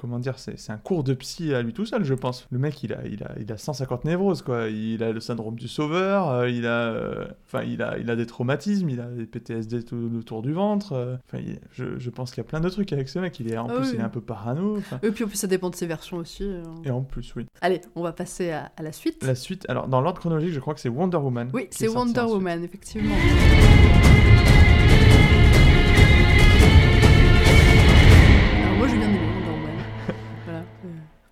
comment 0.00 0.18
dire, 0.18 0.38
c'est 0.38 0.70
un 0.70 0.76
cours 0.78 1.04
de 1.04 1.12
psy 1.14 1.52
à 1.54 1.62
lui 1.62 1.72
tout 1.72 1.84
seul, 1.86 2.04
je 2.04 2.14
pense. 2.14 2.46
Le 2.50 2.58
mec, 2.58 2.82
il 2.82 2.92
a, 2.92 3.04
il 3.06 3.22
a, 3.24 3.32
il 3.40 3.50
a 3.52 3.56
150 3.58 4.04
névroses, 4.04 4.42
quoi. 4.42 4.68
Il 4.68 5.02
a 5.02 5.12
le 5.12 5.20
syndrome 5.20 5.56
du 5.56 5.68
sauveur, 5.68 6.28
euh, 6.28 6.48
il 6.48 6.66
a, 6.66 6.88
euh, 6.92 7.26
enfin, 7.46 7.62
il 7.64 7.82
a, 7.82 7.98
il 7.98 8.08
a 8.10 8.16
des 8.16 8.26
traumatismes, 8.26 8.88
il 8.90 9.00
a 9.00 9.06
des 9.06 9.26
PTSD 9.26 9.82
tout 9.84 10.10
autour 10.16 10.42
du 10.42 10.52
ventre. 10.52 10.92
euh, 10.92 11.16
Enfin, 11.26 11.42
il- 11.44 11.58
je, 11.72 11.98
je 11.98 12.10
pense 12.10 12.30
qu'il 12.30 12.38
y 12.42 12.46
a 12.46 12.48
plein 12.48 12.60
de 12.60 12.68
trucs 12.68 12.92
avec 12.92 13.08
ce 13.08 13.18
mec. 13.18 13.38
Il 13.40 13.52
est, 13.52 13.58
en 13.58 13.66
Ah 13.68 13.74
plus, 13.74 13.84
oui. 13.88 13.90
il 13.94 14.00
est 14.00 14.04
un 14.04 14.08
peu 14.08 14.20
parano. 14.20 14.78
Et 15.02 15.10
puis 15.10 15.24
en 15.24 15.26
plus, 15.28 15.36
ça 15.36 15.46
dépend 15.46 15.70
de 15.70 15.74
ses 15.76 15.86
versions 15.86 16.18
aussi. 16.18 16.48
Et 16.84 16.90
en 16.90 17.02
plus, 17.02 17.34
oui. 17.36 17.46
Allez, 17.60 17.80
on 17.96 18.02
va 18.02 18.12
passer 18.12 18.50
à, 18.52 18.70
à 18.76 18.82
la 18.82 18.92
suite. 18.92 19.24
La 19.24 19.34
suite, 19.34 19.64
alors 19.68 19.88
dans 19.88 20.00
l'ordre 20.00 20.20
chronologique, 20.20 20.52
je 20.52 20.60
crois 20.60 20.74
que 20.74 20.80
c'est 20.80 20.88
Wonder 20.88 21.16
Woman. 21.18 21.50
Oui, 21.52 21.66
c'est 21.70 21.88
Wonder. 21.88 22.20
Woman, 22.22 22.62
effectivement. 22.64 23.14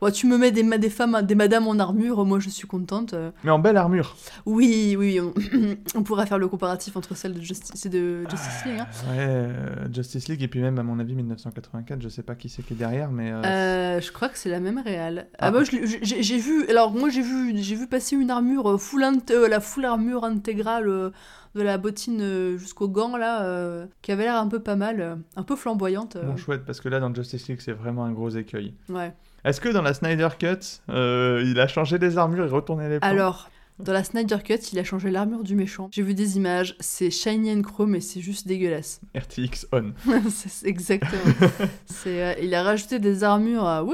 Bon, 0.01 0.11
tu 0.13 0.27
me 0.27 0.37
mets 0.37 0.53
des, 0.53 0.63
des 0.79 0.91
femmes, 0.91 1.23
des 1.23 1.35
madames 1.35 1.67
en 1.69 1.79
armure, 1.79 2.25
moi 2.27 2.39
je 2.39 2.51
suis 2.51 2.67
contente. 2.69 3.15
Mais 3.45 3.51
en 3.51 3.59
belle 3.59 3.77
armure. 3.79 4.15
Oui, 4.45 4.95
oui, 4.99 5.21
on, 5.21 5.33
on 5.99 6.03
pourra 6.03 6.27
faire 6.27 6.39
le 6.39 6.49
comparatif 6.49 6.97
entre 6.97 7.15
celles 7.17 7.33
de 7.35 7.41
Justice 7.41 7.87
et 7.87 7.89
de 7.89 8.21
Justice 8.29 8.65
League. 8.67 8.79
hein. 8.81 8.87
Ouais, 9.09 9.17
euh, 9.19 9.93
Justice 9.93 10.29
League, 10.29 10.43
et 10.43 10.49
puis 10.49 10.61
même, 10.61 10.79
à 10.79 10.83
mon 10.83 10.99
avis, 10.99 11.15
1984, 11.15 12.03
je 12.03 12.09
sais 12.11 12.23
pas 12.23 12.35
qui 12.35 12.49
c'est 12.51 12.63
qui 12.63 12.75
est 12.75 12.77
derrière, 12.77 13.11
mais. 13.11 13.33
euh, 13.33 13.43
Euh, 13.45 14.01
je 14.01 14.13
crois 14.13 14.29
que 14.29 14.37
c'est 14.37 14.51
la 14.51 14.61
même 14.61 14.79
réale. 14.79 15.29
Ah, 15.39 15.51
Ah. 15.55 15.63
l'ai- 15.73 15.87
j'ai 16.23 16.39
vu. 16.39 16.67
Alors 16.69 16.93
moi, 16.93 17.09
j'ai 17.09 17.23
vu, 17.23 17.57
j'ai 17.57 17.75
vu 17.75 17.87
passer 17.87 18.17
une 18.17 18.31
armure 18.31 18.79
full, 18.81 19.03
euh, 19.31 19.49
la 19.49 19.61
full 19.61 19.85
armure 19.87 20.25
intégrale 20.25 21.13
de 21.55 21.63
la 21.63 21.79
bottine 21.79 22.59
jusqu'au 22.59 22.87
gant 22.89 23.17
là, 23.17 23.43
euh, 23.45 23.87
qui 24.03 24.13
avait 24.13 24.25
l'air 24.25 24.37
un 24.37 24.47
peu 24.49 24.59
pas 24.61 24.77
mal, 24.77 25.01
euh, 25.01 25.15
un 25.37 25.43
peu 25.43 25.57
flamboyante. 25.57 26.17
euh. 26.17 26.25
Bon, 26.27 26.37
chouette, 26.37 26.67
parce 26.67 26.83
que 26.83 26.91
là, 26.91 27.01
dans 27.01 27.15
Justice 27.15 27.49
League, 27.49 27.61
c'est 27.63 27.73
vraiment 27.73 28.05
un 28.05 28.13
gros 28.13 28.29
écueil. 28.29 28.75
ouais. 28.91 29.15
Est-ce 29.47 29.61
que 29.61 29.69
dans 29.69 29.83
la 29.83 29.95
Snyder 29.95 30.29
Cut, 30.37 30.83
euh, 30.91 31.41
il 31.47 31.61
a 31.61 31.69
changé 31.69 31.99
les 31.99 32.19
armures 32.19 32.47
et 32.47 32.49
retourné 32.49 32.89
les 32.89 32.99
plans? 32.99 33.09
Alors. 33.09 33.49
Dans 33.79 33.93
la 33.93 34.03
Snyder 34.05 34.39
Cut, 34.43 34.55
il 34.73 34.79
a 34.79 34.85
changé 34.85 35.11
l'armure 35.11 35.43
du 35.45 35.55
méchant. 35.55 35.89
J'ai 35.93 36.03
vu 36.03 36.15
des 36.15 36.39
images, 36.39 36.77
c'est 36.81 37.11
shiny 37.11 37.53
and 37.53 37.61
chrome 37.63 37.95
et 37.95 38.01
c'est 38.01 38.21
juste 38.23 38.47
dégueulasse. 38.49 39.01
RTX 39.15 39.67
on. 39.73 39.93
c'est 40.31 40.67
exactement. 40.67 41.21
c'est, 41.87 42.23
euh, 42.23 42.35
il 42.43 42.55
a 42.55 42.63
rajouté 42.63 42.99
des 42.99 43.23
armures. 43.23 43.65
à- 43.67 43.85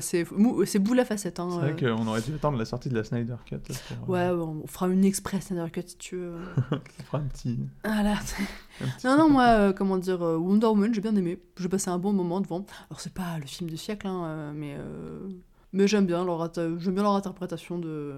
c'est 0.00 0.26
c'est 0.64 0.78
boule 0.78 1.00
à 1.00 1.04
facettes. 1.04 1.38
Hein, 1.38 1.48
C'est 1.50 1.56
euh. 1.56 1.72
vrai 1.72 1.76
qu'on 1.96 2.06
aurait 2.06 2.22
dû 2.22 2.32
attendre 2.34 2.56
la 2.56 2.64
sortie 2.64 2.88
de 2.88 2.94
la 2.94 3.04
Snyder 3.04 3.36
Cut. 3.44 3.56
là, 3.56 3.74
pour, 4.06 4.14
euh, 4.14 4.34
Ouais, 4.34 4.42
on 4.42 4.66
fera 4.66 4.88
une 4.88 5.04
express 5.04 5.46
Snyder 5.48 5.70
Cut 5.70 5.82
si 5.86 5.96
tu 5.98 6.16
veux. 6.16 6.32
on 6.72 7.02
fera 7.04 7.18
un 7.18 7.26
petit. 7.26 7.58
Voilà. 7.84 8.12
un 8.12 8.86
petit 8.86 9.06
Non, 9.06 9.18
non, 9.18 9.28
moi, 9.28 9.46
euh, 9.48 9.72
comment 9.74 9.98
dire, 9.98 10.22
euh, 10.22 10.38
Wonder 10.38 10.66
Woman, 10.68 10.94
j'ai 10.94 11.02
bien 11.02 11.14
aimé. 11.16 11.38
J'ai 11.58 11.68
passé 11.68 11.90
un 11.90 11.98
bon 11.98 12.12
moment 12.14 12.40
devant. 12.40 12.64
Alors, 12.88 13.00
c'est 13.00 13.12
pas 13.12 13.38
le 13.38 13.46
film 13.46 13.68
du 13.68 13.76
siècle, 13.76 14.06
hein, 14.06 14.24
euh, 14.24 14.52
mais, 14.54 14.76
euh, 14.78 15.28
mais 15.74 15.86
j'aime 15.88 16.06
bien, 16.06 16.24
leur 16.24 16.42
int- 16.42 16.78
j'aime 16.78 16.94
bien 16.94 17.02
leur 17.02 17.14
interprétation 17.14 17.78
de, 17.78 18.14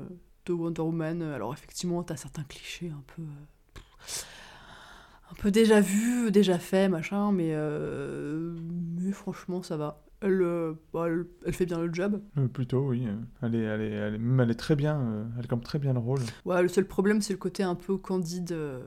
de 0.47 0.53
Wonder 0.53 0.83
Woman. 0.83 1.23
Alors, 1.23 1.53
effectivement, 1.53 2.03
t'as 2.03 2.17
certains 2.17 2.45
clichés 2.45 2.91
un 2.91 3.03
peu. 3.15 3.23
euh, 3.23 3.27
un 5.31 5.35
peu 5.41 5.51
déjà 5.51 5.81
vus, 5.81 6.31
déjà 6.31 6.59
faits, 6.59 6.91
machin, 6.91 7.33
mais, 7.33 7.53
euh, 7.55 8.55
mais 9.01 9.13
franchement, 9.13 9.63
ça 9.63 9.77
va. 9.77 10.03
Elle, 10.21 10.41
euh, 10.43 10.75
bah, 10.93 11.07
elle, 11.09 11.25
elle 11.47 11.53
fait 11.55 11.67
bien 11.67 11.79
le 11.81 11.93
job. 11.93 12.21
Euh, 12.39 12.47
plutôt, 12.49 12.89
oui. 12.89 13.07
euh, 13.07 13.17
Elle 13.43 13.55
est, 13.57 13.63
elle 13.63 13.81
est, 13.81 13.91
elle 13.91 14.15
est, 14.15 14.19
même 14.19 14.41
elle 14.41 14.51
est 14.51 14.55
très 14.55 14.77
bien. 14.77 15.01
euh, 15.01 15.25
elle 15.39 15.47
campe 15.49 15.65
très 15.65 15.79
bien 15.79 15.93
le 15.95 15.99
rôle. 15.99 16.21
Ouais, 16.45 16.63
le 16.63 16.69
seul 16.69 16.87
problème, 16.87 17.21
c'est 17.23 17.33
le 17.33 17.39
côté 17.39 17.63
un 17.63 17.75
peu 17.75 17.97
candide. 17.97 18.53
euh, 18.53 18.85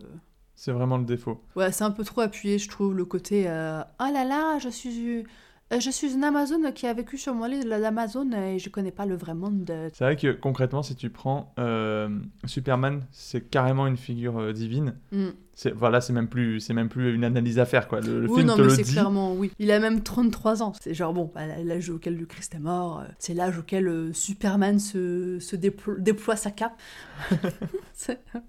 C'est 0.56 0.72
vraiment 0.72 0.98
le 0.98 1.04
défaut. 1.04 1.42
Ouais, 1.56 1.72
c'est 1.72 1.84
un 1.84 1.92
peu 1.92 2.04
trop 2.06 2.22
appuyé, 2.22 2.58
je 2.58 2.70
trouve, 2.70 2.96
le 2.96 3.04
côté 3.06 3.46
euh, 3.50 3.82
Oh 4.00 4.10
là 4.14 4.24
là, 4.24 4.60
je 4.60 4.70
suis, 4.70 5.18
euh, 5.18 5.24
je 5.72 5.90
suis 5.90 6.14
une 6.14 6.24
Amazone 6.24 6.72
qui 6.74 6.86
a 6.88 6.94
vécu 6.94 7.18
sur 7.18 7.34
mon 7.34 7.46
lit 7.46 7.64
de 7.64 7.70
l'Amazon 7.70 8.32
et 8.32 8.60
je 8.60 8.70
connais 8.70 8.92
pas 8.92 9.06
le 9.06 9.16
vrai 9.16 9.34
monde. 9.34 9.64
de- 9.66 9.90
C'est 9.94 10.04
vrai 10.04 10.16
que 10.16 10.32
concrètement, 10.32 10.84
si 10.84 10.96
tu 10.96 11.10
prends 11.10 11.54
euh, 11.60 12.10
Superman, 12.46 13.06
c'est 13.12 13.50
carrément 13.50 13.88
une 13.88 13.98
figure 13.98 14.40
euh, 14.40 14.54
divine. 14.54 14.96
Mm. 15.12 15.30
C'est 15.58 15.72
voilà, 15.74 16.02
c'est 16.02 16.12
même 16.12 16.28
plus 16.28 16.60
c'est 16.60 16.74
même 16.74 16.90
plus 16.90 17.16
une 17.16 17.24
analyse 17.24 17.60
à 17.60 17.66
faire 17.66 17.88
quoi. 17.88 18.02
Le, 18.02 18.20
le 18.22 18.28
oui, 18.30 18.36
film 18.36 18.48
non, 18.48 18.56
te 18.56 18.62
mais 18.62 18.68
le 18.68 18.74
c'est 18.76 18.84
dit. 18.84 18.92
clairement, 18.92 19.34
oui. 19.34 19.52
Il 19.58 19.72
a 19.72 19.80
même 19.80 20.04
33 20.04 20.62
ans. 20.62 20.74
C'est 20.82 20.94
genre, 20.94 21.14
bon, 21.14 21.32
bah, 21.34 21.42
l'âge 21.64 21.90
auquel 21.90 22.18
le 22.18 22.26
Christ 22.26 22.54
est 22.56 22.60
mort, 22.60 23.00
euh, 23.00 23.12
c'est 23.20 23.34
l'âge 23.34 23.58
auquel 23.58 23.88
euh, 23.88 24.12
Superman 24.14 24.80
se, 24.80 25.40
se 25.40 25.56
déplo- 25.56 25.98
déploie 26.00 26.36
sa 26.36 26.52
cape. 26.52 26.74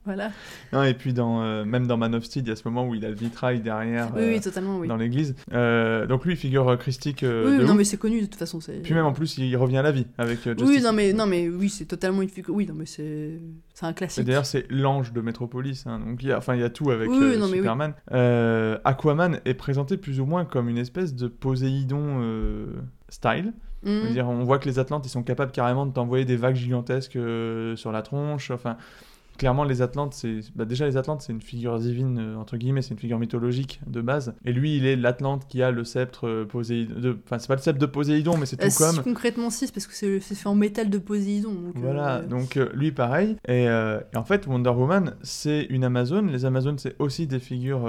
Voilà. 0.04 0.32
Non, 0.72 0.82
et 0.82 0.94
puis 0.94 1.12
dans 1.12 1.42
euh, 1.42 1.64
même 1.64 1.86
dans 1.86 1.96
Man 1.96 2.14
of 2.14 2.24
Steel, 2.24 2.42
il 2.44 2.48
y 2.48 2.52
a 2.52 2.56
ce 2.56 2.66
moment 2.66 2.86
où 2.88 2.94
il 2.94 3.04
a 3.04 3.08
le 3.08 3.14
vitrail 3.14 3.60
derrière 3.60 4.12
Oui, 4.16 4.22
oui, 4.26 4.40
totalement, 4.40 4.78
oui. 4.78 4.88
dans 4.88 4.96
l'église. 4.96 5.34
Donc 5.52 6.24
lui, 6.24 6.34
figure 6.36 6.76
christique 6.78 7.20
oui, 7.22 7.58
de 7.58 7.62
non, 7.64 7.70
ouf. 7.72 7.76
mais 7.78 7.84
c'est 7.84 7.96
connu 7.96 8.20
de 8.20 8.26
toute 8.26 8.34
façon. 8.34 8.58
Puis 8.82 8.94
même 8.94 9.06
en 9.06 9.12
plus, 9.12 9.38
il 9.38 9.56
revient 9.56 9.78
à 9.78 9.82
la 9.82 9.92
vie 9.92 10.06
avec 10.18 10.42
Justice. 10.42 10.66
Oui, 10.66 10.80
non, 10.82 10.92
mais, 10.92 11.12
non, 11.12 11.26
mais 11.26 11.48
oui, 11.48 11.68
c'est 11.68 11.84
totalement 11.84 12.22
une 12.22 12.28
figure. 12.28 12.54
Oui, 12.54 12.66
non, 12.66 12.74
mais 12.74 12.86
c'est 12.86 13.38
c'est 13.78 13.84
un 13.84 13.92
classique. 13.92 14.24
d'ailleurs, 14.24 14.46
c'est 14.46 14.64
l'ange 14.70 15.12
de 15.12 15.20
Metropolis. 15.20 15.86
hein, 15.86 15.98
donc 15.98 16.22
il 16.22 16.30
y 16.30 16.32
a, 16.32 16.38
enfin, 16.38 16.54
il 16.54 16.62
y 16.62 16.64
a 16.64 16.70
tout 16.70 16.90
avec 16.90 17.10
Oui, 17.10 17.18
euh, 17.20 17.36
non, 17.36 17.44
oui. 17.44 17.58
Superman. 17.58 17.92
Euh, 18.10 18.78
Aquaman 18.84 19.38
est 19.44 19.52
présenté 19.52 19.98
plus 19.98 20.18
ou 20.18 20.24
moins 20.24 20.46
comme 20.46 20.70
une 20.70 20.78
espèce 20.78 21.14
de 21.14 21.28
Poséidon 21.28 22.20
euh, 22.22 22.68
style. 23.10 23.52
Dire, 23.84 24.28
on 24.28 24.44
voit 24.44 24.58
que 24.58 24.64
les 24.64 24.78
Atlantes, 24.78 25.04
ils 25.04 25.10
sont 25.10 25.22
capables 25.22 25.52
carrément 25.52 25.84
de 25.84 25.92
t'envoyer 25.92 26.24
des 26.24 26.36
vagues 26.36 26.56
gigantesques 26.56 27.18
sur 27.76 27.92
la 27.92 28.02
tronche. 28.02 28.50
Enfin, 28.50 28.78
clairement, 29.38 29.64
les 29.64 29.82
Atlantes, 29.82 30.14
c'est 30.14 30.40
bah, 30.54 30.64
déjà 30.64 30.86
les 30.86 30.96
Atlantes, 30.96 31.22
c'est 31.22 31.32
une 31.32 31.40
figure 31.40 31.78
divine 31.78 32.18
euh, 32.18 32.36
entre 32.36 32.56
guillemets, 32.56 32.82
c'est 32.82 32.92
une 32.94 32.98
figure 33.00 33.18
mythologique 33.18 33.80
de 33.86 34.00
base. 34.00 34.34
Et 34.44 34.52
lui, 34.52 34.76
il 34.76 34.86
est 34.86 34.96
l'Atlante 34.96 35.46
qui 35.48 35.62
a 35.62 35.70
le 35.70 35.84
sceptre 35.84 36.26
euh, 36.28 36.44
Poséidon. 36.44 36.98
de- 37.00 37.18
Enfin, 37.24 37.38
c'est 37.38 37.48
pas 37.48 37.56
le 37.56 37.60
sceptre 37.60 37.80
de 37.80 37.86
Poséidon, 37.86 38.36
mais 38.38 38.46
c'est 38.46 38.60
Euh, 38.62 38.68
tout 38.68 38.76
comme. 38.76 38.94
si, 38.96 39.00
concrètement, 39.02 39.50
si, 39.50 39.70
parce 39.70 39.86
que 39.86 39.94
c'est 39.94 40.20
fait 40.20 40.48
en 40.48 40.54
métal 40.54 40.90
de 40.90 40.98
Poséidon. 40.98 41.52
donc, 41.52 41.72
Voilà, 41.76 42.16
euh, 42.18 42.26
donc 42.26 42.56
euh, 42.56 42.68
lui 42.74 42.92
pareil. 42.92 43.36
Et, 43.48 43.68
euh, 43.68 44.00
et 44.12 44.16
en 44.16 44.24
fait, 44.24 44.46
Wonder 44.46 44.70
Woman, 44.70 45.14
c'est 45.22 45.64
une 45.70 45.84
Amazone. 45.84 46.30
Les 46.30 46.44
Amazones, 46.44 46.78
c'est 46.78 46.96
aussi 46.98 47.26
des 47.26 47.38
figures 47.40 47.84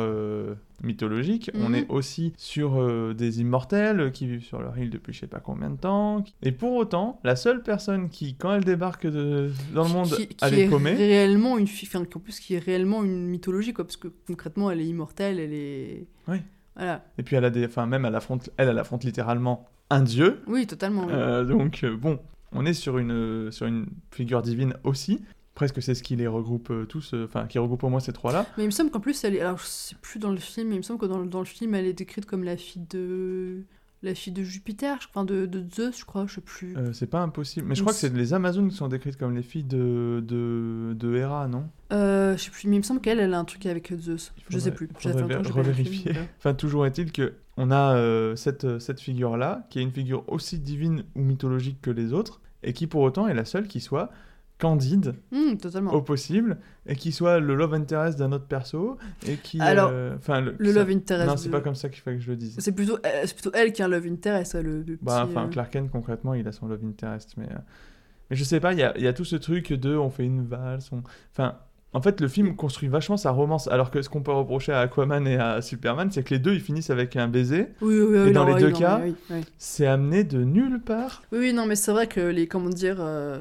mythologiques. 0.84 1.52
On 1.56 1.70
Mhm. 1.70 1.76
est 1.76 1.86
aussi 1.90 2.34
sur 2.38 2.80
euh, 2.82 3.14
des 3.14 3.42
immortels 3.42 4.12
qui 4.12 4.28
vivent 4.28 4.44
sur 4.44 4.62
leur 4.62 4.78
île 4.78 4.90
depuis 4.90 5.14
je 5.14 5.20
sais 5.22 5.28
pas 5.28 5.40
combien 5.40 5.70
de 5.70 5.78
temps. 5.78 6.24
Et 6.44 6.52
pour 6.52 6.74
autant, 6.76 7.20
la 7.24 7.36
seule 7.36 7.64
personne 7.64 8.10
qui, 8.10 8.36
quand 8.36 8.54
elle 8.54 8.64
débarque 8.64 9.08
de- 9.08 9.52
dans 9.74 9.84
le 9.84 9.90
monde, 9.90 10.08
qui, 10.10 10.28
qui 10.28 10.38
elle 10.46 10.60
est 10.60 10.70
paumée. 10.70 10.94
réellement 10.94 11.58
une 11.58 11.68
fille, 11.68 11.90
enfin, 11.92 12.04
en 12.16 12.20
plus 12.20 12.40
qui 12.40 12.56
est 12.56 12.60
réellement 12.60 13.04
une 13.04 13.28
mythologie, 13.28 13.74
quoi, 13.74 13.86
parce 13.86 13.98
que 13.98 14.10
concrètement, 14.28 14.70
elle 14.72 14.82
est 14.82 14.86
immortelle, 14.88 15.40
elle 15.40 15.54
est. 15.54 16.08
Oui. 16.28 16.38
Voilà. 16.76 17.04
Et 17.18 17.24
puis 17.24 17.36
elle 17.36 17.46
a 17.46 17.50
des, 17.50 17.66
enfin 17.66 17.88
même 17.88 18.06
elle 18.06 18.14
affronte, 18.16 18.50
elle, 18.58 18.70
elle 18.70 18.78
affronte 18.80 19.04
littéralement 19.04 19.68
un 19.90 20.02
dieu. 20.02 20.42
Oui, 20.48 20.68
totalement. 20.68 21.06
oui. 21.08 21.12
Euh, 21.14 21.44
donc 21.44 21.84
euh, 21.84 21.98
bon, 21.98 22.20
on 22.52 22.66
est 22.68 22.74
sur 22.74 23.00
une 23.00 23.52
sur 23.52 23.66
une 23.66 23.88
figure 24.12 24.44
divine 24.44 24.76
aussi. 24.84 25.22
Presque 25.58 25.82
c'est 25.82 25.96
ce 25.96 26.04
qui 26.04 26.16
les 26.16 26.28
regroupe 26.28 26.70
euh, 26.70 26.86
tous, 26.86 27.16
euh, 27.16 27.26
enfin 27.26 27.48
qui 27.48 27.58
regroupe 27.58 27.84
au 27.84 27.90
moins 27.90 28.00
ces 28.00 28.14
trois-là. 28.14 28.46
Mais 28.58 28.64
il 28.64 28.68
me 28.68 28.72
semble 28.72 28.92
qu'en 28.92 29.00
plus, 29.00 29.24
elle 29.24 29.36
est. 29.36 29.42
Alors, 29.42 29.58
je 29.58 29.66
sais 29.66 29.96
plus 30.02 30.20
dans 30.20 30.30
le 30.32 30.38
film, 30.38 30.68
mais 30.70 30.76
il 30.76 30.78
me 30.78 30.84
semble 30.84 31.00
que 31.00 31.08
dans, 31.08 31.18
le- 31.18 31.28
dans 31.28 31.40
le 31.40 31.46
film, 31.46 31.74
elle 31.74 31.86
est 31.88 31.94
décrite 31.94 32.28
comme 32.28 32.44
la 32.44 32.58
fille 32.58 32.86
de. 32.90 33.64
La 34.04 34.14
fille 34.14 34.32
de 34.32 34.44
Jupiter, 34.44 35.00
je- 35.02 35.08
enfin 35.10 35.26
de, 35.26 35.48
de 35.48 35.66
Zeus, 35.74 35.98
je 36.00 36.06
crois, 36.06 36.28
je 36.28 36.36
sais 36.36 36.42
plus. 36.42 36.78
Euh, 36.78 36.94
c'est 36.94 37.08
pas 37.08 37.22
impossible. 37.22 37.66
Mais 37.68 37.74
je 37.74 37.82
crois 37.82 37.92
que 37.92 37.98
c'est 38.00 38.14
les 38.14 38.36
Amazones 38.36 38.70
qui 38.70 38.76
sont 38.76 38.88
décrites 38.88 39.18
comme 39.18 39.36
les 39.36 39.42
filles 39.42 39.64
de, 39.64 40.24
de, 40.24 40.94
de 40.94 41.16
Hera, 41.16 41.48
non? 41.48 41.68
Je 41.90 42.36
sais 42.38 42.52
plus, 42.52 42.68
mais 42.68 42.76
il 42.76 42.80
me 42.80 42.84
semble 42.84 43.02
qu'elle, 43.02 43.20
elle 43.20 43.34
a 43.34 43.40
un 43.40 43.44
truc 43.46 43.66
avec 43.66 43.92
Zeus. 44.00 44.34
Il 44.38 44.44
Je 44.50 44.60
sais 44.60 44.70
faudrait- 44.70 44.86
plus. 44.86 44.90
faudrait 45.12 45.42
film, 45.44 45.52
revérifier. 45.58 46.12
Enfin, 46.38 46.54
toujours 46.54 46.86
est-il 46.86 47.12
que 47.12 47.34
on 47.58 47.72
a 47.72 48.36
cette, 48.36 48.78
cette 48.78 49.00
figure-là, 49.02 49.66
qui 49.72 49.80
est 49.80 49.82
une 49.82 49.92
figure 49.92 50.24
aussi 50.28 50.60
divine 50.60 51.04
ou 51.16 51.24
mythologique 51.24 51.82
que 51.82 51.90
les 51.90 52.14
autres, 52.14 52.40
et 52.62 52.74
qui 52.74 52.86
pour 52.86 53.02
autant 53.02 53.28
est 53.28 53.34
la 53.34 53.46
seule 53.46 53.68
qui 53.68 53.80
soit 53.80 54.12
candide 54.60 55.14
totalement. 55.62 55.94
au 55.94 56.02
possible, 56.02 56.58
et 56.88 56.96
qui 56.96 57.12
soit 57.12 57.40
le 57.40 57.54
love 57.56 57.74
interest 57.74 58.18
d'un 58.18 58.32
autre 58.32 58.46
perso, 58.48 58.98
et 59.28 59.36
qui... 59.36 59.60
Alors, 59.62 59.90
euh, 59.94 60.16
le, 60.28 60.56
Le 60.58 60.74
ça- 60.74 60.80
love 60.80 60.90
interest. 60.90 61.28
Non, 61.30 61.38
c'est 61.38 61.48
de- 61.50 61.52
pas 61.54 61.62
comme 61.62 61.76
ça 61.76 61.90
qu'il 61.90 62.02
fallait 62.02 62.18
que 62.18 62.24
je 62.24 62.32
le 62.32 62.38
dise. 62.38 62.56
C'est 62.60 62.72
plutôt, 62.72 62.96
euh, 63.06 63.22
c'est 63.26 63.34
plutôt 63.34 63.52
elle 63.54 63.72
qui 63.72 63.82
a 63.82 63.86
un 63.86 63.90
love 63.90 64.08
interest, 64.08 64.54
ça, 64.54 64.62
le, 64.62 64.82
le 64.82 64.98
Bah, 65.02 65.26
enfin, 65.30 65.46
euh, 65.46 65.50
Clark 65.50 65.72
Kent, 65.72 65.90
concrètement, 65.92 66.34
il 66.34 66.48
a 66.48 66.52
son 66.52 66.68
love 66.68 66.84
interest, 66.84 67.34
mais... 67.38 67.46
euh, 67.46 67.58
Mais 68.30 68.36
je 68.36 68.44
sais 68.44 68.60
pas, 68.60 68.74
il 68.74 68.80
y 68.80 68.84
a, 68.84 68.98
y 68.98 69.08
a 69.08 69.14
tout 69.14 69.26
ce 69.26 69.36
truc 69.36 69.72
de 69.74 69.96
on 69.96 70.10
fait 70.10 70.26
une 70.26 70.44
valse, 70.46 70.90
on... 70.92 71.02
Enfin, 71.34 71.56
en 71.94 72.02
fait, 72.02 72.20
le 72.20 72.28
film 72.28 72.56
construit 72.56 72.90
vachement 72.90 73.16
sa 73.18 73.32
romance, 73.32 73.68
alors 73.70 73.92
que 73.92 74.02
ce 74.02 74.10
qu'on 74.10 74.22
peut 74.22 74.34
reprocher 74.34 74.74
à 74.74 74.82
Aquaman 74.82 75.26
et 75.26 75.38
à 75.38 75.62
Superman, 75.62 76.10
c'est 76.12 76.22
que 76.24 76.34
les 76.34 76.40
deux, 76.40 76.54
ils 76.54 76.60
finissent 76.62 76.90
avec 76.90 77.16
un 77.16 77.28
baiser. 77.30 77.70
Oui, 77.82 77.98
oui, 78.00 78.18
oui, 78.24 78.30
Et 78.30 78.32
dans 78.34 78.46
non, 78.46 78.56
les 78.56 78.62
deux 78.62 78.72
non, 78.72 78.78
cas. 78.80 79.02
C'est 79.58 79.88
amené 79.88 80.24
de 80.26 80.44
nulle 80.44 80.82
part. 80.82 81.24
Oui, 81.32 81.40
oui, 81.40 81.54
non, 81.54 81.66
mais 81.66 81.76
c'est 81.76 81.92
vrai 81.92 82.08
que 82.08 82.20
les, 82.20 82.46
comment 82.48 82.70
dire, 82.70 82.98
euh, 83.00 83.40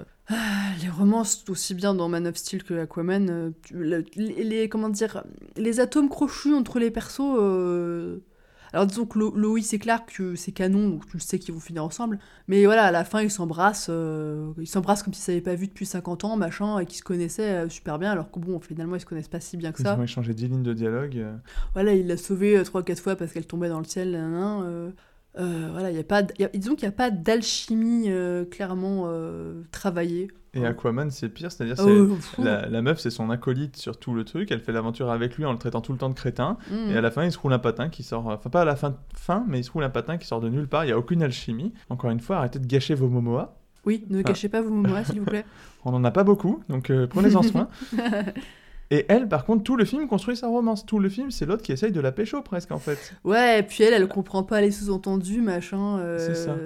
les 0.82 0.88
romances, 0.88 1.44
aussi 1.48 1.74
bien 1.74 1.94
dans 1.94 2.08
Man 2.08 2.26
of 2.26 2.36
Steel 2.36 2.64
que 2.64 2.74
Aquaman, 2.74 3.30
euh, 3.30 3.50
les, 4.16 4.44
les- 4.44 4.68
comment 4.68 4.88
dire, 4.88 5.24
les 5.56 5.80
atomes 5.80 6.08
crochus 6.08 6.54
entre 6.54 6.78
les 6.78 6.90
persos. 6.90 7.36
euh, 7.38 8.18
Alors 8.72 8.86
disons 8.86 9.06
que 9.06 9.18
Lo- 9.20 9.34
Lois 9.36 9.60
et 9.72 9.78
Clark, 9.78 10.12
que 10.16 10.34
c'est 10.34 10.50
canon, 10.52 10.88
donc 10.90 11.06
tu 11.06 11.16
le 11.16 11.20
sais 11.22 11.38
qu'ils 11.38 11.54
vont 11.54 11.60
finir 11.60 11.84
ensemble. 11.84 12.18
Mais 12.48 12.64
voilà, 12.66 12.84
à 12.86 12.90
la 12.90 13.04
fin, 13.04 13.22
ils 13.22 13.30
s'embrassent, 13.30 13.86
euh, 13.88 14.52
ils 14.58 14.66
s'embrassent 14.66 15.04
comme 15.04 15.14
s'ils 15.14 15.22
s'avaient 15.22 15.40
pas 15.40 15.54
vu 15.54 15.68
depuis 15.68 15.86
50 15.86 16.24
ans, 16.24 16.36
machin, 16.36 16.80
et 16.80 16.86
qu'ils 16.86 16.98
se 16.98 17.02
connaissaient 17.04 17.68
super 17.68 17.98
bien, 18.00 18.10
alors 18.10 18.30
que 18.30 18.40
bon, 18.40 18.58
finalement, 18.60 18.96
ils 18.96 19.00
se 19.00 19.06
connaissent 19.06 19.28
pas 19.28 19.40
si 19.40 19.56
bien 19.56 19.70
que 19.70 19.80
Ils 19.80 19.84
ça. 19.84 19.96
ont 19.96 20.02
échangé 20.02 20.34
10 20.34 20.48
lignes 20.48 20.64
de 20.64 20.72
dialogue. 20.74 21.24
Voilà, 21.74 21.94
il 21.94 22.06
l'a 22.08 22.16
sauvée 22.16 22.58
euh, 22.58 22.64
trois, 22.64 22.82
quatre 22.82 23.00
fois 23.00 23.14
parce 23.14 23.32
qu'elle 23.32 23.46
tombait 23.46 23.68
dans 23.68 23.78
le 23.78 23.84
ciel. 23.86 24.10
nan, 24.10 24.32
nan, 24.32 24.62
euh, 24.64 24.90
euh, 25.38 25.68
voilà, 25.72 25.90
il 25.90 25.96
y 25.96 26.00
a 26.00 26.04
pas, 26.04 26.22
d- 26.22 26.34
y 26.38 26.44
a- 26.44 26.48
disons 26.48 26.74
qu'il 26.74 26.86
n'y 26.88 26.94
a 26.94 26.96
pas 26.96 27.10
d'alchimie 27.10 28.04
euh, 28.08 28.44
clairement 28.44 29.04
euh, 29.06 29.62
travaillée. 29.72 30.28
Et 30.54 30.60
Ouais. 30.60 30.66
Aquaman, 30.68 31.10
c'est 31.10 31.28
pire, 31.28 31.52
c'est-à-dire 31.52 31.76
fou. 31.76 32.16
la, 32.42 32.66
la 32.66 32.80
meuf, 32.80 32.98
c'est 32.98 33.10
son 33.10 33.28
acolyte 33.28 33.76
sur 33.76 33.98
tout 33.98 34.14
le 34.14 34.24
truc. 34.24 34.50
Elle 34.50 34.60
fait 34.60 34.72
l'aventure 34.72 35.10
avec 35.10 35.36
lui 35.36 35.44
en 35.44 35.52
le 35.52 35.58
traitant 35.58 35.82
tout 35.82 35.92
le 35.92 35.98
temps 35.98 36.08
de 36.08 36.14
crétin. 36.14 36.56
Mm. 36.70 36.90
Et 36.92 36.96
à 36.96 37.00
la 37.02 37.10
fin, 37.10 37.24
il 37.24 37.32
se 37.32 37.38
roule 37.38 37.52
un 37.52 37.58
patin 37.58 37.90
qui 37.90 38.02
sort. 38.02 38.26
Enfin, 38.26 38.48
pas 38.48 38.62
à 38.62 38.64
la 38.64 38.74
fin, 38.76 38.96
fin 39.14 39.44
mais 39.48 39.60
il 39.60 39.64
se 39.64 39.70
roule 39.70 39.84
un 39.84 39.90
patin 39.90 40.16
qui 40.16 40.26
sort 40.26 40.40
de 40.40 40.48
nulle 40.48 40.66
part. 40.66 40.84
Il 40.84 40.86
n'y 40.86 40.92
a 40.94 40.98
aucune 40.98 41.22
alchimie. 41.22 41.74
Encore 41.90 42.10
une 42.10 42.20
fois, 42.20 42.38
arrêtez 42.38 42.58
de 42.58 42.66
gâcher 42.66 42.94
vos 42.94 43.08
momoas. 43.08 43.54
Oui, 43.84 44.04
ne 44.08 44.22
gâchez 44.22 44.48
pas 44.48 44.62
vos 44.62 44.70
moments, 44.70 45.04
s'il 45.04 45.20
vous 45.20 45.26
plaît. 45.26 45.44
On 45.84 45.92
n'en 45.92 46.02
a 46.04 46.10
pas 46.10 46.24
beaucoup, 46.24 46.62
donc 46.70 46.88
euh, 46.90 47.06
prenez-en 47.06 47.42
soin. 47.42 47.68
Et 48.90 49.04
elle, 49.08 49.28
par 49.28 49.44
contre, 49.44 49.64
tout 49.64 49.76
le 49.76 49.84
film 49.84 50.06
construit 50.06 50.36
sa 50.36 50.46
romance. 50.46 50.86
Tout 50.86 51.00
le 51.00 51.08
film, 51.08 51.32
c'est 51.32 51.44
l'autre 51.44 51.62
qui 51.62 51.72
essaye 51.72 51.90
de 51.90 52.00
la 52.00 52.12
pécho 52.12 52.40
presque, 52.42 52.70
en 52.70 52.78
fait. 52.78 53.12
Ouais, 53.24 53.58
et 53.58 53.62
puis 53.64 53.82
elle, 53.82 53.92
elle 53.94 54.06
comprend 54.06 54.44
pas 54.44 54.60
les 54.60 54.70
sous-entendus, 54.70 55.40
machin. 55.42 55.98
euh, 55.98 56.18
C'est 56.18 56.34
ça. 56.36 56.56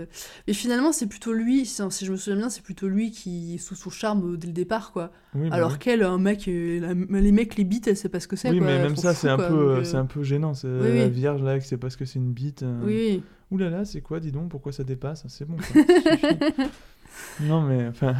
Et 0.46 0.52
finalement, 0.52 0.92
c'est 0.92 1.06
plutôt 1.06 1.32
lui, 1.32 1.64
si 1.64 1.82
si 1.90 2.04
je 2.04 2.12
me 2.12 2.16
souviens 2.18 2.36
bien, 2.38 2.50
c'est 2.50 2.62
plutôt 2.62 2.88
lui 2.88 3.10
qui 3.10 3.54
est 3.54 3.58
sous 3.58 3.74
son 3.74 3.88
charme 3.88 4.34
euh, 4.34 4.36
dès 4.36 4.48
le 4.48 4.52
départ, 4.52 4.92
quoi. 4.92 5.12
Oui, 5.34 5.48
bah 5.48 5.56
Alors 5.56 5.72
oui. 5.72 5.78
qu'elle, 5.78 6.02
un 6.02 6.18
mec, 6.18 6.46
euh, 6.48 6.80
la- 6.80 7.20
les 7.20 7.32
mecs, 7.32 7.56
les 7.56 7.64
bites, 7.64 7.88
elle 7.88 7.96
sait 7.96 8.08
pas 8.10 8.20
ce 8.20 8.28
que 8.28 8.36
c'est, 8.36 8.50
Oui, 8.50 8.58
quoi. 8.58 8.66
mais 8.66 8.72
elle 8.74 8.82
même 8.82 8.96
ça, 8.96 9.14
c'est 9.14 9.28
un, 9.30 9.36
quoi, 9.36 9.48
peu, 9.48 9.76
donc, 9.76 9.86
c'est 9.86 9.96
un 9.96 10.04
peu 10.06 10.22
gênant. 10.22 10.52
C'est 10.52 10.68
Oui, 10.68 10.98
la 10.98 11.08
vierge 11.08 11.42
là, 11.42 11.58
qui 11.58 11.66
sait 11.66 11.78
pas 11.78 11.88
ce 11.88 11.96
que 11.96 12.04
c'est 12.04 12.18
une 12.18 12.32
bite. 12.32 12.64
euh. 12.64 12.80
Oui. 12.82 13.22
Ouh 13.50 13.56
là 13.56 13.70
là, 13.70 13.84
c'est 13.86 14.02
quoi, 14.02 14.20
dis 14.20 14.30
donc, 14.30 14.50
pourquoi 14.50 14.72
ça 14.72 14.84
dépasse 14.84 15.24
C'est 15.28 15.46
bon. 15.46 15.56
ça 15.58 15.80
non, 17.40 17.62
mais 17.62 17.88
enfin. 17.88 18.14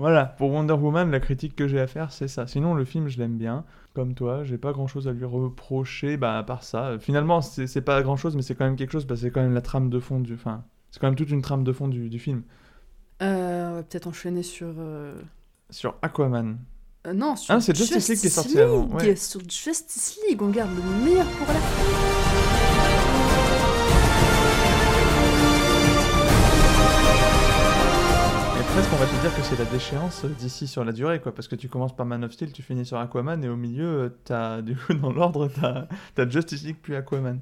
Voilà, 0.00 0.24
pour 0.24 0.50
Wonder 0.50 0.72
Woman, 0.74 1.10
la 1.10 1.20
critique 1.20 1.54
que 1.54 1.68
j'ai 1.68 1.78
à 1.80 1.86
faire, 1.86 2.10
c'est 2.10 2.26
ça. 2.28 2.46
Sinon, 2.46 2.74
le 2.74 2.84
film, 2.84 3.08
je 3.08 3.18
l'aime 3.18 3.36
bien. 3.38 3.64
Comme 3.94 4.14
toi, 4.14 4.44
j'ai 4.44 4.58
pas 4.58 4.72
grand 4.72 4.86
chose 4.86 5.06
à 5.08 5.12
lui 5.12 5.24
reprocher, 5.24 6.16
bah, 6.16 6.38
à 6.38 6.42
part 6.42 6.62
ça. 6.64 6.98
Finalement, 6.98 7.40
c'est 7.40 7.80
pas 7.82 8.02
grand 8.02 8.16
chose, 8.16 8.34
mais 8.36 8.42
c'est 8.42 8.54
quand 8.54 8.64
même 8.64 8.76
quelque 8.76 8.92
chose, 8.92 9.04
parce 9.06 9.20
que 9.20 9.26
c'est 9.26 9.30
quand 9.32 9.42
même 9.42 9.54
la 9.54 9.60
trame 9.62 9.90
de 9.90 10.00
fond 10.00 10.20
du. 10.20 10.34
Enfin, 10.34 10.64
c'est 10.90 11.00
quand 11.00 11.06
même 11.08 11.16
toute 11.16 11.30
une 11.30 11.42
trame 11.42 11.64
de 11.64 11.72
fond 11.72 11.86
du, 11.88 12.08
du 12.08 12.18
film. 12.18 12.42
Euh, 13.22 13.70
on 13.70 13.74
va 13.74 13.82
peut-être 13.82 14.06
enchaîner 14.06 14.42
sur. 14.42 14.68
euh, 14.78 15.20
Sur 15.70 15.94
Aquaman. 16.02 16.58
euh, 17.06 17.12
non, 17.12 17.36
sur 17.36 17.54
Ah, 17.54 17.60
c'est 17.60 17.76
Justice 17.76 18.08
League 18.08 18.18
qui 18.20 18.26
est 18.28 18.30
sorti 18.30 18.58
avant, 18.58 18.82
League, 18.84 18.94
ouais. 18.94 19.16
Sur 19.16 19.40
Justice 19.40 20.18
League, 20.28 20.40
on 20.40 20.48
garde 20.50 20.70
le 20.74 21.04
meilleur 21.04 21.26
pour 21.26 21.46
la 21.48 21.54
fin. 21.54 23.19
Presque, 28.72 28.92
on 28.92 28.96
va 28.96 29.06
te 29.06 29.20
dire 29.20 29.34
que 29.34 29.42
c'est 29.42 29.58
la 29.58 29.64
déchéance 29.64 30.24
d'ici 30.24 30.66
sur 30.66 30.84
la 30.84 30.92
durée, 30.92 31.20
quoi. 31.20 31.34
Parce 31.34 31.48
que 31.48 31.56
tu 31.56 31.68
commences 31.68 31.94
par 31.94 32.06
Man 32.06 32.24
of 32.24 32.32
Steel, 32.32 32.52
tu 32.52 32.62
finis 32.62 32.86
sur 32.86 32.98
Aquaman, 32.98 33.42
et 33.44 33.48
au 33.48 33.56
milieu, 33.56 33.86
euh, 33.86 34.08
t'as, 34.24 34.62
du 34.62 34.76
coup, 34.76 34.94
dans 34.94 35.12
l'ordre, 35.12 35.48
t'as, 35.48 35.86
t'as 36.14 36.28
Justice 36.28 36.62
League 36.64 36.76
puis 36.80 36.94
Aquaman. 36.94 37.40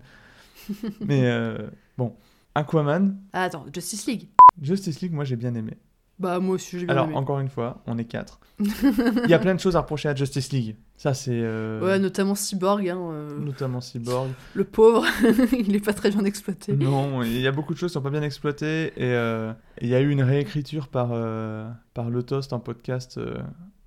Mais 1.01 1.27
euh, 1.27 1.69
bon, 1.97 2.15
Aquaman, 2.55 3.17
Ah, 3.33 3.45
attends, 3.45 3.67
Justice 3.73 4.07
League? 4.07 4.29
Justice 4.61 5.01
League, 5.01 5.13
moi 5.13 5.25
j'ai 5.25 5.37
bien 5.37 5.55
aimé. 5.55 5.75
Bah, 6.19 6.41
moi 6.41 6.57
aussi, 6.57 6.79
j'ai 6.79 6.87
bien 6.87 6.95
Alors, 6.95 7.07
aimé. 7.07 7.15
encore 7.17 7.39
une 7.41 7.49
fois, 7.49 7.81
on 7.87 7.97
est 7.99 8.05
quatre. 8.05 8.41
Il 8.61 9.31
y 9.31 9.35
a 9.35 9.39
plein 9.39 9.55
de 9.55 9.61
choses 9.61 9.77
à 9.77 9.81
reprocher 9.83 10.09
à 10.09 10.15
Justice 10.17 10.51
League. 10.51 10.77
Ça, 10.97 11.15
c'est. 11.15 11.31
euh, 11.33 11.81
Ouais, 11.81 11.99
notamment 12.01 12.35
Cyborg, 12.35 12.89
hein, 12.89 12.99
euh, 13.13 13.39
Notamment 13.39 13.81
Cyborg. 13.81 14.31
le 14.55 14.65
pauvre, 14.65 15.05
il 15.53 15.77
est 15.77 15.85
pas 15.85 15.93
très 15.93 16.11
bien 16.11 16.25
exploité. 16.25 16.73
Non, 16.73 17.23
il 17.23 17.41
y 17.41 17.47
a 17.47 17.53
beaucoup 17.53 17.73
de 17.73 17.79
choses 17.79 17.91
qui 17.91 17.95
sont 17.95 18.03
pas 18.03 18.11
bien 18.11 18.23
exploitées 18.23 18.87
et 18.97 19.15
euh, 19.15 19.53
et 19.81 19.85
il 19.85 19.89
y 19.91 19.95
a 19.95 20.01
eu 20.01 20.11
une 20.11 20.23
réécriture 20.23 20.89
par, 20.89 21.11
euh, 21.13 21.71
par 21.95 22.11
Le 22.11 22.23
Toast 22.25 22.53
en 22.53 22.59
podcast 22.59 23.19
euh, 23.19 23.37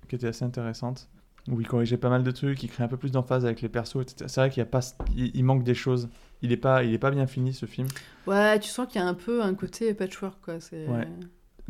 qui 0.08 0.14
était 0.16 0.28
assez 0.28 0.44
intéressante 0.46 1.10
où 1.50 1.60
il 1.60 1.66
corrigeait 1.66 1.96
pas 1.96 2.08
mal 2.08 2.22
de 2.22 2.30
trucs, 2.30 2.62
il 2.62 2.68
crée 2.70 2.84
un 2.84 2.88
peu 2.88 2.96
plus 2.96 3.10
d'emphase 3.10 3.44
avec 3.44 3.60
les 3.62 3.68
persos, 3.68 3.96
etc. 4.00 4.24
C'est 4.28 4.40
vrai 4.40 4.48
qu'il 4.48 4.60
y 4.60 4.62
a 4.62 4.66
pas, 4.66 4.80
il, 5.14 5.32
il 5.34 5.44
manque 5.44 5.64
des 5.64 5.74
choses. 5.74 6.08
Il 6.40 6.50
est 6.52 6.56
pas, 6.56 6.82
il 6.84 6.94
est 6.94 6.98
pas 6.98 7.10
bien 7.10 7.26
fini 7.26 7.52
ce 7.52 7.66
film. 7.66 7.88
Ouais, 8.28 8.58
tu 8.60 8.68
sens 8.70 8.86
qu'il 8.86 9.00
y 9.00 9.04
a 9.04 9.08
un 9.08 9.14
peu 9.14 9.42
un 9.42 9.52
côté 9.54 9.92
patchwork, 9.92 10.38
quoi. 10.40 10.60
C'est... 10.60 10.86
Ouais. 10.86 11.08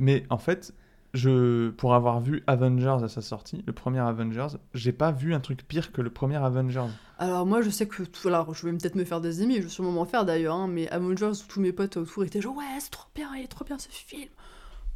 Mais 0.03 0.25
en 0.31 0.39
fait, 0.39 0.75
je, 1.15 1.71
pour 1.71 1.95
avoir 1.95 2.21
vu 2.21 2.43
Avengers 2.49 3.05
à 3.05 3.09
sa 3.09 3.23
sortie, 3.23 3.63
le 3.69 3.73
premier 3.73 4.01
Avengers, 4.01 4.59
j'ai 4.75 4.91
pas 4.91 5.13
vu 5.13 5.33
un 5.33 5.39
truc 5.39 5.63
pire 5.63 5.93
que 5.93 6.03
le 6.03 6.11
premier 6.11 6.39
Avengers. 6.39 6.89
Alors 7.19 7.47
moi 7.47 7.63
je 7.63 7.71
sais 7.71 7.87
que 7.87 8.03
tout, 8.03 8.27
alors 8.27 8.53
je 8.53 8.67
vais 8.67 8.77
peut-être 8.77 8.97
me 8.97 9.05
faire 9.05 9.21
des 9.21 9.43
amis, 9.43 9.59
je 9.59 9.63
vais 9.63 9.69
sûrement 9.69 9.93
m'en 9.93 10.05
faire 10.05 10.25
d'ailleurs, 10.25 10.57
hein, 10.57 10.67
mais 10.67 10.89
Avengers, 10.89 11.31
tous 11.47 11.61
mes 11.61 11.71
potes 11.71 11.99
autour 11.99 12.25
étaient 12.25 12.41
genre 12.41 12.57
ouais 12.57 12.65
c'est 12.81 12.91
trop 12.91 13.07
bien, 13.15 13.31
il 13.37 13.45
est 13.45 13.47
trop 13.47 13.65
bien 13.65 13.79
ce 13.79 13.87
film. 13.91 14.29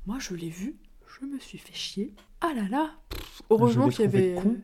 Moi 0.06 0.16
je 0.18 0.34
l'ai 0.34 0.48
vu, 0.48 0.74
je 1.06 1.24
me 1.24 1.38
suis 1.38 1.58
fait 1.58 1.72
chier. 1.72 2.12
Ah 2.40 2.50
là 2.52 2.66
là, 2.68 2.90
pff, 3.08 3.42
heureusement 3.48 3.88
qu'il 3.90 4.06
y 4.06 4.08
avait, 4.08 4.34
con. 4.42 4.56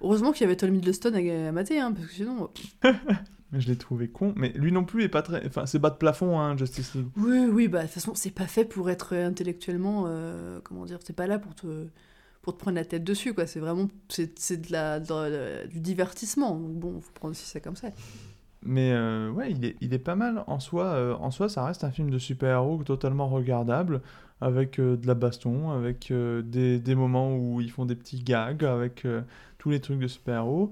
heureusement 0.00 0.32
qu'il 0.32 0.42
y 0.42 0.44
avait 0.44 0.56
Tom 0.56 0.74
Hiddleston 0.74 1.12
à, 1.12 1.48
à 1.48 1.52
mater, 1.52 1.78
hein, 1.78 1.92
parce 1.92 2.06
que 2.06 2.14
sinon, 2.14 2.48
je 3.60 3.68
l'ai 3.68 3.76
trouvé 3.76 4.08
con. 4.08 4.32
Mais 4.36 4.50
lui 4.54 4.72
non 4.72 4.84
plus 4.84 5.04
est 5.04 5.08
pas 5.08 5.22
très. 5.22 5.46
Enfin, 5.46 5.66
c'est 5.66 5.78
bas 5.78 5.90
de 5.90 5.96
plafond, 5.96 6.38
hein, 6.40 6.56
Justice 6.56 6.94
League. 6.94 7.06
oui 7.16 7.46
oui 7.50 7.68
bah 7.68 7.78
de 7.80 7.84
toute 7.84 7.92
façon 7.94 8.14
c'est 8.14 8.30
pas 8.34 8.46
fait 8.46 8.64
pour 8.64 8.90
être 8.90 9.14
intellectuellement, 9.14 10.04
euh, 10.06 10.60
comment 10.64 10.84
dire, 10.84 10.98
c'est 11.04 11.16
pas 11.16 11.26
là 11.26 11.38
pour 11.38 11.54
te 11.54 11.86
pour 12.42 12.54
te 12.54 12.58
prendre 12.60 12.76
la 12.76 12.84
tête 12.84 13.04
dessus 13.04 13.32
quoi. 13.34 13.46
C'est 13.46 13.60
vraiment 13.60 13.88
c'est 14.08 14.60
de 14.60 14.72
la, 14.72 15.00
de 15.00 15.14
la- 15.14 15.66
du 15.66 15.80
divertissement. 15.80 16.54
Donc 16.56 16.72
bon, 16.74 17.00
faut 17.00 17.12
prendre 17.12 17.32
aussi 17.32 17.46
ça 17.46 17.60
comme 17.60 17.76
ça. 17.76 17.88
Mais 18.66 18.92
euh, 18.92 19.30
ouais, 19.30 19.50
il 19.50 19.64
est, 19.64 19.76
il 19.82 19.92
est 19.92 19.98
pas 19.98 20.14
mal 20.16 20.42
en 20.46 20.58
soi. 20.58 20.84
euh, 20.86 21.14
en 21.16 21.30
soi, 21.30 21.48
ça 21.50 21.64
reste 21.64 21.84
un 21.84 21.90
film 21.90 22.08
de 22.10 22.18
super-héros 22.18 22.82
totalement 22.84 23.28
regardable, 23.28 24.00
avec 24.40 24.78
euh, 24.80 24.96
de 24.96 25.06
la 25.06 25.12
baston, 25.14 25.70
avec 25.70 26.10
euh, 26.10 26.40
des, 26.42 26.78
des 26.78 26.94
moments 26.94 27.36
où 27.36 27.60
ils 27.60 27.70
font 27.70 27.84
des 27.84 27.94
petits 27.94 28.20
gags, 28.22 28.64
avec 28.64 29.04
euh, 29.04 29.20
tous 29.58 29.68
les 29.70 29.80
trucs 29.80 29.98
de 29.98 30.06
super-héros. 30.06 30.70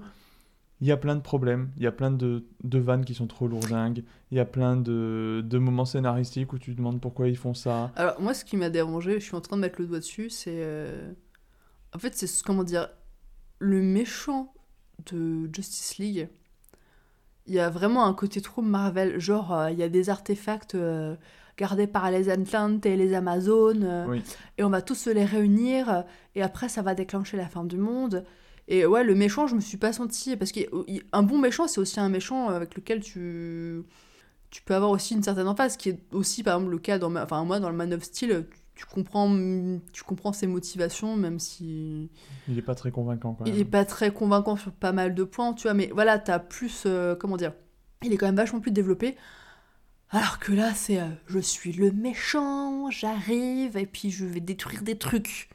Il 0.83 0.87
y 0.87 0.91
a 0.91 0.97
plein 0.97 1.15
de 1.15 1.21
problèmes, 1.21 1.71
il 1.77 1.83
y 1.83 1.87
a 1.87 1.93
plein 1.93 2.11
de, 2.11 2.43
de 2.65 2.77
vannes 2.77 3.05
qui 3.05 3.13
sont 3.13 3.25
trop 3.25 3.47
lourdingues, 3.47 4.03
il 4.31 4.37
y 4.37 4.41
a 4.41 4.45
plein 4.45 4.75
de, 4.75 5.41
de 5.41 5.57
moments 5.57 5.85
scénaristiques 5.85 6.51
où 6.51 6.59
tu 6.59 6.73
te 6.73 6.77
demandes 6.77 6.99
pourquoi 6.99 7.29
ils 7.29 7.37
font 7.37 7.53
ça. 7.53 7.93
Alors, 7.95 8.19
moi, 8.19 8.33
ce 8.33 8.43
qui 8.43 8.57
m'a 8.57 8.69
dérangé, 8.69 9.13
je 9.21 9.23
suis 9.23 9.35
en 9.35 9.39
train 9.39 9.55
de 9.55 9.61
mettre 9.61 9.79
le 9.79 9.87
doigt 9.87 9.99
dessus, 9.99 10.29
c'est. 10.29 10.51
euh, 10.57 11.13
En 11.95 11.99
fait, 11.99 12.13
c'est 12.15 12.27
ce- 12.27 12.43
comment 12.43 12.65
dire. 12.65 12.89
Le 13.59 13.81
méchant 13.81 14.53
de 15.09 15.45
Justice 15.55 15.99
League, 15.99 16.27
il 17.47 17.53
y 17.53 17.59
a 17.59 17.69
vraiment 17.69 18.05
un 18.05 18.13
côté 18.13 18.41
trop 18.41 18.61
Marvel. 18.61 19.19
Genre, 19.21 19.53
euh, 19.53 19.71
il 19.71 19.77
y 19.79 19.83
a 19.83 19.89
des 19.89 20.09
artefacts 20.09 20.75
euh, 20.75 21.15
gardés 21.57 21.87
par 21.87 22.11
les 22.11 22.27
Atlantes 22.29 22.85
et 22.85 22.97
les 22.97 23.13
Amazones, 23.13 24.05
Oui. 24.09 24.21
et 24.57 24.65
on 24.65 24.69
va 24.69 24.81
tous 24.81 24.95
se 24.95 25.09
les 25.09 25.23
réunir, 25.23 26.03
et 26.35 26.41
après, 26.41 26.67
ça 26.67 26.81
va 26.81 26.93
déclencher 26.93 27.37
la 27.37 27.47
fin 27.47 27.63
du 27.63 27.77
monde. 27.77 28.25
Et 28.67 28.85
ouais, 28.85 29.03
le 29.03 29.15
méchant, 29.15 29.47
je 29.47 29.55
me 29.55 29.61
suis 29.61 29.77
pas 29.77 29.93
senti. 29.93 30.35
Parce 30.37 30.51
qu'un 30.51 31.23
bon 31.23 31.37
méchant, 31.39 31.67
c'est 31.67 31.79
aussi 31.81 31.99
un 31.99 32.09
méchant 32.09 32.49
avec 32.49 32.75
lequel 32.75 33.01
tu 33.01 33.83
tu 34.51 34.61
peux 34.63 34.75
avoir 34.75 34.91
aussi 34.91 35.15
une 35.15 35.23
certaine 35.23 35.47
emphase, 35.47 35.77
qui 35.77 35.89
est 35.89 35.99
aussi 36.13 36.43
par 36.43 36.55
exemple 36.57 36.71
le 36.71 36.79
cas 36.79 36.99
dans, 36.99 37.09
Ma- 37.09 37.23
enfin 37.23 37.43
moi 37.43 37.59
dans 37.59 37.69
le 37.69 37.75
Man 37.75 37.93
of 37.93 38.03
Steel, 38.03 38.47
tu, 38.75 38.85
comprends, 38.85 39.29
tu 39.93 40.03
comprends 40.03 40.33
ses 40.33 40.47
motivations, 40.47 41.15
même 41.15 41.39
si 41.39 42.09
Il 42.47 42.57
est 42.57 42.61
pas 42.61 42.75
très 42.75 42.89
convaincant 42.91 43.33
quand 43.33 43.45
il 43.45 43.51
même. 43.53 43.59
est 43.59 43.65
pas 43.65 43.85
très 43.85 44.11
convaincant 44.13 44.55
sur 44.55 44.71
pas 44.71 44.91
mal 44.91 45.13
de 45.15 45.23
points, 45.23 45.53
tu 45.53 45.63
vois, 45.63 45.73
mais 45.73 45.89
voilà, 45.93 46.19
t'as 46.19 46.39
plus, 46.39 46.83
euh, 46.85 47.15
comment 47.15 47.37
dire, 47.37 47.53
il 48.03 48.13
est 48.13 48.17
quand 48.17 48.25
même 48.25 48.35
vachement 48.35 48.59
plus 48.59 48.71
développé. 48.71 49.15
Alors 50.11 50.39
que 50.39 50.51
là, 50.53 50.73
c'est 50.73 50.99
euh, 51.01 51.07
je 51.27 51.39
suis 51.39 51.73
le 51.73 51.91
méchant, 51.91 52.89
j'arrive 52.91 53.77
et 53.77 53.85
puis 53.85 54.11
je 54.11 54.25
vais 54.25 54.39
détruire 54.41 54.83
des 54.83 54.97
trucs. 54.97 55.49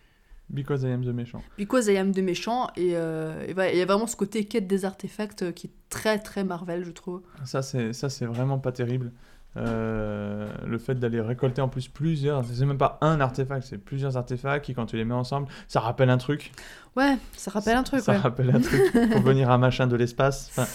Because 0.51 0.83
I 0.83 0.87
am 0.87 1.05
the 1.05 1.09
méchant. 1.15 1.43
Because 1.59 1.89
I 1.89 1.97
am 1.97 2.13
de 2.13 2.23
méchant, 2.23 2.69
et 2.77 2.93
euh, 2.95 3.45
et 3.47 3.73
il 3.73 3.79
y 3.79 3.83
a 3.83 3.87
vraiment 3.87 4.07
ce 4.07 4.17
côté 4.17 4.45
quête 4.45 4.67
des 4.67 4.85
artefacts 4.85 5.43
euh, 5.43 5.53
qui 5.53 5.67
est 5.67 5.73
très 5.91 6.19
très 6.19 6.45
Marvel, 6.45 6.85
je 6.85 6.91
trouve. 6.91 7.23
Ça, 7.45 7.63
c'est 7.63 7.93
ça, 7.93 8.09
c'est 8.09 8.27
vraiment 8.27 8.59
pas 8.59 8.73
terrible. 8.73 9.13
Euh, 9.57 10.49
le 10.67 10.79
fait 10.79 10.95
d'aller 10.95 11.21
récolter 11.21 11.61
en 11.61 11.69
plus 11.69 11.89
plusieurs, 11.89 12.45
c'est 12.45 12.65
même 12.67 12.79
pas 12.79 12.99
un 13.01 13.21
artefact, 13.21 13.67
c'est 13.67 13.79
plusieurs 13.79 14.17
artefacts 14.17 14.65
qui, 14.65 14.75
quand 14.75 14.87
tu 14.87 14.97
les 14.97 15.05
mets 15.05 15.15
ensemble, 15.15 15.49
ça 15.67 15.81
rappelle 15.81 16.11
un 16.11 16.19
truc. 16.19 16.53
Ouais, 16.97 17.17
ça 17.37 17.51
rappelle 17.51 17.77
un 17.77 17.83
truc, 17.83 18.01
Ça 18.01 18.13
ouais. 18.13 18.19
rappelle 18.19 18.55
un 18.55 18.61
truc. 18.61 18.93
Pour 19.13 19.23
venir 19.23 19.51
un 19.51 19.59
machin 19.59 19.87
de 19.87 19.97
l'espace. 19.97 20.49
Enfin, 20.51 20.67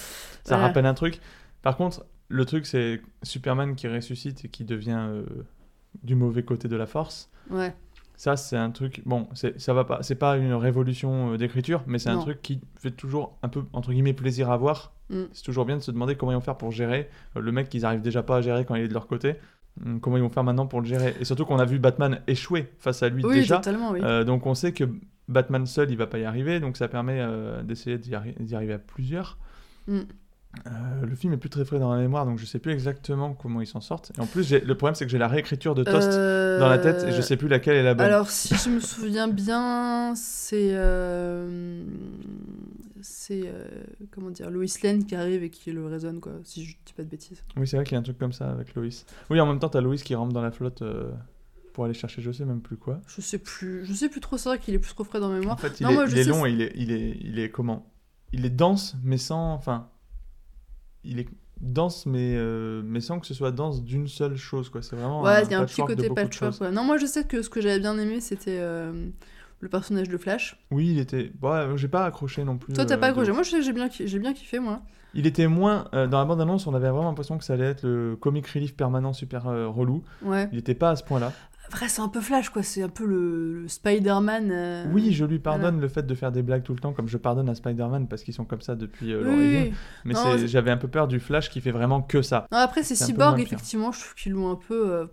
ça 0.44 0.58
rappelle 0.58 0.86
un 0.86 0.94
truc. 0.94 1.20
Par 1.62 1.78
contre, 1.78 2.06
le 2.28 2.46
truc, 2.46 2.66
c'est 2.66 3.02
Superman 3.22 3.76
qui 3.76 3.88
ressuscite 3.88 4.46
et 4.46 4.50
qui 4.50 4.66
devient 4.66 4.98
euh, 5.00 5.24
du 6.04 6.16
mauvais 6.16 6.44
côté 6.44 6.68
de 6.68 6.76
la 6.76 6.88
force. 6.88 7.30
Ouais. 7.50 7.74
Ça, 8.16 8.38
c'est 8.38 8.58
un 8.58 8.70
truc. 8.70 9.02
Bon, 9.06 9.28
c'est 9.34 9.60
ça 9.60 9.74
va 9.74 9.84
pas. 9.86 10.04
C'est 10.04 10.16
pas 10.16 10.38
une 10.38 10.54
révolution 10.54 11.34
euh, 11.34 11.38
d'écriture, 11.38 11.84
mais 11.88 11.98
c'est 12.00 12.10
un 12.10 12.20
truc 12.20 12.42
qui 12.42 12.62
fait 12.80 12.92
toujours 12.92 13.38
un 13.42 13.50
peu 13.50 13.64
entre 13.74 13.92
guillemets 13.92 14.14
plaisir 14.14 14.52
à 14.52 14.58
voir. 14.58 14.94
Mm. 15.10 15.24
C'est 15.34 15.44
toujours 15.44 15.66
bien 15.66 15.78
de 15.78 15.82
se 15.82 15.92
demander 15.92 16.16
comment 16.16 16.32
ils 16.32 16.36
vont 16.36 16.42
faire 16.42 16.58
pour 16.58 16.72
gérer 16.72 17.10
euh, 17.36 17.42
le 17.42 17.52
mec 17.52 17.70
qu'ils 17.70 17.86
arrivent 17.86 18.02
déjà 18.02 18.22
pas 18.24 18.38
à 18.38 18.42
gérer 18.42 18.66
quand 18.66 18.76
il 18.76 18.84
est 18.84 18.88
de 18.88 18.94
leur 18.94 19.08
côté. 19.08 19.36
Hum, 19.84 20.00
Comment 20.00 20.18
ils 20.18 20.24
vont 20.24 20.30
faire 20.30 20.44
maintenant 20.44 20.68
pour 20.68 20.80
le 20.82 20.86
gérer 20.88 21.16
Et 21.20 21.26
surtout 21.26 21.46
qu'on 21.46 21.58
a 21.58 21.66
vu 21.66 21.80
Batman 21.80 22.22
échouer 22.28 22.72
face 22.78 23.02
à 23.02 23.10
lui 23.10 23.26
Oui, 23.26 23.34
déjà. 23.36 23.56
totalement, 23.58 23.92
oui. 23.92 24.00
Euh, 24.04 24.24
donc 24.24 24.46
on 24.46 24.54
sait 24.54 24.72
que 24.74 24.84
Batman 25.28 25.66
seul, 25.66 25.90
il 25.90 25.98
va 25.98 26.06
pas 26.06 26.20
y 26.20 26.26
arriver, 26.26 26.60
donc 26.60 26.78
ça 26.78 26.88
permet 26.88 27.18
euh, 27.20 27.64
d'essayer 27.64 27.98
d'y 27.98 28.12
arri- 28.12 28.36
d'y 28.40 28.56
arriver 28.56 28.74
à 28.74 28.80
plusieurs. 28.80 29.38
Mm. 29.88 30.02
Euh, 30.68 31.06
le 31.06 31.16
film 31.16 31.34
est 31.34 31.38
plus 31.38 31.50
très 31.50 31.66
frais 31.66 31.80
dans 31.80 31.92
la 31.94 32.00
mémoire, 32.00 32.26
donc 32.26 32.38
je 32.38 32.46
sais 32.46 32.60
plus 32.60 32.72
exactement 32.72 33.34
comment 33.34 33.60
ils 33.60 33.66
s'en 33.68 33.82
sortent. 33.82 34.12
Et 34.18 34.22
en 34.22 34.28
plus, 34.28 34.52
le 34.54 34.76
problème 34.76 34.94
c'est 34.96 35.04
que 35.06 35.12
j'ai 35.12 35.18
la 35.18 35.28
réécriture 35.28 35.74
de 35.76 35.84
Toast 35.84 36.10
dans 36.12 36.70
la 36.70 36.78
tête 36.78 37.04
et 37.08 37.12
je 37.12 37.22
sais 37.22 37.38
plus 37.38 37.48
laquelle 37.48 37.76
est 37.76 37.84
la 37.84 37.96
bonne. 37.96 38.06
Euh, 38.06 38.10
Alors, 38.10 38.30
si 38.30 38.56
je 38.56 38.70
me 38.70 38.80
souviens 38.80 39.28
bien, 39.28 40.14
c'est. 40.16 40.70
euh, 40.74 41.84
C'est. 43.02 43.42
euh, 43.46 43.66
Comment 44.12 44.30
dire 44.30 44.50
Lois 44.52 44.66
Lane 44.84 45.06
qui 45.06 45.16
arrive 45.16 45.44
et 45.44 45.50
qui 45.50 45.72
le 45.72 45.86
raisonne, 45.88 46.20
quoi, 46.20 46.34
si 46.44 46.64
je 46.66 46.78
dis 46.86 46.94
pas 46.94 47.04
de 47.04 47.10
bêtises. 47.10 47.44
Oui, 47.58 47.68
c'est 47.68 47.76
vrai 47.78 47.84
qu'il 47.84 47.94
y 47.94 47.98
a 47.98 48.00
un 48.00 48.04
truc 48.04 48.20
comme 48.20 48.32
ça 48.34 48.52
avec 48.52 48.76
Lois. 48.76 48.86
Oui, 49.32 49.40
en 49.42 49.48
même 49.48 49.60
temps, 49.60 49.70
t'as 49.70 49.82
Lois 49.82 49.96
qui 49.96 50.14
rentre 50.16 50.34
dans 50.34 50.42
la 50.44 50.52
flotte 50.52 50.84
euh, 50.84 51.12
pour 51.74 51.86
aller 51.86 51.96
chercher 51.96 52.22
je 52.22 52.32
sais 52.32 52.46
même 52.46 52.62
plus 52.62 52.78
quoi. 52.78 53.02
Je 53.08 53.22
sais 53.22 53.40
plus. 53.40 53.86
Je 53.86 53.94
sais 53.94 54.08
plus 54.08 54.22
trop, 54.22 54.38
c'est 54.38 54.50
vrai 54.50 54.60
qu'il 54.60 54.76
est 54.76 54.80
plus 54.80 54.94
trop 54.94 55.04
frais 55.04 55.20
dans 55.20 55.30
En 55.32 55.34
mémoire. 55.34 55.60
fait, 55.60 55.80
il 55.80 55.84
Non, 55.84 55.90
est, 55.90 55.94
moi, 55.96 56.06
je 56.06 56.12
il 56.12 56.20
est 56.20 56.24
sais, 56.26 56.30
long 56.30 56.46
et 56.46 56.52
il 56.52 56.62
est, 56.62 56.72
il 56.76 56.92
est, 56.92 57.18
il 57.22 57.40
est 57.40 57.50
comment? 57.50 57.90
Il 58.32 58.46
est 58.46 58.50
dense, 58.52 58.96
mais 59.04 59.18
sans. 59.18 59.54
Enfin. 59.54 59.90
Il 61.04 61.20
est 61.20 61.28
dense, 61.62 62.06
mais, 62.06 62.36
euh, 62.36 62.82
mais 62.86 63.00
sans 63.02 63.20
que 63.20 63.28
ce 63.28 63.34
soit 63.34 63.52
dense 63.52 63.84
d'une 63.84 64.08
seule 64.08 64.36
chose, 64.36 64.70
quoi. 64.70 64.82
C'est 64.82 64.96
vraiment. 64.96 65.22
Ouais, 65.22 65.44
il 65.46 65.52
y 65.52 65.54
a 65.54 65.60
un 65.60 65.66
petit 65.66 65.82
côté 65.82 66.10
patchwork. 66.10 66.60
ouais. 66.62 66.72
Non, 66.72 66.84
moi 66.84 66.98
je 66.98 67.06
sais 67.06 67.24
que 67.26 67.42
ce 67.42 67.50
que 67.50 67.62
j'avais 67.62 67.80
bien 67.80 67.98
aimé, 67.98 68.20
c'était 68.22 68.58
euh, 68.60 69.08
le 69.60 69.70
personnage 69.70 70.10
de 70.10 70.18
Flash. 70.18 70.58
Oui, 70.72 70.90
il 70.92 71.00
était. 71.00 71.32
Bon, 71.40 71.78
j'ai 71.78 71.88
pas 71.88 72.06
accroché 72.06 72.44
non 72.44 72.58
plus. 72.58 72.74
Toi, 72.74 72.86
t'as 72.86 72.96
euh, 72.96 72.98
pas 72.98 73.08
de 73.08 73.12
accroché. 73.12 73.32
Moi, 73.32 73.44
je 73.44 73.50
sais 73.52 73.58
que 73.58 73.64
j'ai 73.64 73.74
bien, 73.74 73.90
j'ai 73.90 74.20
bien 74.20 74.34
kiffé, 74.34 74.60
moi. 74.60 74.82
Il 75.16 75.28
était 75.28 75.48
moins. 75.48 75.88
euh, 75.94 76.08
dans 76.08 76.18
la 76.18 76.26
bande-annonce, 76.26 76.66
on 76.68 76.74
avait 76.74 76.90
vraiment 76.90 77.04
l'impression 77.10 77.38
que 77.38 77.44
ça 77.44 77.54
allait 77.54 77.66
être 77.66 77.84
le 77.84 78.16
comic 78.20 78.48
relief 78.48 78.76
permanent 78.76 79.14
super 79.14 79.48
euh, 79.48 79.68
relou. 79.68 80.04
Ouais. 80.24 80.50
Il 80.52 80.58
était 80.58 80.74
pas 80.76 80.90
à 80.92 80.96
ce 80.96 81.04
point-là. 81.04 81.32
Après, 81.74 81.90
c'est 81.90 82.02
un 82.04 82.08
peu 82.08 82.22
Flash, 82.22 82.50
quoi. 82.50 82.62
C'est 82.62 82.84
un 82.84 82.88
peu 82.90 83.04
le, 83.04 83.64
le 83.64 83.68
Spider-Man. 83.68 84.52
euh, 84.52 84.86
Oui, 84.94 85.12
je 85.12 85.26
lui 85.26 85.40
pardonne 85.40 85.62
voilà. 85.72 85.82
le 85.82 85.88
fait 85.88 86.04
de 86.06 86.14
faire 86.14 86.32
des 86.32 86.44
blagues 86.44 86.62
tout 86.62 86.74
le 86.76 86.80
temps, 86.80 86.94
comme 86.94 87.08
je 87.08 87.18
pardonne 87.18 87.50
à 87.50 87.56
Spider-Man 87.56 88.08
parce 88.08 88.22
qu'ils 88.24 88.36
sont 88.36 88.46
comme 88.46 88.62
ça 88.62 88.76
depuis 88.76 89.12
euh, 89.12 89.20
Oui, 89.20 89.26
l'origine. 89.26 89.62
oui. 89.72 89.74
Mais 90.06 90.14
Non, 90.14 90.38
j'avais 90.46 90.70
un 90.70 90.78
peu 90.78 90.88
peur 90.88 91.08
du 91.08 91.20
Flash 91.20 91.50
qui 91.50 91.62
fait 91.62 91.72
vraiment 91.72 92.04
que 92.04 92.22
ça. 92.22 92.46
Non, 92.52 92.60
après, 92.60 92.84
c'est 92.84 92.94
Cyborg, 92.94 93.40
effectivement. 93.40 93.92
Je 93.92 94.02
trouve 94.02 94.14
qu'ils 94.14 94.34
l'ont 94.34 94.52
un 94.52 94.56
peu. 94.68 94.92
euh, 94.94 95.06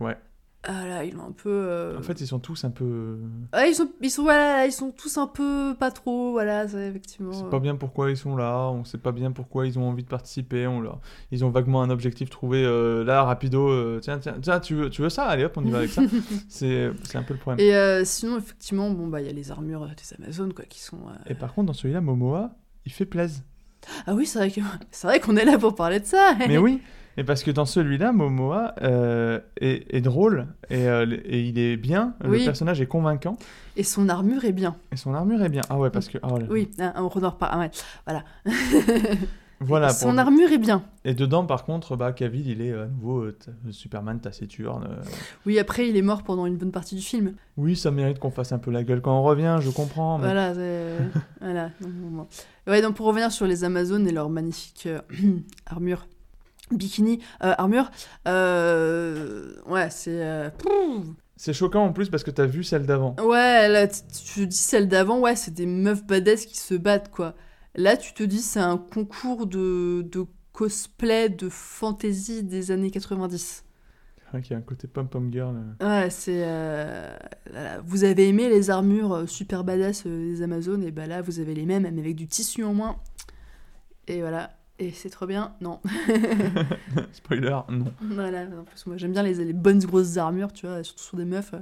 Ouais. 0.00 0.16
Ah 0.62 0.86
là, 0.86 1.04
ils 1.04 1.14
l'ont 1.14 1.28
un 1.28 1.32
peu. 1.32 1.48
euh, 1.48 1.98
En 1.98 2.02
fait, 2.02 2.20
ils 2.20 2.26
sont 2.26 2.38
tous 2.38 2.64
un 2.64 2.70
peu. 2.70 3.18
Ah, 3.52 3.66
ils 3.66 3.74
sont, 3.74 3.88
ils 4.02 4.10
sont, 4.10 4.24
voilà, 4.24 4.66
ils 4.66 4.72
sont 4.72 4.90
tous 4.90 5.16
un 5.16 5.26
peu 5.26 5.74
pas 5.78 5.90
trop, 5.90 6.32
voilà, 6.32 6.68
c'est 6.68 6.88
effectivement. 6.88 7.32
Sait 7.32 7.44
euh, 7.44 7.48
pas 7.48 7.60
bien 7.60 7.76
pourquoi 7.76 8.10
ils 8.10 8.16
sont 8.16 8.36
là, 8.36 8.68
on 8.70 8.84
sait 8.84 8.98
pas 8.98 9.12
bien 9.12 9.32
pourquoi 9.32 9.66
ils 9.66 9.78
ont 9.78 9.88
envie 9.88 10.02
de 10.02 10.08
participer, 10.08 10.66
on 10.66 10.80
leur... 10.80 11.00
ils 11.30 11.46
ont 11.46 11.50
vaguement 11.50 11.82
un 11.82 11.88
objectif 11.88 12.28
trouvé 12.28 12.62
euh, 12.62 13.04
là, 13.04 13.24
rapido, 13.24 13.70
euh, 13.70 14.00
tiens, 14.02 14.18
tiens, 14.18 14.36
tiens, 14.42 14.60
tu 14.60 14.74
veux, 14.74 14.90
tu 14.90 15.00
veux 15.00 15.08
ça? 15.08 15.24
Allez 15.24 15.44
hop, 15.44 15.54
on 15.56 15.64
y 15.64 15.70
va 15.70 15.78
avec 15.78 15.90
ça. 15.90 16.02
c'est 16.50 16.90
c'est 17.04 17.16
un 17.16 17.22
peu 17.22 17.32
le 17.32 17.40
problème. 17.40 17.66
Et 17.66 18.04
sinon, 18.04 18.36
effectivement, 18.36 18.90
bon, 18.90 19.06
bah, 19.06 19.22
il 19.22 19.26
y 19.26 19.30
a 19.30 19.32
les 19.32 19.50
armures 19.50 19.86
des 19.86 20.22
Amazones, 20.22 20.52
quoi, 20.52 20.66
qui 20.66 20.80
sont. 20.80 20.98
Et 21.26 21.34
par 21.34 21.54
contre, 21.54 21.68
dans 21.68 21.72
celui-là, 21.72 22.02
Momoa, 22.02 22.50
il 22.84 22.92
fait 22.92 23.06
plaise. 23.06 23.44
Ah 24.06 24.14
oui, 24.14 24.26
c'est 24.26 24.38
vrai 24.38 24.50
que 24.50 24.60
c'est 24.90 25.06
vrai 25.06 25.20
qu'on 25.20 25.38
est 25.38 25.44
là 25.46 25.56
pour 25.56 25.74
parler 25.74 26.00
de 26.00 26.04
ça. 26.04 26.34
Mais 26.46 26.58
oui, 26.58 26.82
et 27.20 27.24
parce 27.24 27.42
que 27.42 27.50
dans 27.50 27.66
celui-là, 27.66 28.12
Momoa 28.12 28.74
euh, 28.82 29.40
est, 29.60 29.94
est 29.94 30.00
drôle 30.00 30.46
et, 30.70 30.88
euh, 30.88 31.04
et 31.24 31.40
il 31.42 31.58
est 31.58 31.76
bien, 31.76 32.14
Oui. 32.24 32.38
le 32.38 32.44
personnage 32.46 32.80
est 32.80 32.86
convaincant 32.86 33.36
Et 33.76 33.84
son 33.84 34.08
armure 34.08 34.44
est 34.46 34.52
bien. 34.52 34.76
et 34.90 34.96
son 34.96 35.12
armure 35.14 35.42
est 35.42 35.48
bien. 35.50 35.62
Ah 35.68 35.78
ouais, 35.78 35.90
parce 35.90 36.08
que. 36.08 36.18
ah, 36.22 36.28
Oui, 36.48 36.70
hein, 36.78 36.92
on 36.96 37.02
en 37.02 37.08
reparle. 37.08 37.52
ah 37.52 37.58
ouais, 37.58 37.70
voilà. 38.06 38.24
Voilà. 39.62 39.90
son 39.90 40.08
pour- 40.12 40.18
armure 40.18 40.50
est 40.52 40.56
bien. 40.58 40.82
Et 41.04 41.12
dedans, 41.12 41.44
par 41.44 41.64
contre, 41.66 41.94
bah, 41.94 42.12
Cavill, 42.12 42.48
il 42.48 42.62
est 42.62 42.72
à 42.72 42.86
nouveau 42.86 43.24
euh, 43.24 43.32
t- 43.32 43.50
Superman 43.72 44.18
taciturne. 44.18 44.84
euh. 44.90 45.02
Oui, 45.44 45.58
après, 45.58 45.86
il 45.86 45.98
est 45.98 46.02
mort 46.02 46.22
pendant 46.22 46.46
une 46.46 46.56
bonne 46.56 46.72
partie 46.72 46.94
du 46.94 47.02
film. 47.02 47.34
Oui, 47.58 47.76
ça 47.76 47.90
mérite 47.90 48.18
qu'on 48.18 48.30
fasse 48.30 48.52
un 48.52 48.58
peu 48.58 48.70
la 48.70 48.82
gueule 48.84 49.02
quand 49.02 49.14
on 49.14 49.22
revient, 49.22 49.58
je 49.60 49.68
comprends. 49.68 50.16
Mais... 50.16 50.24
Voilà, 50.32 50.54
voilà. 51.42 51.70
Ouais, 52.66 52.80
donc 52.80 52.94
pour 52.94 53.04
revenir 53.06 53.30
sur 53.32 53.46
les 53.46 53.62
Amazones 53.64 54.06
et 54.08 54.12
leur 54.12 54.30
magnifique 54.30 54.84
euh, 54.86 55.00
armure, 55.66 56.06
bikini, 56.72 57.18
euh, 57.42 57.54
armure, 57.58 57.90
euh, 58.28 59.54
ouais, 59.66 59.88
c'est. 59.90 60.22
euh. 60.22 60.50
C'est 61.36 61.54
choquant 61.54 61.84
en 61.86 61.92
plus 61.92 62.10
parce 62.10 62.22
que 62.22 62.30
t'as 62.30 62.44
vu 62.46 62.62
celle 62.64 62.84
d'avant. 62.84 63.16
Ouais, 63.24 63.66
là, 63.68 63.88
tu 63.88 64.00
te 64.34 64.40
dis 64.44 64.56
celle 64.56 64.88
d'avant, 64.88 65.20
ouais, 65.20 65.36
c'est 65.36 65.54
des 65.54 65.64
meufs 65.66 66.04
badass 66.04 66.44
qui 66.44 66.58
se 66.58 66.74
battent, 66.74 67.10
quoi. 67.10 67.34
Là, 67.74 67.96
tu 67.96 68.12
te 68.12 68.22
dis, 68.22 68.42
c'est 68.42 68.60
un 68.60 68.76
concours 68.76 69.46
de, 69.46 70.02
de 70.02 70.26
cosplay 70.52 71.28
de 71.30 71.48
fantasy 71.48 72.42
des 72.42 72.70
années 72.72 72.90
90. 72.90 73.64
Ouais, 74.34 74.42
qui 74.42 74.52
a 74.52 74.58
un 74.58 74.60
côté 74.60 74.86
pom-pom 74.86 75.32
girl. 75.32 75.56
Ouais, 75.80 76.10
c'est. 76.10 76.44
Vous 77.86 78.04
avez 78.04 78.28
aimé 78.28 78.48
les 78.50 78.68
armures 78.70 79.24
super 79.26 79.64
badass 79.64 80.06
des 80.06 80.42
Amazones, 80.42 80.84
et 80.84 80.90
bah 80.90 81.06
là, 81.06 81.22
vous 81.22 81.40
avez 81.40 81.54
les 81.54 81.64
mêmes, 81.64 81.88
mais 81.90 82.00
avec 82.02 82.16
du 82.16 82.26
tissu 82.28 82.62
en 82.64 82.74
moins. 82.74 82.96
Et 84.08 84.20
voilà. 84.20 84.50
Et 84.80 84.90
c'est 84.92 85.10
trop 85.10 85.26
bien. 85.26 85.52
Non. 85.60 85.78
Spoiler, 87.12 87.58
non. 87.70 87.92
voilà. 88.00 88.42
En 88.44 88.64
plus, 88.64 88.86
moi, 88.86 88.96
j'aime 88.96 89.12
bien 89.12 89.22
les, 89.22 89.34
les 89.34 89.52
bonnes 89.52 89.78
grosses 89.80 90.16
armures, 90.16 90.52
tu 90.52 90.66
vois, 90.66 90.82
surtout 90.82 91.02
sur 91.02 91.16
des 91.16 91.24
meufs. 91.24 91.54
euh. 91.54 91.58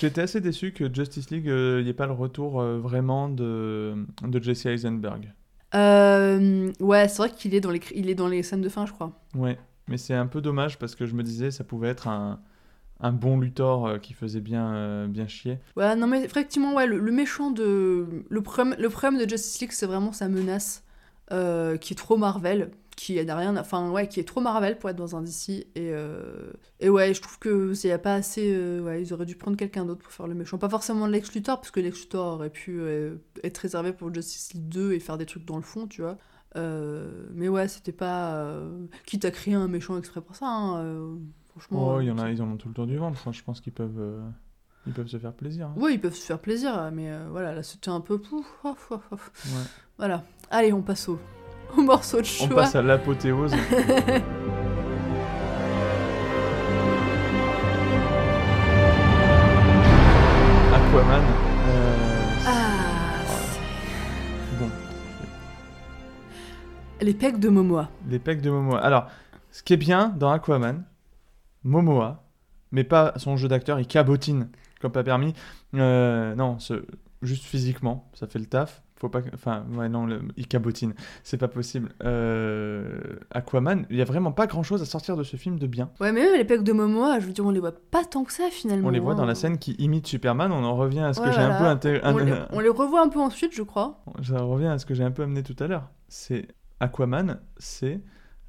J'étais 0.00 0.22
assez 0.22 0.40
déçu 0.40 0.72
que 0.72 0.92
Justice 0.92 1.30
League, 1.30 1.46
il 1.46 1.82
n'y 1.84 1.88
ait 1.90 1.94
pas 1.94 2.06
le 2.06 2.12
retour 2.12 2.60
euh, 2.60 2.78
vraiment 2.78 3.28
de, 3.28 3.94
de 4.26 4.42
Jesse 4.42 4.66
Eisenberg. 4.66 5.32
Euh, 5.74 6.72
ouais, 6.80 7.06
c'est 7.08 7.18
vrai 7.18 7.30
qu'il 7.30 7.54
est, 7.54 7.60
dans 7.60 7.70
les, 7.70 7.80
il 7.94 8.10
est 8.10 8.14
dans 8.14 8.26
les 8.28 8.42
scènes 8.42 8.62
de 8.62 8.68
fin, 8.68 8.86
je 8.86 8.92
crois. 8.92 9.12
Ouais, 9.36 9.58
mais 9.88 9.96
c'est 9.98 10.14
un 10.14 10.26
peu 10.26 10.40
dommage 10.40 10.78
parce 10.78 10.94
que 10.94 11.06
je 11.06 11.14
me 11.14 11.22
disais 11.22 11.50
ça 11.50 11.62
pouvait 11.64 11.88
être 11.88 12.08
un, 12.08 12.40
un 12.98 13.12
bon 13.12 13.38
Luthor 13.38 13.86
euh, 13.86 13.98
qui 13.98 14.14
faisait 14.14 14.40
bien, 14.40 14.74
euh, 14.74 15.06
bien 15.06 15.28
chier. 15.28 15.58
Ouais, 15.76 15.94
non, 15.94 16.06
mais 16.08 16.24
effectivement, 16.24 16.74
ouais, 16.74 16.86
le, 16.86 16.98
le 16.98 17.12
méchant 17.12 17.50
de. 17.52 18.06
Le 18.28 18.40
problème, 18.42 18.74
le 18.80 18.88
problème 18.88 19.22
de 19.24 19.28
Justice 19.28 19.60
League, 19.60 19.72
c'est 19.72 19.86
vraiment 19.86 20.12
sa 20.12 20.28
menace, 20.28 20.82
euh, 21.32 21.76
qui 21.76 21.92
est 21.92 21.96
trop 21.96 22.16
Marvel, 22.16 22.70
qui 22.96 23.24
n'a 23.24 23.36
rien. 23.36 23.56
Enfin, 23.56 23.90
ouais, 23.90 24.08
qui 24.08 24.20
est 24.20 24.24
trop 24.24 24.40
Marvel 24.40 24.78
pour 24.78 24.90
être 24.90 24.96
dans 24.96 25.16
un 25.16 25.22
DC. 25.22 25.50
Et, 25.50 25.66
euh, 25.76 26.52
et 26.80 26.88
ouais, 26.88 27.14
je 27.14 27.20
trouve 27.22 27.38
que 27.38 27.90
a 27.90 27.98
pas 27.98 28.14
assez. 28.14 28.52
euh, 28.54 28.80
ouais, 28.80 29.02
ils 29.02 29.12
auraient 29.12 29.26
dû 29.26 29.36
prendre 29.36 29.56
quelqu'un 29.56 29.84
d'autre 29.84 30.02
pour 30.02 30.12
faire 30.12 30.26
le 30.26 30.34
méchant. 30.34 30.58
Pas 30.58 30.68
forcément 30.68 31.06
Lex 31.06 31.32
Luthor, 31.34 31.58
parce 31.60 31.70
que 31.70 31.80
Lex 31.80 32.00
Luthor 32.00 32.34
aurait 32.34 32.50
pu 32.50 32.82
être 33.42 33.58
réservé 33.58 33.92
pour 33.92 34.12
Justice 34.12 34.52
League 34.54 34.68
2 34.68 34.92
et 34.92 35.00
faire 35.00 35.18
des 35.18 35.26
trucs 35.26 35.44
dans 35.44 35.56
le 35.56 35.62
fond, 35.62 35.86
tu 35.86 36.02
vois. 36.02 36.18
Mais 36.54 37.48
ouais, 37.48 37.68
c'était 37.68 37.92
pas. 37.92 38.54
quitte 39.06 39.24
à 39.24 39.30
créer 39.30 39.54
un 39.54 39.68
méchant 39.68 39.96
exprès 39.98 40.20
pour 40.20 40.36
ça, 40.36 40.46
hein, 40.46 41.16
franchement. 41.48 41.94
Oh, 41.94 42.00
il 42.00 42.06
y 42.06 42.10
en 42.10 42.18
a, 42.18 42.30
ils 42.30 42.42
en 42.42 42.50
ont 42.50 42.56
tout 42.56 42.68
le 42.68 42.74
temps 42.74 42.86
du 42.86 42.96
ventre. 42.96 43.26
hein. 43.26 43.32
Je 43.32 43.42
pense 43.42 43.60
qu'ils 43.60 43.72
peuvent, 43.72 44.20
ils 44.86 44.92
peuvent 44.92 45.06
se 45.08 45.18
faire 45.18 45.32
plaisir. 45.32 45.66
hein. 45.66 45.74
Oui, 45.76 45.92
ils 45.94 46.00
peuvent 46.00 46.14
se 46.14 46.24
faire 46.26 46.38
plaisir, 46.38 46.90
mais 46.92 47.10
euh, 47.10 47.26
voilà, 47.30 47.54
là 47.54 47.62
c'était 47.62 47.90
un 47.90 48.00
peu 48.00 48.18
pouf. 48.18 48.46
Ouais. 48.64 48.72
Voilà. 49.98 50.22
Allez, 50.50 50.72
on 50.72 50.82
passe 50.82 51.08
au, 51.08 51.18
au 51.76 51.82
morceau 51.82 52.16
de 52.18 52.22
On 52.22 52.46
choix. 52.48 52.56
passe 52.62 52.74
à 52.74 52.82
l'apothéose. 52.82 53.52
Aquaman. 60.74 61.22
euh, 61.66 62.36
Ah, 62.46 63.22
Bon, 64.58 64.68
les 67.00 67.14
pecs 67.14 67.38
de 67.38 67.48
Momoa. 67.48 67.88
les 68.08 68.18
pecs 68.18 68.40
de 68.40 68.50
Momoa. 68.50 68.78
Alors, 68.78 69.06
ce 69.50 69.62
qui 69.62 69.72
est 69.74 69.76
bien 69.76 70.08
dans 70.16 70.30
Aquaman, 70.30 70.84
Momoa, 71.64 72.22
mais 72.72 72.84
pas 72.84 73.12
son 73.16 73.36
jeu 73.36 73.48
d'acteur, 73.48 73.80
il 73.80 73.86
cabotine 73.86 74.48
comme 74.80 74.92
pas 74.92 75.04
permis. 75.04 75.34
Euh, 75.74 76.34
non, 76.34 76.58
ce- 76.58 76.84
juste 77.22 77.44
physiquement, 77.44 78.10
ça 78.14 78.26
fait 78.26 78.38
le 78.38 78.46
taf. 78.46 78.82
Faut 78.96 79.08
pas, 79.08 79.22
enfin, 79.32 79.64
ouais, 79.76 79.88
non, 79.88 80.04
le- 80.04 80.20
il 80.36 80.46
cabotine, 80.46 80.92
c'est 81.24 81.38
pas 81.38 81.48
possible. 81.48 81.88
Euh, 82.04 83.00
Aquaman, 83.30 83.86
il 83.88 83.96
y 83.96 84.02
a 84.02 84.04
vraiment 84.04 84.30
pas 84.30 84.46
grand 84.46 84.62
chose 84.62 84.82
à 84.82 84.84
sortir 84.84 85.16
de 85.16 85.22
ce 85.22 85.38
film 85.38 85.58
de 85.58 85.66
bien. 85.66 85.90
Ouais, 86.00 86.12
mais 86.12 86.20
même 86.20 86.36
les 86.36 86.44
pecs 86.44 86.62
de 86.62 86.72
Momoa, 86.72 87.18
je 87.18 87.26
veux 87.26 87.32
dire, 87.32 87.46
on 87.46 87.50
les 87.50 87.60
voit 87.60 87.72
pas 87.72 88.04
tant 88.04 88.24
que 88.24 88.32
ça 88.32 88.50
finalement. 88.50 88.88
On 88.88 88.90
les 88.90 88.98
voit 89.00 89.14
dans 89.14 89.22
hein. 89.22 89.26
la 89.26 89.34
scène 89.34 89.56
qui 89.56 89.72
imite 89.78 90.06
Superman. 90.06 90.52
On 90.52 90.64
en 90.64 90.76
revient 90.76 91.00
à 91.00 91.14
ce 91.14 91.20
que 91.20 91.32
j'ai 91.32 91.38
un 91.40 91.76
peu 91.76 92.22
les, 92.24 92.34
on 92.50 92.60
les 92.60 92.68
revoit 92.68 93.00
un 93.00 93.08
peu 93.08 93.20
ensuite, 93.20 93.54
je 93.54 93.62
crois. 93.62 94.04
Ça 94.22 94.42
revient 94.42 94.66
à 94.66 94.78
ce 94.78 94.84
que 94.84 94.92
j'ai 94.92 95.04
un 95.04 95.10
peu 95.12 95.22
amené 95.22 95.42
tout 95.42 95.56
à 95.62 95.66
l'heure. 95.66 95.88
C'est 96.08 96.48
Aquaman, 96.78 97.38
c'est 97.56 98.02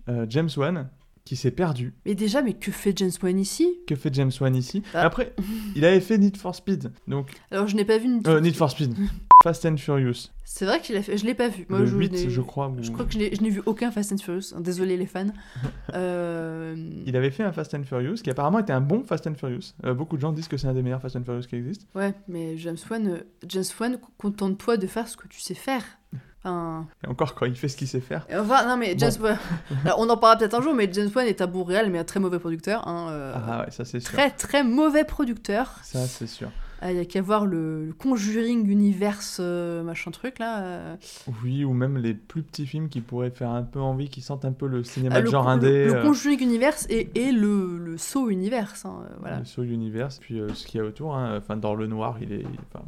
euh, 0.10 0.26
James 0.28 0.49
Wan 0.58 0.90
qui 1.26 1.35
s'est 1.35 1.52
perdu. 1.52 1.93
Mais 2.06 2.15
déjà, 2.15 2.41
mais 2.41 2.53
que 2.53 2.72
fait 2.72 2.98
James 2.98 3.11
Wan 3.22 3.39
ici? 3.39 3.80
Que 3.88 3.95
fait 3.95 4.14
James 4.14 4.31
Wan 4.41 4.56
ici? 4.56 4.81
Ah. 4.93 5.02
Après, 5.02 5.34
il 5.76 5.85
avait 5.85 5.99
fait 6.02 6.18
Need 6.18 6.38
for 6.38 6.56
Speed. 6.56 6.91
Donc, 7.07 7.30
Alors, 7.52 7.68
je 7.68 7.76
n'ai 7.76 7.85
pas 7.85 7.98
vu 7.98 8.19
euh, 8.27 8.39
Need 8.41 8.56
for 8.56 8.69
Speed. 8.72 8.95
Fast 9.43 9.65
and 9.65 9.77
Furious. 9.77 10.30
C'est 10.45 10.65
vrai 10.65 10.81
qu'il 10.81 10.95
a 10.98 11.02
fait. 11.02 11.18
Je 11.18 11.26
l'ai 11.26 11.34
pas 11.34 11.48
vu. 11.48 11.65
Moi, 11.68 11.80
le 11.80 11.85
je 11.88 11.95
8, 11.95 12.11
n'ai- 12.11 12.30
je 12.30 12.41
crois. 12.41 12.68
ou- 12.69 12.77
Je 12.84 12.91
crois 12.91 13.06
que 13.06 13.14
je 13.14 13.18
n'ai 13.19 13.49
vu 13.49 13.61
aucun 13.65 13.89
Fast 13.89 14.11
and 14.14 14.18
Furious. 14.19 14.53
Désolé 14.60 14.98
les 14.98 15.07
fans. 15.07 15.26
Euh, 15.95 16.76
Il 17.06 17.15
avait 17.15 17.31
fait 17.31 17.43
un 17.43 17.52
Fast 17.52 17.73
and 17.73 17.84
Furious 17.84 18.15
qui 18.23 18.30
apparemment 18.30 18.60
était 18.60 18.73
un 18.73 18.81
bon 18.81 19.03
Fast 19.03 19.27
and 19.27 19.35
Furious. 19.35 19.73
Euh, 19.85 19.93
beaucoup 19.93 20.15
de 20.15 20.22
gens 20.22 20.31
disent 20.31 20.48
que 20.48 20.57
c'est 20.57 20.68
un 20.68 20.73
des 20.73 20.81
meilleurs 20.81 21.02
Fast 21.02 21.15
and 21.15 21.23
Furious 21.23 21.41
qui 21.48 21.56
existe. 21.56 21.88
Ouais, 21.95 22.14
mais 22.27 22.57
James 22.57 22.77
Wan, 22.89 23.07
euh, 23.07 23.18
James 23.48 23.64
Wan, 23.80 23.98
contente-toi 24.18 24.77
de 24.77 24.88
faire 24.88 25.07
ce 25.07 25.18
que 25.18 25.27
tu 25.27 25.39
sais 25.41 25.53
faire. 25.56 25.84
Enfin, 26.44 26.88
Et 27.04 27.08
encore 27.08 27.36
quand 27.36 27.46
il 27.46 27.56
fait 27.56 27.68
ce 27.68 27.78
qu'il 27.78 27.88
sait 27.88 28.02
faire. 28.02 28.26
enfin 28.36 28.66
non 28.68 28.76
mais 28.78 28.96
James 28.98 29.12
Alors, 29.86 30.00
on 30.00 30.10
en 30.10 30.18
parlera 30.18 30.38
peut-être 30.40 30.56
un 30.56 30.62
jour, 30.62 30.74
mais 30.74 30.90
James 30.92 31.10
Wan 31.16 31.28
est 31.28 31.40
un 31.42 31.48
bon 31.48 31.64
réel, 31.64 31.92
mais 31.92 32.00
un 32.00 32.04
très 32.04 32.20
mauvais 32.20 32.40
producteur. 32.40 32.88
hein, 32.88 33.10
euh, 33.12 33.34
Ah 33.36 33.60
ouais, 33.62 33.72
ça 33.72 33.86
c'est 33.86 34.00
sûr. 34.00 34.12
très 34.12 34.32
très 34.32 34.64
mauvais 34.64 35.04
producteur. 35.04 35.76
Ça 35.84 36.06
c'est 36.08 36.28
sûr. 36.28 36.50
Ah, 36.84 36.91
Il 36.91 36.98
y 36.98 36.99
a 36.99 37.06
qu'à 37.06 37.22
voir 37.22 37.45
le, 37.45 37.86
le 37.86 37.94
Conjuring 37.94 38.68
Universe 38.68 39.38
euh, 39.40 39.84
machin 39.84 40.10
truc 40.12 40.40
là. 40.40 40.64
euh. 40.64 40.95
Oui, 41.44 41.64
ou 41.64 41.74
même 41.74 41.98
les 41.98 42.14
plus 42.16 42.41
petits 42.41 42.66
films 42.66 42.90
qui 42.90 43.02
pourraient 43.02 43.30
faire 43.30 43.52
un 43.52 43.62
peu 43.64 43.80
envie, 43.80 44.10
qui 44.10 44.22
sentent 44.22 44.45
un 44.45 44.52
peu 44.52 44.66
le 44.68 44.84
cinéma 44.84 45.16
Ah, 45.18 45.20
de 45.22 45.26
le, 45.26 45.32
genre 45.32 45.45
le- 45.45 45.49
indé. 45.52 45.86
le 45.86 45.95
euh, 45.98 46.02
Conjuring 46.02 46.41
Universe 46.41 46.88
et, 46.90 47.10
et 47.16 47.32
le, 47.32 47.78
le 47.78 47.98
Saw 47.98 48.30
Universe. 48.30 48.84
hein, 48.86 49.03
euh, 49.06 49.16
voilà. 49.20 49.40
le 49.40 49.45
Soul 49.45 49.70
Universe, 49.70 50.18
puis 50.20 50.40
euh, 50.40 50.49
ce 50.56 50.66
qu'il 50.66 50.80
y 50.80 50.84
a 50.84 50.86
autour. 50.88 51.16
hein. 51.16 51.38
Enfin, 51.38 51.56
dans 51.56 51.76
le 51.76 51.86
noir, 51.88 52.18
il 52.22 52.34
est. 52.34 52.45
enfin, 52.74 52.84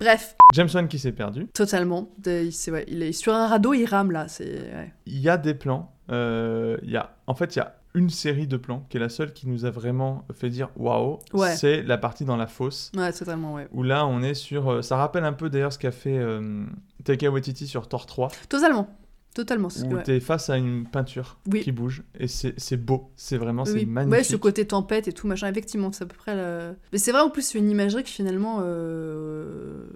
Bref, 0.00 0.36
James 0.52 0.68
Wan 0.72 0.86
qui 0.88 0.98
s'est 0.98 1.12
perdu. 1.12 1.46
totalement. 1.54 2.08
De- 2.18 2.44
il, 2.44 2.52
c'est- 2.52 2.70
ouais, 2.70 2.84
il 2.88 3.02
est 3.02 3.12
sur 3.12 3.34
un 3.34 3.48
radeau, 3.48 3.74
il 3.74 3.84
rame 3.86 4.12
là. 4.12 4.26
Ouais. 4.40 4.92
Il 5.06 5.18
y 5.18 5.28
a 5.28 5.36
des 5.36 5.54
plans. 5.54 5.90
euh, 6.10 6.76
y 6.82 6.96
a, 6.96 7.16
en 7.26 7.34
fait, 7.34 7.56
il 7.56 7.58
y 7.58 7.62
a 7.62 7.74
une 7.94 8.10
série 8.10 8.46
de 8.48 8.56
plans 8.56 8.84
qui 8.88 8.96
est 8.96 9.00
la 9.00 9.08
seule 9.08 9.32
qui 9.32 9.48
nous 9.48 9.64
a 9.66 9.70
vraiment 9.70 10.26
fait 10.32 10.50
dire 10.50 10.70
waouh. 10.76 11.20
Ouais. 11.32 11.54
C'est 11.56 11.82
la 11.82 11.96
partie 11.96 12.24
dans 12.24 12.36
la 12.36 12.46
fosse. 12.48 12.90
ouais, 12.96 13.12
totalement 13.12 13.54
ouais. 13.54 13.68
Où 13.72 13.82
là, 13.82 14.06
on 14.06 14.20
est 14.22 14.34
sur. 14.34 14.68
euh, 14.68 14.82
ça 14.82 14.96
rappelle 14.96 15.24
un 15.24 15.32
peu 15.32 15.48
d'ailleurs 15.48 15.72
ce 15.72 15.78
qu'a 15.78 15.92
fait 15.92 16.18
euh, 16.18 16.64
Taika 17.04 17.30
Waititi 17.30 17.66
sur 17.68 17.88
Thor 17.88 18.06
3. 18.06 18.28
Totalement, 18.48 18.88
totalement. 19.32 19.68
Où 19.84 19.94
ouais. 19.94 20.02
t'es 20.02 20.18
face 20.20 20.50
à 20.50 20.56
une 20.56 20.86
peinture 20.88 21.38
Oui. 21.52 21.60
qui 21.62 21.70
bouge. 21.70 22.02
Et 22.18 22.26
c'est 22.26 22.54
c'est 22.58 22.76
beau. 22.76 23.12
C'est 23.14 23.36
vraiment 23.38 23.64
c'est 23.64 23.84
magnifique. 23.84 24.18
Ouais, 24.18 24.24
ce 24.24 24.36
côté 24.36 24.66
tempête 24.66 25.06
et 25.06 25.12
tout, 25.12 25.26
machin, 25.28 25.48
effectivement, 25.48 25.92
c'est 25.92 26.02
à 26.04 26.06
peu 26.08 26.16
près 26.16 26.34
le... 26.34 26.74
Mais 26.92 26.98
c'est 26.98 27.12
vrai, 27.12 27.20
en 27.20 27.30
plus, 27.30 27.42
c'est 27.42 27.58
une 27.58 27.70
imagerie 27.70 28.02
qui, 28.02 28.12
finalement, 28.12 28.58
euh, 28.62 29.86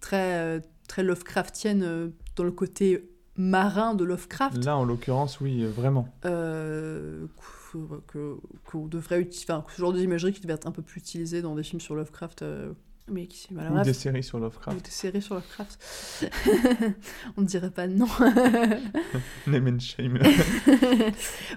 très, 0.00 0.60
très 0.88 1.02
Lovecraftienne 1.02 1.82
euh, 1.84 2.08
dans 2.36 2.44
le 2.44 2.52
côté 2.52 3.08
marin 3.40 3.94
de 3.94 4.04
Lovecraft, 4.04 4.64
Là, 4.64 4.76
en 4.76 4.84
l'occurrence, 4.84 5.40
oui, 5.40 5.62
euh, 5.64 5.70
vraiment. 5.70 6.08
euh, 6.24 7.26
que- 7.72 8.00
que- 8.06 8.36
qu'on 8.66 8.86
devrait 8.86 9.20
utiliser... 9.20 9.44
Enfin, 9.52 9.64
ce 9.74 9.80
genre 9.80 9.92
d'imagerie 9.92 10.32
qui 10.32 10.40
devait 10.40 10.54
être 10.54 10.66
un 10.66 10.72
peu 10.72 10.82
plus 10.82 11.00
utilisée 11.00 11.40
dans 11.42 11.54
des 11.54 11.62
films 11.62 11.80
sur 11.80 11.94
Lovecraft, 11.94 12.42
euh, 12.42 12.72
mais 13.08 13.26
qui... 13.26 13.48
Voilà, 13.54 13.70
Ou 13.70 13.74
bref. 13.74 13.86
des 13.86 13.92
séries 13.94 14.22
sur 14.22 14.38
Lovecraft. 14.38 14.76
Ou 14.78 14.80
des 14.82 14.90
séries 14.90 15.22
sur 15.22 15.34
Lovecraft. 15.36 16.22
On 17.36 17.40
ne 17.42 17.46
dirait 17.46 17.70
pas 17.70 17.86
non. 17.86 18.06
Shame. 19.80 20.18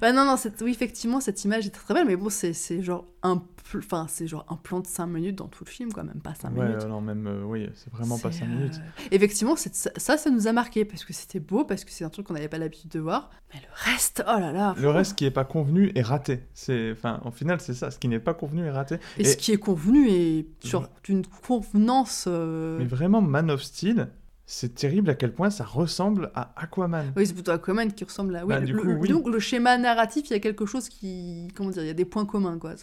ouais, 0.02 0.14
non, 0.14 0.26
non, 0.26 0.38
cette- 0.38 0.62
oui, 0.62 0.72
effectivement, 0.72 1.20
cette 1.20 1.44
image 1.44 1.66
est 1.68 1.72
très, 1.72 1.84
très 1.84 1.94
belle, 1.96 2.08
mais 2.08 2.16
bon, 2.16 2.30
c'est 2.30 2.82
genre 2.82 3.06
un 3.24 3.42
enfin, 3.76 4.06
c'est 4.10 4.28
genre 4.28 4.46
un 4.50 4.56
plan 4.56 4.82
de 4.82 4.86
5 4.88 5.08
minutes 5.08 5.38
dans 5.38 5.48
tout 5.48 5.64
le 5.66 5.70
film, 5.70 5.92
quoi, 5.94 6.04
même 6.04 6.22
pas 6.22 6.36
5 6.36 6.56
ouais, 6.56 6.66
minutes. 6.68 6.84
euh, 6.84 6.88
non, 6.88 7.02
même, 7.02 7.26
euh, 7.26 7.44
oui, 7.44 7.70
c'est 7.74 7.92
vraiment 7.92 8.20
pas 8.20 8.32
C'est, 8.32 8.40
5 8.40 8.46
euh, 8.46 8.50
minutes. 8.50 8.82
Effectivement, 9.12 9.56
c'est- 9.56 9.74
ça, 9.98 10.18
ça, 10.18 10.30
nous 10.30 10.48
a 10.48 10.52
marqué, 10.54 10.86
parce 10.86 11.04
que 11.06 11.14
c'était 11.14 11.40
beau, 11.40 11.64
parce 11.66 11.84
que 11.86 11.92
c'est 11.92 12.04
un 12.04 12.10
truc 12.10 12.28
qu'on 12.28 12.34
n'avait 12.34 12.50
pas 12.50 12.58
l'habitude 12.60 12.92
de 12.92 13.00
voir. 13.00 13.32
Mais 13.54 13.60
le 13.62 13.68
reste, 13.92 14.24
oh 14.28 14.40
là 14.40 14.52
là 14.52 14.76
Le 14.78 14.90
reste 14.90 15.16
qui 15.16 15.26
est 15.26 15.32
pas 15.32 15.46
convenu 15.46 15.92
est 15.96 16.02
raté. 16.02 16.44
C'est, 16.54 16.92
enfin, 16.92 17.22
au 17.26 17.32
final, 17.32 17.62
c'est 17.62 17.74
ça. 17.74 17.90
Ce 17.90 17.98
qui 17.98 18.08
n'est 18.10 18.20
pas 18.20 18.34
convenu 18.34 18.64
est 18.66 18.72
raté. 18.72 18.96
Et, 19.18 19.22
et- 19.22 19.26
ce 19.26 19.38
qui 19.38 19.52
est 19.54 19.58
convenu 19.58 20.10
est 20.10 20.46
sur 20.64 20.90
d'une 21.04 21.26
convenance... 21.26 22.26
euh, 22.28 22.78
Mais 22.80 22.86
vraiment, 22.86 23.22
Man 23.22 23.50
of 23.50 23.64
Steel, 23.64 24.10
c'est 24.46 24.76
terrible 24.76 25.10
à 25.10 25.16
quel 25.16 25.34
point 25.34 25.50
ça 25.50 25.64
ressemble 25.64 26.32
à 26.36 26.54
Aquaman. 26.62 27.14
Oui, 27.16 27.26
c'est 27.26 27.34
plutôt 27.34 27.52
Aquaman 27.52 27.92
qui 27.94 28.04
ressemble 28.04 28.36
à... 28.36 28.42
Oui, 28.46 28.50
Bah, 28.54 28.60
du 28.62 28.74
le, 28.74 28.80
coup, 28.80 28.88
le- 28.88 28.96
oui. 28.98 29.08
Donc, 29.10 29.28
le 29.30 29.40
schéma 29.40 29.78
narratif, 29.78 30.30
il 30.30 30.34
y 30.34 30.36
a 30.36 30.40
quelque 30.40 30.66
chose 30.66 30.90
qui... 30.90 31.48
Comment 31.56 31.70
dire 31.70 31.84
Il 31.84 31.88
y 31.88 31.92
a 31.92 31.94
des 31.94 32.06
points 32.06 32.26
communs, 32.26 32.58
quoi. 32.58 32.74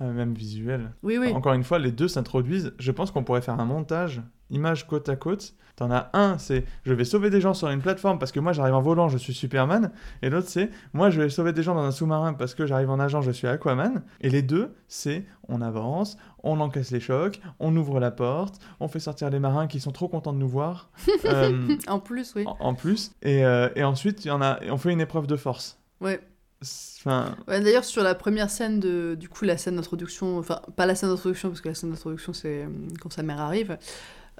Ah, 0.00 0.04
même 0.06 0.34
visuel. 0.34 0.92
Oui, 1.02 1.16
oui. 1.18 1.32
Encore 1.32 1.52
une 1.54 1.64
fois, 1.64 1.78
les 1.78 1.92
deux 1.92 2.08
s'introduisent. 2.08 2.74
Je 2.78 2.90
pense 2.92 3.10
qu'on 3.12 3.22
pourrait 3.24 3.42
faire 3.42 3.58
un 3.60 3.64
montage, 3.64 4.20
images 4.50 4.86
côte 4.86 5.08
à 5.08 5.16
côte. 5.16 5.54
T'en 5.76 5.90
as 5.90 6.08
un, 6.14 6.38
c'est 6.38 6.64
je 6.84 6.94
vais 6.94 7.04
sauver 7.04 7.28
des 7.28 7.42
gens 7.42 7.52
sur 7.52 7.68
une 7.68 7.82
plateforme 7.82 8.18
parce 8.18 8.32
que 8.32 8.40
moi 8.40 8.54
j'arrive 8.54 8.72
en 8.74 8.80
volant, 8.80 9.08
je 9.10 9.18
suis 9.18 9.34
Superman. 9.34 9.90
Et 10.22 10.30
l'autre, 10.30 10.48
c'est 10.48 10.70
moi 10.94 11.10
je 11.10 11.20
vais 11.20 11.28
sauver 11.28 11.52
des 11.52 11.62
gens 11.62 11.74
dans 11.74 11.82
un 11.82 11.90
sous-marin 11.90 12.32
parce 12.32 12.54
que 12.54 12.64
j'arrive 12.66 12.88
en 12.88 12.96
nageant, 12.96 13.20
je 13.20 13.30
suis 13.30 13.46
Aquaman. 13.46 14.02
Et 14.22 14.30
les 14.30 14.40
deux, 14.40 14.74
c'est 14.88 15.26
on 15.48 15.60
avance, 15.60 16.16
on 16.42 16.60
encaisse 16.60 16.92
les 16.92 17.00
chocs, 17.00 17.40
on 17.60 17.76
ouvre 17.76 18.00
la 18.00 18.10
porte, 18.10 18.58
on 18.80 18.88
fait 18.88 19.00
sortir 19.00 19.28
les 19.28 19.38
marins 19.38 19.66
qui 19.66 19.78
sont 19.80 19.92
trop 19.92 20.08
contents 20.08 20.32
de 20.32 20.38
nous 20.38 20.48
voir. 20.48 20.90
Euh, 21.26 21.76
En 21.88 21.98
plus, 22.00 22.32
oui. 22.36 22.44
en, 22.46 22.56
en 22.60 22.74
plus. 22.74 23.10
Et, 23.22 23.44
euh, 23.44 23.68
et 23.76 23.84
ensuite, 23.84 24.24
y 24.24 24.30
en 24.30 24.40
a, 24.40 24.58
on 24.70 24.78
fait 24.78 24.92
une 24.92 25.00
épreuve 25.02 25.26
de 25.26 25.36
force. 25.36 25.78
Ouais. 26.00 26.20
Enfin, 26.62 27.34
Ouais, 27.48 27.60
D'ailleurs, 27.60 27.84
sur 27.84 28.02
la 28.02 28.14
première 28.14 28.48
scène 28.50 28.80
de, 28.80 29.14
du 29.14 29.28
coup, 29.28 29.44
la 29.44 29.56
scène 29.58 29.76
d'introduction, 29.76 30.38
enfin, 30.38 30.60
pas 30.76 30.86
la 30.86 30.94
scène 30.94 31.10
d'introduction, 31.10 31.48
parce 31.50 31.60
que 31.60 31.68
la 31.68 31.74
scène 31.74 31.90
d'introduction, 31.90 32.32
c'est 32.32 32.62
euh, 32.64 32.68
quand 33.00 33.12
sa 33.12 33.22
mère 33.22 33.40
arrive. 33.40 33.76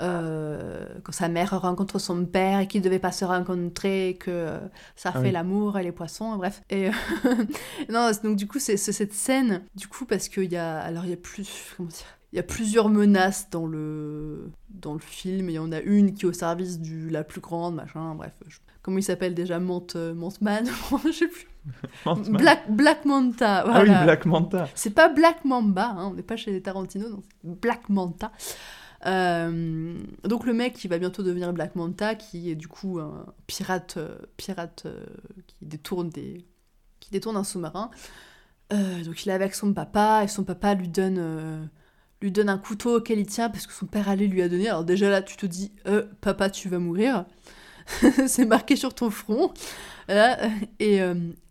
Euh, 0.01 0.85
quand 1.03 1.13
sa 1.13 1.29
mère 1.29 1.61
rencontre 1.61 1.99
son 1.99 2.25
père 2.27 2.61
et 2.61 2.67
qu'ils 2.69 2.81
ne 2.81 2.85
devaient 2.85 2.99
pas 2.99 3.13
se 3.13 3.25
rencontrer, 3.25 4.17
que 4.21 4.31
euh, 4.31 4.59
ça 4.95 5.11
Ah 5.15 5.21
fait 5.21 5.27
oui. 5.29 5.33
l'amour 5.33 5.79
et 5.79 5.83
les 5.83 5.93
poissons, 5.93 6.37
bref. 6.37 6.63
Et 6.71 6.89
euh, 6.89 6.93
non, 7.91 8.11
donc 8.23 8.37
du 8.37 8.47
coup, 8.47 8.59
c'est 8.59 8.77
cette 8.77 9.13
scène, 9.15 9.63
du 9.75 9.89
coup, 9.89 10.05
parce 10.05 10.29
qu'il 10.29 10.51
y 10.53 10.57
a, 10.57 10.79
alors 10.81 11.05
il 11.05 11.11
y 11.11 11.15
a 11.15 11.19
plus, 11.19 11.49
comment 11.77 11.89
dire, 11.89 12.07
il 12.33 12.37
y 12.37 12.41
a 12.41 12.43
plusieurs 12.43 12.89
menaces 12.89 13.49
dans 13.51 13.67
le, 13.67 14.51
dans 14.69 14.93
le 14.93 14.99
film. 15.01 15.49
Il 15.49 15.55
y 15.55 15.59
en 15.59 15.73
a 15.73 15.81
une 15.81 16.13
qui 16.13 16.27
est 16.27 16.29
au 16.29 16.33
service 16.33 16.79
du 16.81 17.09
la 17.09 17.25
plus 17.25 17.41
grande, 17.41 17.77
machin, 17.77 18.15
bref. 18.15 18.33
je- 18.49 18.59
comment 18.83 18.99
il 18.99 19.03
s'appelle 19.03 19.35
déjà 19.35 19.59
Mont, 19.59 19.87
euh, 19.97 20.15
Montman 20.15 20.65
Je 21.07 21.13
sais 21.13 21.29
plus. 21.29 21.47
Black, 22.31 22.71
Black 22.71 23.05
Manta, 23.05 23.65
Ah 23.67 23.81
oui. 23.83 23.89
Black 24.05 24.25
Manta. 24.27 24.69
C'est 24.77 24.91
pas 24.95 25.09
Black 25.09 25.45
Mamba, 25.45 25.97
hein, 25.99 26.11
on 26.13 26.15
n'est 26.15 26.23
pas 26.23 26.37
chez 26.37 26.61
Tarantino, 26.63 27.09
non, 27.09 27.23
c'est 27.43 27.61
Black 27.61 27.89
Manta. 27.89 28.31
Euh, 29.07 29.99
donc 30.25 30.47
le 30.47 30.53
mec 30.53 30.75
qui 30.75 30.89
va 30.89 30.99
bientôt 30.99 31.23
devenir 31.23 31.53
Black 31.53 31.77
Manta, 31.77 32.15
qui 32.15 32.51
est 32.51 32.55
du 32.55 32.69
coup 32.69 32.99
un 32.99 33.27
pirate, 33.47 33.97
euh, 33.99 34.19
pirate 34.37 34.85
euh, 34.87 35.05
qui 35.47 35.57
détourne 35.63 36.09
des, 36.09 36.45
qui 37.01 37.11
détourne 37.11 37.37
un 37.37 37.45
sous-marin. 37.45 37.91
Donc 38.71 39.25
il 39.25 39.29
est 39.29 39.33
avec 39.33 39.55
son 39.55 39.73
papa 39.73 40.23
et 40.25 40.29
son 40.29 40.43
papa 40.43 40.75
lui 40.75 40.89
donne, 40.89 41.71
lui 42.21 42.33
donne 42.33 42.49
un 42.49 42.59
couteau 42.59 42.97
auquel 42.97 43.21
il 43.21 43.27
tient 43.27 43.49
parce 43.49 43.65
que 43.65 43.73
son 43.73 43.87
père 43.87 44.09
allait 44.09 44.27
lui 44.27 44.43
a 44.43 44.49
donné. 44.49 44.69
Alors 44.69 44.85
déjà 44.85 45.09
là 45.09 45.23
tu 45.23 45.37
te 45.37 45.47
dis, 45.47 45.71
papa 46.21 46.51
tu 46.51 46.69
vas 46.69 46.81
mourir. 46.81 47.27
C'est 48.27 48.45
marqué 48.45 48.75
sur 48.75 48.93
ton 48.93 49.11
front. 49.11 49.55
Et 50.81 51.01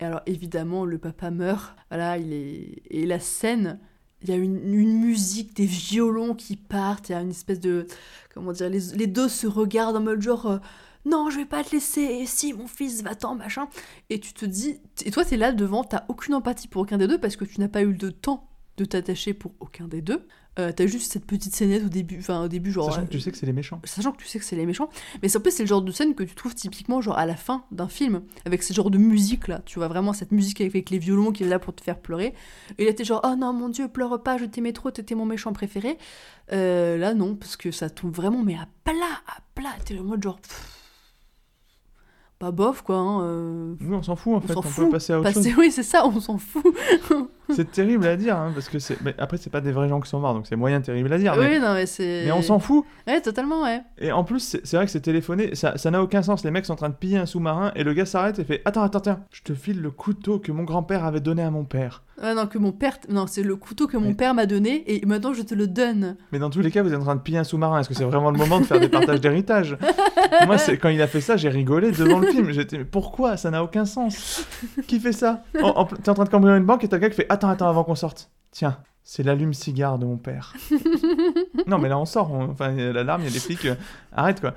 alors 0.02 0.22
évidemment 0.26 0.84
le 0.84 0.98
papa 0.98 1.32
meurt. 1.32 1.74
Voilà, 1.90 2.18
il 2.18 2.34
est 2.34 2.82
et 2.90 3.06
la 3.06 3.22
scène, 3.22 3.80
il 4.28 4.30
y 4.30 4.34
a 4.34 4.38
une, 4.38 4.74
une 4.74 5.00
musique, 5.00 5.56
des 5.56 5.66
violons 5.66 6.34
qui 6.36 6.56
partent. 6.58 7.10
Il 7.10 7.12
y 7.14 7.16
a 7.16 7.22
une 7.22 7.30
espèce 7.30 7.60
de 7.60 7.88
comment 8.34 8.52
dire, 8.52 8.70
les, 8.70 8.80
les 8.96 9.08
deux 9.08 9.30
se 9.30 9.48
regardent 9.48 9.98
en 9.98 10.02
mode 10.02 10.22
genre. 10.22 10.46
euh, 10.48 10.58
non, 11.06 11.30
je 11.30 11.38
vais 11.38 11.46
pas 11.46 11.64
te 11.64 11.72
laisser, 11.72 12.26
si 12.26 12.52
mon 12.54 12.66
fils 12.68 13.04
va-t'en, 13.04 13.36
machin. 13.36 13.68
Et 14.10 14.20
tu 14.20 14.34
te 14.34 14.44
dis, 14.46 14.80
et 15.06 15.12
toi 15.12 15.24
t'es 15.24 15.38
là 15.38 15.52
devant, 15.52 15.84
t'as 15.84 16.04
aucune 16.08 16.34
empathie 16.34 16.68
pour 16.68 16.82
aucun 16.82 16.98
des 16.98 17.08
deux 17.08 17.20
parce 17.20 17.36
que 17.36 17.46
tu 17.46 17.60
n'as 17.62 17.68
pas 17.68 17.82
eu 17.84 17.94
le 17.94 18.12
temps 18.12 18.50
de 18.78 18.86
t'attacher 18.86 19.34
pour 19.36 19.54
aucun 19.60 19.88
des 19.88 20.02
deux. 20.02 20.28
Euh, 20.58 20.72
t'as 20.74 20.88
juste 20.88 21.12
cette 21.12 21.26
petite 21.26 21.54
scénette 21.54 21.84
au 21.84 21.90
début, 21.90 22.18
enfin 22.20 22.42
au 22.44 22.48
début 22.48 22.72
genre. 22.72 22.86
Sachant 22.90 23.02
euh, 23.02 23.06
que 23.08 23.12
tu 23.12 23.20
sais 23.20 23.30
que 23.30 23.38
c'est 23.38 23.46
les 23.46 23.52
méchants. 23.52 23.82
sachant 23.84 24.14
que 24.14 24.18
tu 24.18 24.26
sais 24.26 24.40
que 24.40 24.46
c'est 24.46 24.56
les 24.56 24.66
méchants, 24.66 24.90
mais 25.22 25.36
en 25.36 25.40
plus 25.42 25.52
c'est 25.52 25.64
le 25.64 25.68
genre 25.68 25.82
de 25.82 25.92
scène 25.92 26.16
que 26.16 26.24
tu 26.24 26.34
trouves 26.34 26.56
typiquement 26.56 27.02
genre 27.02 27.18
à 27.18 27.26
la 27.26 27.36
fin 27.36 27.66
d'un 27.72 27.90
film, 27.90 28.22
avec 28.46 28.64
ce 28.64 28.72
genre 28.74 28.90
de 28.90 28.98
musique 28.98 29.50
là, 29.50 29.62
tu 29.66 29.80
vois 29.80 29.90
vraiment 29.90 30.14
cette 30.14 30.32
musique 30.32 30.62
avec 30.62 30.90
les 30.90 30.98
violons 30.98 31.34
qui 31.34 31.44
est 31.44 31.48
là 31.50 31.60
pour 31.60 31.76
te 31.76 31.84
faire 31.84 32.00
pleurer, 32.00 32.34
et 32.78 32.86
là 32.86 32.94
t'es 32.94 33.04
genre 33.04 33.20
oh 33.26 33.36
non 33.36 33.52
mon 33.52 33.68
dieu 33.68 33.90
pleure 33.90 34.24
pas, 34.24 34.38
je 34.38 34.46
t'aimais 34.46 34.72
trop, 34.72 34.92
t'étais 34.92 35.14
mon 35.16 35.26
méchant 35.26 35.52
préféré, 35.52 35.98
Euh, 36.54 36.98
là 36.98 37.14
non, 37.14 37.36
parce 37.36 37.58
que 37.58 37.72
ça 37.72 37.90
tombe 37.90 38.16
vraiment 38.16 38.42
mais 38.44 38.56
à 38.56 38.68
plat, 38.86 38.94
à 39.28 39.40
plat, 39.56 39.76
t'es 39.84 40.00
en 40.00 40.04
mode 40.04 40.24
genre... 40.24 40.40
pff, 40.40 40.72
Pas 42.40 42.52
bof 42.52 42.82
quoi, 42.82 42.96
hein, 42.98 43.22
euh, 43.24 43.76
Nous, 43.82 43.94
on 43.96 44.04
s'en 44.04 44.16
fout 44.16 44.34
en 44.34 44.38
on 44.38 44.42
fait. 44.42 44.56
On 44.56 44.62
peut 44.62 44.70
fout. 44.70 44.92
passer 44.92 45.14
à 45.14 45.20
autre 45.20 45.34
passer- 45.34 45.50
chose. 45.50 45.58
oui 45.60 45.72
c'est 45.72 45.84
ça, 45.84 46.06
on 46.06 46.20
s'en 46.22 46.38
fout. 46.38 46.64
C'est 47.54 47.72
terrible 47.72 48.06
à 48.08 48.16
dire, 48.18 48.36
hein, 48.38 48.52
parce 48.54 48.70
que 48.70 48.80
c'est. 48.80 48.98
mais 49.04 49.14
après, 49.18 49.38
c'est 49.38 49.50
pas 49.52 49.62
des 49.62 49.72
vrais 49.72 49.88
gens 49.90 50.00
qui 50.00 50.10
sont 50.10 50.20
morts, 50.20 50.34
donc 50.34 50.48
c'est 50.48 50.56
moyen 50.56 50.82
terrible 50.82 51.12
à 51.14 51.18
dire. 51.18 51.36
mais... 51.38 51.56
oui 51.56 51.60
non 51.60 51.74
mais 51.74 51.86
c'est... 51.86 52.24
mais 52.26 52.32
on 52.32 52.42
s'en 52.42 52.60
fout. 52.60 52.86
Ouais 53.08 53.22
totalement 53.22 53.64
ouais. 53.64 53.82
Et 54.00 54.12
en 54.12 54.24
plus, 54.24 54.58
c'est 54.64 54.76
vrai 54.78 54.86
que 54.86 54.92
c'est 54.92 55.02
téléphoné, 55.02 55.54
ça 55.56 55.78
ça 55.78 55.92
n'a 55.92 56.02
aucun 56.02 56.22
sens. 56.24 56.44
Les 56.44 56.52
mecs 56.52 56.66
sont 56.66 56.74
en 56.74 56.78
train 56.78 56.90
de 56.90 56.96
piller 56.96 57.18
un 57.18 57.26
sous-marin 57.26 57.72
et 57.76 57.84
le 57.84 57.94
gars 57.94 58.06
s'arrête 58.06 58.40
et 58.40 58.44
fait 58.44 58.62
Attends, 58.66 58.82
attends, 58.84 59.00
attends, 59.00 59.20
je 59.32 59.42
te 59.44 59.54
file 59.54 59.82
le 59.82 59.92
couteau 59.92 60.40
que 60.40 60.52
mon 60.52 60.64
grand-père 60.64 61.06
avait 61.06 61.20
donné 61.22 61.44
à 61.44 61.52
mon 61.52 61.66
père. 61.66 62.04
Ouais 62.24 62.34
non 62.34 62.48
que 62.48 62.58
mon 62.58 62.72
père... 62.72 62.98
Non 63.10 63.28
c'est 63.28 63.44
le 63.44 63.56
couteau 63.58 63.88
que 63.88 63.98
mon 63.98 64.10
Mais- 64.10 64.14
père 64.16 64.34
m'a 64.34 64.46
donné 64.46 64.84
et 64.88 65.06
maintenant 65.06 65.34
je 65.34 65.42
te 65.42 65.54
le 65.54 65.68
donne. 65.68 66.16
Mais 66.32 66.40
dans 66.40 66.50
tous 66.50 66.62
les 66.62 66.72
cas, 66.72 66.82
vous 66.82 66.94
êtes 66.94 67.00
en 67.00 67.04
train 67.04 67.16
de 67.16 67.22
piller 67.22 67.38
un 67.40 67.44
sous-marin. 67.44 67.80
Est-ce 67.80 67.90
que 67.90 67.96
c'est 67.96 68.06
vraiment 68.06 68.32
le 68.32 68.38
moment 68.38 68.60
de 68.60 68.66
faire 68.66 68.80
des 68.80 68.88
partages 68.90 69.20
d'héritage? 69.22 69.78
Moi, 70.48 70.56
quand 70.82 70.90
il 70.90 71.02
a 71.02 71.08
fait 71.08 71.22
ça, 71.22 71.38
j'ai 71.38 71.50
rigolé 71.50 71.92
devant 71.92 72.20
le 72.20 72.28
film. 72.28 72.52
J'étais, 72.52 72.78
mais 72.78 72.84
pourquoi? 72.86 73.38
Ça 73.38 73.52
n'a 73.52 73.64
aucun 73.64 73.86
sens. 73.86 74.46
Qui 74.88 75.00
fait 75.00 75.12
ça? 75.12 75.44
En, 75.62 75.68
en- 75.70 75.86
T'es 75.86 76.10
en 76.10 76.14
train 76.14 76.24
de 76.24 76.30
cambrioler 76.30 76.60
une 76.60 76.66
banque 76.66 76.84
et 76.84 76.88
t'as 76.88 76.98
quelqu'un 77.00 77.10
qui 77.16 77.22
fait 77.22 77.32
Attends, 77.36 77.50
attends, 77.50 77.68
avant 77.70 77.84
qu'on 77.84 77.96
sorte. 77.96 78.30
Tiens, 78.52 78.78
c'est 79.04 79.22
l'allume-cigare 79.24 80.00
de 80.00 80.06
mon 80.06 80.16
père. 80.18 80.54
non, 81.68 81.78
mais 81.78 81.90
là, 81.90 81.98
on 82.00 82.06
sort. 82.06 82.32
on- 82.32 82.50
Enfin, 82.50 82.72
il 82.72 82.80
y 82.80 82.84
a 82.84 82.94
l'alarme, 82.94 83.22
il 83.24 83.26
y 83.26 83.30
a 83.30 83.32
des 83.34 83.40
flics. 83.40 83.66
euh, 83.66 83.76
arrête, 84.16 84.40
quoi. 84.40 84.54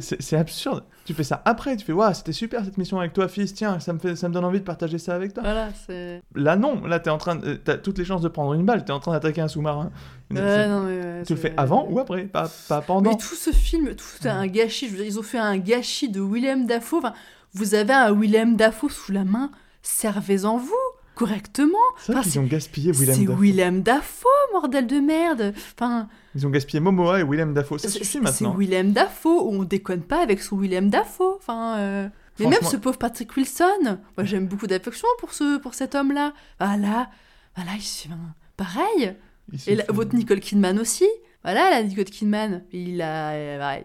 C'est 0.00 0.36
absurde. 0.36 0.84
Tu 1.04 1.14
fais 1.14 1.24
ça 1.24 1.40
après. 1.46 1.74
Tu 1.76 1.84
fais 1.86 1.92
Waouh, 1.92 2.12
c'était 2.14 2.32
super 2.32 2.64
cette 2.64 2.76
mission 2.78 3.00
avec 3.00 3.12
toi, 3.14 3.26
fils. 3.28 3.54
Tiens, 3.54 3.80
ça 3.80 3.92
me, 3.94 3.98
fait, 3.98 4.14
ça 4.14 4.28
me 4.28 4.34
donne 4.34 4.44
envie 4.44 4.60
de 4.60 4.64
partager 4.64 4.98
ça 4.98 5.14
avec 5.14 5.32
toi. 5.34 5.42
Voilà 5.42 5.68
c'est... 5.86 6.22
Là, 6.34 6.54
non. 6.56 6.84
Là, 6.84 7.00
t'es 7.00 7.10
en 7.10 7.18
train. 7.18 7.36
de- 7.36 7.54
T'as 7.54 7.76
toutes 7.78 7.96
les 7.98 8.04
chances 8.04 8.20
de 8.22 8.28
prendre 8.28 8.52
une 8.54 8.64
balle. 8.66 8.84
T'es 8.84 8.92
en 8.92 9.00
train 9.00 9.12
d'attaquer 9.12 9.40
un 9.40 9.48
sous-marin. 9.48 9.90
Ouais, 10.30 10.36
C'est- 10.36 10.68
non, 10.68 10.80
mais 10.82 11.00
ouais, 11.00 11.22
tu 11.26 11.32
le 11.34 11.40
fais 11.40 11.54
avant 11.56 11.86
ou 11.88 11.98
après 11.98 12.24
Pas, 12.24 12.48
pas 12.68 12.82
pendant. 12.82 13.10
Mais 13.10 13.16
tout 13.16 13.34
ce 13.34 13.50
film, 13.50 13.94
tout 13.96 14.28
un 14.28 14.46
gâchis. 14.46 14.86
Je 14.86 14.90
veux 14.92 14.98
dire, 14.98 15.06
ils 15.06 15.18
ont 15.18 15.22
fait 15.24 15.38
un 15.38 15.56
gâchis 15.58 16.08
de 16.10 16.20
Willem 16.20 16.66
Dafoe. 16.66 16.98
Enfin, 16.98 17.14
vous 17.54 17.74
avez 17.74 17.94
un 17.94 18.12
Willem 18.14 18.56
Dafoe 18.56 18.90
sous 18.90 19.10
la 19.12 19.24
main. 19.24 19.50
Servez-en 19.82 20.58
vous 20.58 20.74
correctement. 21.14 21.78
C'est 21.98 22.12
Enfin, 22.12 22.22
qu'ils 22.22 22.38
ont 22.40 22.44
gaspillé 22.44 22.92
Willem 22.92 23.14
C'est 23.16 23.24
Dafoe. 23.24 23.40
Willem 23.40 23.82
Dafoe, 23.82 24.28
bordel 24.52 24.86
de 24.86 24.98
merde. 25.00 25.54
Enfin, 25.78 26.08
Ils 26.34 26.46
ont 26.46 26.50
gaspillé 26.50 26.80
Momoa 26.80 27.20
et 27.20 27.24
Willem 27.24 27.54
Dafoe. 27.54 27.78
Ça 27.78 27.88
c'est 27.88 27.98
suffit 27.98 28.04
c'est 28.06 28.20
maintenant. 28.20 28.54
Willem 28.56 28.92
Dafoe. 28.92 29.42
On 29.46 29.62
déconne 29.64 30.02
pas 30.02 30.22
avec 30.22 30.42
son 30.42 30.56
Willem 30.56 30.88
Dafoe. 30.90 31.36
Enfin. 31.36 31.76
euh, 31.78 32.08
Mais 32.38 32.46
même 32.46 32.54
Franchement- 32.54 32.70
ce 32.70 32.76
pauvre 32.78 32.98
Patrick 32.98 33.36
Wilson, 33.36 33.98
moi 34.16 34.24
j'aime 34.24 34.46
beaucoup 34.46 34.66
d'affection 34.66 35.06
pour, 35.18 35.32
ce, 35.34 35.58
pour 35.58 35.74
cet 35.74 35.94
homme-là. 35.94 36.32
Voilà, 36.58 37.10
voilà, 37.56 37.72
il 37.76 38.10
pareil. 38.56 39.14
Ils 39.52 39.68
Et 39.70 39.74
la- 39.76 39.84
votre 39.90 40.14
Nicole 40.14 40.40
Kidman 40.40 40.78
aussi. 40.78 41.06
Voilà, 41.44 41.70
la 41.70 41.82
Nicole 41.82 42.04
Kidman. 42.04 42.62
Il 42.72 43.02
a. 43.02 43.30
euh. 43.32 43.80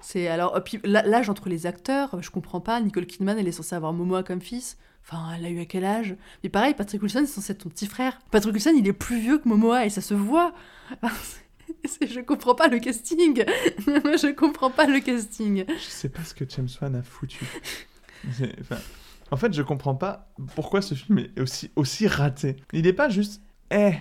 C'est 0.00 0.28
alors. 0.28 0.56
et 0.56 0.60
puis, 0.62 0.80
l'âge 0.84 1.28
entre 1.30 1.48
les 1.48 1.66
acteurs, 1.66 2.20
je 2.22 2.30
comprends 2.30 2.60
pas. 2.60 2.80
Nicole 2.80 3.06
Kidman, 3.06 3.38
elle 3.38 3.46
est 3.48 3.52
censée 3.52 3.74
avoir 3.74 3.92
Momoa 3.92 4.22
comme 4.22 4.40
fils. 4.40 4.76
Enfin, 5.04 5.32
elle 5.36 5.44
a 5.44 5.50
eu 5.50 5.60
à 5.60 5.64
quel 5.64 5.84
âge? 5.84 6.14
Mais 6.44 6.48
pareil, 6.50 6.74
Patrick 6.74 7.02
Wilson, 7.02 7.20
c'est 7.26 7.32
censé 7.34 7.52
être 7.52 7.62
ton 7.64 7.68
petit 7.68 7.86
frère. 7.86 8.18
Patrick 8.30 8.52
Wilson, 8.54 8.72
il 8.76 8.86
est 8.86 8.92
plus 8.92 9.18
vieux 9.20 9.38
que 9.38 9.48
Momoa 9.48 9.84
et 9.86 9.90
ça 9.90 10.00
se 10.00 10.14
voit. 10.14 10.52
C'est- 11.84 12.06
je 12.08 12.20
comprends 12.20 12.54
pas 12.54 12.68
le 12.68 12.78
casting. 12.78 13.44
je 13.86 14.32
comprends 14.34 14.70
pas 14.70 14.86
le 14.86 15.00
casting. 15.00 15.64
Je 15.68 15.74
sais 15.88 16.08
pas 16.08 16.22
ce 16.24 16.34
que 16.34 16.44
James 16.48 16.68
Wan 16.80 16.94
a 16.96 17.02
foutu. 17.02 17.44
Enfin, 18.60 18.76
en 19.30 19.36
fait, 19.36 19.52
je 19.54 19.62
comprends 19.62 19.94
pas 19.94 20.30
pourquoi 20.54 20.82
ce 20.82 20.94
film 20.94 21.18
est 21.20 21.40
aussi, 21.40 21.70
aussi 21.76 22.06
raté. 22.06 22.56
Il 22.72 22.86
est 22.86 22.92
pas 22.92 23.08
juste. 23.08 23.40
Eh 23.70 23.92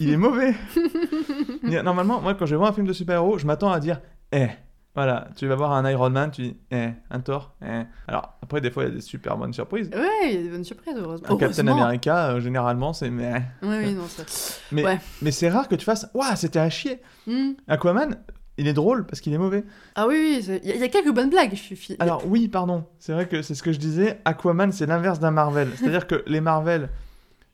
Il 0.00 0.10
est 0.10 0.16
mauvais 0.16 0.54
Normalement, 1.62 2.20
moi, 2.20 2.34
quand 2.34 2.46
je 2.46 2.56
vois 2.56 2.68
un 2.68 2.72
film 2.72 2.86
de 2.86 2.92
super-héros, 2.92 3.38
je 3.38 3.46
m'attends 3.46 3.70
à 3.70 3.78
dire 3.80 4.00
Eh 4.32 4.48
Voilà, 4.94 5.28
tu 5.36 5.46
vas 5.46 5.54
voir 5.56 5.72
un 5.72 5.88
Iron 5.90 6.10
Man, 6.10 6.30
tu 6.30 6.42
dis 6.42 6.56
Eh 6.70 6.88
Un 7.10 7.20
Thor 7.20 7.54
Eh 7.64 7.82
Alors, 8.08 8.34
après, 8.42 8.60
des 8.60 8.70
fois, 8.70 8.84
il 8.84 8.88
y 8.90 8.92
a 8.92 8.94
des 8.96 9.00
super 9.00 9.38
bonnes 9.38 9.54
surprises. 9.54 9.88
Ouais, 9.94 10.28
il 10.30 10.34
y 10.34 10.38
a 10.38 10.42
des 10.42 10.48
bonnes 10.50 10.64
surprises, 10.64 10.94
heureusement. 10.98 11.30
Un 11.30 11.36
Captain. 11.38 11.66
America, 11.66 12.32
euh, 12.32 12.40
généralement, 12.40 12.92
c'est 12.92 13.08
mais. 13.08 13.42
Oui, 13.62 13.76
oui, 13.84 13.92
non, 13.94 14.06
ça. 14.06 14.24
Mais, 14.72 14.84
Ouais. 14.84 14.98
mais 15.22 15.30
c'est 15.30 15.48
rare 15.48 15.68
que 15.68 15.76
tu 15.76 15.84
fasses 15.86 16.06
Waouh, 16.14 16.36
c'était 16.36 16.58
à 16.58 16.68
chier 16.68 17.00
Hmm. 17.26 17.52
Aquaman, 17.68 18.16
il 18.58 18.66
est 18.68 18.72
drôle 18.74 19.06
parce 19.06 19.20
qu'il 19.22 19.32
est 19.32 19.38
mauvais. 19.38 19.64
Ah 19.94 20.06
oui, 20.08 20.14
oui, 20.18 20.44
il 20.46 20.68
y, 20.68 20.72
a- 20.72 20.74
il 20.74 20.80
y 20.80 20.84
a 20.84 20.88
quelques 20.88 21.14
bonnes 21.14 21.30
blagues. 21.30 21.54
Je 21.54 21.74
suis... 21.74 21.96
Alors 21.98 22.26
oui, 22.26 22.48
pardon, 22.48 22.84
c'est 22.98 23.12
vrai 23.14 23.26
que 23.28 23.40
c'est 23.42 23.54
ce 23.54 23.62
que 23.62 23.72
je 23.72 23.78
disais, 23.78 24.20
Aquaman 24.26 24.72
c'est 24.72 24.84
l'inverse 24.86 25.20
d'un 25.20 25.30
Marvel. 25.30 25.68
C'est-à-dire 25.76 26.06
que 26.06 26.22
les 26.26 26.40
Marvel, 26.42 26.90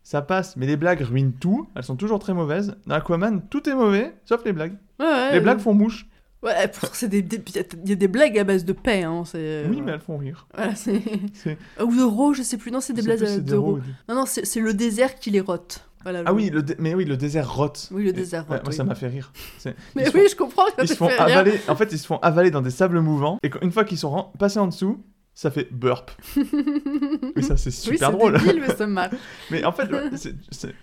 ça 0.02 0.22
passe, 0.22 0.56
mais 0.56 0.66
les 0.66 0.76
blagues 0.76 1.02
ruinent 1.02 1.34
tout, 1.38 1.68
elles 1.76 1.84
sont 1.84 1.96
toujours 1.96 2.18
très 2.18 2.34
mauvaises. 2.34 2.74
Dans 2.86 2.94
Aquaman, 2.96 3.42
tout 3.48 3.68
est 3.68 3.74
mauvais, 3.74 4.14
sauf 4.24 4.42
les 4.44 4.52
blagues. 4.52 4.76
Ouais, 4.98 5.06
ouais, 5.06 5.32
Les 5.34 5.40
blagues 5.40 5.60
font 5.60 5.74
mouche. 5.74 6.06
Ouais, 6.42 6.70
des, 7.08 7.22
des- 7.22 7.42
il 7.84 7.88
y 7.88 7.92
a 7.92 7.96
des 7.96 8.08
blagues 8.08 8.38
à 8.38 8.44
base 8.44 8.64
de 8.64 8.72
paix, 8.72 9.02
hein, 9.02 9.24
c'est... 9.26 9.64
Oui, 9.68 9.80
mais 9.84 9.92
elles 9.92 10.00
font 10.00 10.16
rire. 10.18 10.46
Voilà, 10.54 10.74
c'est... 10.76 11.02
C'est- 11.34 11.58
Ou 11.82 11.94
de 11.96 12.02
ro, 12.02 12.32
je 12.32 12.42
sais 12.42 12.56
plus, 12.58 12.70
non, 12.70 12.80
c'est 12.80 12.92
des 12.92 13.02
blagues 13.02 13.20
de 13.20 13.40
des 13.40 13.56
ro. 13.56 13.72
rots. 13.72 13.78
Non, 14.08 14.14
non, 14.14 14.24
c'est 14.26 14.44
c'est 14.46 14.60
le 14.60 14.72
désert 14.74 15.16
qui 15.16 15.30
les 15.30 15.40
rote. 15.40 15.84
Voilà, 16.04 16.22
Ah 16.26 16.30
le- 16.30 16.36
oui, 16.36 16.50
le 16.50 16.62
dé- 16.62 16.76
mais 16.78 16.94
oui, 16.94 17.04
le 17.04 17.16
désert 17.16 17.52
rote. 17.52 17.88
Oui, 17.90 18.04
le 18.04 18.12
désert 18.12 18.44
ouais, 18.48 18.56
rote, 18.56 18.62
moi, 18.64 18.70
oui. 18.70 18.76
ça 18.76 18.84
m'a 18.84 18.94
fait 18.94 19.08
rire. 19.08 19.32
C'est- 19.58 19.74
Mais 19.96 20.04
ils 20.04 20.10
oui, 20.14 20.22
font- 20.22 20.28
je 20.30 20.36
comprends 20.36 20.64
ils 20.80 20.86
se 20.88 20.94
font 20.94 21.08
avaler. 21.18 21.60
En 21.66 21.74
fait, 21.74 21.90
ils 21.92 21.98
se 21.98 22.06
font 22.06 22.18
avaler 22.18 22.52
dans 22.52 22.62
des 22.62 22.70
sables 22.70 23.00
mouvants. 23.00 23.38
Et 23.42 23.50
une 23.62 23.72
fois 23.72 23.84
qu'ils 23.84 23.98
sont 23.98 24.10
ren- 24.10 24.32
passés 24.38 24.60
en 24.60 24.68
dessous, 24.68 25.02
ça 25.40 25.52
fait 25.52 25.68
burp. 25.72 26.10
Et 27.36 27.42
ça, 27.42 27.56
c'est 27.56 27.70
Oui, 27.70 27.96
super 27.96 28.10
c'est 28.10 28.16
drôle. 28.16 28.38
débile, 28.40 28.60
mais 28.66 28.74
ça 28.74 28.88
marche. 28.88 29.14
Mais 29.52 29.62
en 29.64 29.70
fait, 29.70 29.88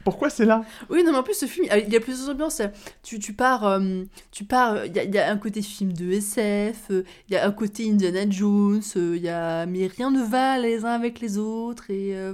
pourquoi 0.06 0.30
c'est 0.30 0.46
là? 0.46 0.64
Oui, 0.90 1.04
non, 1.04 1.12
mais 1.12 1.18
en 1.18 1.24
plus, 1.24 1.34
ce 1.34 1.46
film, 1.46 1.68
il 1.86 1.92
y 1.92 1.96
a 1.98 2.00
plusieurs 2.00 2.30
ambiances. 2.30 2.62
Tu, 3.04 3.20
tu 3.20 3.34
pars, 3.34 3.66
euh, 3.68 4.04
tu 4.32 4.46
pars, 4.46 4.86
il 4.86 4.96
y, 4.96 5.00
a- 5.00 5.04
il 5.04 5.14
y 5.14 5.18
a 5.18 5.30
un 5.30 5.38
côté 5.38 5.62
film 5.62 5.92
de 5.92 6.10
SF, 6.10 6.92
euh, 6.92 7.04
il 7.28 7.34
y 7.34 7.38
a 7.38 7.46
un 7.46 7.52
côté 7.52 7.90
Indiana 7.90 8.24
Jones, 8.30 8.82
euh, 8.96 9.18
il 9.18 9.24
y 9.24 9.28
a, 9.30 9.66
mais 9.66 9.88
rien 9.88 10.10
ne 10.10 10.24
va 10.24 10.58
les 10.58 10.86
uns 10.86 10.92
avec 10.94 11.20
les 11.20 11.38
autres. 11.38 11.92
Et 11.92 12.16
euh, 12.16 12.34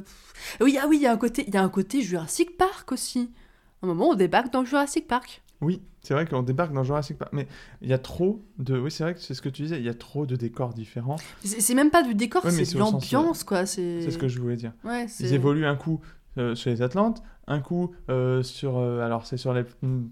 oui, 0.60 0.77
ah 0.80 0.85
oui, 0.88 0.98
il 0.98 1.02
y 1.02 1.07
a 1.07 1.11
un 1.14 1.18
côté, 1.18 1.43
il 1.48 1.53
y 1.53 1.57
a 1.57 1.64
un 1.64 1.69
côté 1.69 2.03
Jurassic 2.03 2.56
Park 2.56 2.91
aussi. 2.91 3.31
À 3.81 3.85
un 3.85 3.88
moment, 3.88 4.10
on 4.10 4.14
débarque 4.15 4.53
dans 4.53 4.64
Jurassic 4.64 5.07
Park. 5.07 5.41
Oui, 5.61 5.81
c'est 6.01 6.13
vrai 6.15 6.25
qu'on 6.25 6.41
débarque 6.43 6.73
dans 6.73 6.83
Jurassic 6.83 7.17
Park, 7.17 7.31
mais 7.33 7.47
il 7.81 7.88
y 7.89 7.93
a 7.93 7.99
trop 7.99 8.43
de... 8.57 8.77
Oui, 8.79 8.89
c'est 8.91 9.03
vrai 9.03 9.13
que 9.13 9.19
c'est 9.19 9.33
ce 9.35 9.41
que 9.41 9.49
tu 9.49 9.61
disais, 9.61 9.77
il 9.77 9.85
y 9.85 9.89
a 9.89 9.93
trop 9.93 10.25
de 10.25 10.35
décors 10.35 10.73
différents. 10.73 11.17
C'est 11.43 11.75
même 11.75 11.91
pas 11.91 12.01
du 12.03 12.15
décor, 12.15 12.43
Ouais, 12.43 12.51
c'est 12.51 12.73
de 12.73 12.79
l'ambiance, 12.79 13.43
quoi. 13.43 13.65
C'est 13.65 14.09
ce 14.09 14.17
que 14.17 14.27
je 14.27 14.39
voulais 14.39 14.55
dire. 14.55 14.73
Ouais, 14.83 15.05
Ils 15.19 15.33
évoluent 15.33 15.65
un 15.67 15.75
coup 15.75 16.01
euh, 16.38 16.55
chez 16.55 16.69
les 16.71 16.81
Atlantes, 16.81 17.21
un 17.45 17.59
coup 17.59 17.91
euh, 18.09 18.41
sur, 18.41 18.77
euh, 18.77 19.01
alors 19.05 19.25
c'est 19.25 19.35
sur 19.35 19.53
les 19.53 19.63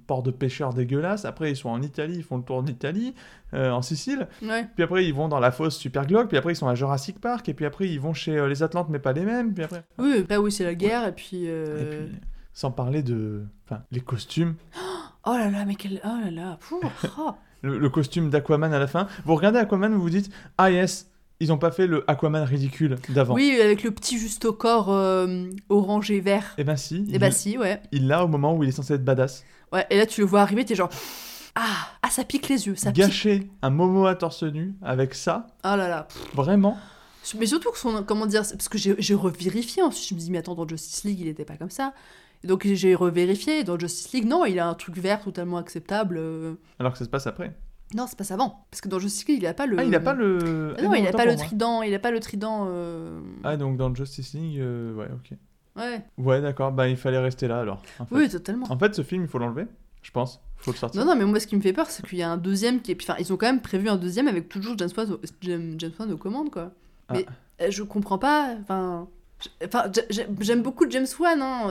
ports 0.05 0.21
de 0.21 0.31
pêcheurs 0.31 0.73
dégueulasses. 0.73 1.23
Après, 1.26 1.49
ils 1.51 1.55
sont 1.55 1.69
en 1.69 1.81
Italie, 1.81 2.15
ils 2.17 2.23
font 2.23 2.38
le 2.38 2.43
tour 2.43 2.61
d'Italie, 2.61 3.15
euh, 3.53 3.71
en 3.71 3.81
Sicile. 3.81 4.27
Ouais. 4.43 4.67
Puis 4.76 4.84
après, 4.84 5.05
ils 5.05 5.13
vont 5.13 5.30
dans 5.30 5.39
la 5.39 5.51
fosse 5.51 5.77
Super 5.77 6.05
Glock. 6.05 6.27
Puis 6.27 6.38
après, 6.38 6.51
ils 6.53 6.57
sont 6.57 6.67
à 6.67 6.76
Jurassic 6.76 7.19
Park. 7.21 7.47
Et 7.49 7.53
puis 7.53 7.65
après, 7.65 7.88
ils 7.88 7.99
vont 8.01 8.13
chez 8.13 8.38
euh, 8.38 8.47
les 8.49 8.61
Atlantes, 8.63 8.89
mais 8.89 8.99
pas 8.99 9.13
les 9.13 9.23
mêmes. 9.23 9.53
Puis 9.53 9.63
après, 9.63 9.84
Oui, 9.97 10.26
là 10.30 10.41
oui, 10.41 10.51
c'est 10.51 10.65
la 10.65 10.76
guerre, 10.76 11.07
et 11.07 11.13
puis. 11.13 11.43
euh, 11.47 11.81
et 12.03 12.05
puis, 12.07 12.17
sans 12.51 12.71
parler 12.71 13.01
de, 13.01 13.43
enfin, 13.65 13.81
les 13.91 14.01
costumes. 14.01 14.55
Oh 15.25 15.33
là 15.33 15.49
là, 15.49 15.65
mais 15.65 15.75
quel. 15.75 16.01
Oh 16.03 16.07
là 16.25 16.31
là. 16.31 16.57
Pouh, 16.61 16.79
oh. 17.17 17.31
Le, 17.61 17.77
le 17.77 17.89
costume 17.89 18.29
d'Aquaman 18.29 18.73
à 18.73 18.79
la 18.79 18.87
fin. 18.87 19.07
Vous 19.25 19.35
regardez 19.35 19.59
Aquaman, 19.59 19.93
vous 19.93 19.99
vous 20.01 20.09
dites, 20.09 20.31
ah 20.57 20.71
yes, 20.71 21.09
ils 21.41 21.51
ont 21.51 21.57
pas 21.57 21.71
fait 21.71 21.87
le 21.87 22.09
Aquaman 22.09 22.43
ridicule 22.45 22.97
d'avant. 23.09 23.33
Oui, 23.33 23.59
avec 23.61 23.83
le 23.83 23.91
petit 23.91 24.17
juste 24.17 24.45
au 24.45 24.53
corps 24.53 24.89
euh, 24.89 25.49
orange 25.67 26.09
et 26.09 26.21
vert. 26.21 26.53
Et 26.57 26.63
ben 26.63 26.77
si. 26.77 27.05
Il- 27.09 27.19
bah 27.19 27.31
si, 27.31 27.57
ouais. 27.57 27.81
Il 27.91 28.07
l'a 28.07 28.23
au 28.23 28.29
moment 28.29 28.55
où 28.55 28.63
il 28.63 28.69
est 28.69 28.71
censé 28.71 28.93
être 28.93 29.03
badass. 29.03 29.43
Ouais, 29.73 29.85
et 29.89 29.97
là 29.97 30.05
tu 30.05 30.21
le 30.21 30.27
vois 30.27 30.39
arriver, 30.39 30.63
t'es 30.63 30.75
genre. 30.75 30.89
Ah, 31.55 31.89
ah, 32.01 32.09
ça 32.09 32.23
pique 32.23 32.47
les 32.47 32.65
yeux, 32.67 32.75
ça 32.77 32.93
pique. 32.93 33.03
Gâcher 33.03 33.51
un 33.61 33.71
Momoa 33.71 34.15
torse 34.15 34.43
nu 34.43 34.75
avec 34.81 35.13
ça, 35.13 35.47
Oh 35.65 35.75
là 35.75 35.89
là. 35.89 36.03
pff. 36.03 36.33
vraiment. 36.33 36.77
Mais 37.37 37.45
surtout 37.45 37.71
que 37.71 37.77
son. 37.77 38.03
Comment 38.03 38.25
dire 38.25 38.43
Parce 38.49 38.69
que 38.69 38.77
j'ai 38.77 39.13
revérifié 39.15 39.83
ensuite, 39.83 40.07
je 40.07 40.15
me 40.15 40.19
dis, 40.21 40.31
mais 40.31 40.37
attends, 40.37 40.55
dans 40.55 40.65
Justice 40.65 41.03
League, 41.03 41.19
il 41.19 41.27
était 41.27 41.43
pas 41.43 41.57
comme 41.57 41.69
ça. 41.71 41.93
Donc 42.44 42.66
j'ai 42.66 42.95
revérifié, 42.95 43.64
dans 43.64 43.78
Justice 43.78 44.11
League, 44.14 44.26
non, 44.26 44.45
il 44.45 44.60
a 44.60 44.68
un 44.68 44.74
truc 44.74 44.98
vert 44.98 45.22
totalement 45.22 45.57
acceptable. 45.57 46.18
euh. 46.18 46.53
Alors 46.80 46.94
que 46.94 46.98
ça 46.98 47.06
se 47.06 47.10
passe 47.10 47.28
après. 47.28 47.53
Non, 47.95 48.06
c'est 48.07 48.18
pas 48.18 48.24
ça 48.24 48.36
avant. 48.36 48.66
Parce 48.72 48.82
que 48.82 48.88
dans 48.88 48.99
Justice 48.99 49.28
League, 49.28 49.40
il 49.41 49.48
a 49.48 49.53
pas 49.53 49.66
le. 49.66 49.78
Ah, 49.80 49.84
il 49.84 49.94
a 49.95 49.99
pas 49.99 50.14
le. 50.14 50.76
Ah 50.78 50.82
non, 50.84 50.94
il 50.94 51.06
a 51.06 51.10
autant 51.10 51.18
pas 51.18 51.26
le 51.26 51.36
trident, 51.36 51.82
il 51.82 51.94
a 51.94 51.99
pas 51.99 52.11
le 52.11 52.20
trident. 52.20 52.68
euh, 52.70 53.20
Ah, 53.44 53.57
donc 53.57 53.78
dans 53.78 53.94
Justice 53.94 54.34
League, 54.34 54.60
euh, 54.60 54.94
ouais, 54.95 55.07
ok. 55.14 55.38
Ouais. 55.76 56.02
Ouais, 56.18 56.41
d'accord, 56.41 56.72
bah 56.72 56.88
il 56.88 56.98
fallait 56.98 57.20
rester 57.20 57.48
là 57.48 57.60
alors. 57.60 57.82
En 57.99 58.06
fait, 58.06 58.16
Oui, 58.16 58.30
totalement. 58.30 58.66
en 58.70 58.78
fait 58.78 58.94
ce 58.95 59.02
film, 59.02 59.24
il 59.24 59.28
faut 59.28 59.38
l'enlever, 59.40 59.66
je 60.02 60.11
pense. 60.11 60.40
Faut 60.57 60.72
le 60.72 60.78
sortir. 60.78 60.99
Non, 61.03 61.07
non, 61.11 61.18
mais 61.18 61.26
moi, 61.26 61.40
ce 61.40 61.48
qui 61.48 61.56
me 61.56 61.61
fait 61.61 61.72
peur, 61.74 61.90
c'est 61.90 62.06
qu'il 62.06 62.18
y 62.20 62.22
a 62.22 62.30
un 62.30 62.38
deuxième 62.38 62.82
qui 62.82 62.91
est. 62.91 63.02
Enfin, 63.02 63.16
ils 63.20 63.32
ont 63.34 63.38
quand 63.38 63.45
même 63.48 63.61
prévu 63.61 63.90
un 63.90 63.95
deuxième 63.98 64.28
avec 64.28 64.49
toujours 64.49 64.78
James 64.78 64.90
Wan, 64.98 65.11
au- 65.14 65.20
James, 65.41 65.76
James 65.78 65.91
Wan 65.99 66.11
aux 66.11 66.18
commandes, 66.18 66.52
quoi. 66.52 66.72
Ah. 67.07 67.14
Mais 67.14 67.26
euh, 67.61 67.72
je 67.72 67.82
comprends 67.84 68.18
pas. 68.20 68.56
Enfin, 68.61 69.07
enfin, 69.66 69.86
j'aime 70.41 70.61
beaucoup 70.61 70.86
James 70.90 71.07
Wan. 71.20 71.41
Hein, 71.41 71.70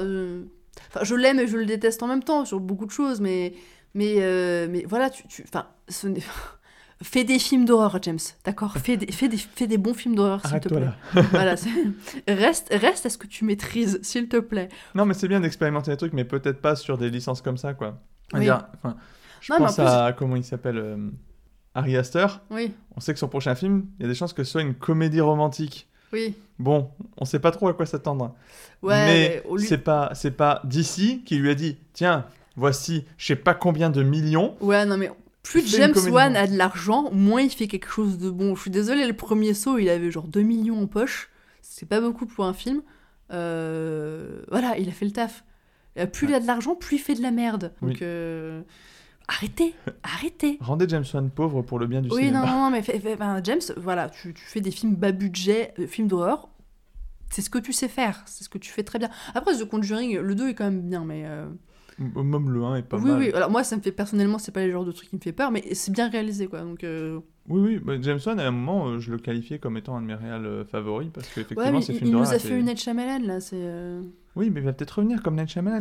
Enfin, 0.89 1.05
je 1.05 1.15
l'aime 1.15 1.39
et 1.41 1.47
je 1.47 1.57
le 1.57 1.67
déteste 1.67 2.03
en 2.03 2.07
même 2.07 2.23
temps 2.23 2.45
sur 2.45 2.61
beaucoup 2.61 2.87
de 2.87 2.91
choses, 2.91 3.21
mais 3.21 3.53
mais 3.95 4.17
euh, 4.19 4.67
mais 4.71 4.85
voilà, 4.89 5.11
tu, 5.11 5.27
tu 5.29 5.45
enfin, 5.47 5.67
ce 5.89 6.07
n'est- 6.09 6.21
Fais 7.01 7.23
des 7.23 7.39
films 7.39 7.65
d'horreur, 7.65 7.97
James, 8.03 8.19
d'accord? 8.45 8.77
Fais 8.77 8.97
des, 8.97 9.13
fais, 9.13 9.29
des, 9.29 9.37
fais 9.37 9.69
des 9.69 9.79
bons 9.79 9.95
films 9.95 10.17
d'horreur, 10.17 10.45
s'il 10.45 10.59
te 10.59 10.69
plaît. 10.69 10.81
là. 10.81 10.97
voilà, 11.31 11.57
c'est- 11.57 11.71
reste, 12.27 12.69
reste 12.73 13.07
à 13.07 13.11
ce 13.11 13.17
que 13.17 13.29
tu 13.29 13.45
maîtrises, 13.45 14.01
s'il 14.03 14.29
te 14.29 14.39
plaît. 14.39 14.69
Non, 14.97 15.05
mais 15.07 15.15
c'est 15.15 15.29
bien 15.29 15.39
d'expérimenter 15.39 15.93
des 15.93 15.97
trucs, 15.97 16.13
mais 16.13 16.25
peut-être 16.25 16.61
pas 16.61 16.75
sur 16.75 16.99
des 16.99 17.09
licences 17.09 17.41
comme 17.41 17.57
ça, 17.57 17.73
quoi. 17.73 18.01
Oui. 18.35 18.41
dire, 18.41 18.67
enfin, 18.75 18.97
je 19.41 19.53
Non, 19.53 19.59
pense 19.61 19.77
plus- 19.77 19.85
à 19.85 20.13
comment 20.13 20.35
il 20.35 20.43
s'appelle 20.43 20.77
euh, 20.79 20.97
Ari 21.73 21.97
Aster. 21.97 22.27
Oui, 22.51 22.75
On 22.97 23.01
sait 23.01 23.13
que 23.13 23.21
son 23.21 23.29
prochain 23.29 23.55
film, 23.55 23.87
il 24.01 24.03
y 24.03 24.05
a 24.07 24.09
des 24.09 24.17
chances 24.17 24.33
que 24.33 24.43
ce 24.43 24.51
soit 24.51 24.63
une 24.63 24.75
comédie 24.75 25.21
romantique. 25.21 25.89
Oui. 26.13 26.35
Bon, 26.59 26.91
on 27.17 27.25
sait 27.25 27.39
pas 27.39 27.51
trop 27.53 27.69
à 27.69 27.75
quoi 27.75 27.87
s'attendre. 27.87 28.35
Ouais, 28.83 29.05
mais 29.07 29.43
c'est 29.59 29.79
pas 29.79 30.11
c'est 30.15 30.31
pas 30.33 30.61
DC 30.65 31.23
qui 31.25 31.37
lui 31.37 31.51
a 31.51 31.55
dit 31.55 31.77
tiens 31.93 32.27
voici 32.57 33.05
je 33.17 33.27
sais 33.27 33.37
pas 33.37 33.55
combien 33.55 33.91
de 33.91 34.03
millions 34.03 34.57
Ouais, 34.61 34.85
non, 34.85 34.97
mais 34.97 35.11
plus 35.43 35.67
James 35.69 35.95
Wan 36.11 36.37
a 36.37 36.47
de 36.47 36.57
l'argent, 36.57 37.11
moins 37.13 37.41
il 37.43 37.51
fait 37.51 37.69
quelque 37.69 37.89
chose 37.89 38.19
de 38.19 38.29
bon. 38.31 38.55
Je 38.55 38.63
suis 38.63 38.71
désolée, 38.71 39.07
le 39.07 39.15
premier 39.17 39.55
saut, 39.55 39.79
il 39.79 39.89
avait 39.89 40.11
genre 40.11 40.27
2 40.29 40.43
millions 40.43 40.83
en 40.83 40.87
poche. 40.87 41.31
C'est 41.63 41.87
pas 41.87 42.01
beaucoup 42.01 42.27
pour 42.27 42.45
un 42.45 42.53
film. 42.53 42.83
Euh, 43.33 44.43
Voilà, 44.51 44.77
il 44.79 44.89
a 44.89 44.93
fait 44.93 45.05
le 45.07 45.13
taf. 45.13 45.45
Euh, 45.99 46.07
Plus 46.07 46.29
il 46.29 46.35
a 46.35 46.41
de 46.41 46.47
l'argent, 46.47 46.75
plus 46.75 46.97
il 46.97 47.01
fait 47.01 47.15
de 47.15 47.23
la 47.23 47.31
merde. 47.31 47.73
Donc, 47.83 47.91
Oui. 47.93 47.99
euh, 48.03 48.63
arrêtez, 49.29 49.75
arrêtez. 50.03 50.59
rendez 50.61 50.87
James 50.89 51.05
Wan 51.15 51.31
pauvre 51.31 51.63
pour 51.63 51.79
le 51.79 51.87
bien 51.87 52.01
du 52.03 52.09
Oui, 52.11 52.31
non, 52.31 52.41
cinéma 52.41 52.47
non, 52.47 52.65
non, 52.65 52.71
mais 52.71 52.83
ben, 53.17 53.41
James, 53.45 53.61
voilà, 53.77 54.09
tu, 54.09 54.35
tu 54.35 54.43
fais 54.45 54.61
des 54.61 54.71
films 54.71 54.95
bas 54.97 55.13
budget, 55.13 55.75
euh, 55.79 55.87
films 55.87 56.09
d'horreur. 56.09 56.49
C'est 57.31 57.43
ce 57.43 57.51
que 57.51 57.59
tu 57.59 57.73
sais 57.75 57.89
faire, 57.89 58.23
c'est 58.27 58.43
ce 58.45 58.49
que 58.49 58.57
tu 58.59 58.71
fais 58.73 58.83
très 58.83 58.99
bien. 58.99 59.11
Après, 59.35 59.55
The 59.55 59.65
Conjuring, 59.67 60.19
le 60.19 60.35
2 60.35 60.49
est 60.49 60.55
quand 60.55 60.65
même 60.65 60.81
bien, 60.83 61.05
mais. 61.05 61.25
euh, 61.27 61.47
même 61.99 62.49
le 62.51 62.63
1 62.65 62.77
est 62.77 62.83
pas 62.83 62.97
oui, 62.97 63.11
mal 63.11 63.19
oui, 63.19 63.33
alors 63.35 63.51
moi, 63.51 63.65
ça 63.65 63.77
me 63.77 63.83
fait 63.83 63.93
personnellement, 63.93 64.39
c'est 64.39 64.53
pas 64.53 64.65
le 64.65 64.73
genre 64.73 64.85
de 64.87 64.93
truc 64.93 65.11
qui 65.11 65.17
me 65.17 65.21
fait 65.21 65.33
peur, 65.33 65.51
mais 65.51 65.63
c'est 65.75 65.93
bien 65.93 66.09
réalisé, 66.09 66.47
quoi. 66.47 66.61
Donc. 66.63 66.85
euh, 66.85 67.21
oui 67.51 67.61
oui 67.63 67.79
bah, 67.79 67.95
James 68.03 68.19
Wan 68.27 68.39
à 68.41 68.47
un 68.47 68.51
moment 68.51 68.89
euh, 68.89 68.99
je 68.99 69.11
le 69.11 69.17
qualifiais 69.19 69.59
comme 69.59 69.79
étant 69.79 69.97
un 69.97 70.03
de 70.03 70.07
mes 70.07 70.15
réals 70.15 70.45
euh, 70.45 70.65
favoris 70.67 71.09
parce 71.13 71.27
Ouais, 71.29 71.33
qu'effectivement 71.35 71.73
mais 71.73 71.81
ces 71.81 71.93
il, 71.95 71.99
films 71.99 72.09
il 72.09 72.13
nous 72.13 72.19
d'horreur 72.19 72.35
a 72.35 72.39
fait 72.39 72.61
une 72.61 72.69
Ed 72.69 72.79
Shyamalan, 72.79 73.27
là, 73.27 73.41
c'est... 73.41 73.57
euh, 73.57 74.03
oui 74.39 74.49
mais 74.51 74.61
il 74.61 74.65
va 74.65 74.73
peut-être 74.73 74.93
revenir 74.93 75.23
comme 75.23 75.37
Night 75.37 75.51
Shyamalan 75.51 75.81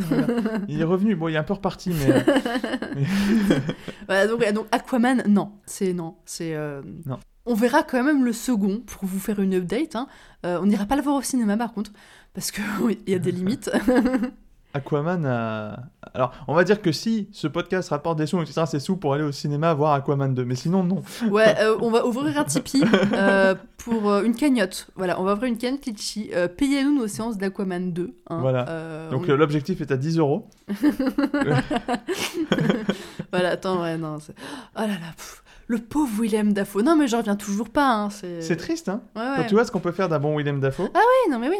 il 0.68 0.82
est 0.82 0.84
revenu 0.94 1.16
bon 1.16 1.30
il 1.30 1.36
est 1.36 1.38
un 1.38 1.44
peu 1.44 1.54
reparti 1.54 1.92
mais 1.92 2.12
euh, 2.12 3.60
Voilà, 4.08 4.28
donc, 4.28 4.54
donc 4.54 4.68
Aquaman, 4.72 5.24
non, 5.28 5.52
c'est 5.66 5.94
non, 5.94 6.16
c'est... 6.26 6.54
euh, 6.56 6.82
Non. 7.06 7.20
On 7.46 7.54
verra 7.54 7.84
quand 7.84 8.04
même 8.04 8.26
le 8.26 8.34
second, 8.34 8.82
pour 8.86 9.06
vous 9.06 9.20
faire 9.20 9.40
une 9.40 9.54
update. 9.54 9.96
hein. 9.96 10.08
Euh, 10.46 10.60
on 10.62 10.66
n'ira 10.66 10.86
pas 10.86 10.98
le 10.98 11.02
voir 11.02 11.16
au 11.16 11.22
cinéma, 11.22 11.56
par 11.56 11.72
contre, 11.72 11.92
parce 12.34 12.52
qu'il 12.52 12.64
y 13.08 13.14
a 13.14 13.20
des 13.20 13.32
limites. 13.32 13.72
Aquaman 14.78 15.26
a... 15.26 15.80
Alors, 16.14 16.32
on 16.48 16.56
va 16.56 16.64
dire 16.64 16.82
que 16.82 16.92
si 16.92 17.28
ce 17.32 17.48
podcast 17.48 17.90
rapporte 17.90 18.18
des 18.18 18.26
sous, 18.26 18.42
etc., 18.42 18.64
c'est 18.66 18.80
sous 18.80 18.96
pour 18.98 19.14
aller 19.14 19.24
au 19.24 19.32
cinéma 19.32 19.74
voir 19.74 19.94
Aquaman 19.94 20.34
2. 20.34 20.46
Mais 20.46 20.56
sinon, 20.56 20.84
non. 20.84 21.04
ouais, 21.30 21.56
euh, 21.60 21.78
on 21.82 21.92
va 21.92 22.06
ouvrir 22.08 22.38
un 22.40 22.44
Tipeee 22.46 22.84
euh, 23.14 23.54
pour 23.78 24.10
euh, 24.10 24.24
une 24.24 24.34
cagnotte. 24.36 24.88
Voilà, 24.96 25.20
on 25.20 25.24
va 25.24 25.34
ouvrir 25.34 25.50
une 25.50 25.58
cagnotte 25.58 25.86
Litchi. 25.86 26.32
Payez-nous 26.58 26.96
nos 26.98 27.08
séances 27.08 27.38
d'Aquaman 27.38 27.92
2. 27.94 28.16
hein. 28.30 28.40
Voilà. 28.40 29.10
Donc, 29.12 29.26
on- 29.28 29.36
l'objectif 29.36 29.82
est 29.82 29.92
à 29.92 29.98
10 29.98 30.18
euros. 30.18 30.48
Voilà, 33.32 33.50
attends, 33.52 33.82
ouais, 33.82 33.98
non. 33.98 34.18
Oh 34.18 34.32
là 34.80 34.88
là, 34.88 35.12
pff, 35.16 35.44
le 35.68 35.80
pauvre 35.80 36.22
Willem 36.22 36.54
Dafoe. 36.54 36.82
Non, 36.82 36.96
mais 36.96 37.08
j'en 37.08 37.18
reviens 37.20 37.36
toujours 37.36 37.70
pas, 37.70 37.92
hein, 37.94 38.10
c'est... 38.10 38.56
Triste, 38.56 38.90
hein 38.90 39.02
Ouais, 39.16 39.22
Quand 39.38 39.44
tu 39.48 39.54
vois 39.56 39.66
ce 39.66 39.72
qu'on 39.72 39.80
peut 39.82 39.92
faire 39.92 40.08
d'un 40.10 40.20
bon 40.20 40.38
Willem 40.38 40.60
Dafoe, 40.60 40.90
Oui, 40.96 41.32
non, 41.32 41.40
mais 41.40 41.50
oui. 41.50 41.58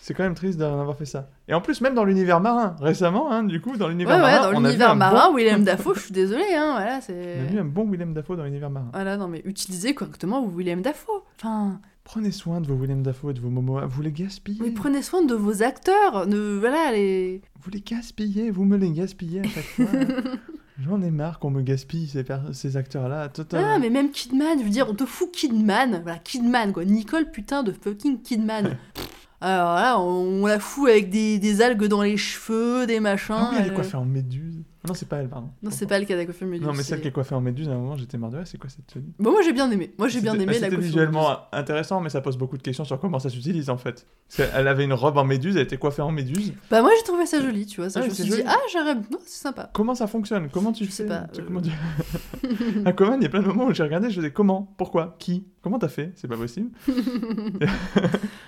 C'est 0.00 0.14
quand 0.14 0.22
même 0.22 0.34
triste 0.34 0.58
d'en 0.58 0.80
avoir 0.80 0.96
fait 0.96 1.04
ça. 1.04 1.28
Et 1.48 1.54
en 1.54 1.60
plus, 1.60 1.80
même 1.80 1.94
dans 1.94 2.04
l'univers 2.04 2.40
marin, 2.40 2.76
récemment, 2.80 3.30
hein, 3.30 3.42
du 3.44 3.60
coup, 3.60 3.76
dans 3.76 3.86
Ouais, 3.86 3.90
l'univers 3.92 4.16
ouais, 4.16 4.20
marin, 4.22 4.38
dans 4.52 4.56
a 4.56 4.60
vu 4.60 4.64
l'univers 4.66 4.90
un 4.90 4.94
marin, 4.94 5.30
bon- 5.30 5.36
Willem 5.36 5.64
Dafoe, 5.64 5.94
je 5.94 6.00
suis 6.00 6.12
désolée, 6.12 6.54
hein, 6.54 6.72
voilà, 6.76 6.94
On 6.94 6.98
a 6.98 7.00
c'est... 7.00 7.44
vu 7.46 7.58
un 7.58 7.64
bon 7.64 7.90
Willem 7.90 8.14
Dafoe 8.14 8.36
dans 8.36 8.44
l'univers 8.44 8.70
marin. 8.70 8.88
Voilà, 8.92 9.16
non, 9.16 9.28
mais 9.28 9.42
utilisez 9.44 9.94
correctement 9.94 10.46
Willem 10.46 10.82
Dafoe. 10.82 11.22
Enfin, 11.38 11.80
Prenez 12.04 12.32
soin 12.32 12.62
de 12.62 12.66
vos 12.66 12.74
Willem 12.74 13.02
Dafoe 13.02 13.32
et 13.32 13.34
de 13.34 13.40
vos 13.40 13.50
Momoa. 13.50 13.84
Vous 13.84 14.00
les 14.00 14.12
gaspillez. 14.12 14.62
mais 14.62 14.70
prenez 14.70 15.02
soin 15.02 15.22
de 15.22 15.34
vos 15.34 15.62
acteurs. 15.62 16.26
Ne, 16.26 16.56
voilà, 16.58 16.90
les... 16.90 17.42
Vous 17.60 17.68
les 17.70 17.82
gaspillez. 17.82 18.50
Vous 18.50 18.64
me 18.64 18.78
les 18.78 18.90
gaspillez 18.92 19.40
à 19.40 19.44
chaque 19.44 19.64
fois. 19.64 19.84
J'en 20.80 21.02
ai 21.02 21.10
marre 21.10 21.38
qu'on 21.38 21.50
me 21.50 21.60
gaspille 21.60 22.06
ces, 22.06 22.24
ces 22.52 22.76
acteurs-là. 22.78 23.28
Totalement. 23.28 23.72
Ah, 23.74 23.78
mais 23.78 23.90
même 23.90 24.10
Kidman, 24.10 24.58
je 24.58 24.64
veux 24.64 24.70
dire, 24.70 24.86
on 24.88 24.94
te 24.94 25.04
fout 25.04 25.30
Kidman. 25.32 26.00
Voilà, 26.02 26.18
Kidman, 26.18 26.72
quoi. 26.72 26.84
Nicole, 26.86 27.30
putain 27.30 27.62
de 27.62 27.72
fucking 27.72 28.22
Kidman. 28.22 28.78
Alors 29.40 29.74
là, 29.74 30.00
on, 30.00 30.42
on 30.42 30.46
la 30.46 30.58
fout 30.58 30.88
avec 30.90 31.10
des, 31.10 31.38
des 31.38 31.62
algues 31.62 31.86
dans 31.86 32.02
les 32.02 32.16
cheveux, 32.16 32.86
des 32.86 33.00
machins. 33.00 33.36
Ah 33.38 33.50
oui, 33.52 33.58
elle 33.60 33.66
est 33.68 33.74
coiffée 33.74 33.96
en 33.96 34.04
méduse. 34.04 34.62
Non, 34.88 34.94
c'est 34.94 35.08
pas 35.08 35.18
elle, 35.18 35.28
pardon. 35.28 35.50
Non, 35.62 35.70
c'est 35.70 35.86
pas 35.86 35.98
le 35.98 36.04
cas 36.04 36.14
de 36.14 36.20
la 36.20 36.24
coiffure 36.24 36.46
méduse. 36.46 36.66
Non, 36.66 36.72
mais 36.74 36.82
celle 36.82 37.00
qui 37.00 37.08
est 37.08 37.12
coiffée 37.12 37.34
en 37.34 37.40
méduse, 37.40 37.68
à 37.68 37.72
un 37.72 37.78
moment, 37.78 37.96
j'étais 37.96 38.18
marre 38.18 38.30
de 38.30 38.38
elle. 38.38 38.46
C'est 38.46 38.58
quoi 38.58 38.68
cette 38.70 38.86
tenue? 38.86 39.12
Bon, 39.18 39.30
moi 39.32 39.42
j'ai 39.42 39.52
bien 39.52 39.70
aimé. 39.70 39.92
Moi 39.98 40.08
j'ai 40.08 40.20
bien 40.20 40.32
C'était- 40.32 40.44
aimé 40.44 40.52
bah, 40.52 40.58
la 40.58 40.64
C'était 40.66 40.68
coiffure 40.76 40.86
visuellement 40.86 41.28
méduse. 41.30 41.42
intéressant, 41.52 42.00
mais 42.00 42.08
ça 42.10 42.20
pose 42.20 42.36
beaucoup 42.36 42.56
de 42.56 42.62
questions 42.62 42.84
sur 42.84 42.98
comment 42.98 43.18
ça 43.18 43.28
s'utilise 43.28 43.70
en 43.70 43.76
fait. 43.78 44.06
Parce 44.36 44.50
qu'elle 44.50 44.66
avait 44.68 44.84
une 44.84 44.92
robe 44.92 45.16
en 45.18 45.24
méduse, 45.24 45.56
elle 45.56 45.62
était 45.62 45.78
coiffée 45.78 46.02
en 46.02 46.10
méduse. 46.12 46.52
Bah, 46.70 46.82
moi 46.82 46.90
j'ai 46.98 47.04
trouvé 47.04 47.26
ça 47.26 47.40
joli, 47.40 47.66
tu 47.66 47.80
vois. 47.80 47.90
Ça, 47.90 48.00
Ah, 48.00 48.04
je 48.04 48.08
me 48.10 48.14
suis 48.14 48.24
dit, 48.24 48.42
ah, 48.46 48.56
j'aurais. 48.72 48.94
Non, 48.94 49.18
c'est 49.24 49.42
sympa. 49.42 49.70
Comment 49.72 49.94
ça 49.94 50.06
fonctionne? 50.06 50.48
Comment 50.50 50.72
tu 50.72 50.84
Je 50.84 50.88
fais 50.90 50.94
sais 50.96 51.06
pas, 51.06 51.26
euh. 51.36 51.42
comment 51.46 51.60
tu- 51.62 51.70
À 52.84 52.92
Coman, 52.92 53.18
il 53.20 53.24
y 53.24 53.26
a 53.26 53.28
plein 53.28 53.42
de 53.42 53.46
moments 53.46 53.66
où 53.66 53.74
j'ai 53.74 53.82
regardé, 53.82 54.10
je 54.10 54.16
disais 54.20 54.30
comment? 54.32 54.74
Pourquoi? 54.76 55.16
Qui? 55.18 55.44
Comment 55.62 55.78
t'as 55.78 55.88
fait? 55.88 56.12
C'est 56.14 56.28
pas 56.28 56.36
possible. 56.36 56.70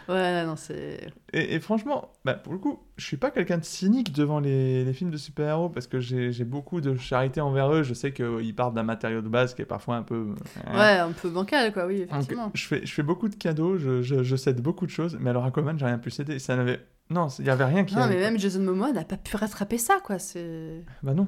Ouais, 0.08 0.44
non, 0.44 0.56
c'est. 0.56 1.08
Et, 1.32 1.54
et 1.54 1.60
franchement, 1.60 2.10
bah, 2.24 2.34
pour 2.34 2.52
le 2.52 2.58
coup, 2.58 2.80
je 2.96 3.04
suis 3.06 3.16
pas 3.16 3.30
quelqu'un 3.30 3.58
de 3.58 3.64
cynique 3.64 4.12
devant 4.12 4.40
les, 4.40 4.84
les 4.84 4.92
films 4.92 5.10
de 5.10 5.16
super-héros 5.16 5.68
parce 5.68 5.86
que 5.86 6.00
j'ai 6.00 6.29
j'ai 6.32 6.44
beaucoup 6.44 6.80
de 6.80 6.96
charité 6.96 7.40
envers 7.40 7.72
eux. 7.72 7.82
Je 7.82 7.94
sais 7.94 8.12
qu'ils 8.12 8.54
partent 8.54 8.74
d'un 8.74 8.82
matériau 8.82 9.20
de 9.22 9.28
base 9.28 9.54
qui 9.54 9.62
est 9.62 9.66
parfois 9.66 9.96
un 9.96 10.02
peu. 10.02 10.34
euh, 10.68 10.72
Ouais, 10.78 10.98
un 10.98 11.12
peu 11.12 11.28
bancal, 11.30 11.72
quoi, 11.72 11.86
oui, 11.86 12.00
Donc, 12.00 12.08
effectivement. 12.10 12.50
je, 12.54 12.66
fais, 12.66 12.86
je 12.86 12.92
fais 12.92 13.02
beaucoup 13.02 13.28
de 13.28 13.34
cadeaux, 13.36 13.78
je, 13.78 14.02
je, 14.02 14.22
je 14.22 14.36
cède 14.36 14.60
beaucoup 14.60 14.86
de 14.86 14.90
choses, 14.90 15.16
mais 15.20 15.30
alors 15.30 15.44
Aquaman, 15.44 15.78
j'ai 15.78 15.86
rien 15.86 15.98
pu 15.98 16.10
céder. 16.10 16.38
Ça 16.38 16.56
n'avait. 16.56 16.80
Non, 17.10 17.26
il 17.38 17.46
y 17.46 17.50
avait 17.50 17.64
rien 17.64 17.84
qui. 17.84 17.96
Non, 17.96 18.06
mais 18.08 18.16
même 18.18 18.38
Jason 18.38 18.60
Momoa 18.62 18.92
n'a 18.92 19.04
pas 19.04 19.16
pu 19.16 19.36
rattraper 19.36 19.78
ça, 19.78 19.98
quoi. 20.04 20.18
C'est. 20.18 20.84
Bah 21.02 21.12
non. 21.14 21.26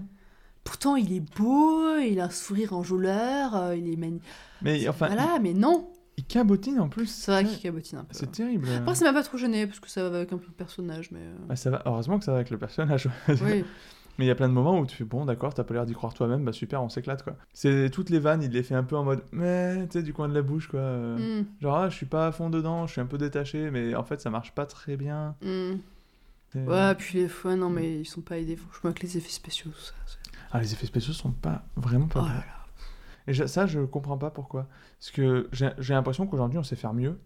Pourtant, 0.65 0.95
il 0.95 1.13
est 1.13 1.25
beau, 1.37 1.97
il 1.99 2.21
a 2.21 2.27
un 2.27 2.31
sourire 2.31 2.73
enjôleur, 2.73 3.57
euh, 3.57 3.75
il 3.77 3.93
est 3.93 3.97
magnifique. 3.97 4.23
Mais 4.63 4.87
enfin, 4.89 5.09
Voilà, 5.09 5.41
mais 5.43 5.55
non. 5.55 5.91
il, 6.17 6.25
cabotine 6.25 6.79
en 6.79 6.89
plus. 6.89 7.07
C'est 7.07 7.33
vrai 7.33 7.45
qu'il 7.45 7.59
cabotine 7.59 7.99
un 7.99 8.05
peu. 8.05 8.11
C'est 8.13 8.31
terrible. 8.31 8.69
Après, 8.79 8.95
ça 8.95 9.05
m'a 9.07 9.13
pas 9.13 9.25
trop 9.25 9.39
gêné 9.39 9.67
parce 9.67 9.81
que 9.81 9.91
ça 9.91 10.09
va 10.09 10.19
avec 10.19 10.33
un 10.33 10.39
peu 10.39 10.47
de 10.47 10.53
personnage, 10.53 11.11
mais. 11.11 11.19
euh, 11.19 11.35
Bah, 11.49 11.57
ça 11.57 11.71
va. 11.71 11.83
Heureusement 11.85 12.21
que 12.21 12.25
ça 12.25 12.31
va 12.31 12.37
avec 12.37 12.51
le 12.51 12.59
personnage. 12.59 13.09
Oui. 13.29 13.65
Mais 14.19 14.27
il 14.27 14.29
y 14.29 14.31
a 14.31 14.35
plein 14.35 14.49
de 14.49 14.53
moments 14.53 14.79
où 14.79 14.87
tu 14.87 14.95
fais 14.97 15.05
bon, 15.05 15.25
d'accord, 15.25 15.55
t'as 15.55 15.65
pas 15.65 15.73
l'air 15.75 15.87
d'y 15.87 15.95
croire 15.95 16.13
toi-même, 16.13 16.45
bah 16.45 16.53
super, 16.53 16.83
on 16.83 16.89
s'éclate 16.91 17.23
quoi. 17.23 17.37
C'est 17.55 17.89
toutes 17.91 18.11
les 18.11 18.19
vannes, 18.19 18.43
il 18.43 18.51
les 18.51 18.63
fait 18.63 18.75
un 18.75 18.83
peu 18.85 18.97
en 18.97 19.05
mode, 19.05 19.23
mais 19.33 19.87
tu 19.89 19.93
sais, 19.99 20.03
du 20.03 20.13
coin 20.13 20.29
de 20.29 20.35
la 20.35 20.43
bouche 20.43 20.69
quoi. 20.69 20.81
euh, 20.81 21.41
Mm, 21.43 21.47
Genre, 21.63 21.77
ah, 21.77 21.89
je 21.89 21.97
suis 21.97 22.07
pas 22.07 22.27
à 22.27 22.33
fond 22.33 22.51
dedans, 22.51 22.87
je 22.87 22.93
suis 22.93 23.01
un 23.01 23.07
peu 23.07 23.17
détaché, 23.19 23.71
mais 23.71 23.95
en 23.95 24.05
fait, 24.05 24.21
ça 24.21 24.29
marche 24.31 24.53
pas 24.55 24.67
très 24.67 24.97
bien. 24.97 25.35
mm. 25.43 25.73
C'est- 26.53 26.67
Ouais, 26.67 26.95
puis 26.97 27.21
les 27.21 27.29
fois, 27.29 27.57
non, 27.57 27.71
mais 27.71 28.01
ils 28.01 28.05
sont 28.05 28.21
pas 28.21 28.39
aidés, 28.39 28.57
franchement, 28.57 28.91
avec 28.91 29.03
les 29.03 29.17
effets 29.17 29.31
spéciaux, 29.31 29.71
tout 29.71 29.81
ça. 29.81 29.95
Ah, 30.51 30.61
les 30.61 30.71
effets 30.75 30.85
spéciaux 30.87 31.15
sont 31.15 31.31
pas 31.33 31.65
vraiment 31.77 32.09
pas 32.09 32.21
Oh 32.23 32.29
là 32.29 32.35
là. 32.35 32.45
Et 33.27 33.47
ça, 33.47 33.67
je 33.67 33.81
comprends 33.81 34.19
pas 34.19 34.31
pourquoi. 34.31 34.67
Parce 34.99 35.11
que 35.13 35.49
j'ai 35.53 35.71
j'ai 35.79 35.95
l'impression 35.95 36.27
qu'aujourd'hui, 36.27 36.59
on 36.59 36.63
sait 36.63 36.77
faire 36.77 36.93
mieux. 36.93 37.19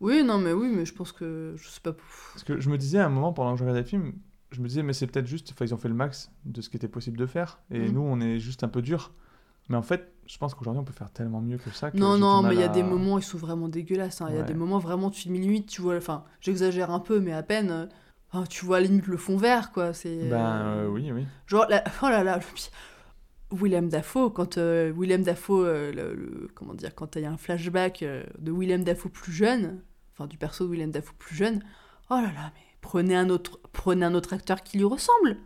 Oui, 0.00 0.22
non, 0.24 0.36
mais 0.36 0.52
oui, 0.52 0.70
mais 0.74 0.84
je 0.84 0.92
pense 0.92 1.12
que. 1.12 1.54
Je 1.56 1.68
sais 1.68 1.80
pas. 1.80 1.94
Parce 2.34 2.44
que 2.44 2.60
je 2.60 2.68
me 2.68 2.76
disais 2.76 2.98
à 2.98 3.06
un 3.06 3.08
moment, 3.08 3.32
pendant 3.32 3.52
que 3.52 3.58
je 3.58 3.62
regardais 3.64 3.80
le 3.80 3.86
film, 3.86 4.12
je 4.50 4.60
me 4.60 4.68
disais, 4.68 4.82
mais 4.82 4.92
c'est 4.92 5.06
peut-être 5.06 5.26
juste, 5.26 5.52
ils 5.60 5.74
ont 5.74 5.76
fait 5.76 5.88
le 5.88 5.94
max 5.94 6.30
de 6.44 6.60
ce 6.60 6.68
qui 6.70 6.76
était 6.76 6.88
possible 6.88 7.16
de 7.18 7.26
faire. 7.26 7.60
Et 7.70 7.80
Mhm. 7.80 7.92
nous, 7.94 8.00
on 8.02 8.20
est 8.20 8.38
juste 8.38 8.62
un 8.64 8.68
peu 8.68 8.82
dur. 8.82 9.12
Mais 9.68 9.76
en 9.76 9.82
fait, 9.82 10.12
je 10.26 10.38
pense 10.38 10.54
qu'aujourd'hui, 10.54 10.80
on 10.80 10.84
peut 10.84 10.92
faire 10.92 11.10
tellement 11.10 11.40
mieux 11.40 11.58
que 11.58 11.70
ça. 11.70 11.90
que 11.90 11.96
Non, 11.96 12.16
non, 12.16 12.42
mais 12.42 12.54
il 12.54 12.60
y 12.60 12.62
a 12.62 12.66
à- 12.66 12.68
des 12.68 12.84
moments, 12.84 13.18
ils 13.18 13.24
sont 13.24 13.38
vraiment 13.38 13.68
dégueulasses. 13.68 14.20
hein. 14.20 14.28
Il 14.30 14.36
y 14.36 14.38
a 14.38 14.42
des 14.44 14.54
moments 14.54 14.78
vraiment, 14.78 15.10
tu 15.10 15.28
limite, 15.28 15.66
tu 15.66 15.82
vois, 15.82 15.96
enfin, 15.96 16.24
j'exagère 16.40 16.90
un 16.92 17.00
peu, 17.00 17.18
mais 17.20 17.32
à 17.32 17.42
peine. 17.42 17.70
euh, 17.70 17.86
tu 18.50 18.64
vois 18.66 18.80
limite 18.80 19.06
le 19.06 19.16
fond 19.16 19.36
vert, 19.38 19.72
quoi. 19.72 19.92
C'est. 19.94 20.28
Ben 20.28 20.36
euh, 20.36 20.84
euh, 20.84 20.88
oui, 20.88 21.10
oui. 21.10 21.26
Genre, 21.46 21.64
la- 21.70 21.82
oh 22.02 22.08
là 22.08 22.22
là, 22.22 22.38
le 22.38 23.56
Willem 23.56 23.88
Dafoe, 23.88 24.30
quand 24.30 24.58
euh, 24.58 24.92
Willem 24.96 25.22
Dafoe, 25.22 25.64
euh, 25.64 25.92
le, 25.92 26.14
le- 26.14 26.48
comment 26.54 26.74
dire, 26.74 26.94
quand 26.94 27.16
il 27.16 27.22
y 27.22 27.24
a 27.24 27.30
un 27.30 27.36
flashback 27.36 28.02
euh, 28.02 28.24
de 28.38 28.52
Willem 28.52 28.84
Dafoe 28.84 29.08
plus 29.08 29.32
jeune, 29.32 29.80
enfin 30.12 30.26
du 30.26 30.36
perso 30.36 30.66
de 30.66 30.70
Willem 30.72 30.90
Dafoe 30.90 31.14
plus 31.18 31.34
jeune, 31.36 31.62
oh 32.10 32.14
là 32.16 32.32
là, 32.32 32.52
mais 32.54 32.60
prenez 32.80 33.16
un 33.16 33.28
autre, 33.30 33.58
prenez 33.72 34.04
un 34.04 34.14
autre 34.14 34.32
acteur 34.32 34.62
qui 34.62 34.78
lui 34.78 34.84
ressemble. 34.84 35.36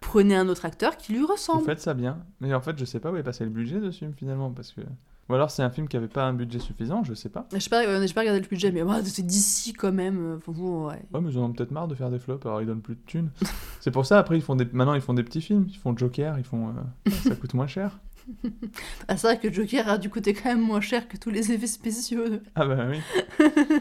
Prenez 0.00 0.36
un 0.36 0.48
autre 0.48 0.66
acteur 0.66 0.96
qui 0.98 1.12
lui 1.14 1.20
Vous 1.20 1.28
ressemble. 1.28 1.64
faites 1.64 1.80
ça 1.80 1.94
bien. 1.94 2.18
Mais 2.40 2.52
en 2.52 2.60
fait, 2.60 2.78
je 2.78 2.84
sais 2.84 3.00
pas 3.00 3.10
où 3.10 3.16
est 3.16 3.22
passé 3.22 3.44
le 3.44 3.50
budget 3.50 3.80
de 3.80 3.90
ce 3.90 3.98
film 3.98 4.12
finalement. 4.14 4.50
Parce 4.50 4.72
que... 4.72 4.82
Ou 5.30 5.34
alors, 5.34 5.50
c'est 5.50 5.62
un 5.62 5.70
film 5.70 5.88
qui 5.88 5.96
avait 5.96 6.08
pas 6.08 6.24
un 6.24 6.34
budget 6.34 6.58
suffisant, 6.58 7.02
je 7.02 7.14
sais 7.14 7.30
pas. 7.30 7.46
Je 7.54 7.58
sais 7.58 7.70
pas, 7.70 7.82
euh, 7.86 8.06
j'ai 8.06 8.12
pas 8.12 8.20
regardé 8.20 8.40
le 8.42 8.46
budget, 8.46 8.70
mais 8.70 8.82
ouais, 8.82 9.02
c'est 9.04 9.24
d'ici 9.24 9.72
quand 9.72 9.90
même. 9.92 10.38
euh, 10.46 10.52
ouais. 10.52 11.02
Ouais, 11.14 11.20
mais 11.22 11.30
ils 11.30 11.38
en 11.38 11.44
ont 11.44 11.52
peut-être 11.54 11.70
marre 11.70 11.88
de 11.88 11.94
faire 11.94 12.10
des 12.10 12.18
flops, 12.18 12.44
alors 12.44 12.60
ils 12.60 12.66
donnent 12.66 12.82
plus 12.82 12.96
de 12.96 13.00
thunes. 13.06 13.30
c'est 13.80 13.90
pour 13.90 14.04
ça, 14.04 14.18
après, 14.18 14.36
ils 14.36 14.42
font 14.42 14.54
des... 14.56 14.66
maintenant, 14.66 14.92
ils 14.92 15.00
font 15.00 15.14
des 15.14 15.22
petits 15.24 15.40
films. 15.40 15.64
Ils 15.70 15.76
font 15.78 15.96
Joker, 15.96 16.38
ils 16.38 16.44
font. 16.44 16.68
euh, 16.68 17.10
Ça 17.10 17.34
coûte 17.36 17.54
moins 17.54 17.66
cher. 17.66 17.98
Ah, 19.08 19.16
c'est 19.16 19.26
vrai 19.26 19.38
que 19.38 19.52
Joker 19.52 19.88
a 19.88 19.98
dû 19.98 20.08
coûter 20.10 20.32
quand 20.34 20.48
même 20.48 20.60
moins 20.60 20.80
cher 20.80 21.08
que 21.08 21.16
tous 21.16 21.30
les 21.30 21.52
effets 21.52 21.66
spéciaux. 21.66 22.24
Ah 22.54 22.64
bah 22.66 22.86
oui. 22.88 22.98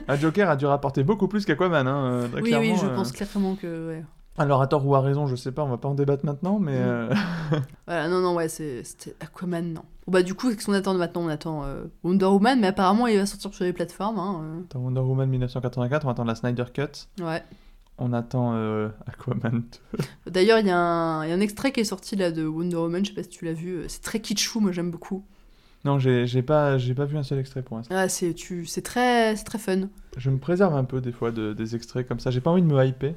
Un 0.07 0.15
Joker 0.17 0.49
a 0.49 0.55
dû 0.55 0.65
rapporter 0.65 1.03
beaucoup 1.03 1.27
plus 1.27 1.45
qu'Aquaman, 1.45 1.87
hein, 1.87 2.05
euh, 2.05 2.27
très 2.27 2.41
Oui, 2.41 2.53
oui, 2.59 2.73
je 2.79 2.85
euh. 2.85 2.95
pense 2.95 3.11
clairement 3.11 3.55
que. 3.55 3.87
Ouais. 3.89 4.03
Alors 4.37 4.61
à 4.63 4.67
tort 4.67 4.85
ou 4.87 4.95
à 4.95 5.01
raison, 5.01 5.27
je 5.27 5.35
sais 5.35 5.51
pas, 5.51 5.63
on 5.63 5.69
va 5.69 5.77
pas 5.77 5.87
en 5.87 5.93
débattre 5.93 6.25
maintenant, 6.25 6.57
mais 6.59 6.73
Mm. 6.73 6.81
euh, 6.81 7.13
Voilà, 7.87 8.07
non, 8.09 8.19
non, 8.19 8.33
ouais, 8.35 8.49
c'était 8.49 9.15
Aquaman, 9.19 9.73
non. 9.73 9.81
Bon, 10.07 10.11
bah, 10.13 10.23
du 10.23 10.33
coup, 10.33 10.49
qu'est-ce 10.49 10.65
qu'on 10.65 10.73
attend 10.73 10.93
maintenant? 10.95 11.21
On 11.21 11.27
attend 11.29 11.63
euh, 11.65 11.83
Wonder 12.03 12.25
Woman, 12.25 12.59
mais 12.59 12.67
apparemment, 12.67 13.07
il 13.07 13.17
va 13.17 13.25
sortir 13.25 13.53
sur 13.53 13.63
les 13.63 13.71
plateformes. 13.73 14.19
Hein, 14.19 14.63
Wonder 14.75 14.99
Woman 15.01 15.29
1984, 15.29 16.05
on 16.05 16.09
attend 16.09 16.23
la 16.25 16.35
Snyder 16.35 16.65
Cut. 16.73 17.07
Ouais. 17.23 17.43
On 17.97 18.13
attend 18.13 18.53
euh, 18.55 18.89
Aquaman 19.07 19.63
2. 19.97 20.03
D'ailleurs, 20.31 20.59
il 20.59 20.67
y, 20.67 20.71
a 20.71 20.77
un 20.77 21.23
il 21.25 21.29
y 21.29 21.31
a 21.31 21.35
un 21.35 21.39
extrait 21.39 21.71
qui 21.71 21.79
est 21.79 21.85
sorti 21.85 22.15
là 22.15 22.31
de 22.31 22.45
Wonder 22.45 22.75
Woman, 22.77 23.03
je 23.03 23.09
sais 23.09 23.15
pas 23.15 23.23
si 23.23 23.29
tu 23.29 23.45
l'as 23.45 23.53
vu. 23.53 23.77
euh, 23.77 23.85
C'est 23.87 24.01
très 24.01 24.19
kitschou, 24.19 24.59
moi 24.59 24.71
j'aime 24.71 24.91
beaucoup. 24.91 25.23
Non, 25.85 25.99
j'ai 25.99 26.25
pas, 26.41 26.77
pas 26.95 27.05
vu 27.05 27.17
un 27.17 27.23
seul 27.23 27.39
extrait 27.39 27.61
pour 27.61 27.75
l'instant. 27.75 27.93
Ah, 27.97 28.07
c'est 28.07 28.33
très, 28.83 29.35
très 29.35 29.57
fun. 29.57 29.89
Je 30.15 30.29
me 30.29 30.37
préserve 30.37 30.75
un 30.75 30.85
peu 30.85 31.01
des 31.01 31.11
fois 31.11 31.31
de, 31.31 31.51
des 31.53 31.75
extraits 31.75 32.07
comme 32.07 32.19
ça, 32.21 32.31
j'ai 32.31 32.39
pas 32.39 32.51
envie 32.51 32.61
de 32.61 32.67
me 32.67 32.85
hyper. 32.85 33.15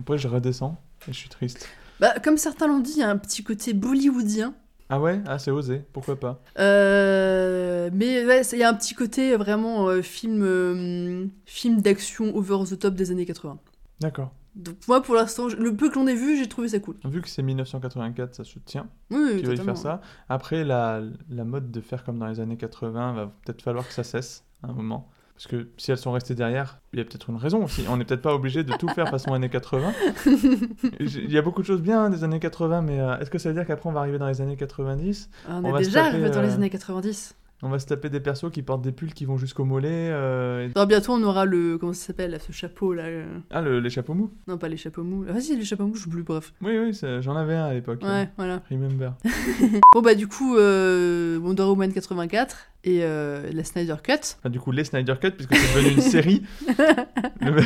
Après, 0.00 0.18
je 0.18 0.26
redescends 0.26 0.80
et 1.08 1.12
je 1.12 1.18
suis 1.18 1.28
triste. 1.28 1.68
Bah, 2.00 2.14
comme 2.22 2.36
certains 2.36 2.66
l'ont 2.66 2.80
dit, 2.80 2.94
il 2.96 3.00
y 3.00 3.02
a 3.04 3.10
un 3.10 3.16
petit 3.16 3.44
côté 3.44 3.72
bollywoodien. 3.74 4.54
Ah 4.90 5.00
ouais? 5.00 5.20
Ah, 5.26 5.38
c'est 5.38 5.50
osé, 5.52 5.82
pourquoi 5.92 6.18
pas? 6.18 6.42
Euh, 6.58 7.90
mais 7.92 8.26
ouais, 8.26 8.42
il 8.52 8.58
y 8.58 8.62
a 8.64 8.68
un 8.68 8.74
petit 8.74 8.94
côté 8.94 9.36
vraiment 9.36 9.88
euh, 9.88 10.02
film, 10.02 10.42
euh, 10.42 11.26
film 11.46 11.80
d'action 11.80 12.36
over 12.36 12.64
the 12.68 12.78
top 12.78 12.94
des 12.94 13.10
années 13.10 13.24
80. 13.24 13.58
D'accord. 14.00 14.32
Donc 14.54 14.76
moi 14.86 15.02
pour 15.02 15.14
l'instant, 15.16 15.48
le 15.48 15.74
peu 15.74 15.90
que 15.90 15.96
l'on 15.96 16.06
ait 16.06 16.14
vu, 16.14 16.36
j'ai 16.38 16.48
trouvé 16.48 16.68
ça 16.68 16.78
cool. 16.78 16.96
Vu 17.04 17.20
que 17.20 17.28
c'est 17.28 17.42
1984, 17.42 18.34
ça 18.34 18.44
se 18.44 18.58
tient. 18.60 18.86
Oui, 19.10 19.18
oui, 19.34 19.42
totalement. 19.42 19.64
faire 19.64 19.76
ça. 19.76 20.00
Après, 20.28 20.62
la, 20.64 21.00
la 21.28 21.44
mode 21.44 21.70
de 21.72 21.80
faire 21.80 22.04
comme 22.04 22.18
dans 22.18 22.26
les 22.28 22.38
années 22.40 22.56
80, 22.56 23.14
va 23.14 23.26
peut-être 23.44 23.62
falloir 23.62 23.86
que 23.86 23.92
ça 23.92 24.04
cesse 24.04 24.44
à 24.62 24.68
un 24.68 24.72
moment. 24.72 25.08
Parce 25.34 25.48
que 25.48 25.66
si 25.78 25.90
elles 25.90 25.98
sont 25.98 26.12
restées 26.12 26.36
derrière, 26.36 26.78
il 26.92 27.00
y 27.00 27.02
a 27.02 27.04
peut-être 27.04 27.28
une 27.30 27.36
raison 27.36 27.64
aussi. 27.64 27.84
On 27.90 27.96
n'est 27.96 28.04
peut-être 28.04 28.22
pas 28.22 28.32
obligé 28.34 28.62
de 28.62 28.72
tout 28.74 28.86
faire 28.86 29.08
façon 29.08 29.34
années 29.34 29.48
80. 29.48 29.92
J- 31.00 31.20
Il 31.24 31.32
y 31.32 31.38
a 31.38 31.42
beaucoup 31.42 31.60
de 31.62 31.66
choses 31.66 31.82
bien 31.82 32.04
hein, 32.04 32.10
des 32.10 32.22
années 32.22 32.38
80, 32.38 32.82
mais 32.82 33.00
euh, 33.00 33.18
est-ce 33.18 33.30
que 33.30 33.38
ça 33.38 33.48
veut 33.48 33.54
dire 33.56 33.66
qu'après 33.66 33.88
on 33.88 33.92
va 33.92 33.98
arriver 33.98 34.18
dans 34.18 34.28
les 34.28 34.40
années 34.40 34.56
90 34.56 35.30
On, 35.48 35.54
On 35.56 35.64
est 35.68 35.72
va 35.72 35.78
déjà 35.78 36.04
arrivé 36.04 36.30
dans 36.30 36.40
les 36.42 36.50
euh, 36.50 36.54
années 36.54 36.70
90. 36.70 37.34
On 37.62 37.68
va 37.70 37.78
se 37.78 37.86
taper 37.86 38.10
des 38.10 38.20
persos 38.20 38.50
qui 38.50 38.62
portent 38.62 38.82
des 38.82 38.92
pulls 38.92 39.14
qui 39.14 39.24
vont 39.24 39.38
jusqu'au 39.38 39.64
mollet. 39.64 40.10
euh, 40.12 40.68
Alors 40.74 40.86
bientôt 40.86 41.12
on 41.12 41.22
aura 41.22 41.44
le 41.46 41.78
comment 41.78 41.92
ça 41.94 42.08
s'appelle 42.08 42.32
là, 42.32 42.38
ce 42.38 42.52
chapeau 42.52 42.92
là. 42.92 43.04
euh, 43.04 43.24
Ah, 43.50 43.62
le- 43.62 43.80
les 43.80 43.88
chapeaux 43.90 44.12
mous 44.14 44.32
Non 44.48 44.58
pas 44.58 44.68
les 44.68 44.76
chapeaux 44.76 45.02
mous. 45.04 45.24
Ah 45.28 45.40
si 45.40 45.56
les 45.56 45.64
chapeaux 45.64 45.86
mous, 45.86 45.94
je 45.94 46.08
plus 46.08 46.22
bref. 46.24 46.52
Oui, 46.60 46.76
oui, 46.78 46.98
j'en 47.22 47.36
avais 47.36 47.54
un 47.54 47.64
à 47.66 47.72
l'époque. 47.74 48.02
Ouais 48.02 48.28
voilà. 48.36 48.60
Remember. 48.70 49.12
Bon 49.94 50.02
bah 50.02 50.14
du 50.14 50.26
coup 50.28 50.56
euh, 50.56 51.38
Wonder 51.38 51.62
Woman 51.62 51.92
84 51.92 52.56
et 52.84 53.00
euh, 53.02 53.50
la 53.52 53.64
Snyder 53.64 53.96
Cut. 54.02 54.12
Enfin, 54.38 54.50
du 54.50 54.60
coup, 54.60 54.70
les 54.70 54.84
Snyder 54.84 55.14
Cut, 55.20 55.30
puisque 55.32 55.54
c'est 55.56 55.74
devenu 55.80 55.94
une 55.96 56.00
série. 56.02 56.42
le, 57.40 57.50
mec, 57.52 57.64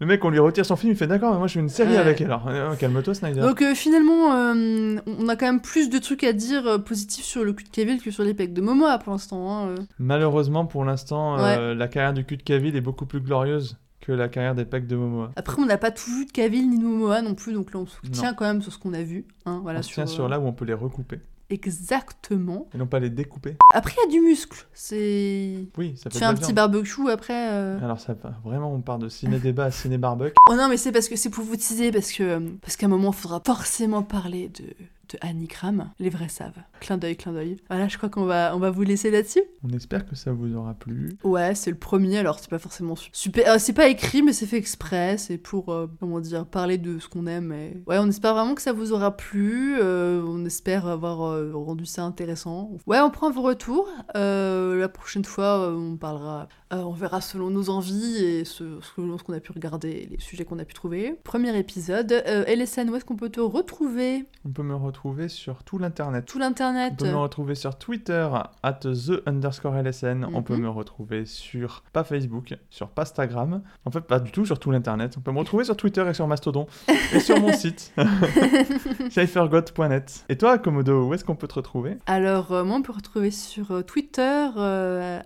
le 0.00 0.06
mec, 0.06 0.24
on 0.24 0.30
lui 0.30 0.38
retire 0.38 0.64
son 0.66 0.76
film, 0.76 0.92
il 0.92 0.96
fait 0.96 1.06
d'accord, 1.06 1.32
mais 1.32 1.38
moi 1.38 1.46
je 1.46 1.54
fais 1.54 1.60
une 1.60 1.68
série 1.68 1.92
Ouais. 1.92 1.98
avec 1.98 2.20
alors. 2.20 2.46
Euh, 2.48 2.74
Calme-toi, 2.76 3.14
Snyder. 3.14 3.40
Donc 3.40 3.62
euh, 3.62 3.74
finalement 3.74 4.32
euh, 4.34 4.96
on 5.06 5.28
a 5.28 5.36
quand 5.36 5.46
même 5.46 5.60
plus 5.60 5.90
de 5.90 5.98
trucs 5.98 6.24
à 6.24 6.32
dire 6.32 6.66
euh, 6.66 6.78
positifs 6.78 7.24
sur 7.24 7.44
le 7.44 7.52
cul 7.52 7.64
de 7.64 7.68
Cavill 7.70 8.00
que 8.00 8.10
sur 8.10 8.24
les 8.24 8.34
pecs 8.34 8.52
de 8.52 8.60
Momoa 8.60 8.98
pour 8.98 9.12
l'instant. 9.12 9.50
hein, 9.50 9.68
euh. 9.68 9.74
Malheureusement, 9.98 10.66
pour 10.66 10.84
l'instant, 10.84 11.38
euh, 11.38 11.74
la 11.74 11.88
carrière 11.88 12.12
du 12.14 12.24
cul 12.24 12.36
de 12.36 12.42
Cavill 12.42 12.74
est 12.76 12.80
beaucoup 12.80 13.06
plus 13.06 13.20
glorieuse 13.20 13.76
que 14.00 14.12
la 14.12 14.28
carrière 14.28 14.54
des 14.54 14.64
pecs 14.64 14.86
de 14.86 14.96
Momoa. 14.96 15.30
Après 15.36 15.60
on 15.62 15.66
n'a 15.66 15.78
pas 15.78 15.90
tout 15.90 16.10
vu 16.10 16.26
de 16.26 16.30
Cavill 16.30 16.68
ni 16.68 16.78
de 16.78 16.84
Momoa 16.84 17.22
non 17.22 17.34
plus 17.34 17.52
donc 17.54 17.72
là 17.72 17.80
on 17.80 17.86
se 17.86 17.96
tient 18.10 18.34
quand 18.34 18.44
même 18.44 18.60
sur 18.62 18.72
ce 18.72 18.78
qu'on 18.78 18.92
a 18.92 19.02
vu. 19.02 19.24
Hein, 19.46 19.60
voilà, 19.62 19.78
on 19.78 19.82
se 19.82 19.92
tient 19.92 20.06
sur 20.06 20.24
euh, 20.24 20.28
là 20.28 20.38
où 20.40 20.46
on 20.46 20.52
peut 20.52 20.64
les 20.66 20.74
recouper, 20.74 21.20
Exactement. 21.50 22.66
et 22.74 22.78
non 22.78 22.86
pas 22.86 22.98
les 23.00 23.10
découper. 23.10 23.56
Après 23.72 23.92
il 23.96 24.04
y 24.04 24.08
a 24.08 24.20
du 24.20 24.26
muscle. 24.26 24.66
C'est 24.72 25.66
Oui, 25.76 25.94
ça 25.96 26.08
tu 26.10 26.14
fait 26.14 26.20
fais 26.20 26.24
un 26.24 26.34
petit 26.34 26.52
barbecue 26.52 27.10
après. 27.10 27.48
euh. 27.52 27.78
Alors 27.82 28.00
ça 28.00 28.14
va, 28.14 28.34
vraiment, 28.44 28.72
on 28.72 28.80
part 28.80 28.98
de 28.98 29.08
ciné-débat 29.08 29.64
à 29.64 29.70
ciné-barbecue. 29.70 30.34
Oh 30.50 30.54
non, 30.54 30.68
mais 30.68 30.76
c'est 30.76 30.92
parce 30.92 31.08
que 31.08 31.16
c'est 31.16 31.30
pour 31.30 31.44
vous 31.44 31.56
teaser, 31.56 31.92
parce 31.92 32.12
que 32.12 32.40
parce 32.60 32.76
qu'à 32.76 32.86
un 32.86 32.88
moment, 32.88 33.10
il 33.12 33.16
faudra 33.16 33.40
forcément 33.44 34.02
parler 34.02 34.48
de, 34.48 34.64
de 35.08 35.18
Annie 35.20 35.48
Kram. 35.48 35.90
Les 35.98 36.10
vrais 36.10 36.28
savent. 36.28 36.58
Clin 36.80 36.98
d'œil, 36.98 37.16
clin 37.16 37.32
d'œil. 37.32 37.56
Voilà, 37.68 37.88
je 37.88 37.96
crois 37.96 38.08
qu'on 38.08 38.24
va, 38.24 38.54
on 38.54 38.58
va 38.58 38.70
vous 38.70 38.82
laisser 38.82 39.10
là-dessus. 39.10 39.42
On 39.62 39.74
espère 39.74 40.06
que 40.06 40.14
ça 40.16 40.32
vous 40.32 40.54
aura 40.54 40.74
plu. 40.74 41.16
Ouais, 41.24 41.54
c'est 41.54 41.70
le 41.70 41.76
premier, 41.78 42.18
alors 42.18 42.38
c'est 42.38 42.50
pas 42.50 42.58
forcément 42.58 42.96
su- 42.96 43.10
super. 43.12 43.48
euh, 43.52 43.56
c'est 43.58 43.72
pas 43.72 43.88
écrit, 43.88 44.22
mais 44.22 44.32
c'est 44.32 44.46
fait 44.46 44.56
exprès. 44.58 45.16
C'est 45.18 45.38
pour, 45.38 45.70
euh, 45.72 45.86
comment 46.00 46.20
dire, 46.20 46.46
parler 46.46 46.78
de 46.78 46.98
ce 46.98 47.08
qu'on 47.08 47.26
aime. 47.26 47.52
Et... 47.52 47.82
Ouais, 47.86 47.98
on 47.98 48.08
espère 48.08 48.34
vraiment 48.34 48.54
que 48.54 48.62
ça 48.62 48.72
vous 48.72 48.92
aura 48.92 49.16
plu. 49.16 49.76
euh, 49.80 50.22
on 50.26 50.44
espère 50.44 50.86
avoir 50.86 51.18
rendu 51.54 51.86
ça 51.86 52.02
intéressant. 52.04 52.70
Ouais, 52.86 53.00
on 53.00 53.10
prend 53.10 53.30
vos 53.30 53.42
retours. 53.42 53.88
La 54.14 54.88
prochaine 54.88 55.24
fois, 55.24 55.70
on 55.70 55.96
parlera. 55.96 56.48
Euh, 56.74 56.82
on 56.82 56.92
verra 56.92 57.20
selon 57.20 57.50
nos 57.50 57.70
envies 57.70 58.16
et 58.24 58.44
ce, 58.44 58.78
selon 58.96 59.18
ce 59.18 59.24
qu'on 59.24 59.32
a 59.32 59.40
pu 59.40 59.52
regarder, 59.52 59.90
et 59.90 60.06
les 60.06 60.18
sujets 60.20 60.44
qu'on 60.44 60.58
a 60.58 60.64
pu 60.64 60.74
trouver. 60.74 61.14
Premier 61.24 61.56
épisode. 61.58 62.12
Euh, 62.12 62.44
LSN, 62.46 62.88
où 62.90 62.96
est-ce 62.96 63.04
qu'on 63.04 63.16
peut 63.16 63.30
te 63.30 63.40
retrouver? 63.40 64.24
On 64.44 64.50
peut 64.50 64.62
me 64.62 64.74
retrouver 64.74 65.28
sur 65.28 65.62
tout 65.64 65.78
l'internet. 65.78 66.26
Tout 66.26 66.38
l'internet. 66.38 66.94
On 67.00 67.04
peut 67.04 67.10
me 67.10 67.16
retrouver 67.16 67.54
sur 67.54 67.76
Twitter, 67.78 68.28
at 68.62 68.72
the 68.74 69.22
underscore 69.26 69.74
LSN. 69.76 70.24
On 70.32 70.42
peut 70.42 70.54
Mhm. 70.56 70.62
me 70.62 70.68
retrouver 70.68 71.26
sur, 71.26 71.82
pas 71.92 72.04
Facebook, 72.04 72.54
sur 72.70 72.88
pas 72.88 73.02
Instagram. 73.02 73.62
En 73.84 73.90
fait, 73.90 74.00
pas 74.00 74.18
du 74.20 74.30
tout 74.32 74.46
sur 74.46 74.58
tout 74.58 74.70
l'internet. 74.70 75.14
On 75.18 75.20
peut 75.20 75.32
me 75.32 75.38
retrouver 75.38 75.64
sur 75.64 75.76
Twitter 75.76 76.04
et 76.08 76.14
sur 76.14 76.26
Mastodon. 76.26 76.66
et 77.14 77.20
sur 77.20 77.38
mon 77.40 77.52
site, 77.56 77.92
cyphergot.net. 79.10 80.24
Et 80.28 80.36
toi, 80.36 80.58
Komodo, 80.58 81.08
où 81.08 81.14
est-ce 81.14 81.24
qu'on 81.24 81.36
peut 81.36 81.48
te 81.48 81.54
retrouver? 81.54 81.98
Alors, 82.06 82.52
euh, 82.52 82.64
moi, 82.64 82.76
on 82.78 82.82
peut 82.82 82.92
retrouver 82.92 83.30
sur 83.30 83.84
Twitter, 83.84 84.22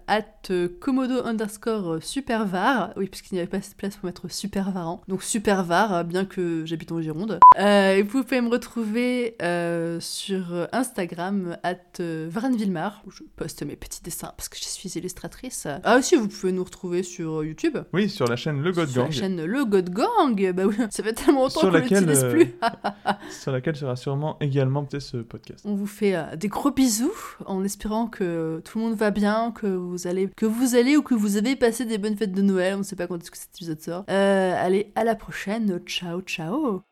at 0.07 0.23
Komodo 0.81 1.15
underscore 1.25 1.38
euh, 1.43 2.01
supervar. 2.01 2.93
Oui, 2.97 3.09
puisqu'il 3.09 3.35
n'y 3.35 3.40
avait 3.40 3.48
pas 3.48 3.59
de 3.59 3.65
place 3.77 3.97
pour 3.97 4.06
mettre 4.06 4.31
supervarant. 4.31 5.02
Donc, 5.09 5.23
supervar, 5.23 5.94
euh, 5.94 6.02
bien 6.02 6.24
que 6.24 6.65
j'habite 6.65 6.93
en 6.93 7.01
Gironde. 7.01 7.40
Euh, 7.59 7.97
et 7.97 8.02
vous 8.02 8.23
pouvez 8.23 8.40
me 8.40 8.48
retrouver 8.48 9.36
euh, 9.43 9.98
sur 10.01 10.69
Instagram, 10.73 11.56
at 11.62 11.77
Varenvillemar, 12.01 13.02
où 13.06 13.10
je 13.10 13.23
poste 13.36 13.62
mes 13.65 13.77
petits 13.77 14.02
dessins 14.02 14.32
parce 14.36 14.48
que 14.48 14.56
je 14.59 14.65
suis 14.65 14.90
illustratrice. 14.90 15.66
Ah, 15.85 15.98
aussi, 15.98 16.16
vous 16.16 16.28
pouvez 16.28 16.52
nous 16.52 16.65
retrouver 16.65 17.02
sur 17.02 17.44
YouTube. 17.44 17.78
Oui, 17.93 18.09
sur 18.09 18.27
la 18.27 18.36
chaîne 18.36 18.62
Le 18.62 18.73
God 18.73 18.89
sur 18.89 19.02
Gang, 19.02 19.10
la 19.10 19.16
chaîne 19.16 19.44
Le 19.44 19.65
God 19.65 19.90
Gang. 19.90 20.52
Bah 20.52 20.65
oui, 20.66 20.77
ça 20.90 21.02
fait 21.02 21.12
tellement 21.12 21.43
longtemps 21.43 21.60
Sur 21.60 21.70
qu'on 21.70 21.78
l'utilise 21.78 22.24
plus. 22.24 22.55
sur 23.31 23.52
laquelle 23.52 23.77
sera 23.77 23.97
sûrement 23.97 24.36
également 24.40 24.85
peut-être 24.85 25.02
ce 25.02 25.16
podcast. 25.19 25.65
On 25.65 25.74
vous 25.74 25.86
fait 25.86 26.36
des 26.36 26.48
gros 26.48 26.70
bisous 26.70 27.36
en 27.47 27.65
espérant 27.65 28.06
que 28.06 28.60
tout 28.65 28.78
le 28.78 28.85
monde 28.85 28.94
va 28.94 29.10
bien, 29.10 29.52
que 29.52 29.66
vous 29.66 30.06
allez, 30.06 30.28
que 30.36 30.47
vous 30.47 30.74
allez 30.74 30.97
ou 30.97 31.02
que 31.02 31.15
vous 31.19 31.36
avez 31.36 31.57
passé 31.57 31.85
des 31.85 31.99
bonnes 31.99 32.16
fêtes 32.16 32.32
de 32.32 32.43
Noël. 32.43 32.74
On 32.74 32.78
ne 32.78 32.82
sait 32.82 32.97
pas 32.97 33.07
quand 33.07 33.20
est-ce 33.20 33.31
que 33.31 33.39
cet 33.39 33.55
épisode 33.55 33.81
sort. 33.81 34.05
Euh, 34.11 34.55
allez, 34.57 34.93
à 34.95 35.05
la 35.05 35.15
prochaine. 35.15 35.78
Ciao, 35.86 36.20
ciao. 36.23 36.82